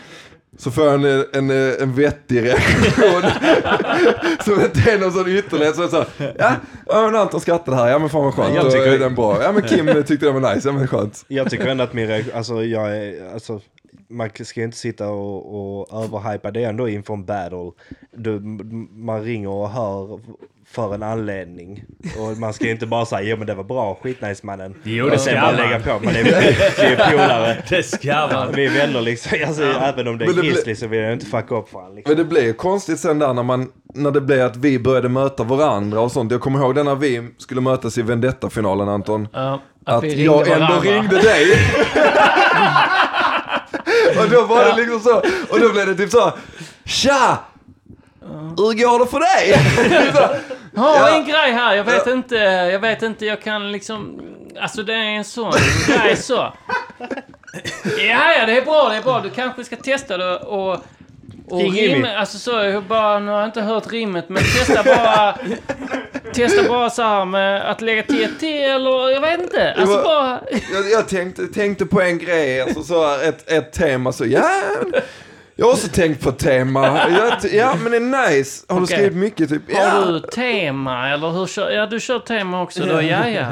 Så 0.59 0.71
får 0.71 0.85
jag 0.85 0.95
en, 0.95 1.25
en, 1.33 1.51
en 1.81 1.95
vettig 1.95 2.43
reaktion. 2.45 3.23
som 4.45 4.61
inte 4.61 4.91
är 4.91 4.99
någon 5.01 5.13
sån 5.13 5.29
ytterlighet. 5.29 5.77
Så 5.77 5.89
så 5.89 5.97
här, 6.19 6.37
ja, 6.39 6.57
men 6.87 7.15
Anton 7.17 7.41
skrattade 7.41 7.77
här, 7.77 7.91
ja 7.91 7.99
men 7.99 8.09
fan 8.09 8.25
vad 8.25 8.35
skönt. 8.35 8.55
Jag 8.55 8.65
Då 8.65 8.71
tycker- 8.71 8.93
är 8.93 8.99
den 8.99 9.15
bra. 9.15 9.43
Ja 9.43 9.53
men 9.53 9.63
Kim 9.63 9.87
tyckte 10.05 10.27
den 10.27 10.43
var 10.43 10.55
nice, 10.55 10.69
ja 10.69 10.73
men 10.73 10.87
skönt. 10.89 11.25
Jag 11.29 11.51
tycker 11.51 11.67
ändå 11.67 11.85
att 11.85 11.93
min 11.93 12.07
reaktion, 12.09 12.35
alltså 12.37 12.65
jag 12.65 12.97
är, 12.97 13.33
alltså 13.33 13.61
man 14.09 14.31
ska 14.45 14.61
ju 14.61 14.65
inte 14.65 14.77
sitta 14.79 15.09
och, 15.09 15.81
och 15.91 16.05
överhypa 16.05 16.51
det 16.51 16.65
ändå 16.65 16.89
inför 16.89 17.15
en 17.15 17.25
battle. 17.25 17.71
Du, 18.17 18.41
man 18.93 19.23
ringer 19.25 19.49
och 19.49 19.71
hör 19.71 20.21
för 20.73 20.95
en 20.95 21.03
anledning. 21.03 21.85
Och 22.19 22.39
man 22.39 22.53
ska 22.53 22.65
ju 22.65 22.71
inte 22.71 22.87
bara 22.87 23.07
säga, 23.07 23.23
jo 23.23 23.37
men 23.37 23.47
det 23.47 23.55
var 23.55 23.65
bra, 23.65 23.99
skitnice 24.03 24.47
mannen. 24.47 24.75
Jo, 24.83 25.05
och 25.05 25.11
det 25.11 25.19
sen 25.19 25.33
ska 25.33 25.41
bara 25.41 25.53
man. 25.53 25.61
lägga 25.61 25.81
på. 25.81 25.99
Men 26.05 26.15
det 26.15 26.21
är, 26.21 26.25
vi 26.79 26.85
är 26.95 27.11
polare. 27.11 27.63
Det 27.69 27.83
ska 27.83 28.29
man. 28.33 28.53
Vi 28.55 28.67
är 28.67 28.71
vänner 28.71 29.01
liksom. 29.01 29.39
Alltså, 29.47 29.63
Även 29.63 30.09
om 30.09 30.19
det 30.19 30.25
är 30.25 30.29
det 30.29 30.35
blir- 30.35 30.43
Grizzly 30.53 30.77
så 30.77 30.87
vill 30.87 31.01
jag 31.01 31.13
inte 31.13 31.27
fucka 31.27 31.55
upp 31.55 31.69
för 31.69 31.79
honom. 31.79 31.97
Liksom. 31.97 32.11
Men 32.11 32.19
det 32.19 32.25
blev 32.29 32.45
ju 32.45 32.53
konstigt 32.53 33.01
sen 33.01 33.19
där 33.19 33.35
när 33.35 33.43
man, 33.43 33.69
när 33.95 34.11
det 34.11 34.21
blev 34.21 34.47
att 34.47 34.57
vi 34.57 34.79
började 34.79 35.09
möta 35.09 35.43
varandra 35.45 36.01
och 36.01 36.13
sånt. 36.13 36.33
Jag 36.33 36.41
kommer 36.41 36.59
ihåg 36.59 36.75
den 36.75 36.87
när 36.87 36.95
vi 36.95 37.29
skulle 37.39 37.61
mötas 37.61 37.99
i 37.99 38.03
Vendetta-finalen 38.03 38.89
Anton. 38.89 39.29
Ja, 39.33 39.63
Att, 39.87 40.03
ringde 40.03 40.23
jag 40.23 40.49
ändå 40.49 40.67
varandra. 40.67 40.91
ringde 40.93 41.23
dig. 41.23 41.53
och 44.19 44.29
då 44.31 44.45
var 44.45 44.65
det 44.65 44.77
liksom 44.77 45.01
så, 45.01 45.17
och 45.55 45.61
då 45.61 45.73
blev 45.73 45.87
det 45.87 45.95
typ 45.95 46.11
så, 46.11 46.33
tja! 46.85 47.39
Hur 48.57 48.83
går 48.85 48.99
det 48.99 49.07
för 49.07 49.21
dig? 49.21 49.55
Så, 50.75 50.81
Ja, 50.81 51.17
en 51.17 51.25
grej 51.25 51.53
här. 51.53 51.75
Jag 51.75 51.85
vet 51.85 52.07
inte, 52.07 52.35
jag 52.73 52.79
vet 52.79 53.03
inte, 53.03 53.27
jag 53.27 53.43
kan 53.43 53.73
liksom... 53.73 54.21
Alltså 54.61 54.83
det 54.83 54.95
är 54.95 54.97
en 55.17 55.25
sån 55.25 55.53
grej 55.89 56.17
så. 56.17 56.53
Ja, 57.99 58.33
ja, 58.39 58.47
det 58.47 58.57
är 58.57 58.65
bra, 58.65 58.89
det 58.89 58.97
är 58.97 59.03
bra. 59.03 59.21
Du 59.21 59.31
kanske 59.31 59.65
ska 59.65 59.77
testa 59.77 60.17
det 60.17 60.37
och... 60.37 60.79
Och 61.49 61.61
rim, 61.61 62.07
alltså 62.19 62.39
så, 62.39 62.51
jag 62.51 62.83
bara, 62.83 63.19
nu 63.19 63.31
har 63.31 63.39
jag 63.39 63.49
inte 63.49 63.61
hört 63.61 63.93
rimmet, 63.93 64.29
men 64.29 64.43
testa 64.43 64.83
bara... 64.83 65.39
testa 66.35 66.69
bara 66.69 66.91
så 66.91 67.03
här 67.03 67.25
med 67.25 67.71
att 67.71 67.81
lägga 67.81 68.03
till 68.03 68.25
ett 68.25 68.41
T 68.41 68.63
eller 68.65 69.11
jag 69.11 69.21
vet 69.21 69.41
inte. 69.41 69.75
Alltså 69.79 69.97
var- 69.97 70.05
bara... 70.05 70.41
jag 70.73 70.91
jag 70.91 71.09
tänkte, 71.09 71.47
tänkte 71.47 71.87
på 71.87 72.01
en 72.01 72.19
grej, 72.19 72.61
alltså 72.61 72.83
så 72.83 73.07
här, 73.07 73.29
ett, 73.29 73.51
ett 73.51 73.73
tema 73.73 74.13
så, 74.13 74.27
ja, 74.27 74.51
jag 75.63 75.67
har 75.69 75.73
också 75.73 75.89
tänkt 75.89 76.23
på 76.25 76.33
tema. 76.33 76.87
Jag, 77.11 77.53
ja 77.53 77.75
men 77.83 77.93
det 77.93 77.97
är 77.99 78.31
nice. 78.31 78.65
Har 78.69 78.77
du 78.77 78.85
Okej. 78.85 78.97
skrivit 78.97 79.17
mycket 79.17 79.49
typ? 79.49 79.63
Ja. 79.69 79.89
Har 79.91 80.13
du 80.13 80.21
tema 80.21 81.09
eller 81.09 81.31
hur 81.31 81.47
kör... 81.47 81.71
Ja, 81.71 81.87
du 81.87 82.01
kör 82.01 82.19
tema 82.19 82.63
också 82.63 82.85
då, 82.87 83.03
ja, 83.03 83.29
ja. 83.29 83.47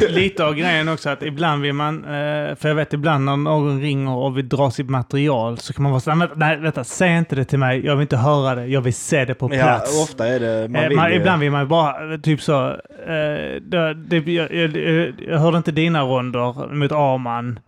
Lite 0.08 0.44
av 0.44 0.54
grejen 0.54 0.88
också 0.88 1.10
att 1.10 1.22
ibland 1.22 1.62
vill 1.62 1.72
man, 1.72 2.04
eh, 2.04 2.54
för 2.56 2.68
jag 2.68 2.74
vet 2.74 2.92
ibland 2.92 3.24
när 3.24 3.36
någon 3.36 3.80
ringer 3.80 4.10
och 4.16 4.38
vill 4.38 4.48
dra 4.48 4.70
sitt 4.70 4.90
material 4.90 5.58
så 5.58 5.72
kan 5.72 5.82
man 5.82 5.92
vara 5.92 6.00
så 6.00 6.10
här, 6.10 6.16
"Men 6.16 6.28
nej 6.36 6.56
vänta, 6.56 6.84
säg 6.84 7.18
inte 7.18 7.36
det 7.36 7.44
till 7.44 7.58
mig, 7.58 7.86
jag 7.86 7.96
vill 7.96 8.02
inte 8.02 8.16
höra 8.16 8.54
det, 8.54 8.66
jag 8.66 8.80
vill 8.80 8.94
se 8.94 9.24
det 9.24 9.34
på 9.34 9.54
Ja, 9.54 9.62
plats. 9.62 10.02
ofta 10.02 10.26
är 10.28 10.40
det, 10.40 10.68
man 10.68 10.82
Eh, 10.82 10.88
vill 10.88 10.96
man, 10.98 11.10
ju- 11.10 11.16
ibland 11.16 11.40
vill 11.40 11.50
man 11.50 11.68
bara, 11.68 12.12
eh, 12.14 12.20
typ 12.20 12.42
så, 12.42 12.68
eh, 12.70 13.60
det, 13.62 13.94
det, 13.94 14.16
jag, 14.32 14.52
jag, 14.54 14.76
jag, 14.76 15.12
jag 15.28 15.38
hörde 15.38 15.56
inte 15.56 15.72
dina 15.72 16.02
ronder 16.02 16.74
mot 16.74 16.92
Arman. 16.92 17.58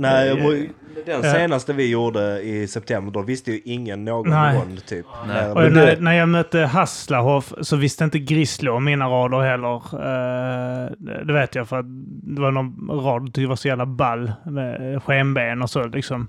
Nej, 0.00 0.28
jag- 0.28 0.68
den 1.06 1.22
senaste 1.22 1.72
vi 1.72 1.90
gjorde 1.90 2.40
i 2.42 2.66
september, 2.66 3.12
då 3.12 3.22
visste 3.22 3.52
ju 3.52 3.60
ingen 3.64 4.04
någon 4.04 4.30
Nej. 4.30 4.56
rond 4.58 4.86
typ. 4.86 5.06
När- 5.26 5.54
Och 5.56 5.72
när, 5.72 5.86
det- 5.86 6.00
när 6.00 6.12
jag 6.12 6.28
mötte 6.28 6.58
Haslahoff 6.60 7.52
så 7.60 7.76
visste 7.76 8.04
inte 8.04 8.18
Grizzly 8.18 8.68
om 8.70 8.84
mina 8.84 9.06
rader 9.08 9.40
heller. 9.40 9.76
Eh, 9.76 10.90
det- 11.26 11.32
vet 11.32 11.54
jag 11.54 11.68
för 11.68 11.78
att 11.78 11.86
det 12.22 12.40
var 12.40 12.50
någon 12.50 12.90
rad 13.04 13.22
jag 13.22 13.34
tyckte 13.34 13.48
var 13.48 13.56
så 13.56 13.68
jävla 13.68 13.86
ball 13.86 14.32
med 14.44 15.02
skenben 15.02 15.62
och 15.62 15.70
så 15.70 15.84
liksom. 15.86 16.28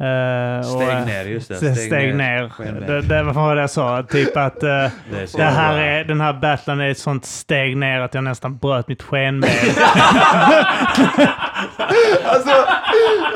Eh, 0.00 0.58
och, 0.58 0.64
Steg 0.82 0.88
eh, 0.88 1.04
ner, 1.06 1.24
just 1.24 1.48
det. 1.48 1.56
Steg, 1.56 1.76
steg 1.76 2.14
ner. 2.14 2.48
Skenben. 2.48 2.86
Det, 2.86 3.02
det 3.02 3.22
var 3.22 3.32
vad 3.32 3.58
jag 3.62 3.70
sa. 3.70 4.02
Typ 4.02 4.36
att 4.36 4.62
eh, 4.62 4.68
Det 4.68 4.76
är 4.76 5.36
det 5.36 5.42
här 5.44 5.74
bra. 5.74 5.82
är, 5.82 6.04
den 6.04 6.20
här 6.20 6.32
battlen 6.32 6.80
är 6.80 6.90
ett 6.90 6.98
sånt 6.98 7.26
steg 7.26 7.76
ner 7.76 8.00
att 8.00 8.14
jag 8.14 8.24
nästan 8.24 8.56
bröt 8.56 8.88
mitt 8.88 9.02
skenben. 9.02 9.50
Alltså, 12.24 12.50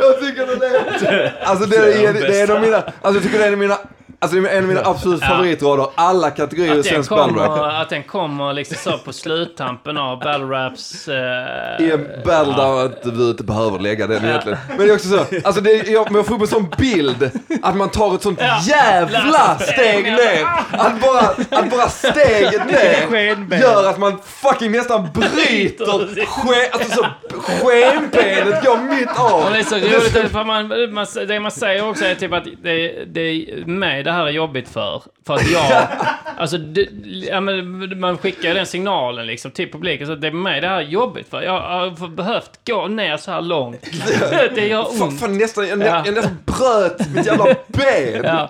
jag 0.00 0.20
tycker 0.20 0.46
det 0.46 0.66
är... 1.08 1.32
Alltså 1.44 1.66
det 1.66 1.76
är, 1.76 2.12
det 2.12 2.40
är 2.40 2.44
en 2.44 2.56
av 2.56 2.60
mina... 2.62 2.76
Alltså 2.76 2.92
jag 3.02 3.22
tycker 3.22 3.38
det 3.38 3.44
är 3.44 3.48
en 3.48 3.52
av 3.52 3.58
mina... 3.58 3.78
Alltså 4.24 4.40
det 4.40 4.48
är 4.50 4.56
en 4.58 4.64
av 4.64 4.68
mina 4.68 4.80
absolut 4.84 5.20
Ja. 5.22 5.26
favoritrader. 5.28 5.86
Alla 5.94 6.30
kategorier 6.30 6.78
i 6.78 6.82
svensk 6.82 7.10
battle 7.10 7.42
att 7.80 7.88
den 7.90 8.02
kommer 8.02 8.52
liksom 8.52 8.76
så 8.92 8.98
på 8.98 9.12
sluttampen 9.12 9.96
av 9.96 10.18
battle 10.18 10.44
raps... 10.44 11.08
Eh, 11.08 11.86
I 11.86 11.90
en 11.92 12.06
battle 12.24 12.52
där 12.56 12.84
inte 12.86 13.10
du 13.10 13.30
inte 13.30 13.44
behöver 13.44 13.78
lägga 13.78 14.06
den 14.06 14.24
egentligen. 14.24 14.58
Men 14.68 14.78
det 14.78 14.84
är 14.84 14.94
också 14.94 15.08
så, 15.08 15.18
alltså 15.44 15.60
det 15.60 15.70
är, 15.70 15.92
jag, 15.92 16.06
jag 16.12 16.26
får 16.26 16.34
upp 16.34 16.40
en 16.40 16.46
sån 16.46 16.66
bild 16.78 17.30
att 17.62 17.76
man 17.76 17.88
tar 17.88 18.14
ett 18.14 18.22
sånt 18.22 18.38
Ja. 18.42 18.60
jävla 18.66 19.58
steg 19.58 20.04
ner. 20.04 20.44
Att 20.72 21.00
bara, 21.00 21.20
att 21.60 21.70
bara 21.70 21.88
steget 21.88 22.66
ner 22.66 23.60
gör 23.60 23.88
att 23.90 23.98
man 23.98 24.18
fucking 24.24 24.72
nästan 24.72 25.08
bryter 25.14 26.26
ske, 26.26 26.70
alltså 26.72 26.90
så, 26.90 27.06
skenbenet 27.40 28.64
går 28.64 28.78
mitt 28.98 29.18
av. 29.18 29.44
Och 29.44 29.50
det 29.52 29.58
är 29.58 29.62
så 29.62 29.76
roligt, 29.76 30.32
för 30.32 30.44
man, 30.44 30.68
man, 30.94 31.06
det 31.28 31.40
man 31.40 31.50
säger 31.50 31.88
också 31.88 32.04
är 32.04 32.14
typ 32.14 32.32
att 32.32 32.44
det, 32.62 33.04
det, 33.04 33.46
mig 33.66 34.02
det 34.02 34.10
här 34.14 34.26
är 34.26 34.30
jobbigt 34.30 34.68
för. 34.68 35.02
För 35.26 35.34
att 35.34 35.50
jag, 35.50 35.86
alltså, 36.38 36.58
det, 36.58 36.88
ja, 37.04 37.40
men 37.40 38.00
man 38.00 38.18
skickar 38.18 38.48
ju 38.48 38.54
den 38.54 38.66
signalen 38.66 39.26
liksom 39.26 39.50
till 39.50 39.72
publiken, 39.72 40.06
så 40.06 40.12
att 40.12 40.20
det 40.20 40.26
är 40.26 40.32
mig 40.32 40.60
det 40.60 40.68
här 40.68 40.76
är 40.78 40.82
jobbigt 40.82 41.28
för. 41.28 41.42
Jag 41.42 41.60
har 41.60 42.08
behövt 42.08 42.50
gå 42.66 42.86
ner 42.86 43.16
så 43.16 43.30
här 43.30 43.40
långt. 43.40 43.80
Det 44.54 44.66
gör 44.68 44.82
Fan, 44.84 45.02
ont. 45.08 45.20
fan, 45.20 45.38
nästan, 45.38 45.68
jag, 45.68 45.80
Ja. 45.80 46.02
jag 46.06 46.14
nästan 46.14 46.38
bröt 46.44 47.14
mitt 47.14 47.26
jävla 47.26 47.44
ben. 47.66 48.22
Ja. 48.24 48.48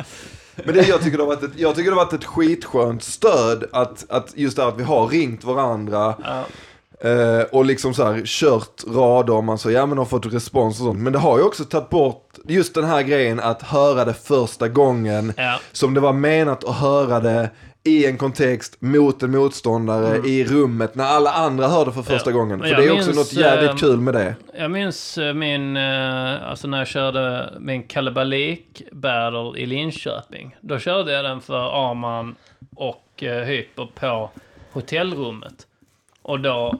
Men 0.55 0.75
det, 0.75 0.89
jag, 0.89 1.03
tycker 1.03 1.17
det 1.17 1.23
har 1.23 1.29
varit 1.29 1.43
ett, 1.43 1.51
jag 1.57 1.75
tycker 1.77 1.91
det 1.91 1.97
har 1.97 2.05
varit 2.05 2.13
ett 2.13 2.25
skitskönt 2.25 3.03
stöd 3.03 3.65
att, 3.73 4.11
att 4.11 4.33
just 4.37 4.57
det 4.57 4.63
här 4.63 4.69
att 4.69 4.79
vi 4.79 4.83
har 4.85 5.07
ringt 5.09 5.45
varandra. 5.45 6.15
Ja. 6.25 6.45
Eh, 7.01 7.43
och 7.53 7.65
liksom 7.65 7.95
så 7.95 8.05
här 8.05 8.23
kört 8.25 8.85
rader 8.95 9.33
om 9.35 9.45
man 9.45 9.59
så, 9.59 9.71
ja 9.71 9.87
men 9.87 9.99
har 9.99 10.05
fått 10.05 10.27
respons 10.27 10.81
och 10.81 10.87
sånt. 10.87 10.99
Men 11.01 11.13
det 11.13 11.19
har 11.19 11.39
ju 11.39 11.45
också 11.45 11.65
tagit 11.65 11.91
bort 11.91 12.39
just 12.45 12.75
den 12.75 12.85
här 12.85 13.03
grejen 13.03 13.41
att 13.41 13.63
höra 13.63 14.05
det 14.05 14.15
första 14.15 14.69
gången. 14.69 15.33
Ja. 15.37 15.61
Som 15.73 15.95
det 15.95 16.01
var 16.01 16.13
menat 16.13 16.65
att 16.65 16.77
höra 16.77 17.21
det 17.21 17.51
i 17.87 18.07
en 18.07 18.19
kontext 18.19 18.77
mot 18.81 19.23
en 19.23 19.31
motståndare 19.31 20.17
i 20.29 20.45
rummet 20.45 20.95
när 20.95 21.05
alla 21.05 21.31
andra 21.33 21.69
hörde 21.69 21.93
för 21.93 22.03
första 22.03 22.31
Mm. 22.31 22.39
Ja. 22.39 22.45
gången. 22.45 22.61
För 22.61 22.67
jag 22.69 22.79
det 22.81 22.87
är 22.87 22.93
också 22.93 23.07
minns, 23.07 23.17
något 23.17 23.33
jävligt 23.33 23.71
eh, 23.71 23.77
kul 23.77 24.01
med 24.01 24.15
det. 24.15 24.35
Jag 24.59 24.71
minns 24.71 25.19
eh, 25.19 25.35
min, 25.35 25.77
eh, 25.77 26.49
alltså 26.51 26.69
när 26.69 26.79
jag 26.79 26.87
körde 26.87 27.53
min 27.61 27.83
kalabalik 27.83 28.83
battle 28.93 29.61
i 29.61 29.67
Linköping. 29.67 30.57
Då 30.61 30.79
körde 30.79 31.13
jag 31.13 31.25
den 31.25 31.41
för 31.41 31.91
Arman 31.91 32.35
och 32.77 33.05
Hyper 33.47 33.89
på 34.01 34.31
hotellrummet. 34.73 35.67
Och 36.25 36.41
då 36.41 36.79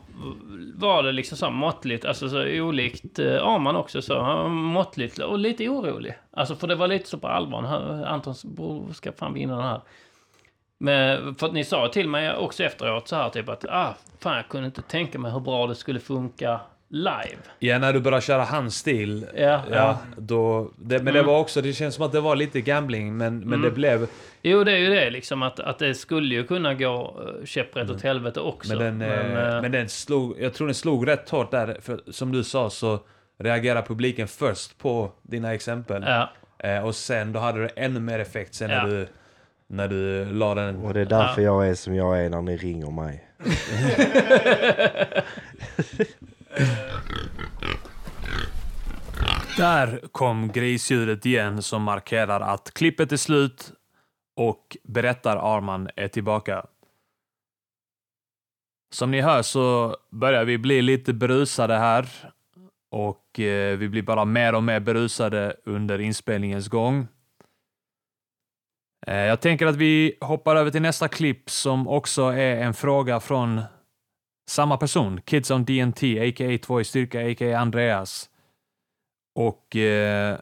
var 0.75 1.03
det 1.03 1.13
liksom 1.13 1.39
så 1.39 1.51
måttligt, 1.51 2.05
alltså 2.05 2.29
så 2.29 2.43
olikt 2.47 3.19
eh, 3.19 3.47
Arman 3.47 3.77
också 3.77 4.03
så, 4.03 4.49
måttligt 4.49 5.19
och 5.19 5.39
lite 5.39 5.69
orolig. 5.69 6.15
Alltså 6.31 6.57
för 6.57 6.67
det 6.67 6.75
var 6.75 6.89
lite 6.89 7.09
så 7.09 7.19
på 7.19 7.29
allvar, 7.29 7.63
han- 7.63 8.05
Antons 8.05 8.45
bror 8.45 8.93
ska 8.93 9.13
fan 9.13 9.35
vinna 9.35 9.57
den 9.57 9.65
här. 9.65 9.81
Men 10.79 11.35
för 11.35 11.47
att 11.47 11.53
ni 11.53 11.65
sa 11.65 11.89
till 11.89 12.09
mig 12.09 12.37
också 12.37 12.65
efteråt 12.65 13.09
så 13.09 13.17
här 13.17 13.29
typ 13.31 13.49
att, 13.49 13.65
ah, 13.69 13.95
fan 14.21 14.37
jag 14.37 14.49
kunde 14.49 14.67
inte 14.67 14.83
tänka 14.83 15.19
mig 15.19 15.33
hur 15.33 15.41
bra 15.41 15.67
det 15.67 15.75
skulle 15.75 16.01
funka 16.01 16.61
live. 16.95 17.39
Ja, 17.59 17.79
när 17.79 17.93
du 17.93 18.01
börjar 18.01 18.21
köra 18.21 18.45
hans 18.45 18.77
stil. 18.77 19.27
Ja, 19.35 19.43
ja. 19.43 19.63
Ja, 19.71 19.99
då, 20.17 20.71
det, 20.77 21.03
men 21.03 21.15
det 21.15 21.23
var 21.23 21.39
också, 21.39 21.61
det 21.63 21.73
känns 21.73 21.95
som 21.95 22.07
att 22.07 22.13
det 22.13 22.21
var 22.21 22.37
lite 22.37 22.61
gambling, 22.61 23.17
men, 23.17 23.41
men 23.41 23.63
det 23.63 23.71
blev... 23.71 24.07
Jo, 24.43 24.65
det 24.65 24.73
är 24.73 24.77
ju 24.77 24.89
det 24.89 25.11
liksom 25.11 25.43
att, 25.43 25.61
att 25.61 25.79
det 25.79 25.95
skulle 25.95 26.35
ju 26.35 26.45
kunna 26.45 26.75
gå 26.75 27.21
uh, 27.41 27.45
käpprätt 27.45 27.91
åt 27.91 28.03
helvete 28.03 28.41
också. 28.41 28.69
Men 28.69 28.79
den, 28.79 28.99
Men, 28.99 29.37
eh, 29.37 29.55
eh, 29.55 29.63
men 29.63 29.73
den 29.73 29.89
slog, 29.89 30.37
jag 30.41 30.55
tror 30.55 30.67
den 30.67 30.75
slog 30.75 31.09
rätt 31.09 31.31
hårt 31.31 31.51
där, 31.51 31.77
för 31.83 32.01
som 32.11 32.33
du 32.33 32.45
sa 32.45 32.71
så 32.71 32.99
reagerar 33.39 33.83
publiken 33.83 34.29
först 34.29 34.79
på 34.79 35.11
dina 35.23 35.55
exempel. 35.55 36.05
ja. 36.07 36.31
Eh, 36.59 36.85
och 36.85 36.95
sen 36.95 37.33
då 37.33 37.41
hade 37.41 37.63
det 37.63 37.69
ännu 37.69 38.01
mer 38.01 38.19
effekt 38.19 38.55
sen 38.55 38.71
Ja. 38.71 38.83
när 38.83 38.91
du, 38.91 39.07
när 39.67 39.89
du 39.89 40.25
la 40.25 40.55
den... 40.55 40.77
Och 40.77 40.95
det 40.95 41.01
är 41.01 41.05
därför 41.05 41.43
jag 41.43 41.69
är 41.69 41.75
som 41.75 41.95
jag 41.95 42.25
är 42.25 42.29
när 42.29 42.43
ni 42.43 42.57
ringer 42.57 42.91
mig. 42.91 43.29
Där 49.57 50.01
kom 50.13 50.49
grisljudet 50.49 51.27
igen 51.27 51.63
som 51.63 51.83
markerar 51.83 52.41
att 52.41 52.75
klippet 52.75 53.13
är 53.13 53.17
slut 53.17 53.73
och 54.37 54.77
berättar 54.83 55.57
Arman 55.57 55.89
är 55.97 56.09
tillbaka. 56.09 56.67
Som 58.95 59.11
ni 59.11 59.21
hör 59.21 59.43
så 59.43 59.97
börjar 60.11 60.45
vi 60.45 60.59
bli 60.59 60.83
lite 60.83 61.13
berusade 61.13 61.75
här 61.75 62.09
och 62.91 63.41
eh, 63.41 63.79
vi 63.79 63.89
blir 63.89 64.03
bara 64.03 64.25
mer 64.25 64.55
och 64.55 64.63
mer 64.63 64.81
berusade 64.81 65.57
under 65.65 65.99
inspelningens 65.99 66.69
gång. 66.69 67.07
Eh, 69.07 69.17
jag 69.17 69.41
tänker 69.41 69.67
att 69.67 69.77
vi 69.77 70.19
hoppar 70.21 70.57
över 70.57 70.71
till 70.71 70.83
nästa 70.83 71.09
klipp 71.09 71.51
som 71.51 71.89
också 71.89 72.23
är 72.23 72.57
en 72.57 72.75
fråga 72.75 73.21
från 73.21 73.61
samma 74.51 74.77
person, 74.77 75.21
Kids 75.21 75.51
on 75.51 75.65
DNT, 75.65 76.03
a.k.a. 76.03 76.59
Två 76.63 76.81
i 76.81 76.85
styrka, 76.85 77.31
a.k.a. 77.31 77.59
Andreas. 77.59 78.31
Och 79.35 79.77
eh, 79.77 80.39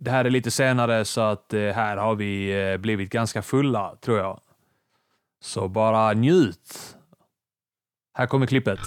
det 0.00 0.10
här 0.10 0.24
är 0.24 0.30
lite 0.30 0.50
senare 0.50 1.04
så 1.04 1.20
att 1.20 1.54
eh, 1.54 1.60
här 1.60 1.96
har 1.96 2.14
vi 2.14 2.62
eh, 2.72 2.76
blivit 2.76 3.10
ganska 3.10 3.42
fulla, 3.42 3.96
tror 4.00 4.18
jag. 4.18 4.40
Så 5.40 5.68
bara 5.68 6.12
njut. 6.12 6.96
Här 8.14 8.26
kommer 8.26 8.46
klippet. 8.46 8.78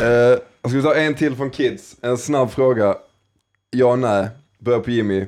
Eh, 0.00 0.38
ska 0.68 0.76
vi 0.76 0.82
ta 0.82 0.94
en 0.94 1.14
till 1.14 1.36
från 1.36 1.50
Kids? 1.50 1.96
En 2.02 2.18
snabb 2.18 2.50
fråga. 2.50 2.96
Ja, 3.70 3.96
nej. 3.96 4.28
Börjar 4.58 4.80
på 4.80 4.90
Jimmy. 4.90 5.26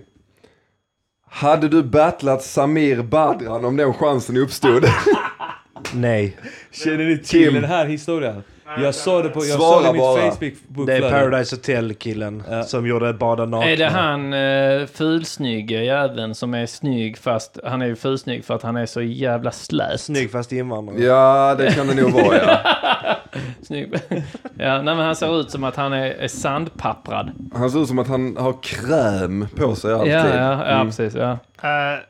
Hade 1.27 1.68
du 1.68 1.82
battlat 1.82 2.43
Samir 2.43 3.02
Badran 3.02 3.64
om 3.64 3.77
den 3.77 3.94
chansen 3.94 4.36
uppstod? 4.36 4.85
Nej. 5.94 6.36
Känner 6.70 7.05
ni 7.05 7.18
till 7.18 7.55
den 7.55 7.64
här 7.64 7.86
historien? 7.86 8.43
Jag 8.78 8.94
såg 8.94 9.22
det 9.24 9.28
på, 9.28 9.44
jag 9.44 9.60
såg 9.60 9.82
det 9.82 9.88
i 9.88 9.92
mitt 9.92 10.01
bara. 10.02 10.30
Facebook. 10.30 10.86
Det 10.86 10.97
är 10.97 11.10
Paradise 11.10 11.56
Hotel-killen 11.56 12.42
Ja. 12.51 12.62
som 12.62 12.86
gjorde 12.86 13.12
Bada 13.12 13.44
nakna. 13.47 13.70
Är 13.70 13.76
det 13.76 13.88
han 13.88 14.32
uh, 14.34 14.86
fulsnygga 14.86 15.82
jäveln 15.82 16.34
som 16.34 16.55
är 16.55 16.66
snygg 16.66 17.18
fast 17.18 17.59
han 17.64 17.82
är 17.82 17.86
ju 17.86 17.97
fulsnygg 17.97 18.44
för 18.44 18.55
att 18.55 18.62
han 18.62 18.76
är 18.76 18.86
så 18.86 19.02
jävla 19.02 19.51
slät? 19.51 20.01
Snygg 20.01 20.30
fast 20.32 20.52
invandrare. 20.52 21.01
ja, 21.02 21.55
det 21.59 21.72
kan 21.74 21.86
det 21.86 21.94
nog 21.94 22.10
vara 22.12 22.36
ja. 22.36 22.59
Snygg. 23.62 23.94
ja, 24.59 24.82
nej, 24.82 24.94
men 24.94 24.98
han 24.98 25.16
ser 25.16 25.40
ut 25.40 25.51
som 25.51 25.64
att 25.64 25.76
han 25.76 25.92
är, 25.92 26.06
är 26.10 26.28
sandpapprad. 26.28 27.30
Han 27.55 27.70
ser 27.70 27.82
ut 27.82 27.88
som 27.88 27.98
att 27.98 28.09
han 28.09 28.36
har 28.36 28.55
kräm 28.62 29.47
på 29.56 29.74
sig 29.74 29.92
alltid. 29.94 30.12
Ja, 30.12 30.26
ja, 30.28 30.64
ja 30.68 30.74
Mm. 30.74 30.86
precis. 30.86 31.14
Ja. 31.14 31.30
Uh, 31.30 32.01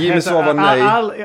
Jimmy 0.00 0.20
svar 0.20 0.42
var 0.42 0.54
nej. 0.54 0.82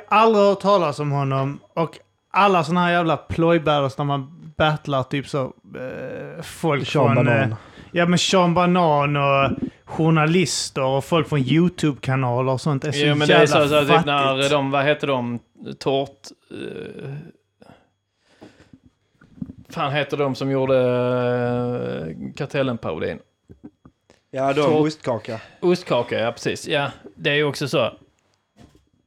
Aldrig 0.07 0.45
hört 0.45 0.59
talas 0.61 0.99
om 0.99 1.11
honom. 1.11 1.59
Och 1.73 1.99
alla 2.31 2.63
såna 2.63 2.81
här 2.81 2.91
jävla 2.91 3.17
plojbärare 3.17 3.89
när 3.97 4.05
man 4.05 4.51
battlar 4.57 5.03
typ 5.03 5.27
så 5.27 5.43
eh, 5.75 6.41
folk 6.43 6.87
Sean 6.87 7.15
från... 7.15 7.25
Banan. 7.25 7.51
eh, 7.51 7.57
ja 7.91 8.05
men 8.05 8.19
Sean 8.19 8.53
Banan 8.53 9.15
och 9.15 9.49
journalister 9.85 10.83
och 10.83 11.05
folk 11.05 11.29
från 11.29 11.39
YouTube-kanaler 11.39 12.51
och 12.51 12.61
sånt 12.61 12.83
är 12.83 12.91
så 12.91 13.05
Jo, 13.05 13.15
men 13.15 13.27
det 13.27 13.33
jävla 13.33 13.59
är 13.63 13.67
så, 13.67 13.85
så 13.85 13.97
typ 13.97 14.05
när 14.05 14.49
de, 14.49 14.71
vad 14.71 14.85
heter 14.85 15.07
de, 15.07 15.39
tårt... 15.79 16.27
Uh, 16.51 17.13
fan 19.69 19.93
heter 19.93 20.17
de 20.17 20.35
som 20.35 20.51
gjorde 20.51 20.75
uh, 20.75 22.33
Kartellen-parodin? 22.35 23.19
Ja, 24.31 24.53
de 24.53 24.61
ostkaka. 24.61 25.41
Ostkaka, 25.59 26.19
ja 26.19 26.31
precis. 26.31 26.67
Ja, 26.67 26.91
det 27.15 27.29
är 27.29 27.35
ju 27.35 27.43
också 27.43 27.67
så. 27.67 27.91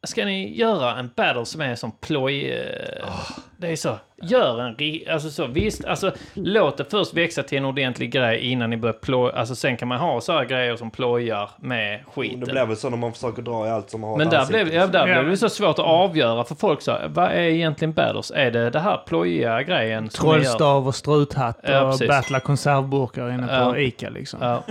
Ska 0.06 0.24
ni 0.24 0.56
göra 0.56 0.96
en 0.98 1.10
battle 1.16 1.44
som 1.46 1.60
är 1.60 1.74
som 1.74 1.92
ploj... 1.92 2.50
eh, 2.52 3.08
Det 3.56 3.68
är 3.68 3.76
så. 3.76 3.98
Gör 4.22 4.60
en... 4.60 4.76
Alltså 5.12 5.30
så, 5.30 5.46
visst, 5.46 5.84
alltså 5.84 6.12
låt 6.34 6.76
det 6.76 6.84
först 6.90 7.14
växa 7.14 7.42
till 7.42 7.58
en 7.58 7.64
ordentlig 7.64 8.12
grej 8.12 8.38
innan 8.38 8.70
ni 8.70 8.76
börjar 8.76 8.92
ploj... 8.92 9.32
Alltså 9.34 9.54
sen 9.54 9.76
kan 9.76 9.88
man 9.88 9.98
ha 9.98 10.20
så 10.20 10.32
här 10.32 10.44
grejer 10.44 10.76
som 10.76 10.90
plojar 10.90 11.50
med 11.56 11.92
Det 11.98 12.04
skiten. 12.14 12.40
blir 12.40 12.66
väl 12.66 12.76
så 12.76 12.90
när 12.90 12.96
man 12.96 13.12
försöker 13.12 13.42
dra 13.42 13.66
i 13.66 13.70
allt 13.70 13.90
som 13.90 14.02
har 14.02 14.16
Men 14.16 14.28
där 14.28 14.46
blev, 14.46 14.74
ja, 14.74 14.86
där 14.86 14.98
Ja. 15.08 15.20
blev 15.20 15.30
det 15.30 15.36
så 15.36 15.48
svårt 15.48 15.78
att 15.78 15.84
avgöra 15.84 16.44
för 16.44 16.54
folk 16.54 16.82
sa, 16.82 16.98
vad 17.08 17.24
är 17.30 17.38
egentligen 17.42 17.92
battles? 17.92 18.30
Är 18.30 18.50
det 18.50 18.70
det 18.70 18.80
här 18.80 19.00
plojiga 19.06 19.62
grejen? 19.62 20.08
Trollstav 20.08 20.86
och 20.86 20.94
struthatt 20.94 21.58
Ja, 21.62 21.82
och 21.82 21.90
precis. 21.90 22.08
battla 22.08 22.40
konservburkar 22.40 23.30
inne 23.30 23.46
på 23.46 23.52
Ja. 23.52 23.78
Ica 23.78 24.08
liksom. 24.10 24.38
Ja. 24.42 24.62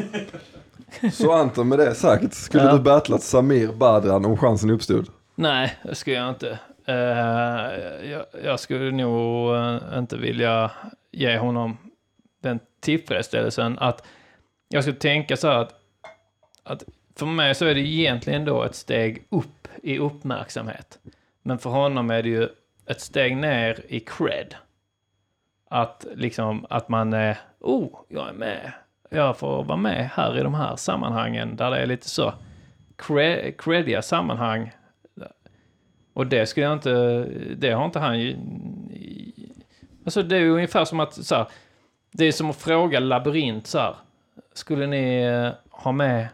Så 1.14 1.32
Anton 1.32 1.68
med 1.70 1.80
det 1.80 1.96
sagt, 1.96 2.34
skulle 2.34 2.64
Ja. 2.64 2.72
du 2.74 2.80
battlat 2.80 3.22
Samir 3.24 3.68
Badran 3.68 4.26
om 4.26 4.38
chansen 4.38 4.70
uppstod? 4.70 5.08
Nej, 5.36 5.78
det 5.84 5.96
skulle 5.96 6.16
jag 6.16 6.30
inte. 6.30 6.60
Uh, 6.90 8.10
jag, 8.12 8.26
jag 8.44 8.60
skulle 8.60 8.92
nog 8.92 9.56
eh, 9.56 9.98
inte 9.98 10.18
vilja 10.18 10.72
ge 11.12 11.38
honom 11.38 11.78
den 12.42 12.60
tillfredsställelsen 12.80 13.80
att 13.80 14.08
jag 14.70 14.84
skulle 14.84 14.98
tänka 14.98 15.38
så 15.38 15.48
här 15.48 15.58
att, 15.58 15.74
att 16.64 16.84
för 17.16 17.26
mig 17.26 17.56
så 17.56 17.66
är 17.66 17.76
det 17.76 17.82
egentligen 17.82 18.46
då 18.46 18.64
ett 18.64 18.76
steg 18.76 19.26
upp 19.30 19.68
i 19.84 20.00
uppmärksamhet. 20.00 21.00
Men 21.42 21.60
för 21.60 21.70
honom 21.70 22.12
är 22.12 22.24
det 22.24 22.30
ju 22.30 22.50
ett 22.86 23.02
steg 23.02 23.38
ner 23.38 23.86
i 23.88 24.00
cred. 24.00 24.56
Att 25.70 26.06
liksom 26.16 26.66
att 26.70 26.90
man 26.90 27.14
är, 27.14 27.38
oh, 27.60 28.00
jag 28.08 28.30
är 28.30 28.34
med. 28.34 28.72
Jag 29.10 29.38
får 29.38 29.64
vara 29.64 29.78
med 29.78 30.10
här 30.14 30.40
i 30.40 30.44
de 30.44 30.54
här 30.54 30.76
sammanhangen 30.76 31.56
där 31.56 31.72
det 31.72 31.78
är 31.78 31.86
lite 31.86 32.10
så 32.10 32.34
crediga 33.58 34.02
sammanhang 34.02 34.72
och 36.14 36.28
det 36.28 36.46
skulle 36.46 36.66
jag 36.66 36.74
inte, 36.74 37.26
det 37.58 37.72
har 37.72 37.86
inte 37.86 38.00
han 38.00 38.20
ju... 38.20 38.38
Alltså 40.06 40.24
det 40.24 40.36
är 40.36 40.40
ju 40.40 40.52
ungefär 40.52 40.86
som 40.86 41.00
att 41.00 41.14
så 41.14 41.36
här, 41.36 41.48
det 42.12 42.26
är 42.26 42.32
som 42.32 42.50
att 42.50 42.56
fråga 42.56 43.00
labyrint 43.00 43.68
så 43.68 43.80
här. 43.80 43.96
Skulle 44.54 44.88
ni 44.88 45.22
eh, 45.22 45.52
ha 45.70 45.92
med, 45.92 46.28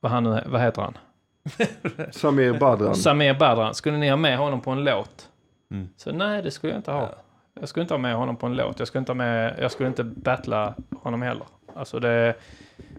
vad, 0.00 0.12
han, 0.12 0.40
vad 0.46 0.60
heter 0.60 0.82
han? 0.82 0.98
Samir 2.12 2.52
Badran. 2.58 2.94
Samir 2.94 3.34
Badran, 3.34 3.74
skulle 3.74 3.96
ni 3.96 4.08
ha 4.08 4.16
med 4.16 4.38
honom 4.38 4.60
på 4.60 4.70
en 4.70 4.84
låt? 4.84 5.28
Mm. 5.70 5.88
Så 5.96 6.12
nej, 6.12 6.42
det 6.42 6.50
skulle 6.50 6.72
jag 6.72 6.78
inte 6.78 6.90
ha. 6.90 7.14
Jag 7.60 7.68
skulle 7.68 7.82
inte 7.82 7.94
ha 7.94 7.98
med 7.98 8.14
honom 8.14 8.36
på 8.36 8.46
en 8.46 8.56
låt. 8.56 8.78
Jag 8.78 8.88
skulle 8.88 9.00
inte, 9.00 9.12
ha 9.12 9.14
med, 9.14 9.54
jag 9.60 9.72
skulle 9.72 9.88
inte 9.88 10.04
battla 10.04 10.74
honom 11.02 11.22
heller. 11.22 11.46
Alltså 11.74 12.00
det, 12.00 12.34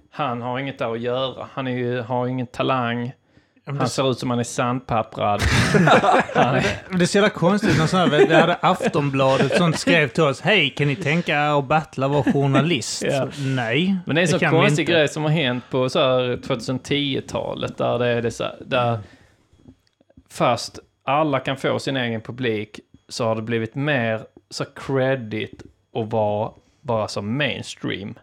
han 0.10 0.42
har 0.42 0.60
inget 0.60 0.80
där 0.80 0.92
att 0.92 1.00
göra. 1.00 1.48
Han 1.52 1.68
är 1.68 1.72
ju, 1.72 2.02
har 2.02 2.28
ingen 2.28 2.48
talang. 2.48 3.12
Han 3.68 3.78
det, 3.78 3.90
ser 3.90 4.12
ut 4.12 4.20
som 4.20 4.30
han 4.30 4.40
är 4.40 4.44
sandpapprad. 4.44 5.42
han 6.34 6.56
är, 6.56 6.66
det 6.98 7.04
är 7.04 7.06
så 7.06 7.18
jävla 7.18 7.30
konstigt 7.30 7.78
när 7.78 7.88
sådana 7.88 8.18
här, 8.18 8.28
det 8.28 8.36
hade 8.36 8.56
Aftonbladet 8.56 9.58
som 9.58 9.74
skrev 9.74 10.08
till 10.08 10.24
oss, 10.24 10.42
hej 10.42 10.70
kan 10.70 10.88
ni 10.88 10.96
tänka 10.96 11.34
er 11.34 11.60
att 11.60 11.68
battla 11.68 12.08
vara 12.08 12.24
journalist? 12.24 13.04
Ja. 13.04 13.32
Så, 13.32 13.42
nej, 13.42 13.96
Men 14.06 14.16
det 14.16 14.22
är 14.22 14.34
en 14.34 14.40
sån 14.40 14.50
konstig 14.50 14.88
grej 14.88 15.08
som 15.08 15.24
har 15.24 15.30
hänt 15.30 15.64
på 15.70 15.90
så 15.90 16.00
här 16.00 16.38
2010-talet 16.38 17.78
där 17.78 18.00
det 18.00 18.08
är 18.08 18.22
det 18.22 18.32
så, 18.32 18.46
där 18.66 19.00
fast 20.30 20.80
alla 21.04 21.40
kan 21.40 21.58
få 21.58 21.80
sin 21.80 21.98
egen 21.98 22.22
publik 22.22 22.80
så 23.10 23.26
har 23.26 23.36
det 23.36 23.42
blivit 23.42 23.76
mer 23.76 24.22
så 24.50 24.66
credit 24.66 25.64
att 25.94 26.12
vara 26.12 26.52
bara 26.82 27.08
som 27.08 27.38
mainstream. 27.38 28.16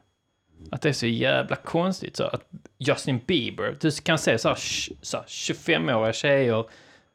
Att 0.70 0.82
det 0.82 0.88
är 0.88 0.92
så 0.92 1.06
jävla 1.06 1.56
konstigt 1.56 2.16
så 2.16 2.24
att 2.24 2.44
Justin 2.78 3.20
Bieber, 3.26 3.76
du 3.80 3.90
kan 3.90 4.18
se 4.18 4.38
så 4.38 4.48
här, 4.48 4.56
så 5.02 5.16
här 5.16 5.24
25-åriga 5.24 6.12
tjejer 6.12 6.64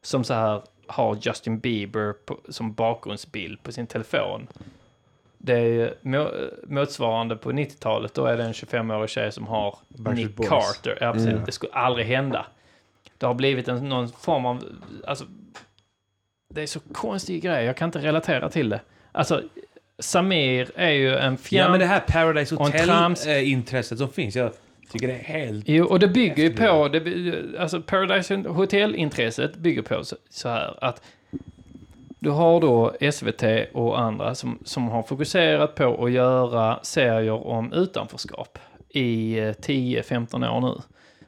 som 0.01 0.23
så 0.23 0.33
här 0.33 0.61
har 0.87 1.17
Justin 1.21 1.59
Bieber 1.59 2.13
på, 2.13 2.39
som 2.49 2.73
bakgrundsbild 2.73 3.63
på 3.63 3.71
sin 3.71 3.87
telefon. 3.87 4.47
Det 5.37 5.53
är 5.53 5.95
må, 6.01 6.31
motsvarande 6.67 7.35
på 7.35 7.51
90-talet, 7.51 8.13
då 8.13 8.25
är 8.25 8.37
det 8.37 8.43
en 8.43 8.53
25-årig 8.53 9.09
tjej 9.09 9.31
som 9.31 9.47
har 9.47 9.77
Nick 9.87 10.35
Boys. 10.35 10.49
Carter. 10.49 10.97
Ja, 11.01 11.13
precis. 11.13 11.29
Mm. 11.29 11.45
Det 11.45 11.51
skulle 11.51 11.73
aldrig 11.73 12.07
hända. 12.07 12.45
Det 13.17 13.25
har 13.25 13.33
blivit 13.33 13.67
en, 13.67 13.89
någon 13.89 14.09
form 14.09 14.45
av, 14.45 14.63
alltså, 15.07 15.25
det 16.53 16.61
är 16.61 16.67
så 16.67 16.79
konstig 16.79 17.43
grej, 17.43 17.65
jag 17.65 17.77
kan 17.77 17.87
inte 17.87 17.99
relatera 17.99 18.49
till 18.49 18.69
det. 18.69 18.81
Alltså, 19.11 19.43
Samir 19.99 20.71
är 20.75 20.91
ju 20.91 21.15
en 21.15 21.37
fjärn... 21.37 21.65
Ja, 21.65 21.71
men 21.71 21.79
det 21.79 21.85
här 21.85 21.99
Paradise 21.99 22.55
Hotel-intresset 22.55 23.97
som 23.97 24.09
finns, 24.09 24.35
jag 24.35 24.51
tycker 24.91 25.07
det 25.07 25.13
är 25.13 25.23
helt... 25.23 25.65
Jo, 25.67 25.85
och 25.85 25.99
det 25.99 26.07
bygger 26.07 26.43
ju 26.43 26.53
på, 26.53 26.87
det, 26.87 27.59
alltså 27.59 27.81
Paradise 27.81 28.35
Hotel-intresset 28.35 29.55
bygger 29.55 29.81
på 29.81 30.03
så, 30.03 30.15
så 30.29 30.49
här 30.49 30.83
att 30.83 31.01
du 32.19 32.29
har 32.29 32.61
då 32.61 32.95
SVT 33.11 33.73
och 33.73 33.99
andra 33.99 34.35
som, 34.35 34.59
som 34.63 34.89
har 34.89 35.03
fokuserat 35.03 35.75
på 35.75 36.05
att 36.05 36.11
göra 36.11 36.79
serier 36.83 37.47
om 37.47 37.73
utanförskap 37.73 38.59
i 38.89 39.39
eh, 39.39 39.43
10-15 39.43 40.57
år 40.57 40.61
nu. 40.61 40.81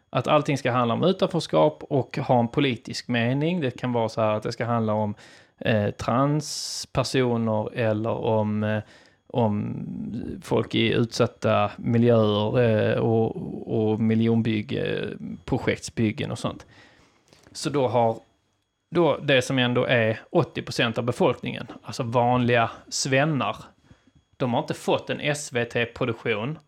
Att 0.09 0.27
allting 0.27 0.57
ska 0.57 0.71
handla 0.71 0.93
om 0.93 1.03
utanförskap 1.03 1.83
och 1.89 2.17
ha 2.17 2.39
en 2.39 2.47
politisk 2.47 3.07
mening. 3.07 3.61
Det 3.61 3.71
kan 3.71 3.93
vara 3.93 4.09
så 4.09 4.21
här 4.21 4.33
att 4.33 4.43
det 4.43 4.51
ska 4.51 4.65
handla 4.65 4.93
om 4.93 5.15
eh, 5.59 5.89
transpersoner 5.89 7.73
eller 7.73 8.09
om 8.09 8.63
eh, 8.63 8.83
om 9.33 9.85
folk 10.43 10.75
i 10.75 10.93
utsatta 10.93 11.71
miljöer 11.77 12.59
eh, 12.59 12.97
och, 12.99 13.35
och 13.79 13.99
miljonbygge, 13.99 15.07
projektsbyggen 15.45 16.31
och 16.31 16.39
sånt. 16.39 16.65
Så 17.51 17.69
då 17.69 17.87
har 17.87 18.19
då 18.91 19.17
det 19.17 19.41
som 19.41 19.59
ändå 19.59 19.85
är 19.85 20.19
80% 20.31 20.99
av 20.99 21.05
befolkningen, 21.05 21.67
alltså 21.83 22.03
vanliga 22.03 22.71
svennar, 22.87 23.55
de 24.37 24.53
har 24.53 24.61
inte 24.61 24.73
fått 24.73 25.09
en 25.09 25.35
SVT-produktion 25.35 26.59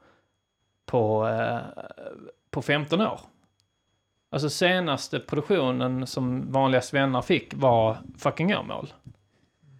på, 0.85 1.27
eh, 1.27 1.83
på 2.51 2.61
15 2.61 3.01
år. 3.01 3.19
Alltså 4.33 4.49
senaste 4.49 5.19
produktionen 5.19 6.07
som 6.07 6.51
vanliga 6.51 6.81
svennar 6.81 7.21
fick 7.21 7.53
var 7.53 7.97
fucking 8.17 8.55
Åmål. 8.55 8.93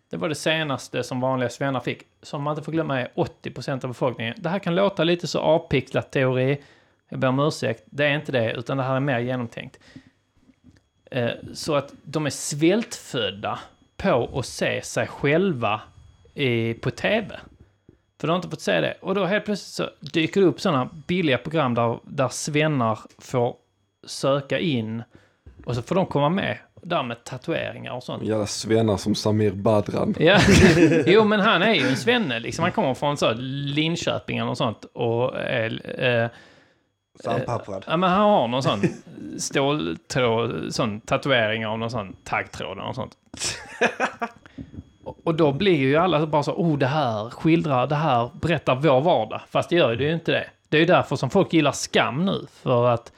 Det 0.10 0.18
var 0.18 0.30
det 0.30 0.36
senaste 0.36 1.04
som 1.04 1.22
vanliga 1.22 1.50
svennar 1.50 1.80
fick. 1.80 2.04
Som 2.22 2.44
man 2.44 2.52
inte 2.52 2.66
får 2.66 2.72
glömma 2.72 3.02
är 3.02 3.12
80% 3.16 3.72
av 3.72 3.88
befolkningen. 3.88 4.36
Det 4.38 4.50
här 4.50 4.60
kan 4.60 4.76
låta 4.76 5.04
lite 5.04 5.28
så 5.28 5.40
avpixlat 5.40 6.12
teori. 6.12 6.62
Jag 7.10 7.20
ber 7.20 7.28
om 7.28 7.40
ursäkt. 7.40 7.84
Det 7.86 8.06
är 8.06 8.16
inte 8.16 8.32
det, 8.32 8.54
utan 8.54 8.78
det 8.78 8.84
här 8.84 8.96
är 8.96 9.00
mer 9.00 9.20
genomtänkt. 9.20 9.80
Eh, 11.12 11.32
så 11.54 11.76
att 11.76 11.94
de 12.04 12.26
är 12.26 12.30
svältfödda 12.30 13.60
på 13.98 14.40
att 14.40 14.46
se 14.46 14.82
sig 14.82 15.08
själva 15.08 15.82
i, 16.34 16.74
på 16.74 16.92
tv. 16.92 17.40
För 18.20 18.28
de 18.28 18.32
har 18.32 18.36
inte 18.36 18.50
fått 18.50 18.62
se 18.62 18.82
det. 18.82 18.98
Och 19.02 19.16
då 19.16 19.26
helt 19.26 19.46
plötsligt 19.46 19.90
så 19.90 20.08
dyker 20.14 20.42
det 20.42 20.48
upp 20.48 20.62
sådana 20.62 20.90
billiga 21.08 21.38
program 21.38 21.74
där, 21.74 22.00
där 22.04 22.30
svennar 22.30 23.00
får 23.20 23.56
söka 24.08 24.60
in 24.60 25.04
och 25.66 25.76
så 25.76 25.82
får 25.82 25.96
de 25.96 26.06
komma 26.06 26.30
med. 26.30 26.58
Där 26.84 27.04
med 27.04 27.24
tatueringar 27.24 27.92
och 27.94 28.04
sånt. 28.04 28.24
Jävla 28.24 28.46
svennar 28.46 28.98
som 28.98 29.16
Samir 29.16 29.52
Badran. 29.52 30.16
Ja, 30.20 30.38
jo 31.06 31.24
men 31.24 31.40
han 31.40 31.62
är 31.62 31.74
ju 31.74 31.88
en 31.88 31.98
svenne 31.98 32.40
liksom. 32.40 32.64
Han 32.64 32.72
kommer 32.72 32.94
från 32.94 33.18
så 33.18 33.34
Linköping 33.38 34.38
eller 34.38 34.48
något 34.48 34.58
sånt 34.58 34.86
och 34.94 35.40
är... 35.40 36.00
Eh, 36.24 36.30
Sandpapprad. 37.24 37.84
ja 37.88 37.98
men 37.98 38.10
han 38.10 38.20
har 38.30 38.48
någon 38.48 38.64
sån 38.64 38.82
ståltråd, 39.40 40.74
sån 40.76 41.02
tatuering 41.02 41.68
av 41.68 41.80
någon 41.80 41.92
sån 41.92 42.16
taggtråd 42.24 42.78
något 42.78 42.96
sånt. 42.96 43.18
Och- 45.04 45.18
Och 45.24 45.36
då 45.36 45.52
blir 45.52 45.76
ju 45.78 45.96
alla 45.98 46.26
bara 46.28 46.44
så, 46.44 46.52
oh 46.54 46.78
det 46.78 46.88
här 46.88 47.30
skildrar, 47.30 47.88
det 47.88 47.96
här 47.96 48.30
berättar 48.42 48.76
vår 48.76 49.02
vardag. 49.02 49.42
Fast 49.50 49.70
det 49.70 49.76
gör 49.76 49.92
ju 49.96 50.08
ju 50.08 50.14
inte 50.14 50.32
det. 50.32 50.46
Det 50.70 50.78
är 50.78 50.82
ju 50.82 50.86
därför 50.88 51.16
som 51.16 51.30
folk 51.30 51.54
gillar 51.54 51.72
skam 51.72 52.26
nu. 52.26 52.46
För 52.64 52.88
att 52.88 53.12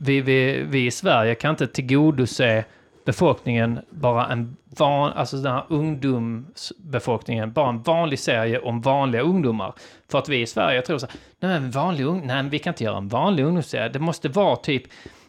vi, 0.00 0.20
vi, 0.20 0.62
vi 0.68 0.86
i 0.86 0.90
Sverige 0.90 1.34
kan 1.34 1.50
inte 1.50 1.66
tillgodose 1.66 2.64
befolkningen 3.04 3.80
bara 3.90 4.26
en 4.26 4.56
van, 4.78 5.12
alltså 5.12 5.36
den 5.36 5.52
här 5.52 5.64
ungdomsbefolkningen, 5.68 7.52
bara 7.52 7.68
en 7.68 7.82
vanlig 7.82 8.18
serie 8.18 8.58
om 8.58 8.80
vanliga 8.80 9.22
ungdomar. 9.22 9.74
För 10.10 10.18
att 10.18 10.28
vi 10.28 10.40
i 10.40 10.46
Sverige 10.46 10.82
tror 10.82 10.98
så 10.98 11.06
här, 11.06 11.16
nej 11.40 11.60
men 11.60 11.70
vanlig 11.70 12.04
ung, 12.04 12.26
nej 12.26 12.42
vi 12.42 12.58
kan 12.58 12.70
inte 12.70 12.84
göra 12.84 12.96
en 12.96 13.08
vanlig 13.08 13.44
ungdomsserie. 13.44 13.88
Det 13.88 13.98
måste 13.98 14.28
vara 14.28 14.56
typ 14.56 14.82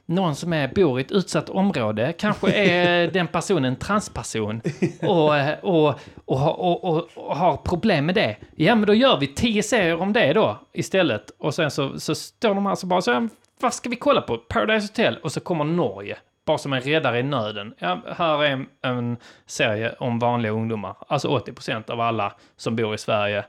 någon 0.05 0.35
som 0.35 0.53
är, 0.53 0.67
bor 0.67 0.99
i 0.99 1.01
ett 1.01 1.11
utsatt 1.11 1.49
område, 1.49 2.13
kanske 2.17 2.51
är 2.51 3.07
den 3.11 3.27
personen 3.27 3.65
en 3.65 3.75
transperson 3.75 4.61
och, 5.01 5.31
och, 5.61 5.99
och, 6.25 6.83
och, 7.15 7.37
har 7.37 7.57
problem 7.57 8.05
med 8.05 8.15
det. 8.15 8.37
Ja, 8.55 8.75
men 8.75 8.87
då 8.87 8.93
gör 8.93 9.19
vi 9.19 9.27
tio 9.27 9.63
serier 9.63 10.01
om 10.01 10.13
det 10.13 10.33
då 10.33 10.59
istället. 10.73 11.31
Och 11.37 11.53
sen 11.53 11.71
så, 11.71 11.99
så 11.99 12.15
står 12.15 12.55
de 12.55 12.67
alltså 12.67 12.87
bara 12.87 13.01
så 13.01 13.11
här, 13.11 13.29
vad 13.59 13.73
ska 13.73 13.89
vi 13.89 13.95
kolla 13.95 14.21
på? 14.21 14.37
Paradise 14.37 14.87
Hotel 14.87 15.17
och 15.23 15.31
så 15.31 15.39
kommer 15.39 15.63
Norge. 15.63 16.17
Bara 16.45 16.57
som 16.57 16.73
en 16.73 16.81
räddare 16.81 17.19
i 17.19 17.23
nöden. 17.23 17.73
Ja, 17.79 18.01
här 18.17 18.43
är 18.43 18.49
en, 18.51 18.67
en 18.81 19.17
serie 19.45 19.95
om 19.99 20.19
vanliga 20.19 20.51
ungdomar. 20.51 20.95
Alltså 21.07 21.27
80 21.27 21.53
procent 21.53 21.89
av 21.89 22.01
alla 22.01 22.33
som 22.55 22.75
bor 22.75 22.95
i 22.95 22.97
Sverige, 22.97 23.45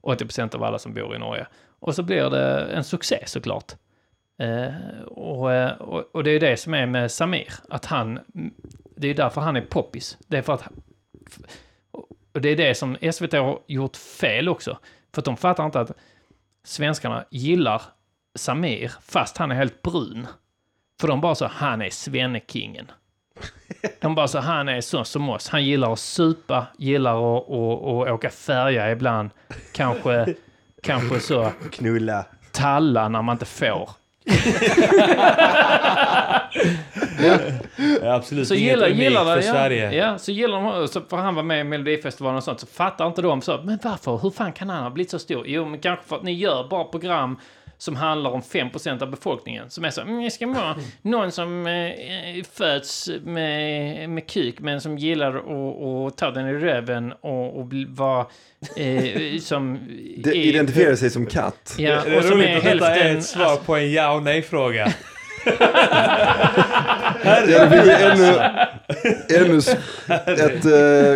80 0.00 0.24
procent 0.24 0.54
av 0.54 0.64
alla 0.64 0.78
som 0.78 0.94
bor 0.94 1.16
i 1.16 1.18
Norge. 1.18 1.46
Och 1.80 1.94
så 1.94 2.02
blir 2.02 2.30
det 2.30 2.72
en 2.72 2.84
succé 2.84 3.22
såklart. 3.26 3.72
Eh, 4.38 5.02
och, 5.06 5.52
eh, 5.52 5.72
och, 5.72 6.14
och 6.14 6.24
det 6.24 6.30
är 6.30 6.40
det 6.40 6.56
som 6.56 6.74
är 6.74 6.86
med 6.86 7.10
Samir, 7.10 7.52
att 7.68 7.86
han, 7.86 8.20
det 8.96 9.08
är 9.08 9.14
därför 9.14 9.40
han 9.40 9.56
är 9.56 9.60
poppis. 9.60 10.18
Det 10.26 10.38
är 10.38 10.42
för 10.42 10.52
att, 10.52 10.68
och 12.32 12.40
det 12.40 12.48
är 12.48 12.56
det 12.56 12.74
som 12.74 12.96
SVT 13.12 13.32
har 13.32 13.60
gjort 13.66 13.96
fel 13.96 14.48
också. 14.48 14.78
För 15.14 15.20
att 15.20 15.24
de 15.24 15.36
fattar 15.36 15.66
inte 15.66 15.80
att 15.80 15.92
svenskarna 16.64 17.24
gillar 17.30 17.82
Samir 18.38 18.92
fast 19.08 19.36
han 19.36 19.50
är 19.50 19.54
helt 19.54 19.82
brun. 19.82 20.26
För 21.00 21.08
de 21.08 21.20
bara 21.20 21.34
så, 21.34 21.46
han 21.46 21.82
är 21.82 21.90
svennekingen. 21.90 22.90
De 24.00 24.14
bara 24.14 24.28
så, 24.28 24.38
han 24.38 24.68
är 24.68 24.80
så 24.80 25.04
som 25.04 25.28
oss. 25.28 25.48
Han 25.48 25.64
gillar 25.64 25.92
att 25.92 25.98
supa, 25.98 26.66
gillar 26.78 27.36
att, 27.36 27.42
att, 27.50 28.08
att 28.08 28.14
åka 28.14 28.30
färja 28.30 28.90
ibland. 28.92 29.30
Kanske, 29.72 30.34
kanske 30.82 31.20
så 31.20 31.50
Knulla. 31.72 32.24
talla 32.52 33.08
när 33.08 33.22
man 33.22 33.34
inte 33.34 33.46
får. 33.46 33.90
Ja, 38.02 38.14
absolut 38.14 38.48
Så 38.48 38.54
inget 38.54 38.70
gillar, 38.70 38.86
unikt 38.86 39.02
gillar 39.02 39.24
för 39.24 39.36
det, 39.36 39.46
ja. 39.46 39.52
Sverige. 39.52 39.92
Ja, 39.92 40.18
så 40.18 40.32
gillar 40.32 40.80
de, 40.80 40.88
så 40.88 41.00
för 41.00 41.16
han 41.16 41.34
var 41.34 41.42
med 41.42 41.60
i 41.60 41.64
Melodifestivalen 41.64 42.36
och 42.36 42.44
sånt, 42.44 42.60
så 42.60 42.66
fattar 42.66 43.06
inte 43.06 43.22
de 43.22 43.42
så, 43.42 43.60
men 43.64 43.78
varför, 43.82 44.18
hur 44.18 44.30
fan 44.30 44.52
kan 44.52 44.68
han 44.70 44.82
ha 44.82 44.90
blivit 44.90 45.10
så 45.10 45.18
stor? 45.18 45.44
Jo, 45.46 45.64
men 45.64 45.80
kanske 45.80 46.04
för 46.08 46.16
att 46.16 46.22
ni 46.22 46.32
gör 46.32 46.68
bara 46.68 46.84
program 46.84 47.38
som 47.80 47.96
handlar 47.96 48.30
om 48.30 48.42
5% 48.42 49.02
av 49.02 49.10
befolkningen. 49.10 49.70
Som 49.70 49.84
är 49.84 49.90
så, 49.90 50.00
mm, 50.00 50.22
det 50.22 50.30
ska 50.30 50.46
vara 50.46 50.76
någon 51.02 51.32
som 51.32 51.66
eh, 51.66 52.44
föds 52.52 53.10
med, 53.24 54.10
med 54.10 54.26
kuk, 54.26 54.60
men 54.60 54.80
som 54.80 54.98
gillar 54.98 55.36
att, 55.36 56.16
ta 56.16 56.30
den 56.30 56.48
i 56.48 56.52
röven 56.52 57.12
och, 57.12 57.60
och 57.60 57.72
vara 57.88 58.26
eh, 58.76 59.38
som... 59.40 59.78
De 60.16 60.30
är- 60.30 60.34
identifierar 60.34 60.96
sig 60.96 61.10
som 61.10 61.26
katt. 61.26 61.74
Ja, 61.78 61.90
är 61.90 62.18
och 62.18 62.24
som 62.24 62.32
roligt 62.32 62.48
är 62.48 62.56
att 62.56 62.64
detta 62.64 62.94
är 62.94 63.02
hälften... 63.02 63.16
ett 63.18 63.24
svar 63.24 63.56
på 63.56 63.76
en 63.76 63.92
ja 63.92 64.12
och 64.12 64.22
nej-fråga. 64.22 64.94
Ja, 67.24 67.40
det 67.40 67.92
ännu, 67.92 68.24
ännu 69.36 69.58
ett 70.26 70.64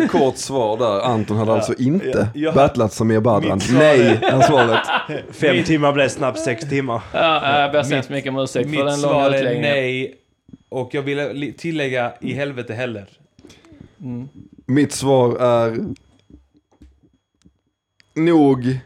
eh, 0.03 0.09
kort 0.09 0.37
svar 0.37 0.77
där. 0.79 1.01
Anton 1.01 1.37
hade 1.37 1.53
alltså 1.53 1.75
inte 1.79 2.29
ja. 2.35 2.53
battlat 2.53 2.93
Samir 2.93 3.21
Badran. 3.21 3.55
Mitt 3.55 3.63
svar 3.63 3.79
Nej, 3.79 4.19
är 4.23 4.41
svaret. 4.43 4.87
Fem 5.31 5.65
timmar 5.65 5.93
blev 5.93 6.09
snabbt 6.09 6.39
sex 6.41 6.69
timmar. 6.69 7.03
Ja, 7.13 7.61
jag 7.61 7.73
ber 7.73 7.83
så 7.83 7.95
hemskt 7.95 8.11
mycket 8.11 8.31
om 8.31 8.39
ursäkt 8.39 8.65
för 8.65 8.71
Mitt 8.71 8.79
den 8.87 8.87
långa 8.87 9.15
svar 9.15 9.31
är 9.31 9.35
utläggningen. 9.39 9.63
nej. 9.71 10.15
Och 10.69 10.95
jag 10.95 11.03
vill 11.03 11.19
li- 11.33 11.53
tillägga 11.53 12.13
i 12.21 12.33
helvete 12.33 12.75
heller. 12.75 13.07
Mitt 14.67 14.93
svar 14.93 15.37
är 15.41 15.77
nog 18.15 18.79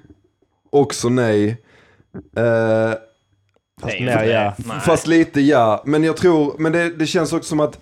också 0.70 1.08
nej. 1.08 1.56
Eh, 2.36 2.92
Fast 3.80 3.94
Nej, 4.00 4.04
mer 4.04 4.24
ja. 4.24 4.54
Nej. 4.66 4.80
Fast 4.80 5.06
lite 5.06 5.40
ja, 5.40 5.82
men 5.86 6.04
jag 6.04 6.16
tror, 6.16 6.54
men 6.58 6.72
det, 6.72 6.90
det 6.90 7.06
känns 7.06 7.32
också 7.32 7.48
som 7.48 7.60
att 7.60 7.78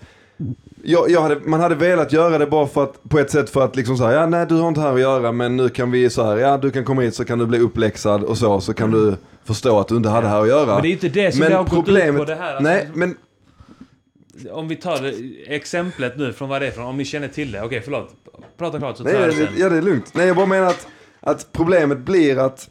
jag, 0.83 1.09
jag 1.11 1.21
hade, 1.21 1.39
man 1.39 1.59
hade 1.59 1.75
velat 1.75 2.13
göra 2.13 2.37
det 2.37 2.45
bara 2.47 2.67
för 2.67 2.83
att, 2.83 3.03
på 3.09 3.19
ett 3.19 3.31
sätt 3.31 3.49
för 3.49 3.65
att 3.65 3.75
liksom 3.75 3.97
säga, 3.97 4.11
ja 4.11 4.25
nej 4.25 4.45
du 4.49 4.55
har 4.55 4.67
inte 4.67 4.81
här 4.81 4.93
att 4.93 4.99
göra 4.99 5.31
men 5.31 5.57
nu 5.57 5.69
kan 5.69 5.91
vi 5.91 6.09
så 6.09 6.23
här, 6.23 6.37
ja 6.37 6.57
du 6.57 6.71
kan 6.71 6.85
komma 6.85 7.01
hit 7.01 7.15
så 7.15 7.25
kan 7.25 7.39
du 7.39 7.45
bli 7.45 7.59
uppläxad 7.59 8.23
och 8.23 8.37
så, 8.37 8.61
så 8.61 8.73
kan 8.73 8.91
du 8.91 9.15
förstå 9.45 9.79
att 9.79 9.87
du 9.87 9.95
inte 9.95 10.09
hade 10.09 10.27
här 10.27 10.41
att 10.41 10.47
göra. 10.47 10.73
Men 10.73 10.81
det 10.81 10.87
är 10.87 10.91
inte 10.91 11.09
det 11.09 11.31
som 11.31 11.39
Men 11.39 11.49
det 11.49 11.55
har 11.57 11.63
gått 11.63 11.73
ut 11.73 11.85
problemet- 11.85 12.17
på 12.17 12.25
det 12.25 12.35
här. 12.35 12.49
Alltså, 12.55 12.63
nej, 12.63 12.89
men 12.93 13.17
Om 14.51 14.67
vi 14.67 14.75
tar 14.75 15.01
det, 15.01 15.13
exemplet 15.55 16.17
nu 16.17 16.33
från 16.33 16.49
vad 16.49 16.61
det 16.61 16.67
är 16.67 16.71
från, 16.71 16.85
om 16.85 16.97
ni 16.97 17.05
känner 17.05 17.27
till 17.27 17.51
det. 17.51 17.61
Okej, 17.63 17.81
förlåt. 17.83 18.09
Prata 18.57 18.77
klart 18.77 18.97
så 18.97 19.03
tar 19.03 19.11
nej, 19.11 19.21
jag 19.21 19.29
det 19.29 19.35
sen. 19.35 19.47
ja 19.57 19.69
det 19.69 19.77
är 19.77 19.81
lugnt. 19.81 20.11
Nej 20.13 20.27
jag 20.27 20.35
bara 20.35 20.45
menar 20.45 20.67
att, 20.67 20.87
att 21.19 21.47
problemet 21.51 21.97
blir 21.97 22.37
att 22.37 22.69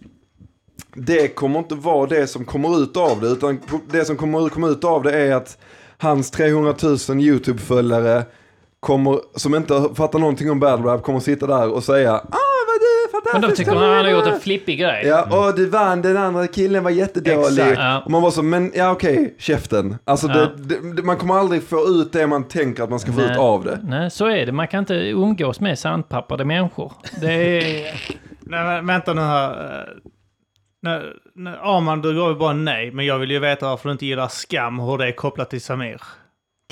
det 0.96 1.28
kommer 1.28 1.58
inte 1.58 1.74
vara 1.74 2.06
det 2.06 2.26
som 2.26 2.44
kommer 2.44 2.82
ut 2.82 2.96
av 2.96 3.20
det, 3.20 3.26
utan 3.28 3.60
det 3.90 4.04
som 4.04 4.16
kommer, 4.16 4.48
kommer 4.48 4.70
ut 4.70 4.84
av 4.84 5.02
det 5.02 5.12
är 5.18 5.34
att 5.34 5.58
hans 5.98 6.30
300 6.30 6.74
000 7.08 7.20
YouTube-följare 7.20 8.22
kommer, 8.80 9.18
som 9.34 9.54
inte 9.54 9.88
fattar 9.94 10.18
någonting 10.18 10.50
om 10.50 10.60
battle 10.60 10.86
rap 10.86 11.02
kommer 11.02 11.20
sitta 11.20 11.46
där 11.46 11.68
och 11.70 11.84
säga 11.84 12.12
ah 12.12 12.22
vad 12.66 12.80
du 12.80 12.86
är 12.86 13.12
fantastisk. 13.12 13.32
Men 13.32 13.50
de 13.50 13.56
tycker 13.56 13.72
han 13.96 14.04
har 14.04 14.10
gjort 14.10 14.26
en 14.34 14.40
flippig 14.40 14.78
grej. 14.78 15.06
Ja, 15.06 15.48
och 15.48 15.54
du 15.56 15.66
vann, 15.68 16.02
den 16.02 16.16
andra 16.16 16.46
killen 16.46 16.84
var 16.84 16.90
jättedålig. 16.90 17.62
Exakt. 17.62 17.78
Ja. 17.78 18.02
Och 18.04 18.10
man 18.10 18.22
var 18.22 18.30
så, 18.30 18.42
men 18.42 18.72
ja 18.74 18.90
okej, 18.92 19.34
käften. 19.38 19.96
Alltså 20.04 20.26
Ja. 20.28 20.48
det, 20.56 20.92
det, 20.96 21.02
man 21.02 21.16
kommer 21.16 21.34
aldrig 21.34 21.62
få 21.62 21.88
ut 21.88 22.12
det 22.12 22.26
man 22.26 22.44
tänker 22.48 22.82
att 22.82 22.90
man 22.90 22.98
ska 23.00 23.12
få 23.12 23.20
Nej. 23.20 23.32
ut 23.32 23.38
av 23.38 23.64
det. 23.64 23.80
Nej, 23.82 24.10
så 24.10 24.26
är 24.26 24.46
det. 24.46 24.52
Man 24.52 24.68
kan 24.68 24.78
inte 24.78 24.94
umgås 24.94 25.60
med 25.60 25.78
sandpappade 25.78 26.44
människor. 26.44 26.92
Det 27.20 27.32
är... 27.32 28.00
Nej, 28.40 28.64
men 28.64 28.86
vänta 28.86 29.12
nu 29.14 29.20
här. 29.20 29.88
Eh, 30.86 30.90
Nej, 30.92 31.02
nej, 31.34 31.54
Arman, 31.62 32.02
du 32.02 32.14
gav 32.16 32.28
ju 32.30 32.34
bara 32.38 32.52
nej, 32.52 32.90
men 32.90 33.06
jag 33.06 33.18
vill 33.18 33.30
ju 33.30 33.38
veta 33.38 33.66
varför 33.68 33.88
du 33.88 33.92
inte 33.92 34.06
gillar 34.06 34.28
skam, 34.28 34.78
hur 34.78 34.98
det 34.98 35.06
är 35.06 35.12
kopplat 35.12 35.50
till 35.50 35.60
Samir. 35.60 36.00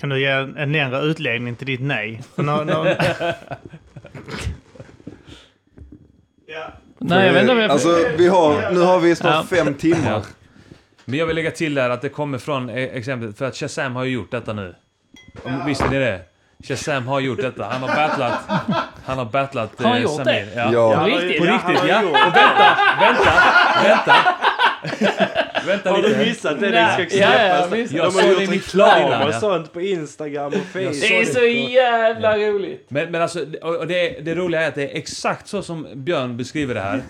Kan 0.01 0.09
du 0.11 0.21
ge 0.21 0.27
en, 0.27 0.57
en 0.57 0.73
längre 0.73 1.01
utläggning 1.01 1.57
till 1.57 1.67
ditt 1.67 1.81
nej? 1.81 2.23
Nå- 2.37 2.65
nå- 2.65 2.87
ja. 6.47 6.73
Nej, 6.99 7.27
jag 7.27 7.33
vet 7.33 7.41
inte 7.43 7.53
om 7.53 7.59
jag... 7.59 7.71
Alltså 7.71 8.09
vi 8.19 8.29
har, 8.29 8.71
nu 8.73 8.81
har 8.81 9.01
vi 9.01 9.17
snart 9.17 9.47
Ja. 9.51 9.57
fem 9.57 9.75
timmar. 9.75 10.11
Ja. 10.11 10.23
Men 11.05 11.19
jag 11.19 11.27
vill 11.27 11.37
lägga 11.37 11.51
till 11.51 11.75
där 11.75 11.91
att 11.91 12.03
det 12.03 12.09
kommer 12.09 12.39
från 12.39 12.71
e- 12.71 12.91
exemplet, 12.93 13.39
för 13.39 13.45
att 13.45 13.57
Shazam 13.57 13.97
har 13.97 14.05
ju 14.05 14.13
gjort 14.13 14.31
detta 14.31 14.53
nu. 14.53 14.75
Om, 15.45 15.67
visste 15.67 15.91
ni 15.91 15.99
det? 15.99 16.21
Shazam 16.63 17.07
har 17.07 17.21
gjort 17.21 17.41
detta. 17.41 17.65
Han 17.73 17.83
har 17.83 17.89
battlat... 17.97 18.35
Han 19.07 19.19
har 19.19 19.25
battlat 19.25 19.71
Har 19.79 19.85
han 19.87 19.97
eh, 19.97 20.03
gjort 20.03 20.17
Samir. 20.17 20.33
det? 20.33 20.53
Ja. 20.57 20.73
Ja. 20.73 20.99
På 21.01 21.05
riktigt? 21.07 21.39
På 21.39 21.45
riktigt, 21.45 21.89
ja. 21.89 21.99
Och 22.01 22.15
vänta, 22.15 22.77
vänta, 23.01 23.33
vänta. 23.83 24.15
Vänta 25.67 25.91
Har 25.91 26.03
du 26.03 26.17
missat 26.17 26.61
det? 26.61 26.71
Det 26.71 27.07
ska 27.09 27.17
ja, 27.17 27.33
ja, 27.33 27.55
släppas. 27.63 27.73
visst. 27.73 27.93
Jag 27.93 28.13
De 28.13 28.15
har 28.15 28.41
gjort 28.41 28.51
reklam 28.53 29.29
och 29.29 29.35
sånt 29.35 29.73
på 29.73 29.81
Instagram 29.81 30.47
och 30.47 30.55
Facebook. 30.55 31.01
Det 31.01 31.21
är 31.21 31.25
så 31.25 31.71
jävla 31.73 32.39
roligt. 32.39 32.87
Men, 32.89 33.11
men 33.11 33.23
alltså, 33.23 33.47
och 33.63 33.87
det, 33.87 34.25
det 34.25 34.35
roliga 34.35 34.61
är 34.61 34.69
att 34.69 34.75
det 34.75 34.83
är 34.93 34.97
exakt 34.97 35.49
så 35.49 35.63
som 35.63 35.87
Björn 35.95 36.37
beskriver 36.37 36.75
det 36.75 36.81
här. 36.81 37.03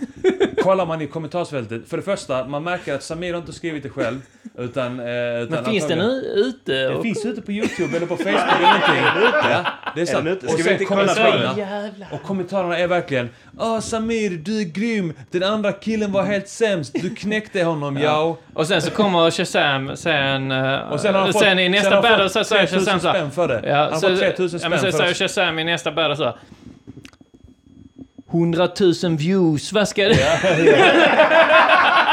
Kollar 0.63 0.87
man 0.87 1.01
i 1.03 1.07
kommentarsfältet, 1.07 1.89
för 1.89 1.97
det 1.97 2.03
första, 2.03 2.45
man 2.45 2.63
märker 2.65 2.95
att 2.95 3.03
Samir 3.03 3.33
har 3.33 3.41
inte 3.41 3.53
skrivit 3.53 3.83
det 3.83 3.91
själv. 3.91 4.21
Utan... 4.59 5.01
Eh, 5.01 5.07
utan 5.43 5.49
Men 5.51 5.65
finns 5.65 5.89
den 5.89 6.01
ute? 6.01 6.73
Det 6.73 6.89
och- 6.89 7.03
finns 7.03 7.27
ute 7.27 7.43
på 7.43 7.53
YouTube 7.53 7.97
eller 7.97 8.07
på 8.07 8.17
Facebook 8.17 8.57
eller 8.59 8.67
någonting. 8.67 9.05
Ja, 9.51 9.67
det 9.95 10.01
är 10.01 10.07
sant. 10.07 10.25
den? 10.25 10.51
Och 10.51 10.61
sen 10.61 10.87
kommentarerna. 10.87 11.55
Och 12.13 12.23
kommentarerna 12.23 12.79
är 12.79 12.87
verkligen 12.87 13.29
Åh 13.59 13.81
Samir, 13.81 14.31
du 14.31 14.61
är 14.61 14.65
grym! 14.65 15.13
Den 15.31 15.43
andra 15.43 15.73
killen 15.73 16.13
var 16.13 16.23
helt 16.23 16.49
sämst, 16.49 16.95
du 17.03 17.15
knäckte 17.15 17.65
honom, 17.65 17.97
ja. 17.97 18.39
Och 18.55 18.67
sen 18.67 18.83
så 18.83 18.91
kommer 18.91 19.31
Shazam 19.31 19.97
sen... 19.97 20.51
eh, 20.53 20.75
Och 20.79 21.01
sen 21.01 21.15
har 21.15 21.23
han 21.23 21.33
fått, 21.33 21.43
sen 21.43 21.59
i 21.59 21.69
nästa 21.69 21.91
sen 21.91 22.03
battle 22.03 22.29
så 22.29 22.45
säger 22.45 22.67
3000 22.67 22.85
Shazam 22.87 23.01
så 23.01 23.09
här, 23.09 23.31
för 23.31 23.49
det. 23.49 23.63
Ja, 23.69 23.77
han 23.77 23.93
har 23.93 24.01
fått 24.01 24.19
3000 24.19 24.45
ja, 24.57 24.59
spänn 24.59 24.71
men 24.71 24.81
sen 24.81 24.93
säger. 24.93 25.15
Shazam 25.15 25.59
i 25.59 25.65
nästa 25.65 25.93
battle 25.93 26.17
så 26.17 26.25
här, 26.25 26.35
100 28.31 28.69
000 29.03 29.17
views, 29.17 29.73
vad 29.73 29.89
ska 29.89 30.03
det... 30.03 30.15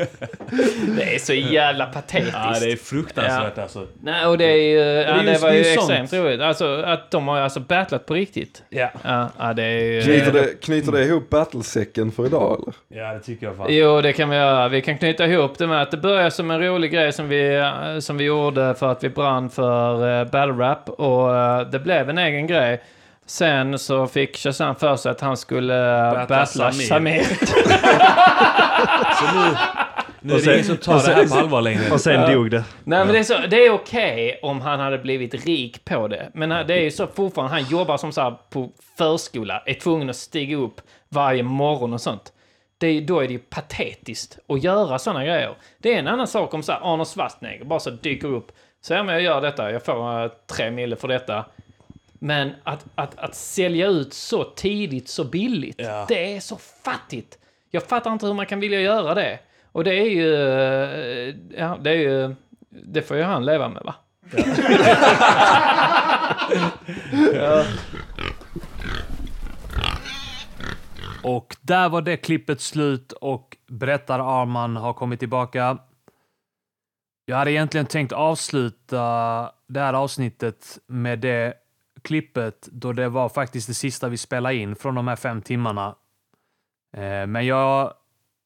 det 0.96 1.14
är 1.14 1.18
så 1.18 1.32
jävla 1.32 1.86
patetiskt. 1.86 2.32
Ja, 2.34 2.56
det 2.60 2.72
är 2.72 2.76
fruktansvärt 2.76 3.58
alltså. 3.58 3.86
Nej, 4.02 4.26
och 4.26 4.38
det 4.38 4.44
är 4.44 4.56
ju... 4.56 4.78
Ja, 4.78 5.14
det, 5.14 5.30
just- 5.30 5.42
var 5.42 5.50
det 5.50 5.54
är 5.54 5.58
ju 5.58 5.64
sånt. 5.64 5.90
extremt 5.90 6.12
roligt. 6.12 6.40
Alltså 6.40 6.82
att 6.82 7.10
de 7.10 7.28
har 7.28 7.40
alltså 7.40 7.60
battlat 7.60 8.06
på 8.06 8.14
riktigt. 8.14 8.62
Ja. 8.68 8.90
Ja, 9.02 9.30
ja 9.38 9.52
det 9.52 9.62
är 9.62 9.84
ju... 9.84 10.02
Knyter 10.02 10.32
det, 10.32 10.60
knyter 10.62 10.92
det 10.92 11.04
ihop 11.04 11.30
battlesäcken 11.30 12.12
för 12.12 12.26
idag 12.26 12.62
eller? 12.62 13.02
ja, 13.02 13.12
det 13.12 13.20
tycker 13.20 13.46
jag 13.46 13.56
fan. 13.56 13.66
Jo, 13.70 14.00
det 14.00 14.12
kan 14.12 14.30
vi 14.30 14.36
göra. 14.36 14.68
Vi 14.68 14.82
kan 14.82 14.98
knyta 14.98 15.26
ihop 15.26 15.58
det 15.58 15.66
med 15.66 15.82
att 15.82 15.90
det 15.90 15.96
började 15.96 16.30
som 16.30 16.50
en 16.50 16.60
rolig 16.60 16.92
grej 16.92 17.12
som 17.12 17.28
vi, 17.28 17.56
eh, 17.56 17.98
som 17.98 18.16
vi 18.16 18.24
gjorde 18.24 18.74
för 18.74 18.92
att 18.92 19.04
vi 19.04 19.08
brann 19.08 19.50
för 19.50 20.20
uh, 20.20 20.30
battle 20.30 20.64
rap 20.64 20.88
och 20.88 21.36
eh, 21.36 21.60
det 21.70 21.78
blev 21.78 22.10
en 22.10 22.18
egen 22.18 22.46
grej. 22.46 22.82
Sen 23.26 23.78
så 23.78 24.06
fick 24.06 24.36
Shazam 24.36 24.74
för 24.74 24.96
sig 24.96 25.10
att 25.10 25.20
han 25.20 25.36
skulle 25.36 25.74
uh, 25.74 26.12
Battla 26.12 26.36
battla 26.36 26.72
Samir. 26.72 26.86
Samir. 26.86 27.22
Så 29.20 29.24
nu, 29.34 29.56
nu 30.20 30.32
är 30.32 30.34
Och 30.36 30.38
det 30.40 30.44
sen- 30.44 30.54
ingen 30.54 30.64
som 30.64 30.76
tar 30.76 30.94
det 30.94 31.14
här 31.14 31.26
på 31.26 31.34
allvar 31.34 31.62
längre. 31.62 31.90
Och 31.92 32.00
sen 32.00 32.32
dog 32.32 32.50
det. 32.50 32.64
Nej, 32.84 33.04
men 33.04 33.08
det 33.14 33.18
är, 33.18 33.22
så, 33.24 33.38
det 33.50 33.66
är 33.66 33.70
okej 33.70 34.40
om 34.42 34.60
han 34.60 34.80
hade 34.80 34.98
blivit 34.98 35.34
rik 35.46 35.84
på 35.84 36.08
det. 36.08 36.30
Men 36.34 36.52
eh, 36.52 36.66
det 36.66 36.74
är 36.74 36.80
ju 36.82 36.90
så 36.90 37.06
fortfarande, 37.06 37.54
han 37.54 37.64
jobbar 37.70 37.96
som 37.96 38.12
så 38.12 38.20
här 38.20 38.30
på 38.50 38.70
förskola, 38.98 39.62
är 39.66 39.74
tvungen 39.74 40.10
att 40.10 40.16
stiga 40.16 40.56
upp 40.56 40.80
varje 41.08 41.42
morgon 41.42 41.92
och 41.92 42.00
sånt. 42.00 42.32
Det 42.78 42.86
är, 42.86 43.00
då 43.00 43.20
är 43.20 43.26
det 43.26 43.32
ju 43.32 43.38
patetiskt 43.38 44.38
att 44.48 44.64
göra 44.64 44.98
sådana 44.98 45.24
grejer. 45.24 45.54
Det 45.78 45.94
är 45.94 45.98
en 45.98 46.08
annan 46.08 46.26
sak 46.26 46.54
om 46.54 46.62
så 46.62 46.72
här 46.72 46.80
Arnold 46.94 47.08
Schwarzenegger 47.08 47.64
bara 47.64 47.80
så 47.80 47.90
dyker 47.90 48.28
upp. 48.28 48.52
Så 48.80 48.92
ja, 48.92 49.02
men 49.02 49.14
jag 49.14 49.22
gör 49.22 49.40
detta, 49.40 49.70
jag 49.72 49.84
får 49.84 50.24
uh, 50.24 50.30
tre 50.56 50.70
mille 50.70 50.96
för 50.96 51.08
detta. 51.08 51.46
Men 52.18 52.52
att, 52.64 52.84
att, 52.94 53.18
att 53.18 53.34
sälja 53.34 53.86
ut 53.86 54.14
så 54.14 54.44
tidigt, 54.44 55.08
så 55.08 55.24
billigt, 55.24 55.74
Ja. 55.78 56.04
det 56.08 56.36
är 56.36 56.40
så 56.40 56.56
fattigt. 56.84 57.38
Jag 57.70 57.82
fattar 57.82 58.12
inte 58.12 58.26
hur 58.26 58.34
man 58.34 58.46
kan 58.46 58.60
vilja 58.60 58.80
göra 58.80 59.14
det. 59.14 59.38
Och 59.72 59.84
det 59.84 59.94
är 59.94 60.10
ju... 60.10 60.34
Eh, 60.34 61.34
ja, 61.58 61.78
det 61.80 61.90
är 61.90 61.94
ju... 61.94 62.34
Det 62.68 63.02
får 63.02 63.16
ju 63.16 63.22
han 63.22 63.44
leva 63.44 63.68
med, 63.68 63.82
va? 63.84 63.94
Och 71.22 71.56
där 71.60 71.88
var 71.88 72.02
det 72.02 72.16
klippet 72.16 72.60
slut 72.60 73.12
och 73.12 73.56
berättar 73.66 74.40
Arman 74.40 74.76
har 74.76 74.92
kommit 74.92 75.18
tillbaka. 75.18 75.78
Jag 77.24 77.36
hade 77.36 77.52
egentligen 77.52 77.86
tänkt 77.86 78.12
avsluta 78.12 79.52
det 79.66 79.80
här 79.80 79.94
avsnittet 79.94 80.78
med 80.86 81.18
det 81.18 81.54
klippet 82.02 82.68
då 82.72 82.92
det 82.92 83.08
var 83.08 83.28
faktiskt 83.28 83.68
det 83.68 83.74
sista 83.74 84.08
vi 84.08 84.16
spelade 84.16 84.54
in 84.54 84.76
från 84.76 84.94
de 84.94 85.08
här 85.08 85.16
fem 85.16 85.42
timmarna. 85.42 85.94
Eh, 86.96 87.26
men 87.26 87.46
jag 87.46 87.94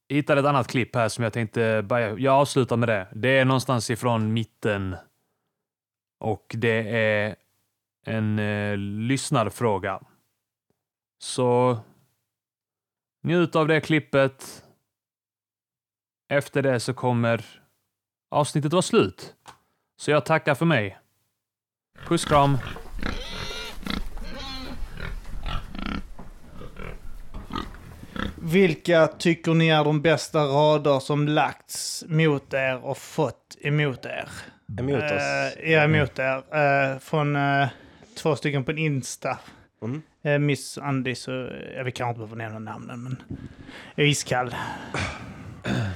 hittade 0.09 0.41
ett 0.41 0.47
annat 0.47 0.69
klipp 0.69 0.95
här 0.95 1.09
som 1.09 1.25
jag 1.25 1.33
tänkte 1.33 1.83
börja. 1.83 2.19
Jag 2.19 2.35
avslutar 2.35 2.77
med 2.77 2.89
det. 2.89 3.09
Det 3.15 3.39
är 3.39 3.45
någonstans 3.45 3.91
ifrån 3.91 4.33
mitten. 4.33 4.97
Och 6.21 6.55
det 6.59 6.99
är 6.99 7.37
en 8.07 8.39
eh, 8.39 8.77
lyssnarfråga. 8.77 10.01
Så 11.19 11.79
Njut 13.25 13.57
av 13.57 13.69
det 13.69 13.81
klippet. 13.81 14.65
Efter 16.29 16.63
det 16.63 16.81
så 16.81 16.95
kommer 16.95 17.45
avsnittet 18.31 18.73
vara 18.73 18.83
slut. 18.83 19.35
Så 19.97 20.11
jag 20.11 20.27
tackar 20.27 20.55
för 20.55 20.67
mig. 20.67 20.99
Puss 22.07 22.25
kram. 22.25 22.59
Vilka 28.43 29.07
tycker 29.07 29.55
ni 29.55 29.69
är 29.69 29.85
de 29.85 30.03
bästa 30.03 30.39
rader 30.39 31.01
som 31.01 31.29
lagts 31.29 32.05
mot 32.09 32.55
er 32.55 32.85
och 32.85 32.99
fått 32.99 33.57
emot 33.61 34.05
er? 34.05 34.29
Emot 34.79 35.03
oss. 35.03 35.11
Eh, 35.63 35.73
ja, 35.73 35.85
emot 35.85 36.19
er. 36.19 36.37
Eh, 36.37 36.99
från 36.99 37.37
eh, 37.37 37.69
två 38.19 38.37
stycken 38.37 38.65
på 38.65 38.71
en 38.71 38.79
Insta. 38.79 39.39
Mm. 39.83 40.03
Eh, 40.25 40.39
Miss 40.39 40.79
Andy, 40.79 41.15
så 41.15 41.49
jag 41.77 41.85
vi 41.85 41.93
kanske 41.93 42.09
inte 42.09 42.19
behöver 42.19 42.37
nämna 42.37 42.73
namnen, 42.73 43.03
men 43.03 43.23
jag 43.95 44.07
är 44.07 44.11
iskall. 44.11 44.55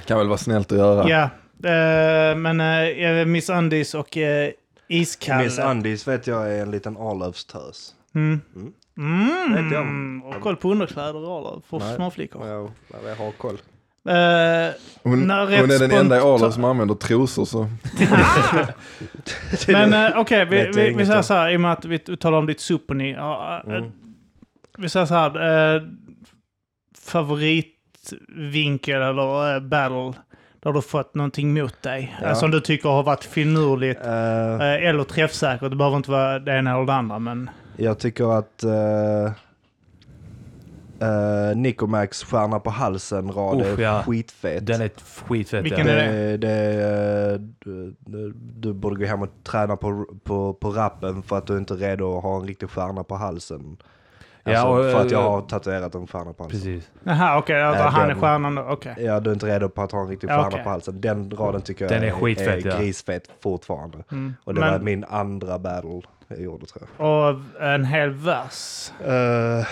Kan 0.05 0.17
väl 0.17 0.27
vara 0.27 0.37
snällt 0.37 0.71
att 0.71 0.77
göra. 0.77 1.09
Ja, 1.09 1.23
eh, 1.69 2.35
men 2.35 2.61
eh, 2.61 2.89
ja, 2.89 3.25
Miss 3.25 3.49
Andys 3.49 3.95
och 3.95 4.17
eh, 4.17 4.51
iskall. 4.87 5.43
Miss 5.43 5.59
Andis 5.59 6.07
vet 6.07 6.27
jag 6.27 6.53
är 6.53 6.61
en 6.61 6.71
liten 6.71 6.97
Arlövstös. 6.97 7.95
Mm. 8.15 8.41
Mm. 8.55 8.73
Mm. 8.99 9.53
Vet 9.63 9.73
jag 9.73 9.81
om. 9.81 10.23
Och 10.23 10.41
koll 10.41 10.55
på 10.55 10.71
underkläder 10.71 11.15
och 11.15 11.27
rader 11.45 11.61
för 11.69 11.79
Nej. 11.79 11.95
småflickor. 11.95 12.47
Jag, 12.47 12.71
jag 13.05 13.15
har 13.15 13.31
koll. 13.31 13.57
Eh, 14.09 14.73
Hon, 15.03 15.27
När 15.27 15.43
hon 15.43 15.53
är 15.53 15.67
den 15.67 15.89
rätt 15.89 15.99
enda 15.99 16.17
i 16.17 16.19
Arlöv 16.19 16.51
som 16.51 16.63
använder 16.63 16.95
trosor 16.95 17.45
så. 17.45 17.67
men 19.67 19.93
eh, 19.93 20.11
okej, 20.19 20.45
vi, 20.45 20.55
vet 20.55 20.65
jag 20.65 20.73
vi, 20.73 20.81
vi 20.81 20.89
inget 20.91 21.07
säger 21.07 21.17
om. 21.17 21.23
så 21.23 21.33
här, 21.33 21.49
i 21.49 21.57
och 21.57 21.61
med 21.61 21.71
att 21.71 21.85
vi 21.85 21.99
talar 21.99 22.37
om 22.37 22.45
ditt 22.45 22.59
suponi. 22.59 23.13
Ja, 23.13 23.63
eh, 23.67 23.73
Mm. 23.73 23.91
Vi 24.77 24.89
säger 24.89 25.05
så 25.05 25.13
här, 25.13 25.75
eh, 25.75 25.81
favoritvinkel 26.97 29.01
eller 29.01 29.55
eh, 29.55 29.59
battle 29.61 30.13
där 30.59 30.73
du 30.73 30.81
fått 30.81 31.15
någonting 31.15 31.53
mot 31.53 31.81
dig. 31.81 32.17
Ja. 32.21 32.27
Eh, 32.27 32.33
som 32.33 32.51
du 32.51 32.59
tycker 32.59 32.89
har 32.89 33.03
varit 33.03 33.23
finurligt. 33.23 34.05
Eh, 34.05 34.53
eh, 34.53 34.87
eller 34.89 35.03
träffsäkert. 35.03 35.69
Det 35.69 35.75
behöver 35.75 35.97
inte 35.97 36.11
vara 36.11 36.39
det 36.39 36.57
ena 36.57 36.75
eller 36.75 36.85
det 36.85 36.93
andra, 36.93 37.19
men... 37.19 37.49
jag 37.79 37.99
tycker 37.99 38.37
att 38.39 38.63
uh, 38.65 39.31
uh, 41.01 41.55
Nicomax 41.57 42.23
stjärna 42.23 42.59
på 42.59 42.69
halsen-rad 42.69 43.61
är 43.61 43.79
ja. 43.81 44.03
skitfet. 44.07 44.65
Den 44.65 44.81
är 44.81 44.89
skitfett. 45.27 45.65
Vilken 45.65 45.87
ja. 45.87 45.93
är 45.93 45.97
det, 45.97 46.37
det, 46.37 46.49
är, 46.51 47.33
eh, 47.33 47.39
du, 47.59 47.95
du- 47.99 48.33
du 48.35 48.73
borde 48.73 48.95
gå 48.95 49.05
hem 49.05 49.21
och 49.21 49.29
träna 49.43 49.75
på, 49.75 50.05
på, 50.23 50.53
på 50.53 50.69
rappen 50.69 51.23
för 51.23 51.37
att 51.37 51.47
du 51.47 51.57
inte 51.57 51.73
är 51.73 51.77
redo 51.77 52.17
att 52.17 52.23
ha 52.23 52.35
en 52.35 52.43
riktig 52.47 52.69
stjärna 52.69 53.03
på 53.03 53.15
halsen. 53.15 53.77
Ja, 54.43 54.51
Alltså, 54.51 54.67
och, 54.67 54.91
för 54.91 55.01
att 55.05 55.11
jag 55.11 55.21
har 55.23 55.41
tatuerat 55.41 55.95
en 55.95 56.07
stjärna 56.07 56.33
på 56.33 56.43
halsen. 56.43 56.59
Precis. 56.61 56.89
Jaha, 57.03 57.37
okej. 57.39 57.59
Äh, 57.61 57.73
han 57.75 58.03
är 58.03 58.07
den- 58.07 58.19
stjärnan 58.21 58.55
då. 58.55 58.61
Okej. 58.61 58.95
Ja, 58.99 59.19
du 59.19 59.29
är 59.29 59.33
inte 59.33 59.45
redo 59.45 59.69
på 59.69 59.81
att 59.81 59.91
ha 59.91 60.01
en 60.01 60.07
riktig 60.07 60.27
Ja, 60.29 60.33
stjärna 60.33 60.47
okej. 60.47 60.63
på 60.63 60.69
halsen. 60.69 61.01
Den 61.01 61.31
raden 61.31 61.61
tycker 61.61 61.85
jag 61.85 61.91
Den 61.91 62.03
är 62.03 62.11
skitfett, 62.11 62.65
ja. 62.65 62.77
grisfet 62.77 63.29
fortfarande. 63.43 63.97
Mm. 64.11 64.33
Och 64.43 64.53
det 64.53 64.59
Men- 64.59 64.71
var 64.71 64.79
min 64.79 65.03
andra 65.09 65.59
battle 65.59 66.01
jag 66.29 66.41
gjorde 66.41 66.65
tror 66.65 66.87
jag. 66.97 67.07
Och 67.07 67.61
en 67.61 67.85
hel 67.85 68.09
vers. 68.09 68.91
Eh, 69.05 69.59
eh, 69.59 69.65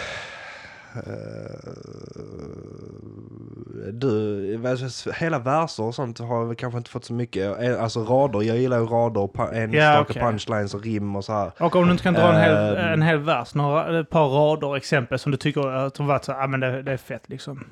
du, 3.92 4.74
hela 5.20 5.40
verser 5.40 5.84
och 5.84 5.96
sånt 5.96 6.20
har 6.20 6.46
jag 6.46 6.58
kanske 6.58 6.78
inte 6.78 6.90
fått 6.90 7.06
så 7.06 7.14
mycket. 7.14 7.62
Eh, 7.62 7.84
Alltså 7.84 8.04
rader, 8.04 8.42
jag 8.42 8.58
gillar 8.58 8.80
ju 8.80 8.86
rader 8.86 9.54
enstaka 9.54 10.02
okej. 10.02 10.22
punchlines 10.22 10.74
och 10.74 10.84
rim 10.84 11.16
och 11.16 11.26
så 11.26 11.34
här. 11.34 11.52
Och 11.60 11.76
om 11.76 11.86
du 11.86 11.92
inte 11.92 12.04
kan 12.04 12.14
dra 12.14 12.34
en 12.34 12.42
hel, 12.42 12.76
en 12.78 13.02
hel 13.02 13.20
vers, 13.20 13.56
några, 13.56 14.00
ett 14.00 14.10
par 14.10 14.28
rader 14.28 14.76
exempel 14.76 15.20
som 15.20 15.32
du 15.32 15.38
tycker 15.38 15.68
att 15.68 15.98
har 15.98 16.06
varit 16.06 16.26
så 16.26 16.34
ah, 16.34 16.48
men 16.48 16.60
det, 16.60 16.82
det 16.82 16.92
är 16.92 16.98
fett 16.98 17.30
liksom. 17.30 17.66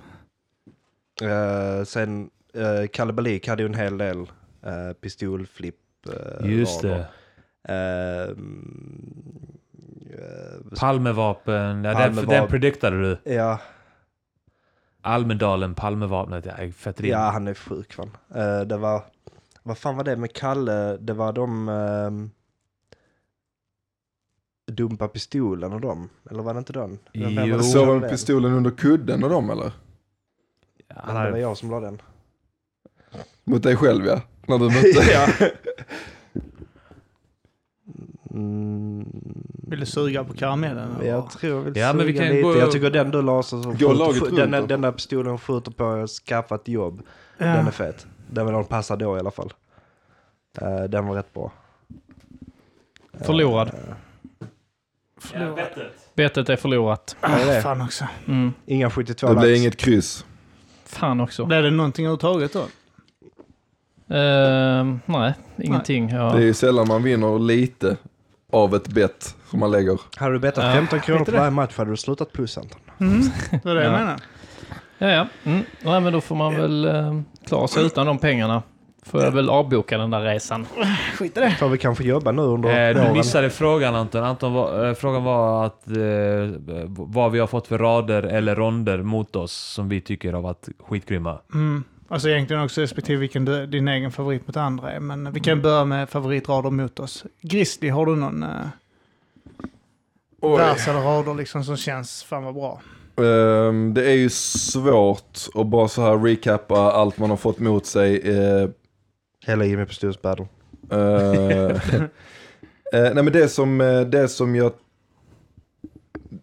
Sen 1.86 2.30
uh, 2.58 2.88
Kalle 2.88 3.14
Balik 3.14 3.48
hade 3.48 3.64
ju 3.64 3.68
en 3.70 3.76
hel 3.76 3.98
del 3.98 4.18
uh, 4.18 4.94
pistolflipp 5.02 5.76
uh, 6.08 6.52
Just 6.52 6.82
det. 6.82 7.06
Ehm, 7.68 9.58
eh, 10.12 10.78
Palmevapen. 10.80 11.84
Ja, 11.84 11.90
den, 11.90 11.96
Palmevapen. 11.96 12.30
den 12.30 12.48
prediktade 12.48 13.02
du. 13.02 13.34
ja, 13.34 13.60
Almedalen, 15.02 15.76
Palmevapnet. 15.76 16.46
Ja, 16.46 16.72
fett 16.72 17.02
rim. 17.02 17.12
ja, 17.12 17.30
han 17.30 17.48
är 17.48 17.54
sjuk 17.54 17.94
fan. 17.94 18.12
Eh, 18.36 18.62
det 18.62 18.78
var, 18.78 19.04
vad 19.64 19.78
fan 19.78 19.98
var 19.98 20.04
det 20.04 20.16
med 20.16 20.34
Kalle? 20.34 20.98
Det 20.98 21.14
var 21.14 21.34
de 21.34 21.70
um, 21.70 22.32
Dumpa 24.72 25.08
pistolen 25.08 25.74
och 25.74 25.82
dem, 25.82 26.10
eller 26.30 26.44
var 26.44 26.54
det 26.54 26.58
inte 26.58 26.74
den? 26.74 27.00
Som 27.14 27.64
Sov 27.64 28.02
den? 28.02 28.10
pistolen 28.10 28.54
under 28.54 28.72
kudden 28.72 29.24
och 29.24 29.30
dem 29.30 29.50
eller? 29.50 29.72
Ja, 30.88 31.24
det 31.24 31.32
var 31.32 31.38
jag 31.38 31.58
som 31.58 31.72
la 31.72 31.80
den. 31.80 32.02
Mot 33.44 33.64
dig 33.64 33.76
själv 33.76 34.06
ja. 34.06 34.22
När 34.48 34.58
du 34.58 34.66
mötte. 34.66 35.12
ja. 35.12 35.28
Mm, 38.36 39.06
Vill 39.68 39.80
du 39.80 39.86
suga 39.86 40.24
på 40.24 40.34
karamellen? 40.34 40.90
eller? 41.00 41.10
jag 41.10 41.30
tror 41.32 41.54
jag 41.54 41.62
vill 41.62 41.78
Ja, 41.78 41.94
men 41.94 42.06
vi 42.06 42.14
suga 42.14 42.26
kan 42.26 42.36
lite. 42.36 42.42
gå- 42.44 42.58
Jag 42.58 42.72
tycker 42.72 42.90
den 42.90 43.12
du 43.12 43.22
la 43.22 43.44
så, 43.44 43.64
så 43.64 43.72
Gå 43.72 43.94
laget 43.94 44.22
skjut- 44.24 44.40
runt 44.40 44.52
den, 44.52 44.68
den 44.68 44.82
där 44.82 44.92
pistolen 44.92 45.38
skjuter 45.38 45.72
på 45.72 45.86
att 45.90 46.10
skaffa 46.10 46.56
ett 46.56 46.68
jobb. 46.68 47.02
Ja. 47.38 47.46
Den 47.46 47.68
är 47.68 47.72
fet. 47.72 48.08
Den 48.30 48.46
vill 48.46 48.54
de 48.54 48.66
passa 48.66 48.96
då 48.96 49.18
i 49.18 49.20
alla 49.20 49.32
fall. 49.32 49.54
Eh, 50.62 50.84
den 50.84 51.08
var 51.08 51.16
rätt 51.16 51.34
bra. 51.34 51.52
Förlorad. 53.26 53.72
Eh, 55.34 55.54
Bettet 56.16 56.50
är 56.50 56.56
förlorat. 56.56 57.16
vad 57.22 57.32
är 57.32 57.46
det? 57.56 57.62
Fan 57.62 57.82
också. 57.82 58.06
Mm. 58.28 58.54
Inga 58.66 58.90
72 58.90 59.28
Det 59.28 59.36
blir 59.36 59.50
lax. 59.50 59.60
inget 59.62 59.78
kryss. 59.78 60.26
Fan 60.86 61.20
också. 61.22 61.46
Blev 61.46 61.64
det 61.64 61.72
någonting 61.72 62.06
överhuvudtaget 62.06 62.54
då? 62.54 62.66
Ehm, 64.16 65.00
nej, 65.06 65.34
ingenting. 65.58 66.10
Ja. 66.10 66.24
Det 66.32 66.38
är 66.38 66.42
ju 66.46 66.54
sällan 66.54 66.88
man 66.88 67.04
vinner 67.04 67.40
lite 67.40 67.98
av 68.56 68.76
ett 68.76 68.88
bett 68.88 69.36
som 69.50 69.60
man 69.60 69.72
lägger. 69.72 70.00
Hade 70.16 70.34
du 70.34 70.40
bettat 70.40 70.64
Ja. 70.64 70.72
15 70.74 71.00
kronor 71.00 71.26
på 71.26 71.32
varje 71.32 71.52
match 71.52 71.78
hade 71.78 71.90
du 71.92 71.98
slutat 71.98 72.32
plus 72.34 72.58
Anton. 72.58 72.80
Mm, 73.00 73.22
det 73.64 73.70
är 73.70 73.76
det 73.76 73.84
jag 73.84 73.94
Ja. 73.94 73.98
menar. 73.98 74.20
Ja, 74.98 75.08
ja. 75.08 75.28
Mm. 75.44 75.64
Nej, 75.84 76.02
men 76.02 76.14
då 76.14 76.22
får 76.22 76.36
man 76.36 76.56
väl 76.56 76.86
eh, 76.86 77.22
klara 77.48 77.68
sig 77.68 77.86
utan 77.86 78.06
de 78.06 78.18
pengarna. 78.18 78.64
Får 79.06 79.24
jag 79.24 79.32
väl 79.32 79.50
avboka 79.50 79.98
den 79.98 80.10
där 80.12 80.22
resan. 80.22 80.66
Skit 81.18 81.38
i 81.38 81.40
det. 81.40 81.52
Får 81.52 81.70
vi 81.70 81.78
kanske 81.78 82.04
jobba 82.04 82.32
nu 82.32 82.42
under 82.42 82.70
Eh, 82.90 82.94
du 82.96 83.02
våren. 83.02 83.14
missade 83.14 83.50
frågan 83.50 83.96
Anton. 83.96 84.24
Anton 84.24 84.54
var, 84.54 84.88
eh, 84.88 84.94
frågan 84.94 85.24
var 85.24 85.66
att, 85.66 85.88
eh, 85.88 85.96
vad 86.88 87.32
vi 87.32 87.40
har 87.40 87.48
fått 87.48 87.68
för 87.68 87.78
rader 87.78 88.24
eller 88.24 88.56
ronder 88.56 88.98
mot 89.04 89.36
oss 89.36 89.54
som 89.54 89.90
vi 89.90 90.02
tycker 90.02 90.34
har 90.34 90.42
varit 90.42 90.68
skitgrymma. 90.88 91.40
Mm. 91.54 91.84
Alltså 92.16 92.30
egentligen 92.30 92.64
också 92.64 92.82
respektive 92.82 93.20
vilken 93.20 93.46
du, 93.46 93.66
din 93.66 93.88
egen 93.88 94.12
favorit 94.12 94.48
mot 94.48 94.58
andra 94.58 94.92
är. 94.92 95.00
Men 95.00 95.32
vi 95.32 95.40
kan 95.40 95.62
börja 95.62 95.86
med 95.86 96.10
favoritrader 96.10 96.70
mot 96.70 97.00
oss. 97.00 97.26
Grizzly, 97.42 97.90
har 97.90 98.06
du 98.06 98.16
någon 98.16 98.44
uh, 98.44 98.50
Oj. 100.42 100.58
vers 100.58 100.88
eller 100.88 101.00
rader 101.00 101.34
liksom 101.34 101.64
som 101.64 101.78
känns 101.78 102.24
fan 102.24 102.44
vad 102.44 102.54
bra? 102.54 102.82
Ehm, 103.18 103.94
det 103.94 104.06
är 104.06 104.16
ju 104.16 104.30
svårt 104.30 105.40
att 105.54 105.68
bara 105.68 105.88
så 105.88 106.02
här 106.02 106.18
recappa 106.18 106.76
allt 106.76 107.18
man 107.18 107.30
har 107.30 107.38
fått 107.38 107.60
mot 107.60 107.86
sig. 107.86 108.18
eh, 108.18 108.70
Hela 109.46 109.66
Jimmy 109.66 109.86
på 109.86 109.94
Studios 109.94 110.22
Battle. 110.22 110.48
Eh, 110.92 111.00
eh, 112.94 113.14
nej 113.14 113.24
men 113.24 113.32
det 113.32 113.50
som, 113.50 113.82
eh, 113.82 114.02
det 114.02 114.28
som 114.28 114.56
jag... 114.56 114.72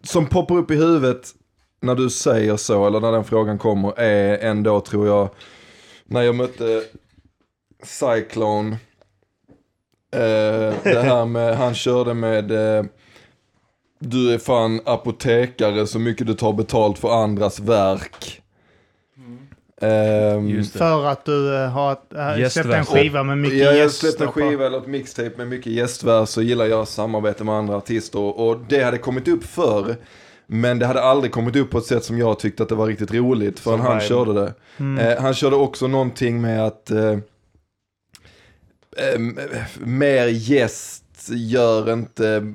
Som 0.03 0.25
poppar 0.25 0.55
upp 0.55 0.71
i 0.71 0.75
huvudet 0.75 1.27
när 1.81 1.95
du 1.95 2.09
säger 2.09 2.57
så, 2.57 2.87
eller 2.87 2.99
när 2.99 3.11
den 3.11 3.23
frågan 3.23 3.57
kommer, 3.57 3.99
är 3.99 4.37
ändå 4.37 4.81
tror 4.81 5.07
jag, 5.07 5.29
när 6.05 6.21
jag 6.21 6.35
mötte 6.35 6.83
Cyclone. 7.83 8.71
Eh, 10.11 10.73
det 10.83 11.01
här 11.03 11.25
med, 11.25 11.57
han 11.57 11.73
körde 11.73 12.13
med, 12.13 12.51
eh, 12.51 12.85
du 13.99 14.33
är 14.33 14.37
fan 14.37 14.81
apotekare 14.85 15.87
så 15.87 15.99
mycket 15.99 16.27
du 16.27 16.33
tar 16.33 16.53
betalt 16.53 16.99
för 16.99 17.23
andras 17.23 17.59
verk. 17.59 18.39
Ehm, 19.81 20.49
Just 20.49 20.73
det. 20.73 20.79
För 20.79 21.05
att 21.05 21.25
du 21.25 21.31
uh, 21.31 21.67
har 21.67 21.91
ett- 21.91 22.13
äh, 22.41 22.49
släppt 22.49 22.69
en 22.69 22.85
skiva 22.85 23.23
med 23.23 23.37
mycket 23.37 23.57
Ja, 23.59 23.65
jag 23.65 23.77
gäster 23.77 24.07
släppte 24.07 24.23
en 24.23 24.31
skiva 24.31 24.65
eller 24.65 24.77
ett 24.77 24.87
mixtape 24.87 25.31
med 25.37 25.47
mycket 25.47 25.71
gästvers 25.71 26.29
så 26.29 26.41
gillar 26.41 26.65
jag 26.65 26.87
samarbete 26.87 27.43
med 27.43 27.55
andra 27.55 27.75
artister 27.75 28.19
och, 28.19 28.47
och 28.47 28.59
det 28.69 28.83
hade 28.83 28.97
kommit 28.97 29.27
upp 29.27 29.43
förr. 29.43 29.95
Men 30.47 30.79
det 30.79 30.85
hade 30.85 31.01
aldrig 31.01 31.31
kommit 31.31 31.55
upp 31.55 31.69
på 31.71 31.77
ett 31.77 31.85
sätt 31.85 32.03
som 32.05 32.17
jag 32.17 32.39
tyckte 32.39 32.63
att 32.63 32.69
det 32.69 32.75
var 32.75 32.87
riktigt 32.87 33.13
roligt 33.13 33.59
förrän 33.59 33.79
han 33.79 33.97
vibe. 33.97 34.07
körde 34.07 34.33
det. 34.33 34.53
Mm. 34.77 35.07
Eh, 35.07 35.21
han 35.21 35.33
körde 35.33 35.55
också 35.55 35.87
någonting 35.87 36.41
med 36.41 36.65
att 36.65 36.91
eh, 36.91 37.11
eh, 38.97 39.19
mer 39.79 40.27
gäst 40.27 41.03
gör 41.29 41.93
inte 41.93 42.53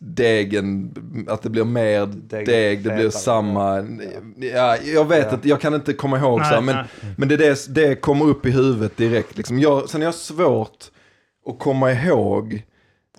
degen, 0.00 0.94
att 1.28 1.42
det 1.42 1.50
blir 1.50 1.64
mer 1.64 2.06
Degen 2.06 2.44
deg, 2.46 2.84
det 2.84 2.94
blir 2.94 3.10
samma. 3.10 3.86
Ja, 4.36 4.76
jag 4.76 5.04
vet 5.08 5.32
Ja. 5.32 5.38
jag 5.42 5.60
kan 5.60 5.74
inte 5.74 5.92
komma 5.92 6.18
ihåg 6.18 6.38
så 6.40 6.44
här, 6.44 6.60
Nej, 6.60 6.74
men, 6.74 6.76
nej. 6.76 7.14
men 7.18 7.28
det, 7.28 7.36
det, 7.36 7.74
det 7.74 7.94
kommer 7.94 8.24
upp 8.24 8.46
i 8.46 8.50
huvudet 8.50 8.96
direkt. 8.96 9.36
Liksom. 9.36 9.58
Jag, 9.58 9.88
sen 9.88 10.00
har 10.00 10.06
jag 10.06 10.14
svårt 10.14 10.84
att 11.46 11.58
komma 11.58 11.92
ihåg 11.92 12.62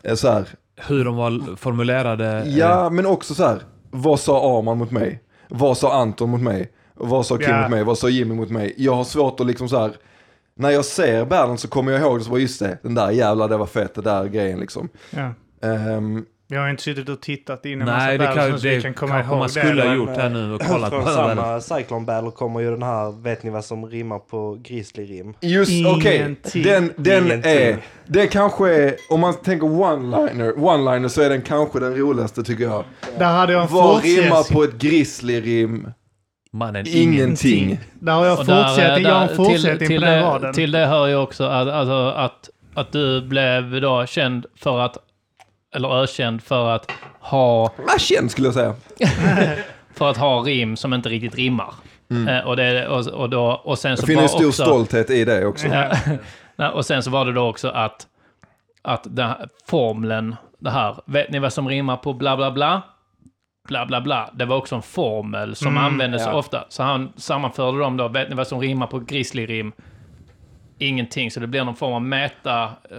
eh, 0.04 0.16
så 0.16 0.32
här, 0.32 0.48
Hur 0.88 1.06
de 1.06 1.16
var 1.16 1.56
formulerade. 1.56 2.44
Ja, 2.48 2.90
men 2.90 3.06
också 3.06 3.36
så 3.36 3.46
här. 3.48 3.62
Vad 3.92 4.20
sa 4.20 4.58
Arman 4.60 4.78
mot 4.78 4.92
mig? 4.92 5.24
Vad 5.48 5.78
sa 5.78 5.94
Anton 6.02 6.30
mot 6.30 6.42
mig? 6.42 6.72
Vad 6.96 7.26
sa 7.26 7.38
Kim 7.38 7.50
Ja. 7.50 7.62
mot 7.62 7.70
mig? 7.72 7.84
Vad 7.84 7.98
sa 7.98 8.10
Jimmy 8.10 8.36
mot 8.36 8.50
mig? 8.50 8.74
Jag 8.78 8.96
har 8.96 9.04
svårt 9.04 9.40
att 9.40 9.48
liksom 9.48 9.70
så 9.70 9.80
här. 9.80 9.92
När 10.56 10.70
jag 10.70 10.86
ser 10.86 11.26
battlen 11.26 11.58
så 11.58 11.68
kommer 11.68 11.92
jag 11.92 12.02
ihåg 12.02 12.20
det 12.20 12.24
så 12.24 12.30
bara 12.30 12.40
just 12.40 12.60
det, 12.60 12.78
den 12.84 12.96
där 12.96 13.12
jävla 13.12 13.48
det 13.48 13.58
var 13.58 13.66
fett, 13.66 13.96
det 13.96 14.02
där 14.02 14.26
grejen 14.26 14.60
liksom. 14.60 14.90
Ja. 15.10 15.34
Ehm, 15.70 16.26
Jag 16.52 16.62
har 16.62 16.70
inte 16.70 16.84
suttit 16.84 17.10
och 17.10 17.22
tittat 17.22 17.66
in 17.66 17.72
i 17.72 17.74
en 17.74 17.80
Nej, 17.80 18.18
det, 18.18 18.24
massa 18.26 18.36
kan, 18.36 18.44
battles 18.44 18.62
så 18.62 18.68
det 18.68 18.76
vi 18.76 18.82
kan 18.82 18.94
komma 18.94 19.20
ihåg 19.20 19.38
man 19.38 19.50
skulle 19.50 19.74
det. 19.74 19.82
ha 19.82 19.88
men, 19.88 19.98
gjort 19.98 20.18
här 20.18 20.30
nu 20.30 20.54
och 20.54 20.62
kollat 20.62 20.92
på 20.92 21.02
Från 21.02 21.14
samma 21.14 21.62
Cyclone 21.62 22.06
Battle 22.06 22.32
kommer 22.32 22.60
ju 22.60 22.72
den 22.72 22.84
här, 22.84 23.22
vet 23.22 23.44
ni 23.44 23.50
vad 23.50 23.66
som 23.66 23.90
rimmar 23.90 24.20
på 24.20 24.58
Grizzly-rim? 24.64 25.34
just, 25.42 25.72
okej, 25.98 26.16
Ingenting. 26.16 26.64
den, 26.64 26.94
den 26.98 27.26
Ingenting. 27.26 27.52
är, 27.52 27.78
det 28.06 28.28
kanske 28.28 28.76
är, 28.76 28.96
om 29.10 29.20
man 29.20 29.34
tänker 29.34 29.68
one-liner, 29.68 30.54
one-liner 30.54 31.08
så 31.08 31.22
är 31.22 31.30
den 31.30 31.42
kanske 31.42 31.80
den 31.80 31.96
roligaste 31.96 32.44
tycker 32.44 32.64
jag. 32.64 32.84
Där 33.20 33.26
hade 33.26 33.54
jag 33.54 33.62
en 33.62 33.68
Vad 33.72 34.04
rimmar 34.04 34.54
på 34.54 34.64
ett 34.64 34.74
grizzly-rim? 34.74 35.92
Mannen, 36.52 36.86
Ingenting. 36.88 37.80
Där 38.00 38.14
har 38.14 38.26
jag 38.26 38.46
där, 38.46 38.64
fortsättning, 38.68 39.06
jag 39.06 39.14
har 39.16 39.28
en 39.28 39.36
fortsättning 39.36 39.88
till, 39.88 40.00
på 40.00 40.06
den 40.06 40.20
det, 40.20 40.22
raden. 40.22 40.54
Till 40.54 40.72
det 40.72 40.86
hör 40.86 41.08
ju 41.08 41.16
också 41.16 41.44
att, 41.44 41.68
alltså, 41.68 41.94
att, 42.16 42.50
att 42.74 42.92
du 42.92 43.22
blev 43.22 43.82
då 43.82 44.06
känd 44.06 44.46
för 44.56 44.80
att, 44.80 44.98
eller 45.76 46.02
ökänd 46.04 46.44
för 46.44 46.70
att 46.70 46.92
ha, 47.20 47.66
Ah, 47.66 47.98
känd 48.00 48.32
skulle 48.32 48.48
jag 48.48 48.54
säga. 48.54 48.76
för 49.94 50.10
att 50.10 50.18
ha 50.18 50.40
rim 50.42 50.76
som 50.78 50.94
inte 50.94 51.10
riktigt 51.10 51.36
rimmar. 51.36 51.74
Eh, 52.28 52.48
och, 52.48 52.56
det, 52.56 52.88
och, 52.88 53.08
och, 53.08 53.30
då, 53.30 53.62
och 53.64 53.80
sen 53.80 53.98
så 53.98 54.02
Jag 54.02 54.08
finner 54.08 54.18
var 54.18 54.24
en 54.24 54.30
stor 54.30 54.48
också, 54.48 54.64
stolthet 54.64 55.10
i 55.10 55.26
det 55.26 55.46
också. 55.46 55.68
Ja. 56.56 56.72
Och 56.72 56.86
sen 56.86 57.04
så 57.04 57.12
var 57.12 57.26
det 57.26 57.34
då 57.34 57.48
också 57.50 57.70
att, 57.70 58.08
att 58.82 59.04
den 59.10 59.28
här 59.28 59.48
formeln, 59.70 60.36
det 60.60 60.70
här, 60.70 60.96
vet 61.06 61.32
ni 61.32 61.40
vad 61.40 61.54
som 61.54 61.68
rimmar 61.70 61.98
på 61.98 62.14
bla 62.14 62.38
bla 62.38 62.52
bla? 62.52 62.82
Bla 63.68 63.86
bla 63.86 64.02
bla. 64.02 64.30
Det 64.34 64.46
var 64.46 64.58
också 64.58 64.76
en 64.76 64.82
formel 64.82 65.56
som 65.56 65.68
Mm, 65.68 65.84
användes 65.84 66.22
ja. 66.26 66.34
ofta. 66.34 66.66
Så 66.70 66.84
han 66.84 67.14
sammanförde 67.16 67.80
dem 67.80 67.98
då, 67.98 68.08
vet 68.08 68.30
ni 68.30 68.36
vad 68.36 68.48
som 68.48 68.60
rimmar 68.62 68.88
på 68.88 69.00
grizzly-rim? 69.00 69.72
Ingenting, 70.80 71.32
så 71.32 71.40
det 71.40 71.48
blir 71.48 71.64
någon 71.64 71.76
form 71.76 71.94
av 71.94 72.02
mäta... 72.02 72.64
eh, 72.64 72.98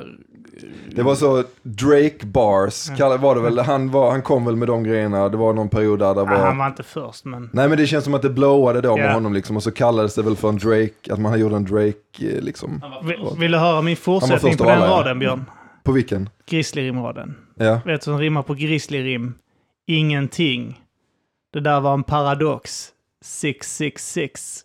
Det 0.94 1.02
var 1.02 1.15
så 1.15 1.44
Drake 1.62 2.27
bars, 2.27 2.89
var 3.20 3.35
det 3.35 3.40
väl. 3.40 3.59
Han, 3.59 3.90
var, 3.90 4.11
han 4.11 4.23
kom 4.23 4.44
väl 4.44 4.57
med 4.57 4.69
de 4.69 4.85
grejerna. 4.85 5.28
Det 5.28 5.36
var 5.36 5.52
någon 5.52 5.69
period 5.69 5.98
där 5.98 6.15
det 6.15 6.20
Ja, 6.20 6.27
han 6.27 6.47
var... 6.47 6.55
var 6.55 6.66
inte 6.66 6.82
först, 6.82 7.24
men... 7.24 7.51
Nej 7.52 7.69
men 7.69 7.78
det 7.78 7.86
känns 7.86 8.05
som 8.05 8.15
att 8.15 8.23
det 8.23 8.31
blowade 8.31 8.81
då 8.81 8.97
med 8.97 9.07
Ja. 9.07 9.12
honom 9.12 9.35
liksom. 9.35 9.57
Och 9.57 9.62
så 9.62 9.70
kallades 9.70 10.15
det 10.15 10.23
väl 10.23 10.36
för 10.36 10.48
en 10.48 10.59
Drake, 10.59 11.12
att 11.12 11.19
man 11.20 11.40
gjorde 11.40 11.57
en 11.57 11.65
Drake 11.65 11.94
eh, 12.20 12.40
liksom. 12.43 12.78
Var 12.82 13.36
Vill, 13.39 13.51
du 13.52 13.59
höra 13.59 13.82
min 13.82 13.97
fortsättning 13.97 14.39
först 14.40 14.59
på 14.59 14.65
den 14.65 14.77
alla, 14.82 14.86
ja. 14.86 14.93
raden, 14.93 15.19
Björn? 15.19 15.44
På 15.85 15.93
vilken? 15.93 16.28
Grizzly-rimraden. 16.47 17.35
Ja. 17.55 17.81
Vet 17.85 18.01
du 18.01 18.05
som 18.05 18.19
rimmar 18.19 18.43
på 18.43 18.55
grizzly-rim? 18.55 19.32
Ingenting. 19.86 20.81
Det 21.52 21.61
där 21.61 21.81
var 21.81 21.94
en 21.94 22.02
paradox. 22.02 22.89
666. 23.24 24.61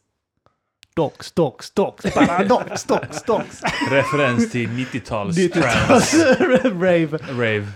Dox, 0.95 1.31
dox, 1.31 1.72
dox. 1.72 2.05
Paradox, 2.13 2.84
dox, 2.84 3.23
dox. 3.23 3.61
Referens 3.91 4.51
till 4.51 4.69
90-tals 4.69 5.38
90-tals 5.38 6.13
rave. 6.63 7.17
rave. 7.30 7.67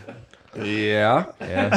Ja, 1.00 1.24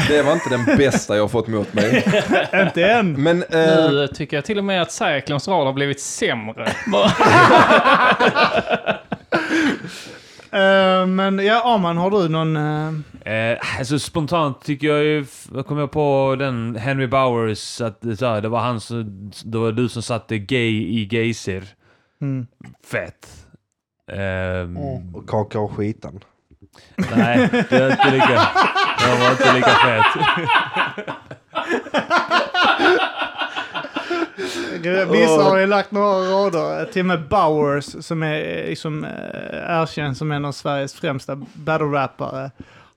det 0.09 0.23
var 0.23 0.33
inte 0.33 0.51
den 0.51 0.65
bästa 0.65 1.17
jag 1.17 1.31
fått 1.31 1.47
mot 1.49 1.73
mig. 1.75 2.05
Inte 2.55 2.85
än. 2.85 3.23
Men 3.23 3.43
eh, 3.43 3.91
Nu 3.91 4.09
tycker 4.15 4.37
jag 4.37 4.45
till 4.45 4.59
och 4.59 4.65
med 4.65 4.83
att 4.83 4.93
Cyclones 4.93 5.49
rad 5.49 5.67
har 5.67 5.73
blivit 5.73 6.01
sämre. 6.01 6.73
Eh, 10.53 11.07
men 11.07 11.39
ja, 11.39 11.75
Arman, 11.75 11.97
har 11.97 12.11
du 12.11 12.29
någon... 12.29 12.57
Eh, 12.57 13.59
alltså 13.79 13.99
spontant 13.99 14.65
tycker 14.65 14.87
jag 14.87 15.05
ju, 15.05 15.27
jag 15.55 15.67
kommer 15.67 15.87
på 15.87 16.37
den 16.39 16.77
Henry 16.77 17.07
Bowers, 17.07 17.81
att 17.81 18.01
det, 18.01 18.17
så 18.17 18.27
här, 18.27 18.41
det 18.41 18.49
var 18.49 18.61
han 18.61 18.81
som, 18.81 19.31
det 19.45 19.59
var 19.59 19.73
du 19.73 19.89
som 19.89 20.03
satte 20.03 20.39
gay 20.39 20.83
i 20.83 21.09
Geysir. 21.13 21.65
mm. 22.21 22.47
Fett. 22.87 23.47
Ehm, 24.13 24.77
Och 25.15 25.29
kaka 25.29 25.61
och 25.61 25.73
skitan. 25.77 26.21
Nej, 27.17 27.49
det 27.71 27.81
var 27.81 27.91
inte 27.91 28.11
lika, 28.11 28.49
det 28.99 29.21
var 29.21 29.31
inte 29.31 29.53
lika 29.55 29.71
fett. 29.71 30.05
Vissa 35.13 35.43
har 35.43 35.59
ju 35.59 35.67
lagt 35.67 35.91
några 35.91 36.07
rader. 36.07 36.85
Till 36.85 37.01
och 37.01 37.07
med 37.07 37.29
Bowers, 37.29 38.05
som 38.07 38.23
är 38.23 38.59
eh, 38.59 38.67
liksom, 38.69 39.05
eh, 39.05 39.11
erkänd 39.81 40.17
som 40.17 40.33
en 40.33 40.45
av 40.45 40.53
Sveriges 40.53 40.95
främsta 40.95 41.37
battle-rappare, 41.55 42.51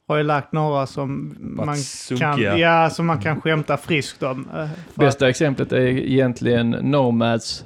har 0.07 0.17
ju 0.17 0.23
lagt 0.23 0.51
några 0.51 0.87
som 0.87 1.35
man, 1.39 1.77
sunkiga. 1.77 2.33
kan, 2.51 2.59
ja, 2.59 2.89
som 2.89 3.05
man 3.05 3.21
kan 3.21 3.41
skämta 3.41 3.77
friskt 3.77 4.23
om. 4.23 4.49
eh, 4.55 4.69
Bästa 4.93 5.29
exemplet 5.29 5.71
är 5.71 5.79
egentligen 5.87 6.69
Nomads 6.69 7.65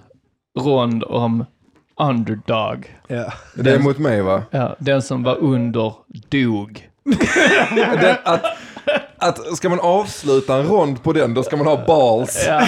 rond 0.59 1.03
om 1.03 1.45
underdog. 1.99 2.95
Ja. 3.07 3.33
det 3.55 3.71
är 3.71 3.79
mot 3.79 3.97
mig 3.97 4.21
va? 4.21 4.43
Ja, 4.51 4.75
den 4.79 5.01
som 5.01 5.23
var 5.23 5.35
under 5.35 5.93
dog. 6.29 6.85
Den, 7.75 8.15
att, 8.23 8.43
att 9.19 9.57
ska 9.57 9.69
man 9.69 9.79
avsluta 9.79 10.57
en 10.57 10.67
rond 10.67 11.03
på 11.03 11.13
den, 11.13 11.33
då 11.33 11.43
ska 11.43 11.57
man 11.57 11.67
ha 11.67 11.85
balls. 11.85 12.45
Ja. 12.47 12.67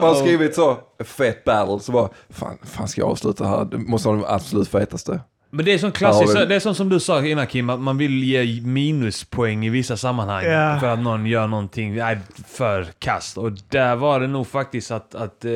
Man 0.00 0.08
har 0.08 0.14
skrivit 0.14 0.54
så, 0.54 0.78
fett 1.04 1.44
battle, 1.44 1.80
så 1.80 1.92
bara, 1.92 2.08
fan, 2.30 2.58
fan 2.62 2.88
ska 2.88 3.00
jag 3.00 3.10
avsluta 3.10 3.44
här? 3.44 3.64
Det 3.64 3.78
måste 3.78 4.08
vara 4.08 4.18
den 4.18 4.26
absolut 4.28 4.68
fetaste. 4.68 5.20
Men 5.50 5.64
det 5.64 5.72
är 5.74 5.78
sån 5.78 5.92
klassiskt, 5.92 6.34
Ja, 6.34 6.44
det- 6.44 6.54
är 6.54 6.60
sånt 6.60 6.76
som 6.76 6.88
du 6.88 7.00
sa 7.00 7.24
innan 7.24 7.46
Kim, 7.46 7.70
att 7.70 7.80
man 7.80 7.98
vill 7.98 8.24
ge 8.24 8.60
minuspoäng 8.62 9.66
i 9.66 9.68
vissa 9.68 9.96
sammanhang. 9.96 10.44
Ja. 10.44 10.78
För 10.80 10.86
att 10.86 10.98
någon 10.98 11.26
gör 11.26 11.46
någonting 11.46 11.94
nej, 11.96 12.18
för 12.48 12.86
kast. 12.98 13.38
Och 13.38 13.52
där 13.68 13.96
var 13.96 14.20
det 14.20 14.26
nog 14.26 14.46
faktiskt 14.46 14.90
att, 14.90 15.14
att 15.14 15.44
eh, 15.44 15.52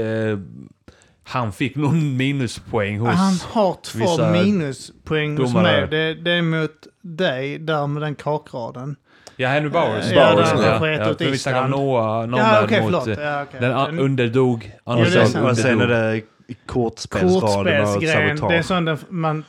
han 1.24 1.52
fick 1.52 1.76
någon 1.76 2.16
minuspoäng 2.16 2.98
hos... 2.98 3.08
Han 3.14 3.34
har 3.50 3.76
två 3.82 4.30
minuspoäng 4.30 5.38
hos 5.38 5.54
mig. 5.54 5.88
Det, 5.90 6.14
det 6.14 6.32
är 6.32 6.42
mot 6.42 6.86
dig, 7.02 7.58
där 7.58 7.86
med 7.86 8.02
den 8.02 8.14
kakraden. 8.14 8.96
Ja, 9.36 9.48
Henry 9.48 9.68
Bowers. 9.70 10.10
Ja, 10.12 10.32
Bowers, 10.32 10.48
ja. 10.52 10.70
han 10.70 10.80
sket 10.80 11.00
Ja, 11.00 11.10
ut 11.10 11.18
för 11.18 11.24
vi 11.24 11.30
om 11.30 11.34
Island. 11.34 11.70
Noah, 11.70 12.26
Noah 12.28 12.54
Ja, 12.54 12.64
okej, 12.64 12.80
mot... 12.82 12.90
förlåt. 13.04 13.18
eh, 13.18 13.24
Ja. 13.24 13.46
Den 13.60 13.72
a- 13.76 13.86
Den- 13.86 13.98
underdog. 13.98 14.72
Ja, 14.84 14.92
Anders 14.92 15.14
det 15.14 15.20
är 15.20 15.24
sa 15.24 15.32
sant. 15.32 15.50
Och 15.50 15.56
sen 15.56 15.80
är 15.80 15.84
underdog. 15.84 16.22
det 16.46 16.54
kortspelsraden 16.66 17.36
och 17.36 17.40
Kortspelsgrejen, 17.42 18.26
det 18.26 18.32
är 18.32 18.36
sabotage. 18.36 18.64
sån 18.64 18.84
den, 18.84 18.98
man... 19.08 19.44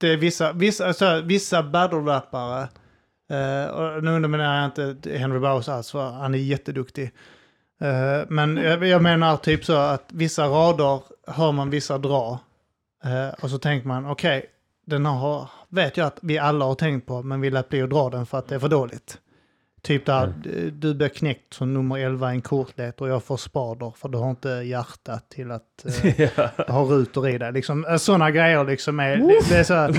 Det 0.00 0.12
är 0.12 0.16
vissa, 0.16 0.52
vissa, 0.52 0.86
alltså, 0.86 1.20
vissa 1.24 1.62
battle-rappare, 1.62 2.62
eh, 3.30 3.70
och 3.70 4.04
nu 4.04 4.10
underminerar 4.10 4.56
jag 4.56 4.64
inte 4.64 5.18
Henry 5.18 5.38
Bowers 5.38 5.68
alls, 5.68 5.90
för 5.90 6.10
han 6.10 6.34
är 6.34 6.38
jätteduktig. 6.38 7.10
Eh, 7.82 8.20
men 8.28 8.56
jag, 8.56 8.86
jag 8.86 9.02
menar 9.02 9.36
typ 9.36 9.64
så 9.64 9.76
att 9.76 10.04
vissa 10.08 10.46
rader 10.46 11.00
hör 11.26 11.52
man 11.52 11.70
vissa 11.70 11.98
dra. 11.98 12.38
Eh, 13.04 13.28
och 13.42 13.50
så 13.50 13.58
tänker 13.58 13.88
man, 13.88 14.06
okej, 14.10 14.46
den 14.86 15.06
har, 15.06 15.50
vet 15.68 15.96
jag 15.96 16.06
att 16.06 16.18
vi 16.22 16.38
alla 16.38 16.64
har 16.64 16.74
tänkt 16.74 17.06
på, 17.06 17.22
men 17.22 17.40
vi 17.40 17.50
lät 17.50 17.68
bli 17.68 17.82
att 17.82 17.90
dra 17.90 18.10
den 18.10 18.26
för 18.26 18.38
att 18.38 18.48
det 18.48 18.54
är 18.54 18.58
för 18.58 18.68
dåligt. 18.68 19.18
Typ 19.82 20.06
där, 20.06 20.34
du- 20.42 20.70
du 20.70 20.94
blir 20.94 21.08
knäckt 21.08 21.54
som 21.54 21.74
nummer 21.74 21.98
11 21.98 22.30
i 22.32 22.34
en 22.34 22.40
kortlek 22.42 23.00
och 23.00 23.08
jag 23.08 23.22
får 23.24 23.36
spader 23.36 23.92
för 23.96 24.08
du 24.08 24.18
har 24.18 24.30
inte 24.30 24.48
hjärtat 24.48 25.30
till 25.30 25.50
att 25.50 25.62
eh, 26.16 26.28
ha 26.68 26.82
rutor 26.84 27.28
i 27.28 27.38
dig. 27.38 27.52
Liksom, 27.52 27.96
sådana 27.98 28.30
grejer 28.30 28.64
liksom 28.64 29.00
är... 29.00 29.16
Det, 29.16 29.40
det 29.48 29.56
är 29.58 29.64
så 29.64 29.74
här, 29.74 29.92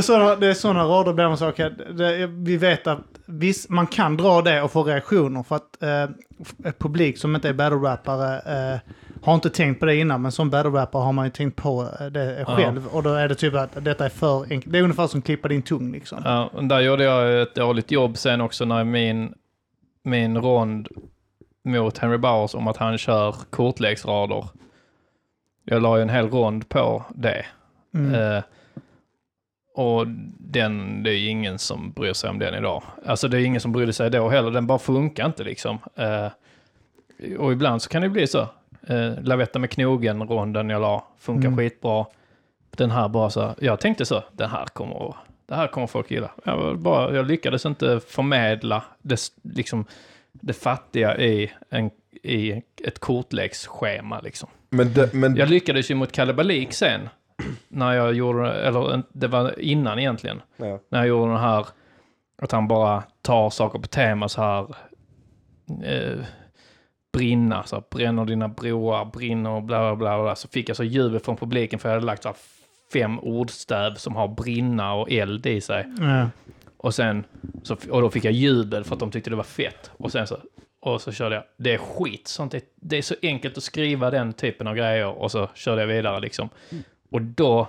såna, 0.02 0.36
det 0.36 0.46
är 0.46 0.54
sådana 0.54 0.84
rader 0.84 1.12
där 1.12 1.28
man 1.28 1.38
säger, 1.38 1.52
okej, 1.52 1.70
det- 1.94 2.26
vi 2.26 2.56
vet 2.56 2.86
att 2.86 2.98
viss, 3.30 3.68
man 3.68 3.86
kan 3.86 4.16
dra 4.16 4.42
det 4.42 4.62
och 4.62 4.70
få 4.70 4.82
reaktioner 4.82 5.42
för 5.42 5.56
att 5.56 5.82
eh, 5.82 6.72
publik 6.78 7.18
som 7.18 7.34
inte 7.34 7.48
är 7.48 7.52
battle-rappare 7.52 8.36
eh, 8.74 8.78
har 9.22 9.34
inte 9.34 9.50
tänkt 9.50 9.80
på 9.80 9.86
det 9.86 9.96
innan, 9.96 10.22
men 10.22 10.32
som 10.32 10.50
battle-rappare 10.50 11.02
har 11.02 11.12
man 11.12 11.24
ju 11.24 11.30
tänkt 11.30 11.56
på 11.56 11.88
eh, 12.00 12.06
det 12.06 12.44
själv. 12.46 12.86
Och 12.86 13.02
då 13.02 13.14
är 13.14 13.28
det 13.28 13.34
typ 13.34 13.54
att 13.54 13.84
detta 13.84 14.04
är 14.04 14.08
för 14.08 14.42
enkelt. 14.50 14.72
Det 14.72 14.78
är 14.78 14.82
ungefär 14.82 15.06
som 15.06 15.22
klippa 15.22 15.48
din 15.48 15.62
tung 15.62 15.92
liksom. 15.92 16.22
Ja, 16.24 16.50
och 16.52 16.64
där 16.64 16.80
gjorde 16.80 17.04
jag 17.04 17.42
ett 17.42 17.54
dåligt 17.54 17.90
jobb 17.90 18.16
sen 18.16 18.40
också 18.40 18.64
när 18.64 18.84
min, 18.84 19.34
min 20.02 20.38
rond 20.38 20.88
mot 21.64 21.98
Henry 21.98 22.18
Bowers 22.18 22.54
om 22.54 22.68
att 22.68 22.76
han 22.76 22.98
kör 22.98 23.34
kortleksrader. 23.50 24.44
Jag 25.64 25.82
la 25.82 25.96
ju 25.96 26.02
en 26.02 26.08
hel 26.08 26.30
rond 26.30 26.68
på 26.68 27.04
det. 27.14 27.46
Mm. 27.94 28.14
Eh, 28.14 28.42
och 29.74 30.06
den, 30.38 31.02
det 31.02 31.10
är 31.10 31.28
ingen 31.28 31.58
som 31.58 31.92
bryr 31.92 32.12
sig 32.12 32.30
om 32.30 32.38
den 32.38 32.54
idag. 32.54 32.82
Alltså 33.06 33.28
det 33.28 33.36
är 33.40 33.44
ingen 33.44 33.60
som 33.60 33.72
brydde 33.72 33.92
sig 33.92 34.10
då 34.10 34.28
heller, 34.28 34.50
den 34.50 34.66
bara 34.66 34.78
funkar 34.78 35.26
inte 35.26 35.44
liksom. 35.44 35.78
Eh, 35.96 36.26
och 37.38 37.52
ibland 37.52 37.82
så 37.82 37.88
kan 37.88 38.02
det 38.02 38.08
bli 38.08 38.26
så. 38.26 38.40
Eh, 38.86 39.12
Lavetta 39.22 39.58
med 39.58 39.70
knogen, 39.70 40.22
ronden 40.22 40.70
jag 40.70 40.80
la, 40.80 41.04
funkar 41.18 41.46
Mm. 41.48 41.58
skitbra. 41.58 42.06
Den 42.70 42.90
här 42.90 43.08
bara 43.08 43.30
så, 43.30 43.54
jag 43.60 43.80
tänkte 43.80 44.06
så, 44.06 44.22
den 44.32 44.50
här 44.50 44.64
kommer, 44.64 45.14
det 45.46 45.54
här 45.54 45.66
kommer 45.66 45.86
folk 45.86 46.10
gilla. 46.10 46.30
Jag, 46.44 46.78
bara, 46.78 47.16
jag 47.16 47.26
lyckades 47.26 47.66
inte 47.66 48.00
förmedla 48.08 48.82
det, 49.02 49.20
liksom, 49.42 49.84
det 50.32 50.52
fattiga 50.52 51.18
i, 51.18 51.52
en, 51.70 51.90
i 52.22 52.62
ett 52.84 52.98
kortleksschema 52.98 54.20
liksom. 54.20 54.48
Men, 54.70 54.92
det, 54.94 55.12
men 55.14 55.36
Jag 55.36 55.48
lyckades 55.50 55.90
ju 55.90 55.94
mot 55.94 56.12
Kalabalik 56.12 56.72
sen. 56.72 57.08
När 57.68 57.92
jag 57.92 58.14
gjorde, 58.14 58.52
eller 58.52 59.02
det 59.12 59.28
var 59.28 59.60
innan 59.60 59.98
egentligen. 59.98 60.42
Ja. 60.56 60.78
När 60.88 60.98
jag 60.98 61.08
gjorde 61.08 61.32
den 61.32 61.40
här, 61.40 61.66
att 62.42 62.52
han 62.52 62.68
bara 62.68 63.02
tar 63.22 63.50
saker 63.50 63.78
på 63.78 63.86
tema 63.86 64.28
så 64.28 64.42
här. 64.42 64.74
Eh, 65.84 66.24
brinna, 67.12 67.62
så 67.62 67.76
här, 67.76 67.84
bränner 67.90 68.24
dina 68.24 68.48
broar, 68.48 69.04
brinner 69.04 69.50
och 69.50 69.62
bla 69.62 69.78
bla 69.78 69.96
bla. 69.96 70.22
bla. 70.22 70.34
Så 70.34 70.48
fick 70.48 70.68
jag 70.68 70.76
så 70.76 70.84
jubel 70.84 71.20
från 71.20 71.36
publiken 71.36 71.78
för 71.78 71.88
jag 71.88 71.94
hade 71.94 72.06
lagt 72.06 72.22
så 72.22 72.28
här 72.28 72.36
fem 72.92 73.18
ordstäv 73.18 73.94
som 73.94 74.16
har 74.16 74.28
brinna 74.28 74.94
och 74.94 75.10
eld 75.10 75.46
i 75.46 75.60
sig. 75.60 75.86
Ja. 75.98 76.30
Och 76.76 76.94
sen, 76.94 77.24
så, 77.62 77.76
och 77.90 78.02
då 78.02 78.10
fick 78.10 78.24
jag 78.24 78.32
jubel 78.32 78.84
för 78.84 78.94
att 78.94 79.00
de 79.00 79.10
tyckte 79.10 79.30
det 79.30 79.36
var 79.36 79.42
fett. 79.42 79.90
Och 79.96 80.12
sen 80.12 80.26
så, 80.26 80.36
och 80.80 81.00
så 81.00 81.12
körde 81.12 81.34
jag, 81.34 81.44
det 81.56 81.74
är 81.74 81.78
skit, 81.78 82.28
sånt 82.28 82.54
är, 82.54 82.60
det 82.74 82.98
är 82.98 83.02
så 83.02 83.14
enkelt 83.22 83.56
att 83.56 83.62
skriva 83.62 84.10
den 84.10 84.32
typen 84.32 84.66
av 84.66 84.74
grejer. 84.74 85.06
Och 85.06 85.30
så 85.30 85.48
körde 85.54 85.80
jag 85.80 85.88
vidare 85.88 86.20
liksom. 86.20 86.48
Och 87.10 87.22
då 87.22 87.68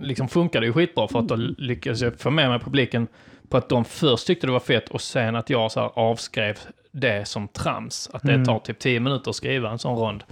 liksom 0.00 0.28
funkade 0.28 0.62
det 0.62 0.66
ju 0.66 0.72
skitbra 0.72 1.08
för 1.08 1.18
att 1.18 1.28
då 1.28 1.36
lyckades 1.36 2.00
jag 2.00 2.20
få 2.20 2.30
med 2.30 2.48
mig 2.48 2.58
publiken 2.60 3.06
på 3.48 3.56
att 3.56 3.68
de 3.68 3.84
först 3.84 4.26
tyckte 4.26 4.46
det 4.46 4.52
var 4.52 4.60
fett 4.60 4.88
och 4.88 5.00
sen 5.00 5.36
att 5.36 5.50
jag 5.50 5.72
så 5.72 5.80
här 5.80 5.90
avskrev 5.94 6.58
det 6.92 7.28
som 7.28 7.48
trams. 7.48 8.10
Att 8.12 8.22
det 8.22 8.32
Mm. 8.32 8.44
tar 8.44 8.58
typ 8.58 8.78
10 8.78 9.00
minuter 9.00 9.30
att 9.30 9.36
skriva 9.36 9.70
en 9.70 9.78
sån 9.78 9.96
rond. 9.98 10.24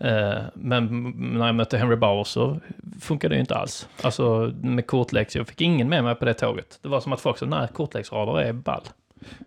Eh, 0.00 0.38
men 0.54 1.10
när 1.38 1.46
jag 1.46 1.54
mötte 1.54 1.78
Henry 1.78 1.96
Bauer 1.96 2.24
så 2.24 2.60
funkade 3.00 3.34
det 3.34 3.36
ju 3.36 3.40
inte 3.40 3.54
alls. 3.56 3.88
Alltså 4.02 4.52
med 4.62 4.86
kortlex, 4.86 5.36
jag 5.36 5.46
fick 5.48 5.60
ingen 5.60 5.88
med 5.88 6.04
mig 6.04 6.14
på 6.14 6.24
det 6.24 6.34
tåget. 6.34 6.78
Det 6.82 6.88
var 6.88 7.00
som 7.00 7.12
att 7.12 7.20
folk 7.20 7.38
sa, 7.38 7.46
nej, 7.46 7.68
kortleksrader 7.74 8.40
är 8.40 8.52
ball. 8.52 8.82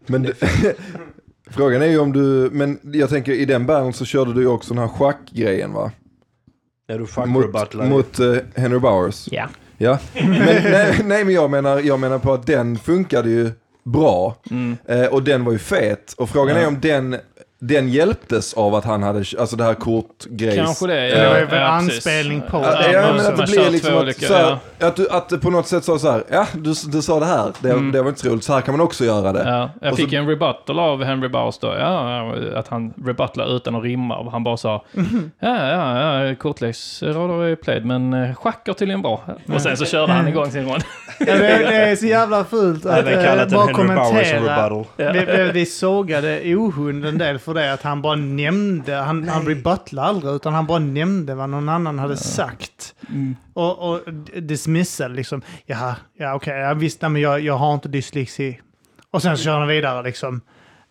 Men 0.06 0.34
frågan 1.50 1.82
är 1.82 1.86
ju 1.86 2.00
om 2.00 2.14
du, 2.14 2.50
men 2.52 2.80
jag 2.84 3.10
tänker 3.10 3.32
i 3.32 3.46
den 3.46 3.66
battlen 3.66 3.94
så 3.94 4.06
körde 4.06 4.34
du 4.34 4.42
ju 4.42 4.48
också 4.48 4.74
den 4.74 4.82
här 4.84 4.90
schackgrejen 4.90 5.74
va? 5.74 5.92
Är 6.88 7.00
du 7.00 7.06
Mot, 7.26 7.74
mot 7.74 8.20
eh, 8.20 8.36
Henry 8.56 8.80
Bowers. 8.80 9.28
Ja. 9.32 9.50
Ja, 9.78 9.98
men, 10.14 10.30
nej, 10.32 11.02
nej 11.06 11.26
men 11.26 11.34
jag 11.34 11.52
menar, 11.52 11.80
jag 11.80 12.00
menar 12.00 12.20
på 12.20 12.34
att 12.34 12.48
den 12.48 12.78
funkade 12.78 13.30
ju 13.30 13.52
bra. 13.84 14.36
Mm. 14.52 14.78
Eh, 14.88 15.06
och 15.06 15.24
den 15.24 15.46
var 15.46 15.52
ju 15.52 15.58
fet. 15.60 16.14
Och 16.18 16.30
frågan 16.30 16.56
Ja. 16.56 16.62
är 16.62 16.68
om 16.68 16.80
den, 16.82 17.16
den 17.68 17.90
hjälptes 17.90 18.54
av 18.54 18.76
att 18.76 18.86
han 18.86 19.04
hade, 19.04 19.20
alltså 19.40 19.56
det 19.56 19.64
här 19.64 19.74
kortgrejs. 19.74 20.56
Kanske 20.56 20.88
det. 20.88 20.94
Det 20.94 21.30
var 21.30 21.38
Ja, 21.40 21.46
ja, 21.52 21.62
anspelning 21.68 22.42
på 22.50 22.58
Ja, 22.64 22.72
det. 22.82 22.92
ja, 22.92 23.02
Ja, 23.02 23.14
men 23.14 23.24
så 23.24 23.32
att 23.32 23.38
det 23.38 23.44
blir 23.44 23.70
liksom 23.72 23.94
att, 23.96 24.02
olika, 24.04 24.26
så 24.28 24.34
här, 24.34 24.58
ja. 24.80 24.88
att, 24.88 24.96
du, 24.96 25.10
att 25.10 25.30
det 25.30 25.38
på 25.38 25.50
något 25.50 25.68
sätt 25.68 25.84
sa 25.84 26.00
så 26.00 26.12
här, 26.12 26.24
ja 26.32 26.48
du, 26.54 26.74
du 26.92 27.02
sa 27.02 27.20
det 27.20 27.26
här, 27.26 27.52
det, 27.60 27.70
Mm. 27.70 27.92
det 27.92 28.02
var 28.02 28.10
inte 28.10 28.22
så 28.22 28.30
roligt, 28.30 28.44
så 28.44 28.54
här 28.54 28.62
kan 28.62 28.78
man 28.78 28.82
också 28.86 29.06
göra 29.06 29.32
det. 29.34 29.44
Ja, 29.50 29.70
jag 29.82 29.92
Och 29.92 29.98
så- 29.98 30.04
fick 30.04 30.14
en 30.14 30.28
rebuttal 30.28 30.80
av 30.80 31.04
Henry 31.04 31.30
Bowers 31.30 31.58
då. 31.58 31.68
Ja, 31.68 32.18
ja, 32.50 32.60
att 32.60 32.68
han 32.68 32.94
rebuttlar 33.06 33.56
utan 33.56 33.76
att 33.76 33.84
rimma. 33.84 34.18
Och 34.18 34.32
Han 34.32 34.44
bara 34.44 34.58
sa, 34.58 34.86
ja, 35.40 35.68
ja, 35.70 36.24
ja, 36.26 36.36
kortleksrader 36.36 37.44
är 37.44 37.56
played, 37.56 37.86
men 37.86 38.14
eh, 38.14 38.36
schack 38.36 38.68
är 38.68 38.74
tydligen 38.74 39.02
bra. 39.02 39.22
Och 39.54 39.62
sen 39.62 39.78
så 39.78 39.86
körde 39.86 40.14
han 40.14 40.28
igång 40.28 40.52
sin 40.52 40.66
rond. 40.70 40.84
det, 41.20 41.26
det 41.38 41.76
är 41.76 41.96
så 41.96 42.06
jävla 42.06 42.44
fult 42.44 42.86
att 42.86 42.98
Även 43.08 43.40
eh, 43.40 43.48
bara 43.54 43.74
kommentera. 43.74 44.84
Vi, 44.98 45.26
vi, 45.26 45.52
vi 45.54 45.66
sågade 45.66 46.56
Ohund 46.56 47.06
en 47.06 47.18
del 47.18 47.40
för 47.40 47.53
det, 47.54 47.74
att 47.74 47.82
han 47.82 48.02
bara 48.02 48.16
nämnde, 48.16 48.96
han, 48.96 49.30
han 49.30 49.46
rebutlade 49.46 50.08
aldrig, 50.08 50.34
utan 50.34 50.54
han 50.54 50.66
bara 50.68 50.80
nämnde 50.80 51.36
vad 51.36 51.50
någon 51.50 51.70
annan 51.70 52.00
hade 52.00 52.18
sagt. 52.18 52.96
Och, 53.54 53.90
och 53.90 54.00
dismissade 54.42 55.16
liksom, 55.16 55.42
jaha, 55.66 55.96
ja 56.18 56.34
okej, 56.34 56.60
jag 56.60 56.76
visste, 56.76 57.10
men 57.10 57.22
jag, 57.22 57.40
jag 57.40 57.58
har 57.58 57.74
inte 57.74 57.88
dyslexi. 57.88 58.60
Och 59.12 59.22
sen 59.22 59.38
så 59.38 59.44
kör 59.44 59.60
han 59.60 59.68
vidare 59.68 60.04
liksom. 60.04 60.42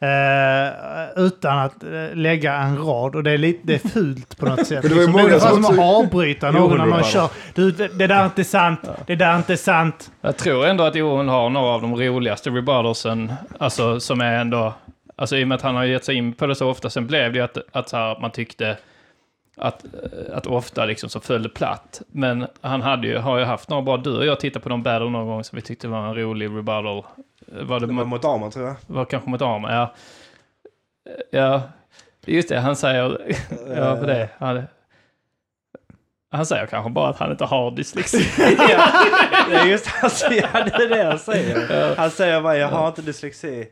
Eh, 0.03 1.25
utan 1.25 1.59
att 1.59 1.85
eh, 1.85 2.15
lägga 2.15 2.55
en 2.55 2.79
rad 2.79 3.15
och 3.15 3.23
det 3.23 3.31
är 3.31 3.39
lite 3.39 3.61
det 3.63 3.75
är 3.75 3.89
fult 3.89 4.39
på 4.39 4.47
något 4.47 4.67
sätt. 4.67 4.83
Men 4.83 4.93
det 4.93 4.95
var 4.95 5.03
ju 5.03 5.07
liksom. 5.07 5.13
många 5.13 5.25
det 5.25 5.31
är 5.31 5.35
ungefär 5.35 5.49
som 5.55 5.63
som 5.63 5.65
att 5.65 5.79
också- 5.79 5.83
avbryta 5.83 6.51
någon 6.51 6.79
när 6.79 6.87
man 6.87 7.03
kör. 7.05 7.29
Du, 7.55 7.71
det, 7.71 7.89
det 7.89 8.07
där 8.07 8.21
är 8.21 8.25
inte 8.25 8.45
sant, 8.45 8.81
det 9.07 9.15
där 9.17 9.33
är 9.33 9.37
inte 9.37 9.57
sant. 9.57 10.11
Jag 10.21 10.37
tror 10.37 10.67
ändå 10.67 10.85
att 10.85 10.95
Johan 10.95 11.29
har 11.29 11.51
några 11.51 11.67
av 11.67 11.83
de 11.83 11.97
roligaste 11.97 12.51
rebuttalsen, 12.51 13.33
alltså 13.59 14.01
som 14.01 14.21
är 14.21 14.33
ändå, 14.33 14.75
alltså 15.23 15.37
i 15.37 15.45
och 15.45 15.49
med 15.49 15.55
att 15.57 15.63
han 15.63 15.75
har 15.75 15.85
gett 15.85 16.05
sig 16.05 16.15
in 16.15 16.33
på 16.33 16.47
det 16.47 16.55
så 16.55 16.71
ofta, 16.71 16.91
sen 16.91 17.07
blev 17.07 17.33
det 17.33 17.39
ju 17.39 17.45
att, 17.45 17.59
att 17.73 17.93
här, 17.93 18.19
man 18.21 18.31
tyckte 18.31 18.77
att, 19.57 19.85
att 20.33 20.47
ofta 20.47 20.85
liksom 20.85 21.09
så 21.09 21.21
föll 21.21 21.43
det 21.43 21.49
platt. 21.49 22.03
Men 22.09 22.47
han 22.61 22.83
hade 22.83 23.07
ju, 23.07 23.19
har 23.19 23.39
ju 23.39 23.45
haft 23.45 23.69
några 23.69 23.83
bra, 23.83 23.97
du 23.97 24.17
och 24.19 24.27
jag 24.27 24.41
tittade 24.41 24.63
på 24.63 24.69
någon 24.69 24.83
battle 24.83 25.11
någon 25.11 25.27
gång 25.27 25.45
som 25.45 25.57
vi 25.57 25.63
tyckte 25.63 25.89
var 25.89 26.07
en 26.07 26.15
rolig 26.15 26.47
rebuttal. 26.47 27.05
Var 27.47 27.81
det 27.81 27.87
Det 27.87 27.93
var 27.93 28.05
mot, 28.05 28.25
Arman 28.25 28.51
tror 28.51 28.67
jag. 28.67 28.77
var 28.87 29.05
kanske 29.05 29.31
mot 29.31 29.43
Arma, 29.43 29.73
ja. 29.75 29.95
Ja, 31.31 31.63
just 32.27 32.49
det, 32.49 32.59
han 32.61 32.77
säger, 32.77 33.37
ja 33.77 33.97
på 33.97 34.07
det. 34.07 34.29
Han, 34.39 34.63
han 36.33 36.47
säger 36.47 36.67
kanske 36.67 36.91
bara 36.91 37.09
att 37.09 37.19
han 37.19 37.31
inte 37.31 37.45
har 37.45 37.71
dyslexi. 37.71 38.27
ja, 38.69 38.89
det 39.51 39.57
är 39.57 39.65
just 39.67 39.87
han 39.87 40.11
säger, 40.11 40.49
det 40.79 40.85
är 40.85 40.89
det 40.89 41.05
han 41.11 41.19
säger. 41.19 41.97
Han 41.97 42.11
säger 42.11 42.41
bara, 42.41 42.57
jag 42.57 42.69
har 42.69 42.89
inte 42.89 43.03
dyslexi. 43.03 43.69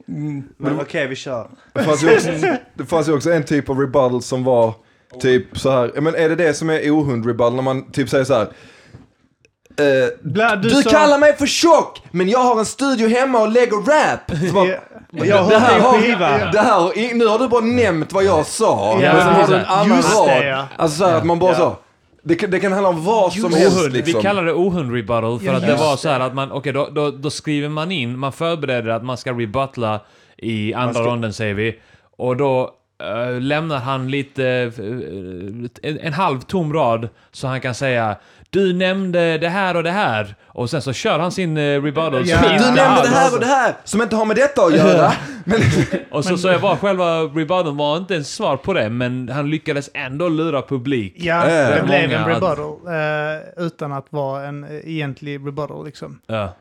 Men 0.57 0.81
okej, 0.81 1.07
vi 1.07 1.17
kör. 1.17 1.49
Det 1.73 1.83
fanns, 1.85 2.03
ju 2.05 2.15
också, 2.15 2.31
det 2.75 2.85
fanns 2.87 3.09
ju 3.09 3.13
också 3.15 3.33
en 3.33 3.45
typ 3.45 3.69
av 3.71 3.79
rebuttal 3.81 4.23
som 4.23 4.45
var 4.45 4.75
typ 5.21 5.59
så 5.59 5.71
här, 5.71 5.91
ja, 5.95 6.01
men 6.01 6.15
är 6.15 6.29
det 6.29 6.37
det 6.37 6.55
som 6.55 6.71
är 6.71 6.91
ohund 6.91 7.27
rebuttal 7.27 7.55
när 7.55 7.63
man 7.63 7.93
typ 7.93 8.09
säger 8.09 8.25
så 8.25 8.35
här. 8.35 8.43
eh, 8.43 10.09
Bla, 10.23 10.57
du 10.57 10.71
sa- 10.71 10.91
kallar 10.91 11.19
mig 11.19 11.37
för 11.37 11.47
tjock, 11.47 12.03
men 12.11 12.29
jag 12.29 12.39
har 12.39 12.59
en 12.59 12.65
studio 12.67 13.09
hemma 13.09 13.41
och 13.43 13.49
lägger 13.49 13.77
rap. 13.77 14.49
Så 14.49 14.55
bara, 14.55 14.67
Ja, 15.13 15.25
Jag 15.25 15.49
det 15.49 15.59
här 15.59 15.81
har, 15.81 15.99
skiva. 16.01 16.29
det 16.53 16.61
här, 16.61 17.15
nu 17.15 17.27
har 17.27 17.39
du 17.39 17.49
bara 17.49 17.61
nämnt 17.61 18.13
vad 18.13 18.25
jag 18.25 18.47
sa. 18.47 18.99
Ja, 19.03 19.13
men 19.13 19.23
sen 19.23 19.35
har 19.35 19.49
du 19.49 19.55
en 19.55 19.65
annan 19.65 19.89
det, 19.89 20.35
rad. 20.35 20.47
ja. 20.47 20.67
Alltså 20.77 20.99
så 20.99 21.07
här, 21.07 21.17
att 21.17 21.25
man 21.27 21.39
bara 21.39 21.51
Ja. 21.53 21.57
så. 21.59 21.77
Det, 22.23 22.35
kan- 22.35 22.51
det 22.51 22.61
kan 22.61 22.73
handla 22.73 22.89
om 22.89 23.05
vad 23.05 23.33
som 23.33 23.53
helst 23.55 23.79
Ohund, 23.79 23.93
liksom. 23.93 24.15
Vi 24.19 24.23
kallar 24.23 24.45
det 24.45 24.53
ohund 24.53 24.93
rebuttal 24.95 25.39
för 25.39 25.47
Ja, 25.47 25.53
att 25.55 25.61
det 25.63 25.69
just 25.69 25.81
var 25.81 25.97
så 25.97 26.09
här 26.09 26.21
att 26.21 26.35
man, 26.35 26.53
okej 26.53 26.73
då, 26.73 26.89
då, 26.93 27.11
då 27.11 27.31
skriver 27.31 27.69
man 27.69 27.93
in, 27.93 28.19
man 28.19 28.33
förbereder 28.33 28.91
att 28.91 29.05
man 29.05 29.17
ska 29.17 29.33
rebuttla 29.33 30.01
i 30.37 30.75
andra 30.75 30.95
ska- 30.95 31.03
ronden 31.05 31.33
säger 31.33 31.55
vi. 31.55 31.79
Och 32.17 32.37
då 32.37 32.75
eh, 33.03 33.41
lämnar 33.41 33.79
han 33.79 34.11
lite... 34.11 34.45
eh, 34.79 35.91
en, 35.91 35.99
en 35.99 36.13
halv 36.13 36.41
tom 36.41 36.73
rad 36.73 37.09
så 37.33 37.47
han 37.47 37.61
kan 37.61 37.75
säga 37.75 38.17
Du 38.51 38.73
nämnde 38.73 39.39
det 39.39 39.49
här 39.49 39.77
och 39.77 39.83
det 39.83 39.91
här. 39.91 40.35
Och 40.47 40.71
sen 40.71 40.83
så 40.83 40.93
kör 40.93 41.19
han 41.19 41.33
sin 41.33 41.57
uh, 41.57 41.83
rebuttal. 41.83 42.29
Ja. 42.29 42.39
Du 42.43 42.49
nämnde 42.65 43.03
det 43.03 43.09
här 43.09 43.35
och 43.35 43.41
det 43.41 43.47
här 43.47 43.75
som 43.85 44.03
inte 44.03 44.17
har 44.17 44.25
med 44.25 44.37
detta 44.37 44.63
att 44.63 44.75
göra. 44.77 45.13
Men, 45.45 45.61
Och 46.11 46.25
så, 46.25 46.37
så 46.37 46.49
jag 46.49 46.59
var 46.59 46.77
själva 46.77 47.21
rebuttaln 47.23 47.77
var 47.77 47.97
inte 47.97 48.15
ens 48.15 48.35
svar 48.35 48.57
på 48.57 48.73
det, 48.73 48.91
men 48.91 49.29
han 49.29 49.51
lyckades 49.51 49.91
ändå 49.95 50.29
lura 50.29 50.63
publik. 50.63 51.15
Ja, 51.17 51.47
Äh. 51.47 51.75
det 51.77 51.83
blev 51.87 52.13
en 52.13 52.25
rebuttal 52.27 52.59
eh, 52.59 53.65
utan 53.67 53.93
att 53.93 54.07
vara 54.11 54.45
en 54.47 54.65
eh, 54.65 54.71
egentlig 54.71 55.35
rebuttal 55.47 55.85
liksom. 55.87 56.21
Ja. 56.27 56.55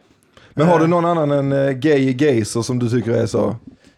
men 0.53 0.68
har 0.68 0.80
du 0.80 0.88
någon 0.88 1.06
annan 1.06 1.32
än 1.32 1.52
uh, 1.52 1.72
Gay 1.72 2.14
Gazer 2.14 2.61
som 2.61 2.80
du 2.80 2.90
tycker 2.90 3.11
är 3.11 3.26
så, 3.26 3.56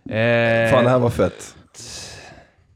Eh, 0.10 0.72
fan 0.72 0.84
det 0.84 0.90
här 0.90 1.00
var 1.00 1.10
fett? 1.10 1.56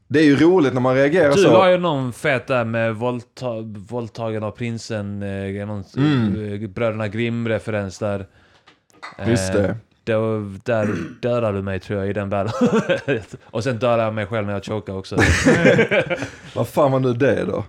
Det 0.08 0.18
är 0.18 0.24
ju 0.24 0.36
roligt 0.36 0.74
när 0.74 0.80
man 0.80 0.94
reagerar 0.94 1.32
Du 1.32 1.42
så. 1.42 1.50
har 1.56 1.68
ju 1.68 1.78
någon 1.78 2.12
fet 2.12 2.46
där 2.46 2.64
med 2.64 2.94
våldta 2.96 3.46
våldtagen 3.88 4.42
av 4.42 4.50
prinsen, 4.50 5.22
eh, 5.22 5.66
någon 5.66 5.84
Mm. 5.96 6.62
eh, 6.62 6.68
Bröderna 6.68 7.08
Grimm-referens 7.08 7.98
där. 7.98 8.26
Eh, 9.18 9.30
Just 9.30 9.52
det. 9.52 9.76
Då, 10.04 10.38
där 10.64 10.88
dödade 11.22 11.58
du 11.58 11.62
mig 11.62 11.80
tror 11.80 11.98
jag 11.98 12.08
i 12.08 12.12
den 12.12 12.28
världen. 12.28 12.52
och 13.44 13.64
sen 13.64 13.78
dödade 13.78 14.02
jag 14.02 14.14
mig 14.14 14.26
själv 14.26 14.46
när 14.46 14.52
jag 14.52 14.64
chokade 14.64 14.98
också. 14.98 15.16
Vad 16.54 16.68
fan 16.68 16.92
var 16.92 17.00
nu 17.00 17.12
det 17.12 17.44
då? 17.44 17.64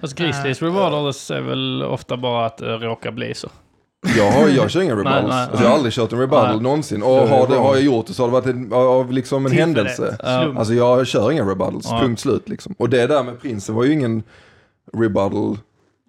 Fast 0.00 0.14
Grizzlies 0.18 0.62
rebuttals 0.62 1.30
är 1.30 1.40
väl 1.40 1.82
ofta 1.82 2.16
bara 2.16 2.46
att 2.46 2.58
det 2.58 2.76
råkar 2.76 3.10
bli 3.10 3.34
så. 3.34 3.48
Jag, 4.16 4.30
har, 4.30 4.48
jag 4.48 4.70
kör 4.70 4.82
inga 4.82 4.92
rebuttals. 4.92 5.22
Nej, 5.22 5.36
nej, 5.36 5.42
alltså, 5.42 5.62
jag 5.62 5.68
har 5.70 5.76
aldrig 5.76 5.92
kört 5.92 6.12
en 6.12 6.18
rebuttal 6.18 6.48
Nej. 6.54 6.62
någonsin. 6.62 7.02
Och 7.02 7.10
har, 7.10 7.46
det, 7.48 7.54
har 7.54 7.74
jag 7.74 7.84
gjort 7.84 8.06
det 8.06 8.12
så 8.14 8.22
har 8.22 8.28
det 8.28 8.32
varit 8.32 8.46
en, 8.46 8.72
av 8.72 9.12
liksom 9.12 9.46
en 9.46 9.50
Tillfället. 9.52 9.76
händelse. 9.76 10.16
Ja. 10.22 10.54
Alltså 10.58 10.74
jag 10.74 11.06
kör 11.06 11.32
inga 11.32 11.42
rebuttals, 11.42 11.86
Ja. 11.90 11.98
punkt 12.00 12.20
slut 12.20 12.48
liksom. 12.48 12.74
Och 12.78 12.88
det 12.90 13.06
där 13.06 13.22
med 13.22 13.40
prinsen 13.40 13.74
var 13.74 13.84
ju 13.84 13.92
ingen 13.92 14.22
rebuttal 14.92 15.58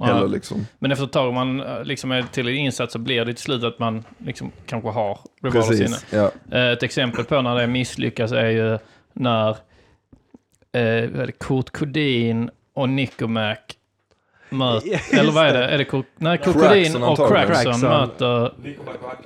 heller 0.03 0.27
liksom. 0.27 0.65
Men 0.79 0.91
efter 0.91 1.05
ett 1.05 1.11
tag 1.11 1.27
om 1.29 1.35
man 1.35 1.59
eh, 1.61 1.83
liksom 1.83 2.11
är 2.11 2.21
till 2.31 2.47
insats 2.49 2.93
så 2.93 2.99
blir 2.99 3.25
det 3.25 3.33
till 3.33 3.43
slut 3.43 3.63
att 3.63 3.79
man 3.79 4.03
liksom 4.17 4.51
kanske 4.65 4.89
har 4.89 5.19
rebuttals 5.41 5.79
inne. 5.81 5.97
Ja. 6.09 6.31
Eh, 6.57 6.71
Ett 6.71 6.83
exempel 6.83 7.23
på 7.25 7.41
när 7.41 7.55
det 7.55 7.67
misslyckas 7.67 8.31
är 8.31 8.49
ju 8.49 8.77
när 9.13 9.49
eh, 10.71 11.27
Kurt 11.39 11.69
Kodin 11.77 12.49
och 12.73 12.89
Nicomac 12.89 13.57
möter, 14.49 15.19
eller 15.19 15.31
vad 15.31 15.45
är 15.47 15.53
det? 15.53 15.65
Är 15.65 15.77
det 15.77 15.85
Kurt, 15.85 16.05
nej, 16.15 16.37
Kurt 16.37 16.53
Crackson 16.53 16.69
Kodin 16.69 17.03
och. 17.03 17.27
Crackson 17.27 17.79
möter 17.81 18.53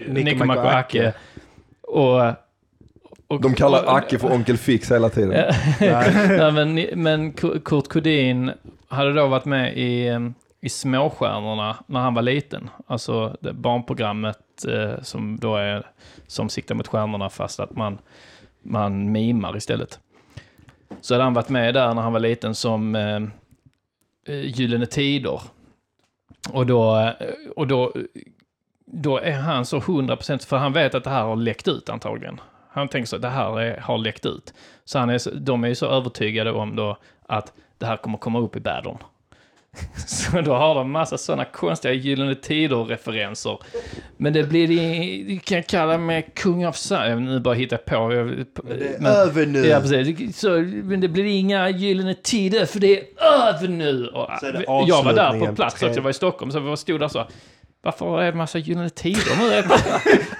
Nico 0.07 0.45
McAke. 0.45 1.13
Och, 1.81 2.21
och, 3.27 3.41
De 3.41 3.53
kallar 3.53 3.83
och- 3.83 3.97
Acke 3.97 4.19
för 4.19 4.31
Onkel 4.31 4.57
Fix 4.57 4.91
hela 4.91 5.09
tiden. 5.09 5.29
Nej, 5.79 6.51
men, 6.51 6.85
men 7.03 7.33
Kurt 7.33 7.87
Kodin 7.87 8.51
hade 8.87 9.13
då 9.13 9.27
varit 9.27 9.45
med 9.45 9.77
i, 9.77 10.07
em, 10.07 10.33
i 10.61 10.69
Småstjärnorna 10.69 11.75
när 11.85 11.99
han 11.99 12.13
var 12.13 12.21
liten. 12.21 12.69
Alltså 12.87 13.37
det 13.39 13.53
barnprogrammet 13.53 14.37
eh, 14.67 15.01
som 15.01 15.39
då 15.39 15.55
är 15.55 15.85
som 16.27 16.49
siktar 16.49 16.75
mot 16.75 16.87
stjärnorna 16.87 17.29
fast 17.29 17.59
att 17.59 17.75
man, 17.75 17.97
man 18.63 19.11
mimar 19.11 19.57
istället. 19.57 19.99
Så 21.01 21.13
hade 21.13 21.23
han 21.23 21.33
varit 21.33 21.49
med 21.49 21.73
där 21.73 21.93
när 21.93 22.01
han 22.01 22.13
var 22.13 22.19
liten 22.19 22.55
som 22.55 22.95
eh, 22.95 23.19
Eh, 24.25 24.59
Gyllene 24.59 24.85
Tider. 24.85 25.41
Och 26.53 26.65
då, 26.65 26.97
eh, 26.97 27.27
och 27.55 27.67
då, 27.67 27.93
då 28.85 29.17
är 29.17 29.39
han 29.39 29.65
så 29.65 29.79
100% 29.79 30.45
för 30.45 30.57
han 30.57 30.73
vet 30.73 30.95
att 30.95 31.03
det 31.03 31.09
här 31.09 31.23
har 31.23 31.35
läckt 31.35 31.67
ut 31.67 31.89
antagligen. 31.89 32.39
Han 32.69 32.87
tänker 32.87 33.07
så 33.07 33.15
att 33.15 33.21
det 33.21 33.29
här 33.29 33.59
är, 33.59 33.79
har 33.79 33.97
läckt 33.97 34.25
ut. 34.25 34.53
Så 34.85 34.99
han 34.99 35.09
är, 35.09 35.39
de 35.39 35.63
är 35.63 35.67
ju 35.67 35.75
så 35.75 35.85
övertygade 35.85 36.51
om 36.51 36.75
då 36.75 36.97
att 37.25 37.53
det 37.77 37.85
här 37.85 37.97
kommer 37.97 38.17
komma 38.17 38.39
upp 38.39 38.55
i 38.55 38.59
battlen. 38.59 38.97
Så 40.07 40.41
då 40.41 40.53
har 40.53 40.75
de 40.75 40.91
massa 40.91 41.17
sådana 41.17 41.45
konstiga 41.45 41.93
Gyllene 41.93 42.35
Tider-referenser. 42.35 43.57
Men 44.17 44.33
det 44.33 44.43
blir 44.43 44.67
det, 44.67 45.39
kan 45.39 45.63
kalla 45.63 45.97
mig 45.97 46.29
kung 46.35 46.65
av 46.65 46.71
Sam. 46.71 47.25
Nu 47.25 47.39
bara 47.39 47.53
hittar 47.53 47.77
jag 47.77 47.85
på. 47.85 48.13
Jag, 48.13 48.27
Det 48.27 48.85
är 48.85 48.99
men- 48.99 49.11
över 49.11 49.45
nu. 49.45 49.59
Ja, 49.65 49.79
precis. 49.81 50.37
Så, 50.39 50.49
men 50.83 51.01
det 51.01 51.07
blir 51.07 51.25
inga 51.25 51.69
gyllene 51.69 52.13
tider 52.13 52.65
för 52.65 52.79
det 52.79 52.99
är 52.99 53.03
över 53.47 53.67
nu. 53.67 54.07
Och, 54.07 54.29
jag 54.87 55.03
var 55.03 55.13
där 55.13 55.39
på 55.39 55.55
plats 55.55 55.73
också, 55.83 55.95
jag 55.95 56.01
var 56.03 56.09
i 56.09 56.13
Stockholm, 56.13 56.51
så 56.51 56.57
jag 56.59 56.79
stod 56.79 56.99
där 56.99 57.07
så. 57.07 57.27
Varför 57.83 58.21
är 58.21 58.31
det 58.31 58.37
massa 58.37 58.57
gyllene 58.57 58.89
tider 58.89 59.37
nu? 59.39 59.63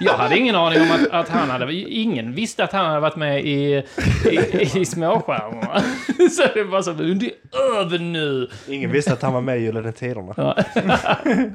Jag 0.00 0.12
hade 0.12 0.38
ingen 0.38 0.56
aning 0.56 0.80
om 0.80 0.90
att, 0.90 1.08
att 1.10 1.28
han 1.28 1.50
hade... 1.50 1.74
Ingen 1.74 2.34
visste 2.34 2.64
att 2.64 2.72
han 2.72 2.86
hade 2.86 3.00
varit 3.00 3.16
med 3.16 3.44
i, 3.44 3.84
i, 4.30 4.80
i 4.80 4.84
Småstjärnorna. 4.84 5.80
Så 6.30 6.42
det 6.54 6.64
var 6.64 6.82
så, 6.82 6.92
det 6.92 7.26
är 7.26 7.80
över 7.80 7.98
nu. 7.98 8.48
Ingen 8.68 8.92
visste 8.92 9.12
att 9.12 9.22
han 9.22 9.32
var 9.32 9.40
med 9.40 9.58
i 9.58 9.62
Gyllene 9.62 9.92
Tiderna. 9.92 10.34
Ja. 10.36 10.56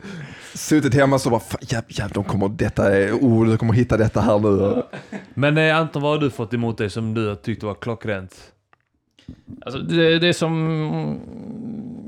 Suttit 0.54 0.94
hemma 0.94 1.20
så 1.20 1.30
bara, 1.30 1.40
fan, 1.40 1.60
jäv, 1.62 1.84
jäv, 1.88 2.10
de 2.12 2.24
kommer, 2.24 2.50
detta 2.50 2.96
är, 2.98 3.12
oh, 3.12 3.48
de 3.48 3.58
kommer 3.58 3.74
hitta 3.74 3.98
detta 3.98 4.22
här 4.22 4.40
nu. 4.40 4.84
Men 5.34 5.58
eh, 5.58 5.78
Anton, 5.78 6.02
vad 6.02 6.12
har 6.12 6.18
du 6.20 6.30
fått 6.30 6.54
emot 6.54 6.78
dig 6.78 6.90
som 6.90 7.14
du 7.14 7.28
har 7.28 7.36
tyckt 7.36 7.64
var 7.64 7.74
klockrent? 7.76 8.36
Alltså 9.66 9.80
det, 9.80 10.20
det 10.20 10.34
som 10.34 11.20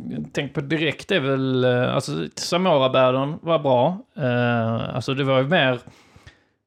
jag 0.10 0.34
tänkte 0.34 0.62
på 0.62 0.68
direkt 0.68 1.12
är 1.12 1.20
väl, 1.20 1.64
eh, 1.64 1.96
alltså 1.96 2.28
Samora-bären 2.36 3.40
var 3.42 3.60
bra. 3.60 3.98
Eh, 4.16 4.96
alltså 4.96 5.14
det 5.14 5.24
var 5.24 5.42
ju 5.42 5.48
mer 5.48 5.80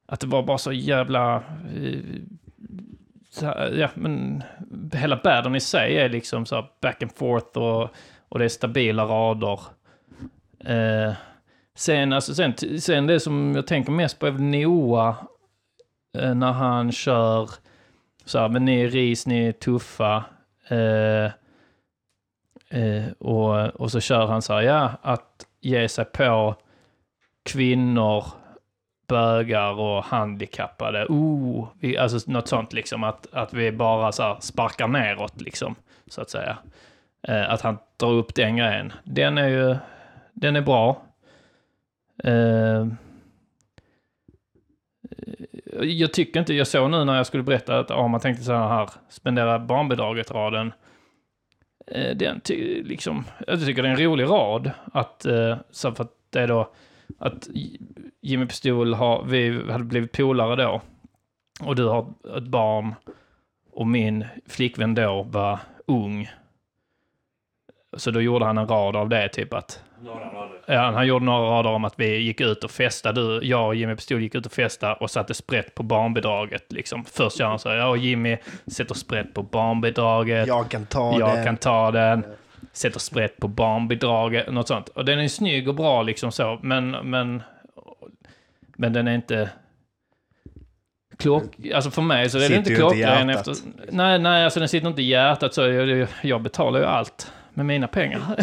att 0.05 0.19
det 0.19 0.27
var 0.27 0.43
bara 0.43 0.57
så 0.57 0.71
jävla, 0.71 1.35
eh, 1.35 1.99
så 3.29 3.45
här, 3.45 3.71
ja 3.71 3.89
men 3.93 4.43
hela 4.93 5.15
bären 5.15 5.55
i 5.55 5.59
sig 5.59 5.97
är 5.97 6.09
liksom 6.09 6.45
så 6.45 6.55
här 6.55 6.65
back 6.81 7.03
and 7.03 7.15
forth 7.15 7.57
och, 7.57 7.89
och 8.29 8.39
det 8.39 8.45
är 8.45 8.49
stabila 8.49 9.05
rader. 9.05 9.59
Eh, 10.65 11.13
sen, 11.75 12.13
alltså 12.13 12.35
sen, 12.35 12.53
sen 12.79 13.07
det 13.07 13.19
som 13.19 13.55
jag 13.55 13.67
tänker 13.67 13.91
mest 13.91 14.19
på 14.19 14.27
är 14.27 14.31
väl 14.31 14.41
Noah, 14.41 15.15
eh, 16.17 16.35
när 16.35 16.51
han 16.51 16.91
kör 16.91 17.49
så 18.25 18.39
här, 18.39 18.49
men 18.49 18.65
ni 18.65 18.81
är 18.81 18.89
ris, 18.89 19.27
ni 19.27 19.47
är 19.47 19.51
tuffa. 19.51 20.23
Eh, 20.67 21.25
eh, 22.69 23.11
och, 23.19 23.65
och 23.65 23.91
så 23.91 23.99
kör 23.99 24.25
han 24.27 24.41
så 24.41 24.53
här, 24.53 24.61
ja, 24.61 24.91
att 25.01 25.45
ge 25.61 25.89
sig 25.89 26.05
på 26.05 26.55
kvinnor, 27.43 28.25
bögar 29.07 29.79
och 29.79 30.03
handikappade. 30.03 31.05
Oh, 31.05 31.67
vi, 31.79 31.97
alltså 31.97 32.31
något 32.31 32.47
sånt 32.47 32.73
liksom, 32.73 33.03
att, 33.03 33.33
att 33.33 33.53
vi 33.53 33.71
bara 33.71 34.11
så 34.11 34.23
här 34.23 34.37
sparkar 34.39 34.87
neråt 34.87 35.41
liksom, 35.41 35.75
så 36.07 36.21
att 36.21 36.29
säga. 36.29 36.57
Eh, 37.27 37.49
att 37.49 37.61
han 37.61 37.77
drar 37.97 38.11
upp 38.11 38.35
den 38.35 38.57
grejen. 38.57 38.93
Den 39.03 39.37
är 39.37 39.47
ju, 39.47 39.75
den 40.33 40.55
är 40.55 40.61
bra. 40.61 41.01
Eh, 42.23 42.87
jag 45.81 46.13
tycker 46.13 46.39
inte, 46.39 46.53
jag 46.53 46.67
såg 46.67 46.91
nu 46.91 47.05
när 47.05 47.17
jag 47.17 47.27
skulle 47.27 47.43
berätta 47.43 47.79
att 47.79 47.91
om 47.91 48.11
man 48.11 48.19
tänkte 48.19 48.43
så 48.43 48.53
här, 48.53 48.89
spendera 49.09 49.59
barnbidraget-raden. 49.59 50.73
Eh, 51.87 52.15
den 52.15 52.39
ty, 52.39 52.83
liksom, 52.83 53.25
jag 53.47 53.65
tycker 53.65 53.83
det 53.83 53.89
är 53.89 53.93
en 53.93 54.05
rolig 54.05 54.25
rad. 54.25 54.71
Att, 54.93 55.25
eh, 55.25 55.57
så 55.71 55.91
för 55.91 56.03
att 56.03 56.11
det 56.29 56.39
är 56.39 56.47
då 56.47 56.73
att 57.19 57.49
Jimmy 58.21 58.45
Pistol 58.45 58.93
har, 58.93 59.23
vi 59.23 59.71
hade 59.71 59.83
blivit 59.83 60.11
polare 60.11 60.63
då. 60.63 60.81
Och 61.61 61.75
du 61.75 61.85
har 61.85 62.13
ett 62.37 62.47
barn 62.47 62.95
och 63.71 63.87
min 63.87 64.25
flickvän 64.45 64.95
då 64.95 65.23
var 65.23 65.59
ung. 65.87 66.29
Så 67.97 68.11
då 68.11 68.21
gjorde 68.21 68.45
han 68.45 68.57
en 68.57 68.67
rad 68.67 68.95
av 68.95 69.09
det, 69.09 69.29
typ 69.29 69.53
att 69.53 69.83
Ja, 70.65 70.91
han 70.91 71.07
gjorde 71.07 71.25
några 71.25 71.39
rader 71.39 71.69
om 71.69 71.85
att 71.85 71.93
vi 71.97 72.17
gick 72.17 72.41
ut 72.41 72.63
och 72.63 72.71
festade. 72.71 73.21
Du, 73.21 73.47
jag 73.47 73.67
och 73.67 73.75
Jimmy 73.75 73.95
Pistol 73.95 74.21
gick 74.21 74.35
ut 74.35 74.45
och 74.45 74.51
festade 74.51 74.93
och 74.93 75.11
satte 75.11 75.33
sprätt 75.33 75.75
på 75.75 75.83
barnbidraget. 75.83 76.71
Liksom. 76.71 77.05
Först 77.05 77.39
gör 77.39 77.47
han 77.47 77.59
så 77.59 77.69
här, 77.69 77.75
jag 77.75 77.89
och 77.89 77.97
Jimmy 77.97 78.37
sätter 78.67 78.95
sprätt 78.95 79.33
på 79.33 79.43
barnbidraget. 79.43 80.47
Jag 80.47 80.69
kan 80.69 80.85
ta 80.85 81.19
jag 81.19 81.35
den. 81.35 81.45
kan 81.45 81.57
ta 81.57 81.91
den. 81.91 82.25
Sätter 82.71 82.99
sprätt 82.99 83.37
på 83.37 83.47
barnbidraget. 83.47 84.51
Något 84.51 84.67
sånt. 84.67 84.89
Och 84.89 85.05
den 85.05 85.19
är 85.19 85.27
snygg 85.27 85.67
och 85.67 85.75
bra 85.75 86.03
liksom 86.03 86.31
så. 86.31 86.59
Men, 86.61 86.91
men, 86.91 87.43
men 88.77 88.93
den 88.93 89.07
är 89.07 89.15
inte... 89.15 89.49
Klock, 91.17 91.43
alltså 91.73 91.91
för 91.91 92.01
mig 92.01 92.29
så 92.29 92.37
är 92.37 92.41
det 92.41 92.47
Sitter 92.47 92.59
inte 92.59 92.75
klockren 92.75 93.29
efter... 93.29 93.55
Nej, 93.91 94.19
nej, 94.19 94.43
alltså 94.43 94.59
den 94.59 94.69
sitter 94.69 94.87
inte 94.87 95.01
i 95.01 95.05
hjärtat 95.05 95.53
så. 95.53 95.61
Jag, 95.61 96.07
jag 96.21 96.41
betalar 96.41 96.79
ju 96.79 96.85
allt 96.85 97.31
med 97.53 97.65
mina 97.65 97.87
pengar. 97.87 98.21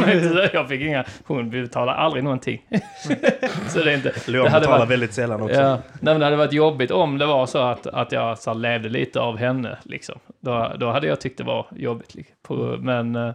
Men 0.00 0.48
jag 0.52 0.68
fick 0.68 0.80
inga... 0.80 1.04
Hon 1.24 1.50
betalar 1.50 1.94
aldrig 1.94 2.24
någonting. 2.24 2.62
så 3.68 3.78
det 3.78 3.92
är 3.92 3.94
inte... 3.96 4.12
Det 4.26 4.38
hade 4.38 4.60
betalar 4.60 4.78
varit- 4.78 4.90
väldigt 4.90 5.14
sällan 5.14 5.42
också. 5.42 5.60
Ja, 5.60 5.70
nej, 5.74 6.14
men 6.14 6.18
det 6.20 6.24
hade 6.26 6.36
varit 6.36 6.52
jobbigt 6.52 6.90
om 6.90 7.18
det 7.18 7.26
var 7.26 7.46
så 7.46 7.58
att, 7.58 7.86
att 7.86 8.12
jag 8.12 8.38
så 8.38 8.54
levde 8.54 8.88
lite 8.88 9.20
av 9.20 9.36
henne. 9.38 9.78
Liksom. 9.82 10.18
Då, 10.40 10.72
då 10.78 10.90
hade 10.90 11.06
jag 11.06 11.20
tyckt 11.20 11.38
det 11.38 11.44
var 11.44 11.66
jobbigt. 11.76 12.14
Liksom. 12.14 12.36
På, 12.42 12.54
men, 12.80 13.16
eh, 13.16 13.32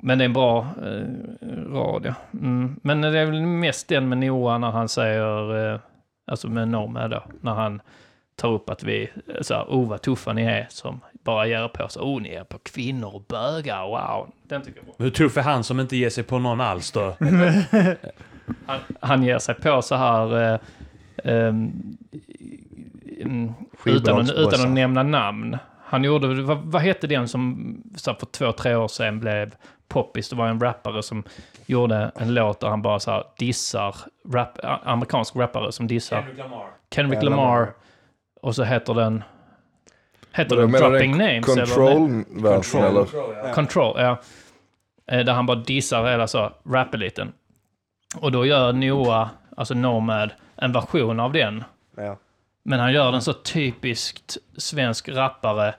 men 0.00 0.18
det 0.18 0.24
är 0.24 0.26
en 0.26 0.32
bra 0.32 0.66
eh, 0.84 1.72
rad, 1.72 2.06
ja. 2.06 2.14
Mm. 2.32 2.76
Men 2.82 3.00
det 3.00 3.18
är 3.18 3.26
väl 3.26 3.42
mest 3.42 3.88
den 3.88 4.08
med 4.08 4.18
Noah 4.18 4.58
när 4.58 4.70
han 4.70 4.88
säger, 4.88 5.72
eh, 5.74 5.80
alltså 6.26 6.48
med 6.48 6.68
Nomad 6.68 7.10
då, 7.10 7.22
när 7.40 7.54
han 7.54 7.80
tar 8.36 8.52
upp 8.52 8.70
att 8.70 8.82
vi, 8.82 9.10
så 9.40 9.54
här, 9.54 9.64
oh 9.68 9.88
vad 9.88 10.02
tuffa 10.02 10.32
ni 10.32 10.42
är 10.42 10.66
som 10.70 11.00
bara 11.12 11.46
ger 11.46 11.64
er 11.64 11.68
på 11.68 11.88
så, 11.88 12.00
oh 12.00 12.20
ni 12.20 12.28
är 12.28 12.44
på 12.44 12.58
kvinnor 12.58 13.14
och 13.14 13.22
bögar, 13.22 13.86
wow. 13.86 14.30
Den 14.42 14.62
tycker 14.62 14.78
jag 14.78 14.86
bra. 14.86 14.94
Hur 14.98 15.10
tuff 15.10 15.36
är 15.36 15.42
han 15.42 15.64
som 15.64 15.80
inte 15.80 15.96
ger 15.96 16.10
sig 16.10 16.24
på 16.24 16.38
någon 16.38 16.60
alls 16.60 16.92
då? 16.92 17.16
Han, 18.66 18.80
han 19.00 19.22
ger 19.22 19.38
sig 19.38 19.54
på 19.54 19.82
så 19.82 19.94
här, 19.94 20.52
eh, 21.24 21.48
mm, 23.24 23.54
utan, 23.84 24.20
att, 24.20 24.30
utan 24.30 24.60
att 24.60 24.70
nämna 24.70 25.02
namn. 25.02 25.58
Han 25.84 26.04
gjorde, 26.04 26.42
vad, 26.42 26.58
vad 26.58 26.82
hette 26.82 27.06
den 27.06 27.28
som 27.28 27.76
så 27.96 28.10
här, 28.10 28.18
för 28.18 28.26
två, 28.26 28.52
tre 28.52 28.74
år 28.74 28.88
sedan 28.88 29.20
blev 29.20 29.54
poppis? 29.88 30.28
Det 30.28 30.36
var 30.36 30.46
en 30.46 30.60
rappare 30.60 31.02
som 31.02 31.24
gjorde 31.66 32.10
en 32.16 32.34
låt 32.34 32.60
där 32.60 32.68
han 32.68 32.82
bara 32.82 33.00
så 33.00 33.10
här, 33.10 33.24
dissar, 33.38 33.96
rap, 34.32 34.58
amerikansk 34.84 35.36
rappare 35.36 35.72
som 35.72 35.86
dissar 35.86 36.24
Kendrick 36.90 37.22
Lamar. 37.22 37.36
Lamar. 37.36 37.72
Och 38.46 38.54
så 38.54 38.64
heter 38.64 38.94
den... 38.94 39.24
Heter 40.32 40.56
den 40.56 40.72
Dropping 40.72 41.10
Names? 41.18 41.48
eller? 41.48 41.66
Control-versen 41.66 42.84
eller? 42.84 43.52
Control, 43.54 43.94
ja. 43.98 44.20
Eh, 45.10 45.24
Där 45.24 45.32
han 45.32 45.46
bara 45.46 45.56
dissar 45.56 46.10
hela 46.10 46.26
så, 46.26 46.52
rap-eliten. 46.64 47.32
Och 48.16 48.32
då 48.32 48.46
gör 48.46 48.72
Noah, 48.72 49.28
alltså 49.56 49.74
Nomad, 49.74 50.30
en 50.56 50.72
version 50.72 51.20
av 51.20 51.32
den. 51.32 51.64
Ja. 51.96 52.16
Men 52.62 52.80
han 52.80 52.92
gör 52.92 53.12
den 53.12 53.22
så 53.22 53.32
typiskt 53.32 54.36
svensk 54.56 55.08
rappare, 55.08 55.74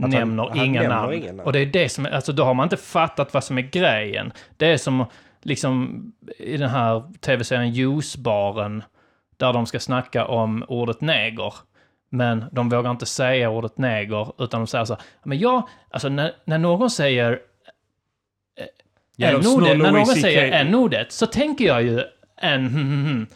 han- 0.00 0.10
nämner 0.10 0.48
han 0.48 0.58
inga 0.58 0.80
nämner 0.80 0.96
namn. 0.96 1.12
inga 1.14 1.26
namn. 1.26 1.40
Och 1.40 1.52
det 1.52 1.58
är 1.58 1.66
det 1.66 1.88
som, 1.88 2.06
alltså 2.12 2.32
då 2.32 2.44
har 2.44 2.54
man 2.54 2.64
inte 2.64 2.76
fattat 2.76 3.34
vad 3.34 3.44
som 3.44 3.58
är 3.58 3.62
grejen. 3.62 4.32
Det 4.56 4.66
är 4.66 4.76
som 4.76 5.04
liksom 5.42 6.02
i 6.38 6.56
den 6.56 6.70
här 6.70 7.02
tv-serien 7.20 7.72
Juicebaren, 7.72 8.82
där 9.36 9.52
de 9.52 9.66
ska 9.66 9.80
snacka 9.80 10.26
om 10.26 10.64
ordet 10.68 11.00
neger. 11.00 11.54
Men 12.12 12.44
de 12.52 12.68
vågar 12.68 12.90
inte 12.90 13.06
säga 13.06 13.50
ordet 13.50 13.78
neger, 13.78 14.32
utan 14.44 14.60
de 14.60 14.66
säger 14.66 14.84
så 14.84 14.94
här, 14.94 15.02
men 15.24 15.38
jag, 15.38 15.68
alltså 15.90 16.08
när, 16.08 16.32
när 16.44 16.58
någon 16.58 16.90
säger 16.90 17.38
Jävla 19.16 19.38
n-ordet, 19.38 19.78
när 19.78 19.92
någon 19.92 20.06
säger 20.06 20.52
n-ordet 20.52 21.12
så 21.12 21.26
tänker 21.26 21.64
jag 21.64 21.82
ju 21.82 22.02
en 22.36 23.26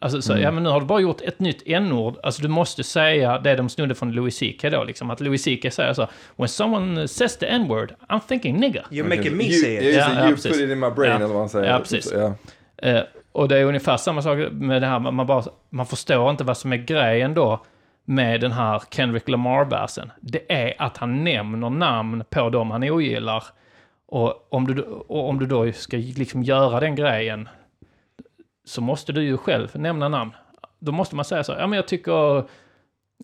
Alltså, 0.00 0.22
så, 0.22 0.38
ja 0.38 0.50
men 0.50 0.62
nu 0.62 0.68
har 0.68 0.80
du 0.80 0.86
bara 0.86 1.00
gjort 1.00 1.20
ett 1.20 1.40
nytt 1.40 1.62
n-ord. 1.66 2.16
Alltså 2.22 2.42
du 2.42 2.48
måste 2.48 2.84
säga 2.84 3.38
det 3.38 3.56
de 3.56 3.68
snodde 3.68 3.94
från 3.94 4.12
Louis 4.12 4.38
CK 4.38 4.62
då, 4.62 4.84
liksom. 4.84 5.10
Att 5.10 5.20
Louis 5.20 5.44
CK 5.44 5.72
säger 5.72 5.92
så. 5.92 6.08
When 6.36 6.48
someone 6.48 7.08
says 7.08 7.36
the 7.36 7.46
n-word, 7.46 7.94
I'm 8.08 8.20
thinking 8.28 8.56
nigger. 8.56 8.84
You're 8.90 9.16
making 9.16 9.36
me 9.36 9.44
You- 9.44 9.52
say 9.62 9.76
it. 9.76 9.82
just 9.84 9.98
Ja, 9.98 10.08
det, 10.08 10.14
ja, 10.14 10.24
you 10.24 10.34
precis. 10.34 10.52
put 10.52 10.60
it 10.60 10.70
in 10.70 10.80
my 10.80 10.90
brain 10.90 11.12
eller 11.12 11.26
vad 11.26 11.36
han 11.36 11.48
säger. 11.48 11.70
Ja, 11.72 11.78
precis. 11.78 12.12
Eh, 12.12 13.02
och 13.32 13.48
det 13.48 13.58
är 13.58 13.64
ungefär 13.64 13.96
samma 13.96 14.22
sak 14.22 14.38
med 14.52 14.82
det 14.82 14.86
här, 14.88 14.98
man, 14.98 15.26
bara, 15.26 15.44
man 15.70 15.86
förstår 15.86 16.30
inte 16.30 16.44
vad 16.44 16.56
som 16.56 16.72
är 16.72 16.76
grejen 16.76 17.34
då 17.34 17.64
med 18.04 18.40
den 18.40 18.52
här 18.52 18.82
Kendrick 18.90 19.28
Lamar-versen. 19.28 20.12
Det 20.20 20.52
är 20.52 20.82
att 20.82 20.96
han 20.96 21.24
nämner 21.24 21.70
namn 21.70 22.24
på 22.30 22.50
dem 22.50 22.70
han 22.70 22.84
ogillar. 22.84 23.44
Och 24.06 24.46
om 24.50 24.66
du, 24.66 24.82
och 24.82 25.28
om 25.28 25.38
du 25.38 25.46
då 25.46 25.72
ska 25.72 25.96
liksom 25.96 26.42
göra 26.42 26.80
den 26.80 26.94
grejen 26.94 27.48
så 28.64 28.80
måste 28.80 29.12
du 29.12 29.22
ju 29.22 29.36
själv 29.36 29.70
nämna 29.74 30.08
namn. 30.08 30.30
Då 30.78 30.92
måste 30.92 31.16
man 31.16 31.24
säga 31.24 31.44
så, 31.44 31.52
ja 31.52 31.66
men 31.66 31.76
jag 31.76 31.88
tycker 31.88 32.44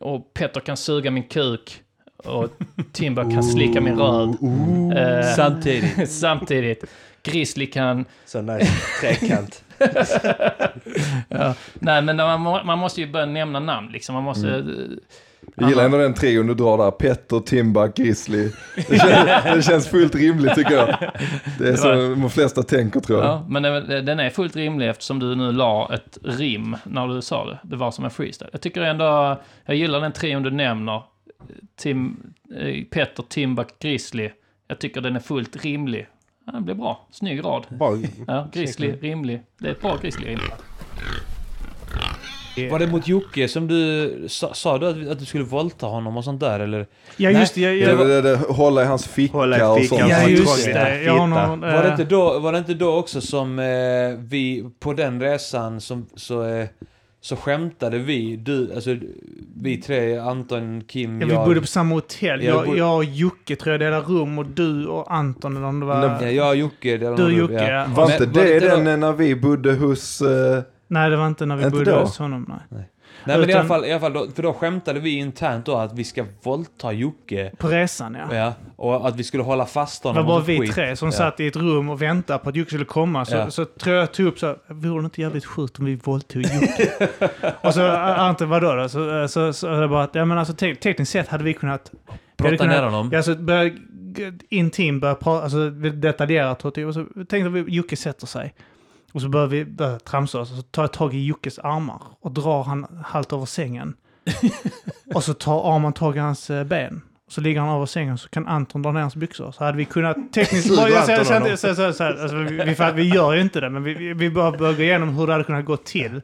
och 0.01 0.35
Petter 0.35 0.61
kan 0.61 0.77
suga 0.77 1.11
min 1.11 1.23
kuk 1.23 1.83
och 2.25 2.49
Timber 2.93 3.23
kan 3.23 3.43
slicka 3.43 3.81
min 3.81 3.99
röv. 3.99 4.29
Eh, 4.97 5.35
Samtidigt. 5.37 6.11
samtidigt. 6.21 6.85
Grizzly 7.29 7.67
kan 7.67 8.05
Så 8.25 8.43
nice 8.43 8.73
trekant. 9.01 9.65
Ja. 11.29 11.55
Nej, 11.75 12.03
men 12.03 12.17
man, 12.17 12.67
man 12.67 12.79
måste 12.79 13.01
ju 13.01 13.07
börja 13.13 13.27
nämna 13.27 13.61
namn 13.61 13.93
liksom. 13.93 14.15
Man 14.15 14.25
måste... 14.25 14.49
Mm. 14.55 15.01
Jag 15.57 15.69
gillar 15.71 15.85
ändå 15.85 15.99
den 15.99 16.15
trion 16.15 16.47
du 16.47 16.55
drar 16.55 16.79
där. 16.79 16.91
Petter, 16.91 17.41
Timbuk, 17.41 17.97
Grizzly. 17.97 18.51
Det 18.89 18.99
känns, 18.99 19.45
det 19.55 19.63
känns 19.63 19.89
fullt 19.89 20.15
rimligt 20.15 20.55
tycker 20.55 20.73
jag. 20.75 21.13
Det 21.59 21.69
är 21.69 21.77
så 21.77 21.89
de 21.93 22.31
flesta 22.31 22.63
tänker 22.63 23.01
tror 23.01 23.19
jag. 23.19 23.27
Ja, 23.29 23.47
men 23.49 23.63
det- 23.63 24.01
den 24.03 24.21
är 24.21 24.31
fullt 24.31 24.57
rimlig 24.57 24.89
eftersom 24.89 25.19
du 25.19 25.35
nu 25.35 25.53
la 25.53 25.95
ett 25.95 26.19
rim 26.23 26.77
när 26.85 27.09
du 27.09 27.23
sa 27.23 27.45
det. 27.47 27.59
Det 27.63 27.77
var 27.77 27.91
som 27.91 28.05
en 28.05 28.11
freestyle. 28.11 28.49
Jag 28.53 28.61
tycker 28.61 28.81
ändå, 28.83 29.41
jag 29.65 29.77
gillar 29.77 30.01
den 30.01 30.13
trion 30.13 30.43
du 30.43 30.51
nämner. 30.51 31.03
Tim, 31.77 32.17
eh, 32.61 32.85
Petter, 32.91 33.23
Timbuk, 33.29 33.69
Grizzly. 33.79 34.31
Jag 34.69 34.79
tycker 34.79 35.01
den 35.01 35.17
är 35.17 35.21
fullt 35.21 35.65
rimlig. 35.65 36.07
Ja, 36.49 36.53
den 36.53 36.65
blir 36.65 36.75
bra. 36.75 37.07
Snygg 37.11 37.45
rad. 37.45 37.67
Ja, 38.27 38.49
Grizzly, 38.53 38.93
rimlig. 39.01 39.43
Det 39.59 39.67
är 39.69 39.73
ett 39.73 39.81
bra 39.81 39.97
Grizzly-rim. 40.03 40.39
Var 42.71 42.79
det 42.79 42.87
mot 42.87 43.09
Jocke 43.09 43.49
som 43.49 43.69
du... 43.69 44.25
Sa, 44.29 44.55
sa 44.55 44.79
du 44.79 44.87
att, 44.89 45.09
att 45.13 45.19
du 45.19 45.25
skulle 45.25 45.45
våldta 45.45 45.87
honom 45.87 46.17
och 46.17 46.25
sånt 46.25 46.41
där 46.41 46.61
eller? 46.61 46.87
Ja, 47.17 47.31
just 47.31 47.55
det. 47.55 47.61
Jag, 47.61 47.75
Det, 47.75 48.03
jag, 48.03 48.09
det, 48.09 48.23
det, 48.23 48.37
hålla 48.37 48.83
i 48.83 48.87
hans 48.87 49.07
ficka 49.07 49.37
Hålla 49.39 49.59
i 49.59 49.63
och 49.63 49.79
fickan. 49.83 49.99
sånt. 49.99 50.11
ja, 50.11 50.29
just 50.29 50.65
det. 50.65 51.03
Jag 51.03 51.15
fitta. 51.15 51.27
någon, 51.27 51.61
Var 51.61 51.69
det 51.83 51.87
eh, 51.87 51.91
inte 51.91 52.05
då, 52.05 52.39
var 52.39 52.53
det 52.53 52.59
inte 52.59 52.75
då 52.75 52.95
också 52.97 53.21
som 53.21 53.59
eh, 53.59 53.65
vi 54.19 54.65
på 54.81 54.93
den 54.93 55.21
resan 55.21 55.81
som, 55.81 56.07
så, 56.17 56.45
eh, 56.45 56.67
så 57.21 57.37
skämtade 57.37 57.99
vi, 57.99 58.37
du, 58.37 58.73
alltså 58.75 58.97
vi 59.63 59.77
tre, 59.77 60.19
Anton, 60.19 60.81
Kim, 60.85 61.21
Ja, 61.21 61.27
vi 61.27 61.33
jag. 61.33 61.47
bodde 61.47 61.61
på 61.61 61.67
samma 61.67 61.95
hotell. 61.95 62.45
Ja, 62.45 62.65
Jag, 62.67 62.79
jag 62.79 62.97
och 62.97 63.05
Jocke 63.05 63.57
tror 63.57 63.73
jag 63.73 63.81
delade 63.81 64.03
rum 64.07 64.39
och 64.39 64.47
du 64.47 64.87
och 64.87 65.15
Anton 65.15 65.57
eller 65.57 65.67
om 65.67 65.81
det 65.81 65.87
var... 65.87 66.05
Ja, 66.23 66.31
jag 66.31 66.49
och 66.49 66.57
Jocke. 66.57 66.97
det 66.97 67.11
var 67.11 67.17
Du 67.17 67.25
och 67.25 67.33
Jocke, 67.33 67.71
ja. 67.71 67.87
Var 67.95 68.13
inte 68.13 68.27
var 68.27 68.45
det 68.45 68.55
inte 68.55 68.69
den 68.77 68.85
då- 68.85 69.07
när 69.07 69.13
vi 69.13 69.37
bodde 69.37 69.73
hos... 69.75 70.21
eh, 70.21 70.63
Nej, 70.89 71.11
det 71.11 71.17
var 71.17 71.27
inte 71.27 71.47
när 71.47 71.57
vi 71.57 71.65
Inte 71.65 71.77
bodde 71.79 71.91
då? 71.91 72.01
hos 72.01 72.19
honom. 72.19 72.47
Nej. 72.49 72.59
Nej 72.69 72.89
men 73.25 73.51
i 73.51 73.53
alla 73.53 73.65
fall, 73.65 73.85
i 73.85 73.91
alla 73.93 74.01
fall 74.01 74.13
då, 74.13 74.27
för 74.35 74.43
då 74.43 74.53
skämtade 74.53 75.01
vi 75.01 75.11
internt 75.19 75.67
då 75.67 75.77
att 75.77 75.93
vi 75.93 76.05
ska 76.05 76.25
våldta 76.43 76.93
Jocke. 76.93 77.53
På 77.59 77.69
resan, 77.69 78.15
ja. 78.31 78.37
Ja, 78.37 78.53
och 78.77 79.09
att 79.09 79.17
vi 79.17 79.25
skulle 79.25 79.43
hålla 79.43 79.67
fast 79.67 80.03
Det 80.03 80.09
honom. 80.09 80.27
var 80.27 80.33
bara 80.35 80.41
så 80.41 80.47
vi 80.47 80.59
skit. 80.61 80.75
tre 80.75 80.97
som 80.97 81.09
Ja. 81.09 81.13
satt 81.13 81.41
i 81.41 81.47
ett 81.47 81.57
rum 81.57 81.89
och 81.89 82.03
väntade 82.03 82.39
på 82.39 82.49
att 82.49 82.57
Jocke 82.57 82.69
skulle 82.71 82.85
komma. 82.85 83.25
Så, 83.25 83.37
Ja. 83.37 83.51
så 83.51 83.65
tror 83.65 83.97
jag 83.97 84.13
tog 84.13 84.27
upp 84.27 84.39
så 84.39 84.57
vore 84.69 85.03
det 85.03 85.05
inte 85.05 85.21
jävligt 85.21 85.45
sjukt 85.45 85.79
om 85.79 85.85
vi 85.85 85.95
våldtog 85.95 86.43
Jocke? 86.43 87.09
och 87.61 87.75
så 87.75 87.87
Anton, 87.97 88.49
vadå 88.49 88.75
då? 88.75 88.89
Så, 88.89 89.29
så, 89.29 89.53
så 89.53 89.67
är 89.69 89.81
det 89.81 89.89
bara 89.89 90.03
att, 90.05 90.15
ja 90.15 90.25
men 90.25 90.39
alltså 90.39 90.55
te 90.55 90.75
tekniskt 90.75 91.13
sett 91.13 91.29
hade 91.29 91.45
vi 91.45 91.55
kunnat... 91.55 91.93
Brotta 92.37 92.65
ner 92.65 92.83
honom. 92.83 93.09
Ja, 93.13 93.19
alltså 93.19 93.35
börja 93.35 93.71
intim, 94.49 95.01
börja 95.01 95.15
prata, 95.15 95.43
alltså 95.45 95.71
detaljerat 95.71 96.75
typ, 96.75 96.87
och 96.87 96.95
så 96.95 97.05
tänkte 97.29 97.49
vi 97.49 97.65
Jocke 97.75 97.97
sätter 97.97 98.27
sig. 98.27 98.55
Och 99.13 99.23
så 99.23 99.29
börjar 99.29 99.47
vi 99.47 99.65
börja 99.65 99.99
tramsa 99.99 100.41
oss 100.41 100.51
och 100.51 100.57
så 100.57 100.63
tar 100.63 100.83
jag 100.83 100.93
tag 100.93 101.15
i 101.15 101.27
Jockes 101.27 101.59
armar 101.59 102.03
och 102.21 102.33
drar 102.33 102.63
han 102.65 102.87
halvt 103.05 103.33
över 103.33 103.45
sängen. 103.47 103.95
och 105.15 105.25
så 105.25 105.35
tar 105.35 105.75
Arman 105.77 105.93
tag 105.93 106.17
i 106.17 106.19
hans 106.19 106.51
eh, 106.51 106.65
ben. 106.65 107.03
Så 107.29 107.41
ligger 107.41 107.61
han 107.61 107.77
över 107.77 107.87
sängen 107.87 108.19
så 108.19 108.29
kan 108.29 108.47
Anton 108.47 108.83
dra 108.83 108.93
ner 108.93 109.01
hans 109.01 109.17
byxor. 109.17 109.53
Så 109.53 109.65
hade 109.65 109.77
vi 109.79 109.85
kunnat 109.85 110.17
tekniskt... 110.33 110.77
Bara, 110.77 110.89
jag 110.89 111.09
jag 111.09 111.59
så- 111.59 111.75
så- 111.75 111.93
så- 111.93 112.05
alltså, 112.05 112.37
vi, 112.37 112.75
vi, 112.79 112.93
vi 112.95 113.09
gör 113.15 113.33
ju 113.33 113.41
inte 113.41 113.61
det, 113.61 113.71
men 113.71 113.83
vi, 113.83 113.95
vi, 113.95 114.13
vi 114.15 114.31
bara 114.31 114.53
börjar 114.53 114.75
gå 114.75 114.83
igenom 114.83 115.09
hur 115.17 115.27
det 115.27 115.33
hade 115.33 115.45
kunnat 115.45 115.65
gå 115.65 115.77
till. 115.77 116.21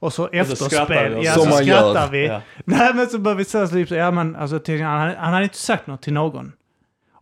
Och 0.00 0.12
så 0.12 0.26
skrattar 0.26 0.38
efterspel, 0.40 1.14
vi. 1.14 1.26
ja, 1.26 1.32
så 1.34 1.48
man 1.48 1.64
gör. 1.64 1.76
skrattar 1.92 2.10
vi. 2.10 2.26
Ja. 2.26 2.40
Nej 2.64 2.94
men 2.94 3.06
så 3.06 3.18
börjar 3.18 3.36
vi 3.36 3.44
säga 3.44 3.66
typ 3.66 3.88
så, 3.88 3.94
ja 3.94 4.10
men 4.10 4.36
alltså 4.36 4.58
till, 4.58 4.82
han, 4.82 5.14
han 5.18 5.32
hade 5.32 5.44
inte 5.44 5.56
sagt 5.58 5.86
något 5.86 6.02
till 6.02 6.12
någon. 6.12 6.52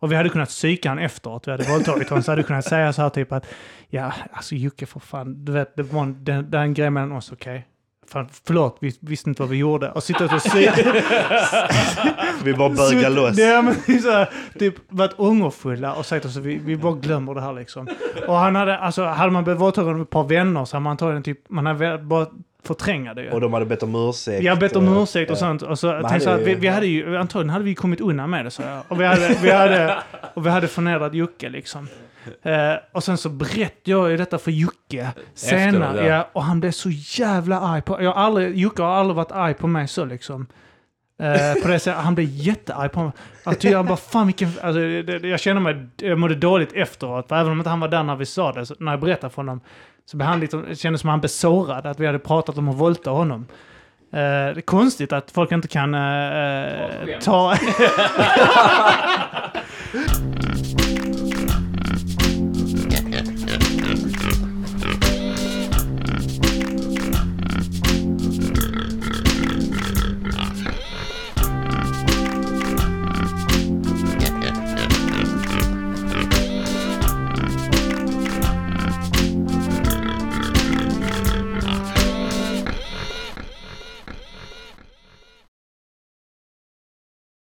Och 0.00 0.12
vi 0.12 0.16
hade 0.16 0.28
kunnat 0.28 0.48
psyka 0.48 0.88
han 0.88 0.98
efteråt, 0.98 1.46
vi 1.48 1.50
hade 1.50 1.64
våldtagit 1.64 2.08
honom, 2.08 2.22
så 2.22 2.30
hade 2.32 2.42
vi 2.42 2.46
kunnat 2.46 2.64
säga 2.64 2.92
så 2.92 3.02
här 3.02 3.08
typ 3.10 3.32
att 3.32 3.46
ja, 3.88 4.12
alltså 4.32 4.54
Jocke 4.54 4.86
för 4.86 5.00
fan, 5.00 5.44
du 5.44 5.52
vet, 5.52 5.76
det 5.76 5.82
var 5.82 6.02
en, 6.02 6.24
det, 6.24 6.42
det 6.42 6.58
är 6.58 6.62
en 6.62 6.74
grej 6.74 6.90
mellan 6.90 7.12
oss, 7.12 7.32
okej? 7.32 7.66
Fan, 8.10 8.28
förlåt, 8.46 8.78
vi 8.80 8.92
visste 9.00 9.30
inte 9.30 9.42
vad 9.42 9.48
vi 9.50 9.56
gjorde. 9.56 9.90
Och 9.90 10.02
sitta 10.02 10.24
och 10.24 10.42
sy- 10.42 10.68
vi 12.44 12.54
bara 12.54 12.68
bögar 12.68 13.10
loss. 13.10 13.38
Ja, 13.38 13.62
men 13.62 13.74
så 14.02 14.10
här, 14.10 14.28
typ 14.58 14.74
varit 14.88 15.14
ångerfulla 15.18 15.94
och 15.94 16.06
sagt 16.06 16.24
att 16.26 16.36
vi, 16.36 16.60
vi 16.64 16.76
bara 16.76 16.92
glömmer 16.92 17.34
det 17.34 17.40
här 17.40 17.52
liksom. 17.52 17.88
Och 18.26 18.34
han 18.36 18.54
hade, 18.56 18.78
alltså 18.78 19.04
hade 19.04 19.32
man 19.32 19.44
blivit 19.44 19.60
våldtagen 19.60 19.94
av 19.94 20.00
ett 20.02 20.10
par 20.10 20.24
vänner 20.24 20.64
så 20.64 20.76
hade 20.76 20.82
man 20.84 20.90
antagligen 20.90 21.22
typ, 21.22 21.38
man 21.48 21.66
hade 21.66 21.98
bara 21.98 22.26
förträngat 22.68 23.16
det 23.16 23.22
ju. 23.22 23.30
Och 23.30 23.40
de 23.40 23.52
hade 23.52 23.66
bett 23.66 23.82
om 23.82 24.08
ursäkt. 24.08 24.44
Jag 24.44 24.52
har 24.52 24.60
bett 24.60 24.76
om 24.76 25.02
ursäkt 25.02 25.30
och 25.30 25.36
ja. 25.36 25.40
sånt. 25.40 25.62
Och 25.62 25.78
så 25.78 25.86
Man 25.86 26.04
tänkte 26.04 26.30
jag 26.30 26.30
hade 26.30 26.42
att 26.42 26.48
vi, 26.48 26.54
vi 26.54 26.68
hade 26.68 26.86
ju, 26.86 27.16
antagligen 27.16 27.50
hade 27.50 27.64
vi 27.64 27.74
kommit 27.74 28.00
undan 28.00 28.30
med 28.30 28.44
det 28.44 28.50
så 28.50 28.62
jag. 28.62 28.82
Och 28.88 29.00
vi 29.00 29.04
hade, 29.04 29.36
vi 29.42 29.50
hade, 29.50 29.96
och 30.34 30.46
vi 30.46 30.50
hade 30.50 30.68
förnedrat 30.68 31.14
Jocke 31.14 31.48
liksom. 31.48 31.88
Eh, 32.42 32.74
och 32.92 33.04
sen 33.04 33.18
så 33.18 33.28
berättade 33.28 33.90
jag 33.90 34.10
ju 34.10 34.16
detta 34.16 34.38
för 34.38 34.50
Jocke 34.50 35.10
senare. 35.34 35.66
Efteråt, 35.66 35.96
ja. 35.96 36.16
ja. 36.16 36.28
och 36.32 36.44
han 36.44 36.60
blev 36.60 36.70
så 36.70 36.90
jävla 36.90 37.60
arg 37.60 37.82
på 37.82 38.02
jag 38.02 38.12
har 38.12 38.22
aldrig, 38.22 38.58
Jocke 38.58 38.82
har 38.82 38.94
aldrig 38.94 39.16
varit 39.16 39.32
arg 39.32 39.54
på 39.54 39.66
mig 39.66 39.88
så 39.88 40.04
liksom. 40.04 40.46
Eh, 41.22 41.62
på 41.62 41.68
det 41.68 41.78
sättet, 41.78 42.02
han 42.02 42.14
blev 42.14 42.28
jättearg 42.30 42.92
på 42.92 43.02
mig. 43.02 43.12
Jag 43.44 43.58
tyckte 43.58 43.76
han 43.76 43.86
bara, 43.86 43.96
fan 43.96 44.26
vilken... 44.26 44.48
Alltså, 44.48 44.80
det, 44.80 45.02
det, 45.02 45.28
jag 45.28 45.40
kände 45.40 45.62
mig, 45.62 45.86
jag 45.96 46.18
mådde 46.18 46.34
dåligt 46.34 46.72
efteråt. 46.72 47.28
För 47.28 47.36
även 47.36 47.52
om 47.52 47.58
inte 47.58 47.70
han 47.70 47.80
var 47.80 47.88
där 47.88 48.02
när 48.02 48.16
vi 48.16 48.26
sa 48.26 48.52
det, 48.52 48.66
så, 48.66 48.74
när 48.78 48.92
jag 48.92 49.00
berättade 49.00 49.30
för 49.30 49.36
honom, 49.36 49.60
så 50.10 50.16
blev 50.16 50.28
han 50.28 50.40
lite, 50.40 50.56
det 50.56 50.76
kändes 50.76 51.00
som 51.00 51.10
han 51.10 51.20
blev 51.20 51.28
sårad, 51.28 51.86
att 51.86 52.00
vi 52.00 52.06
hade 52.06 52.18
pratat 52.18 52.58
om 52.58 52.68
att 52.68 52.76
våldta 52.76 53.10
honom. 53.10 53.46
Eh, 54.12 54.18
det 54.18 54.56
är 54.56 54.60
konstigt 54.60 55.12
att 55.12 55.30
folk 55.30 55.52
inte 55.52 55.68
kan 55.68 55.94
eh, 55.94 57.18
ta... 57.20 57.54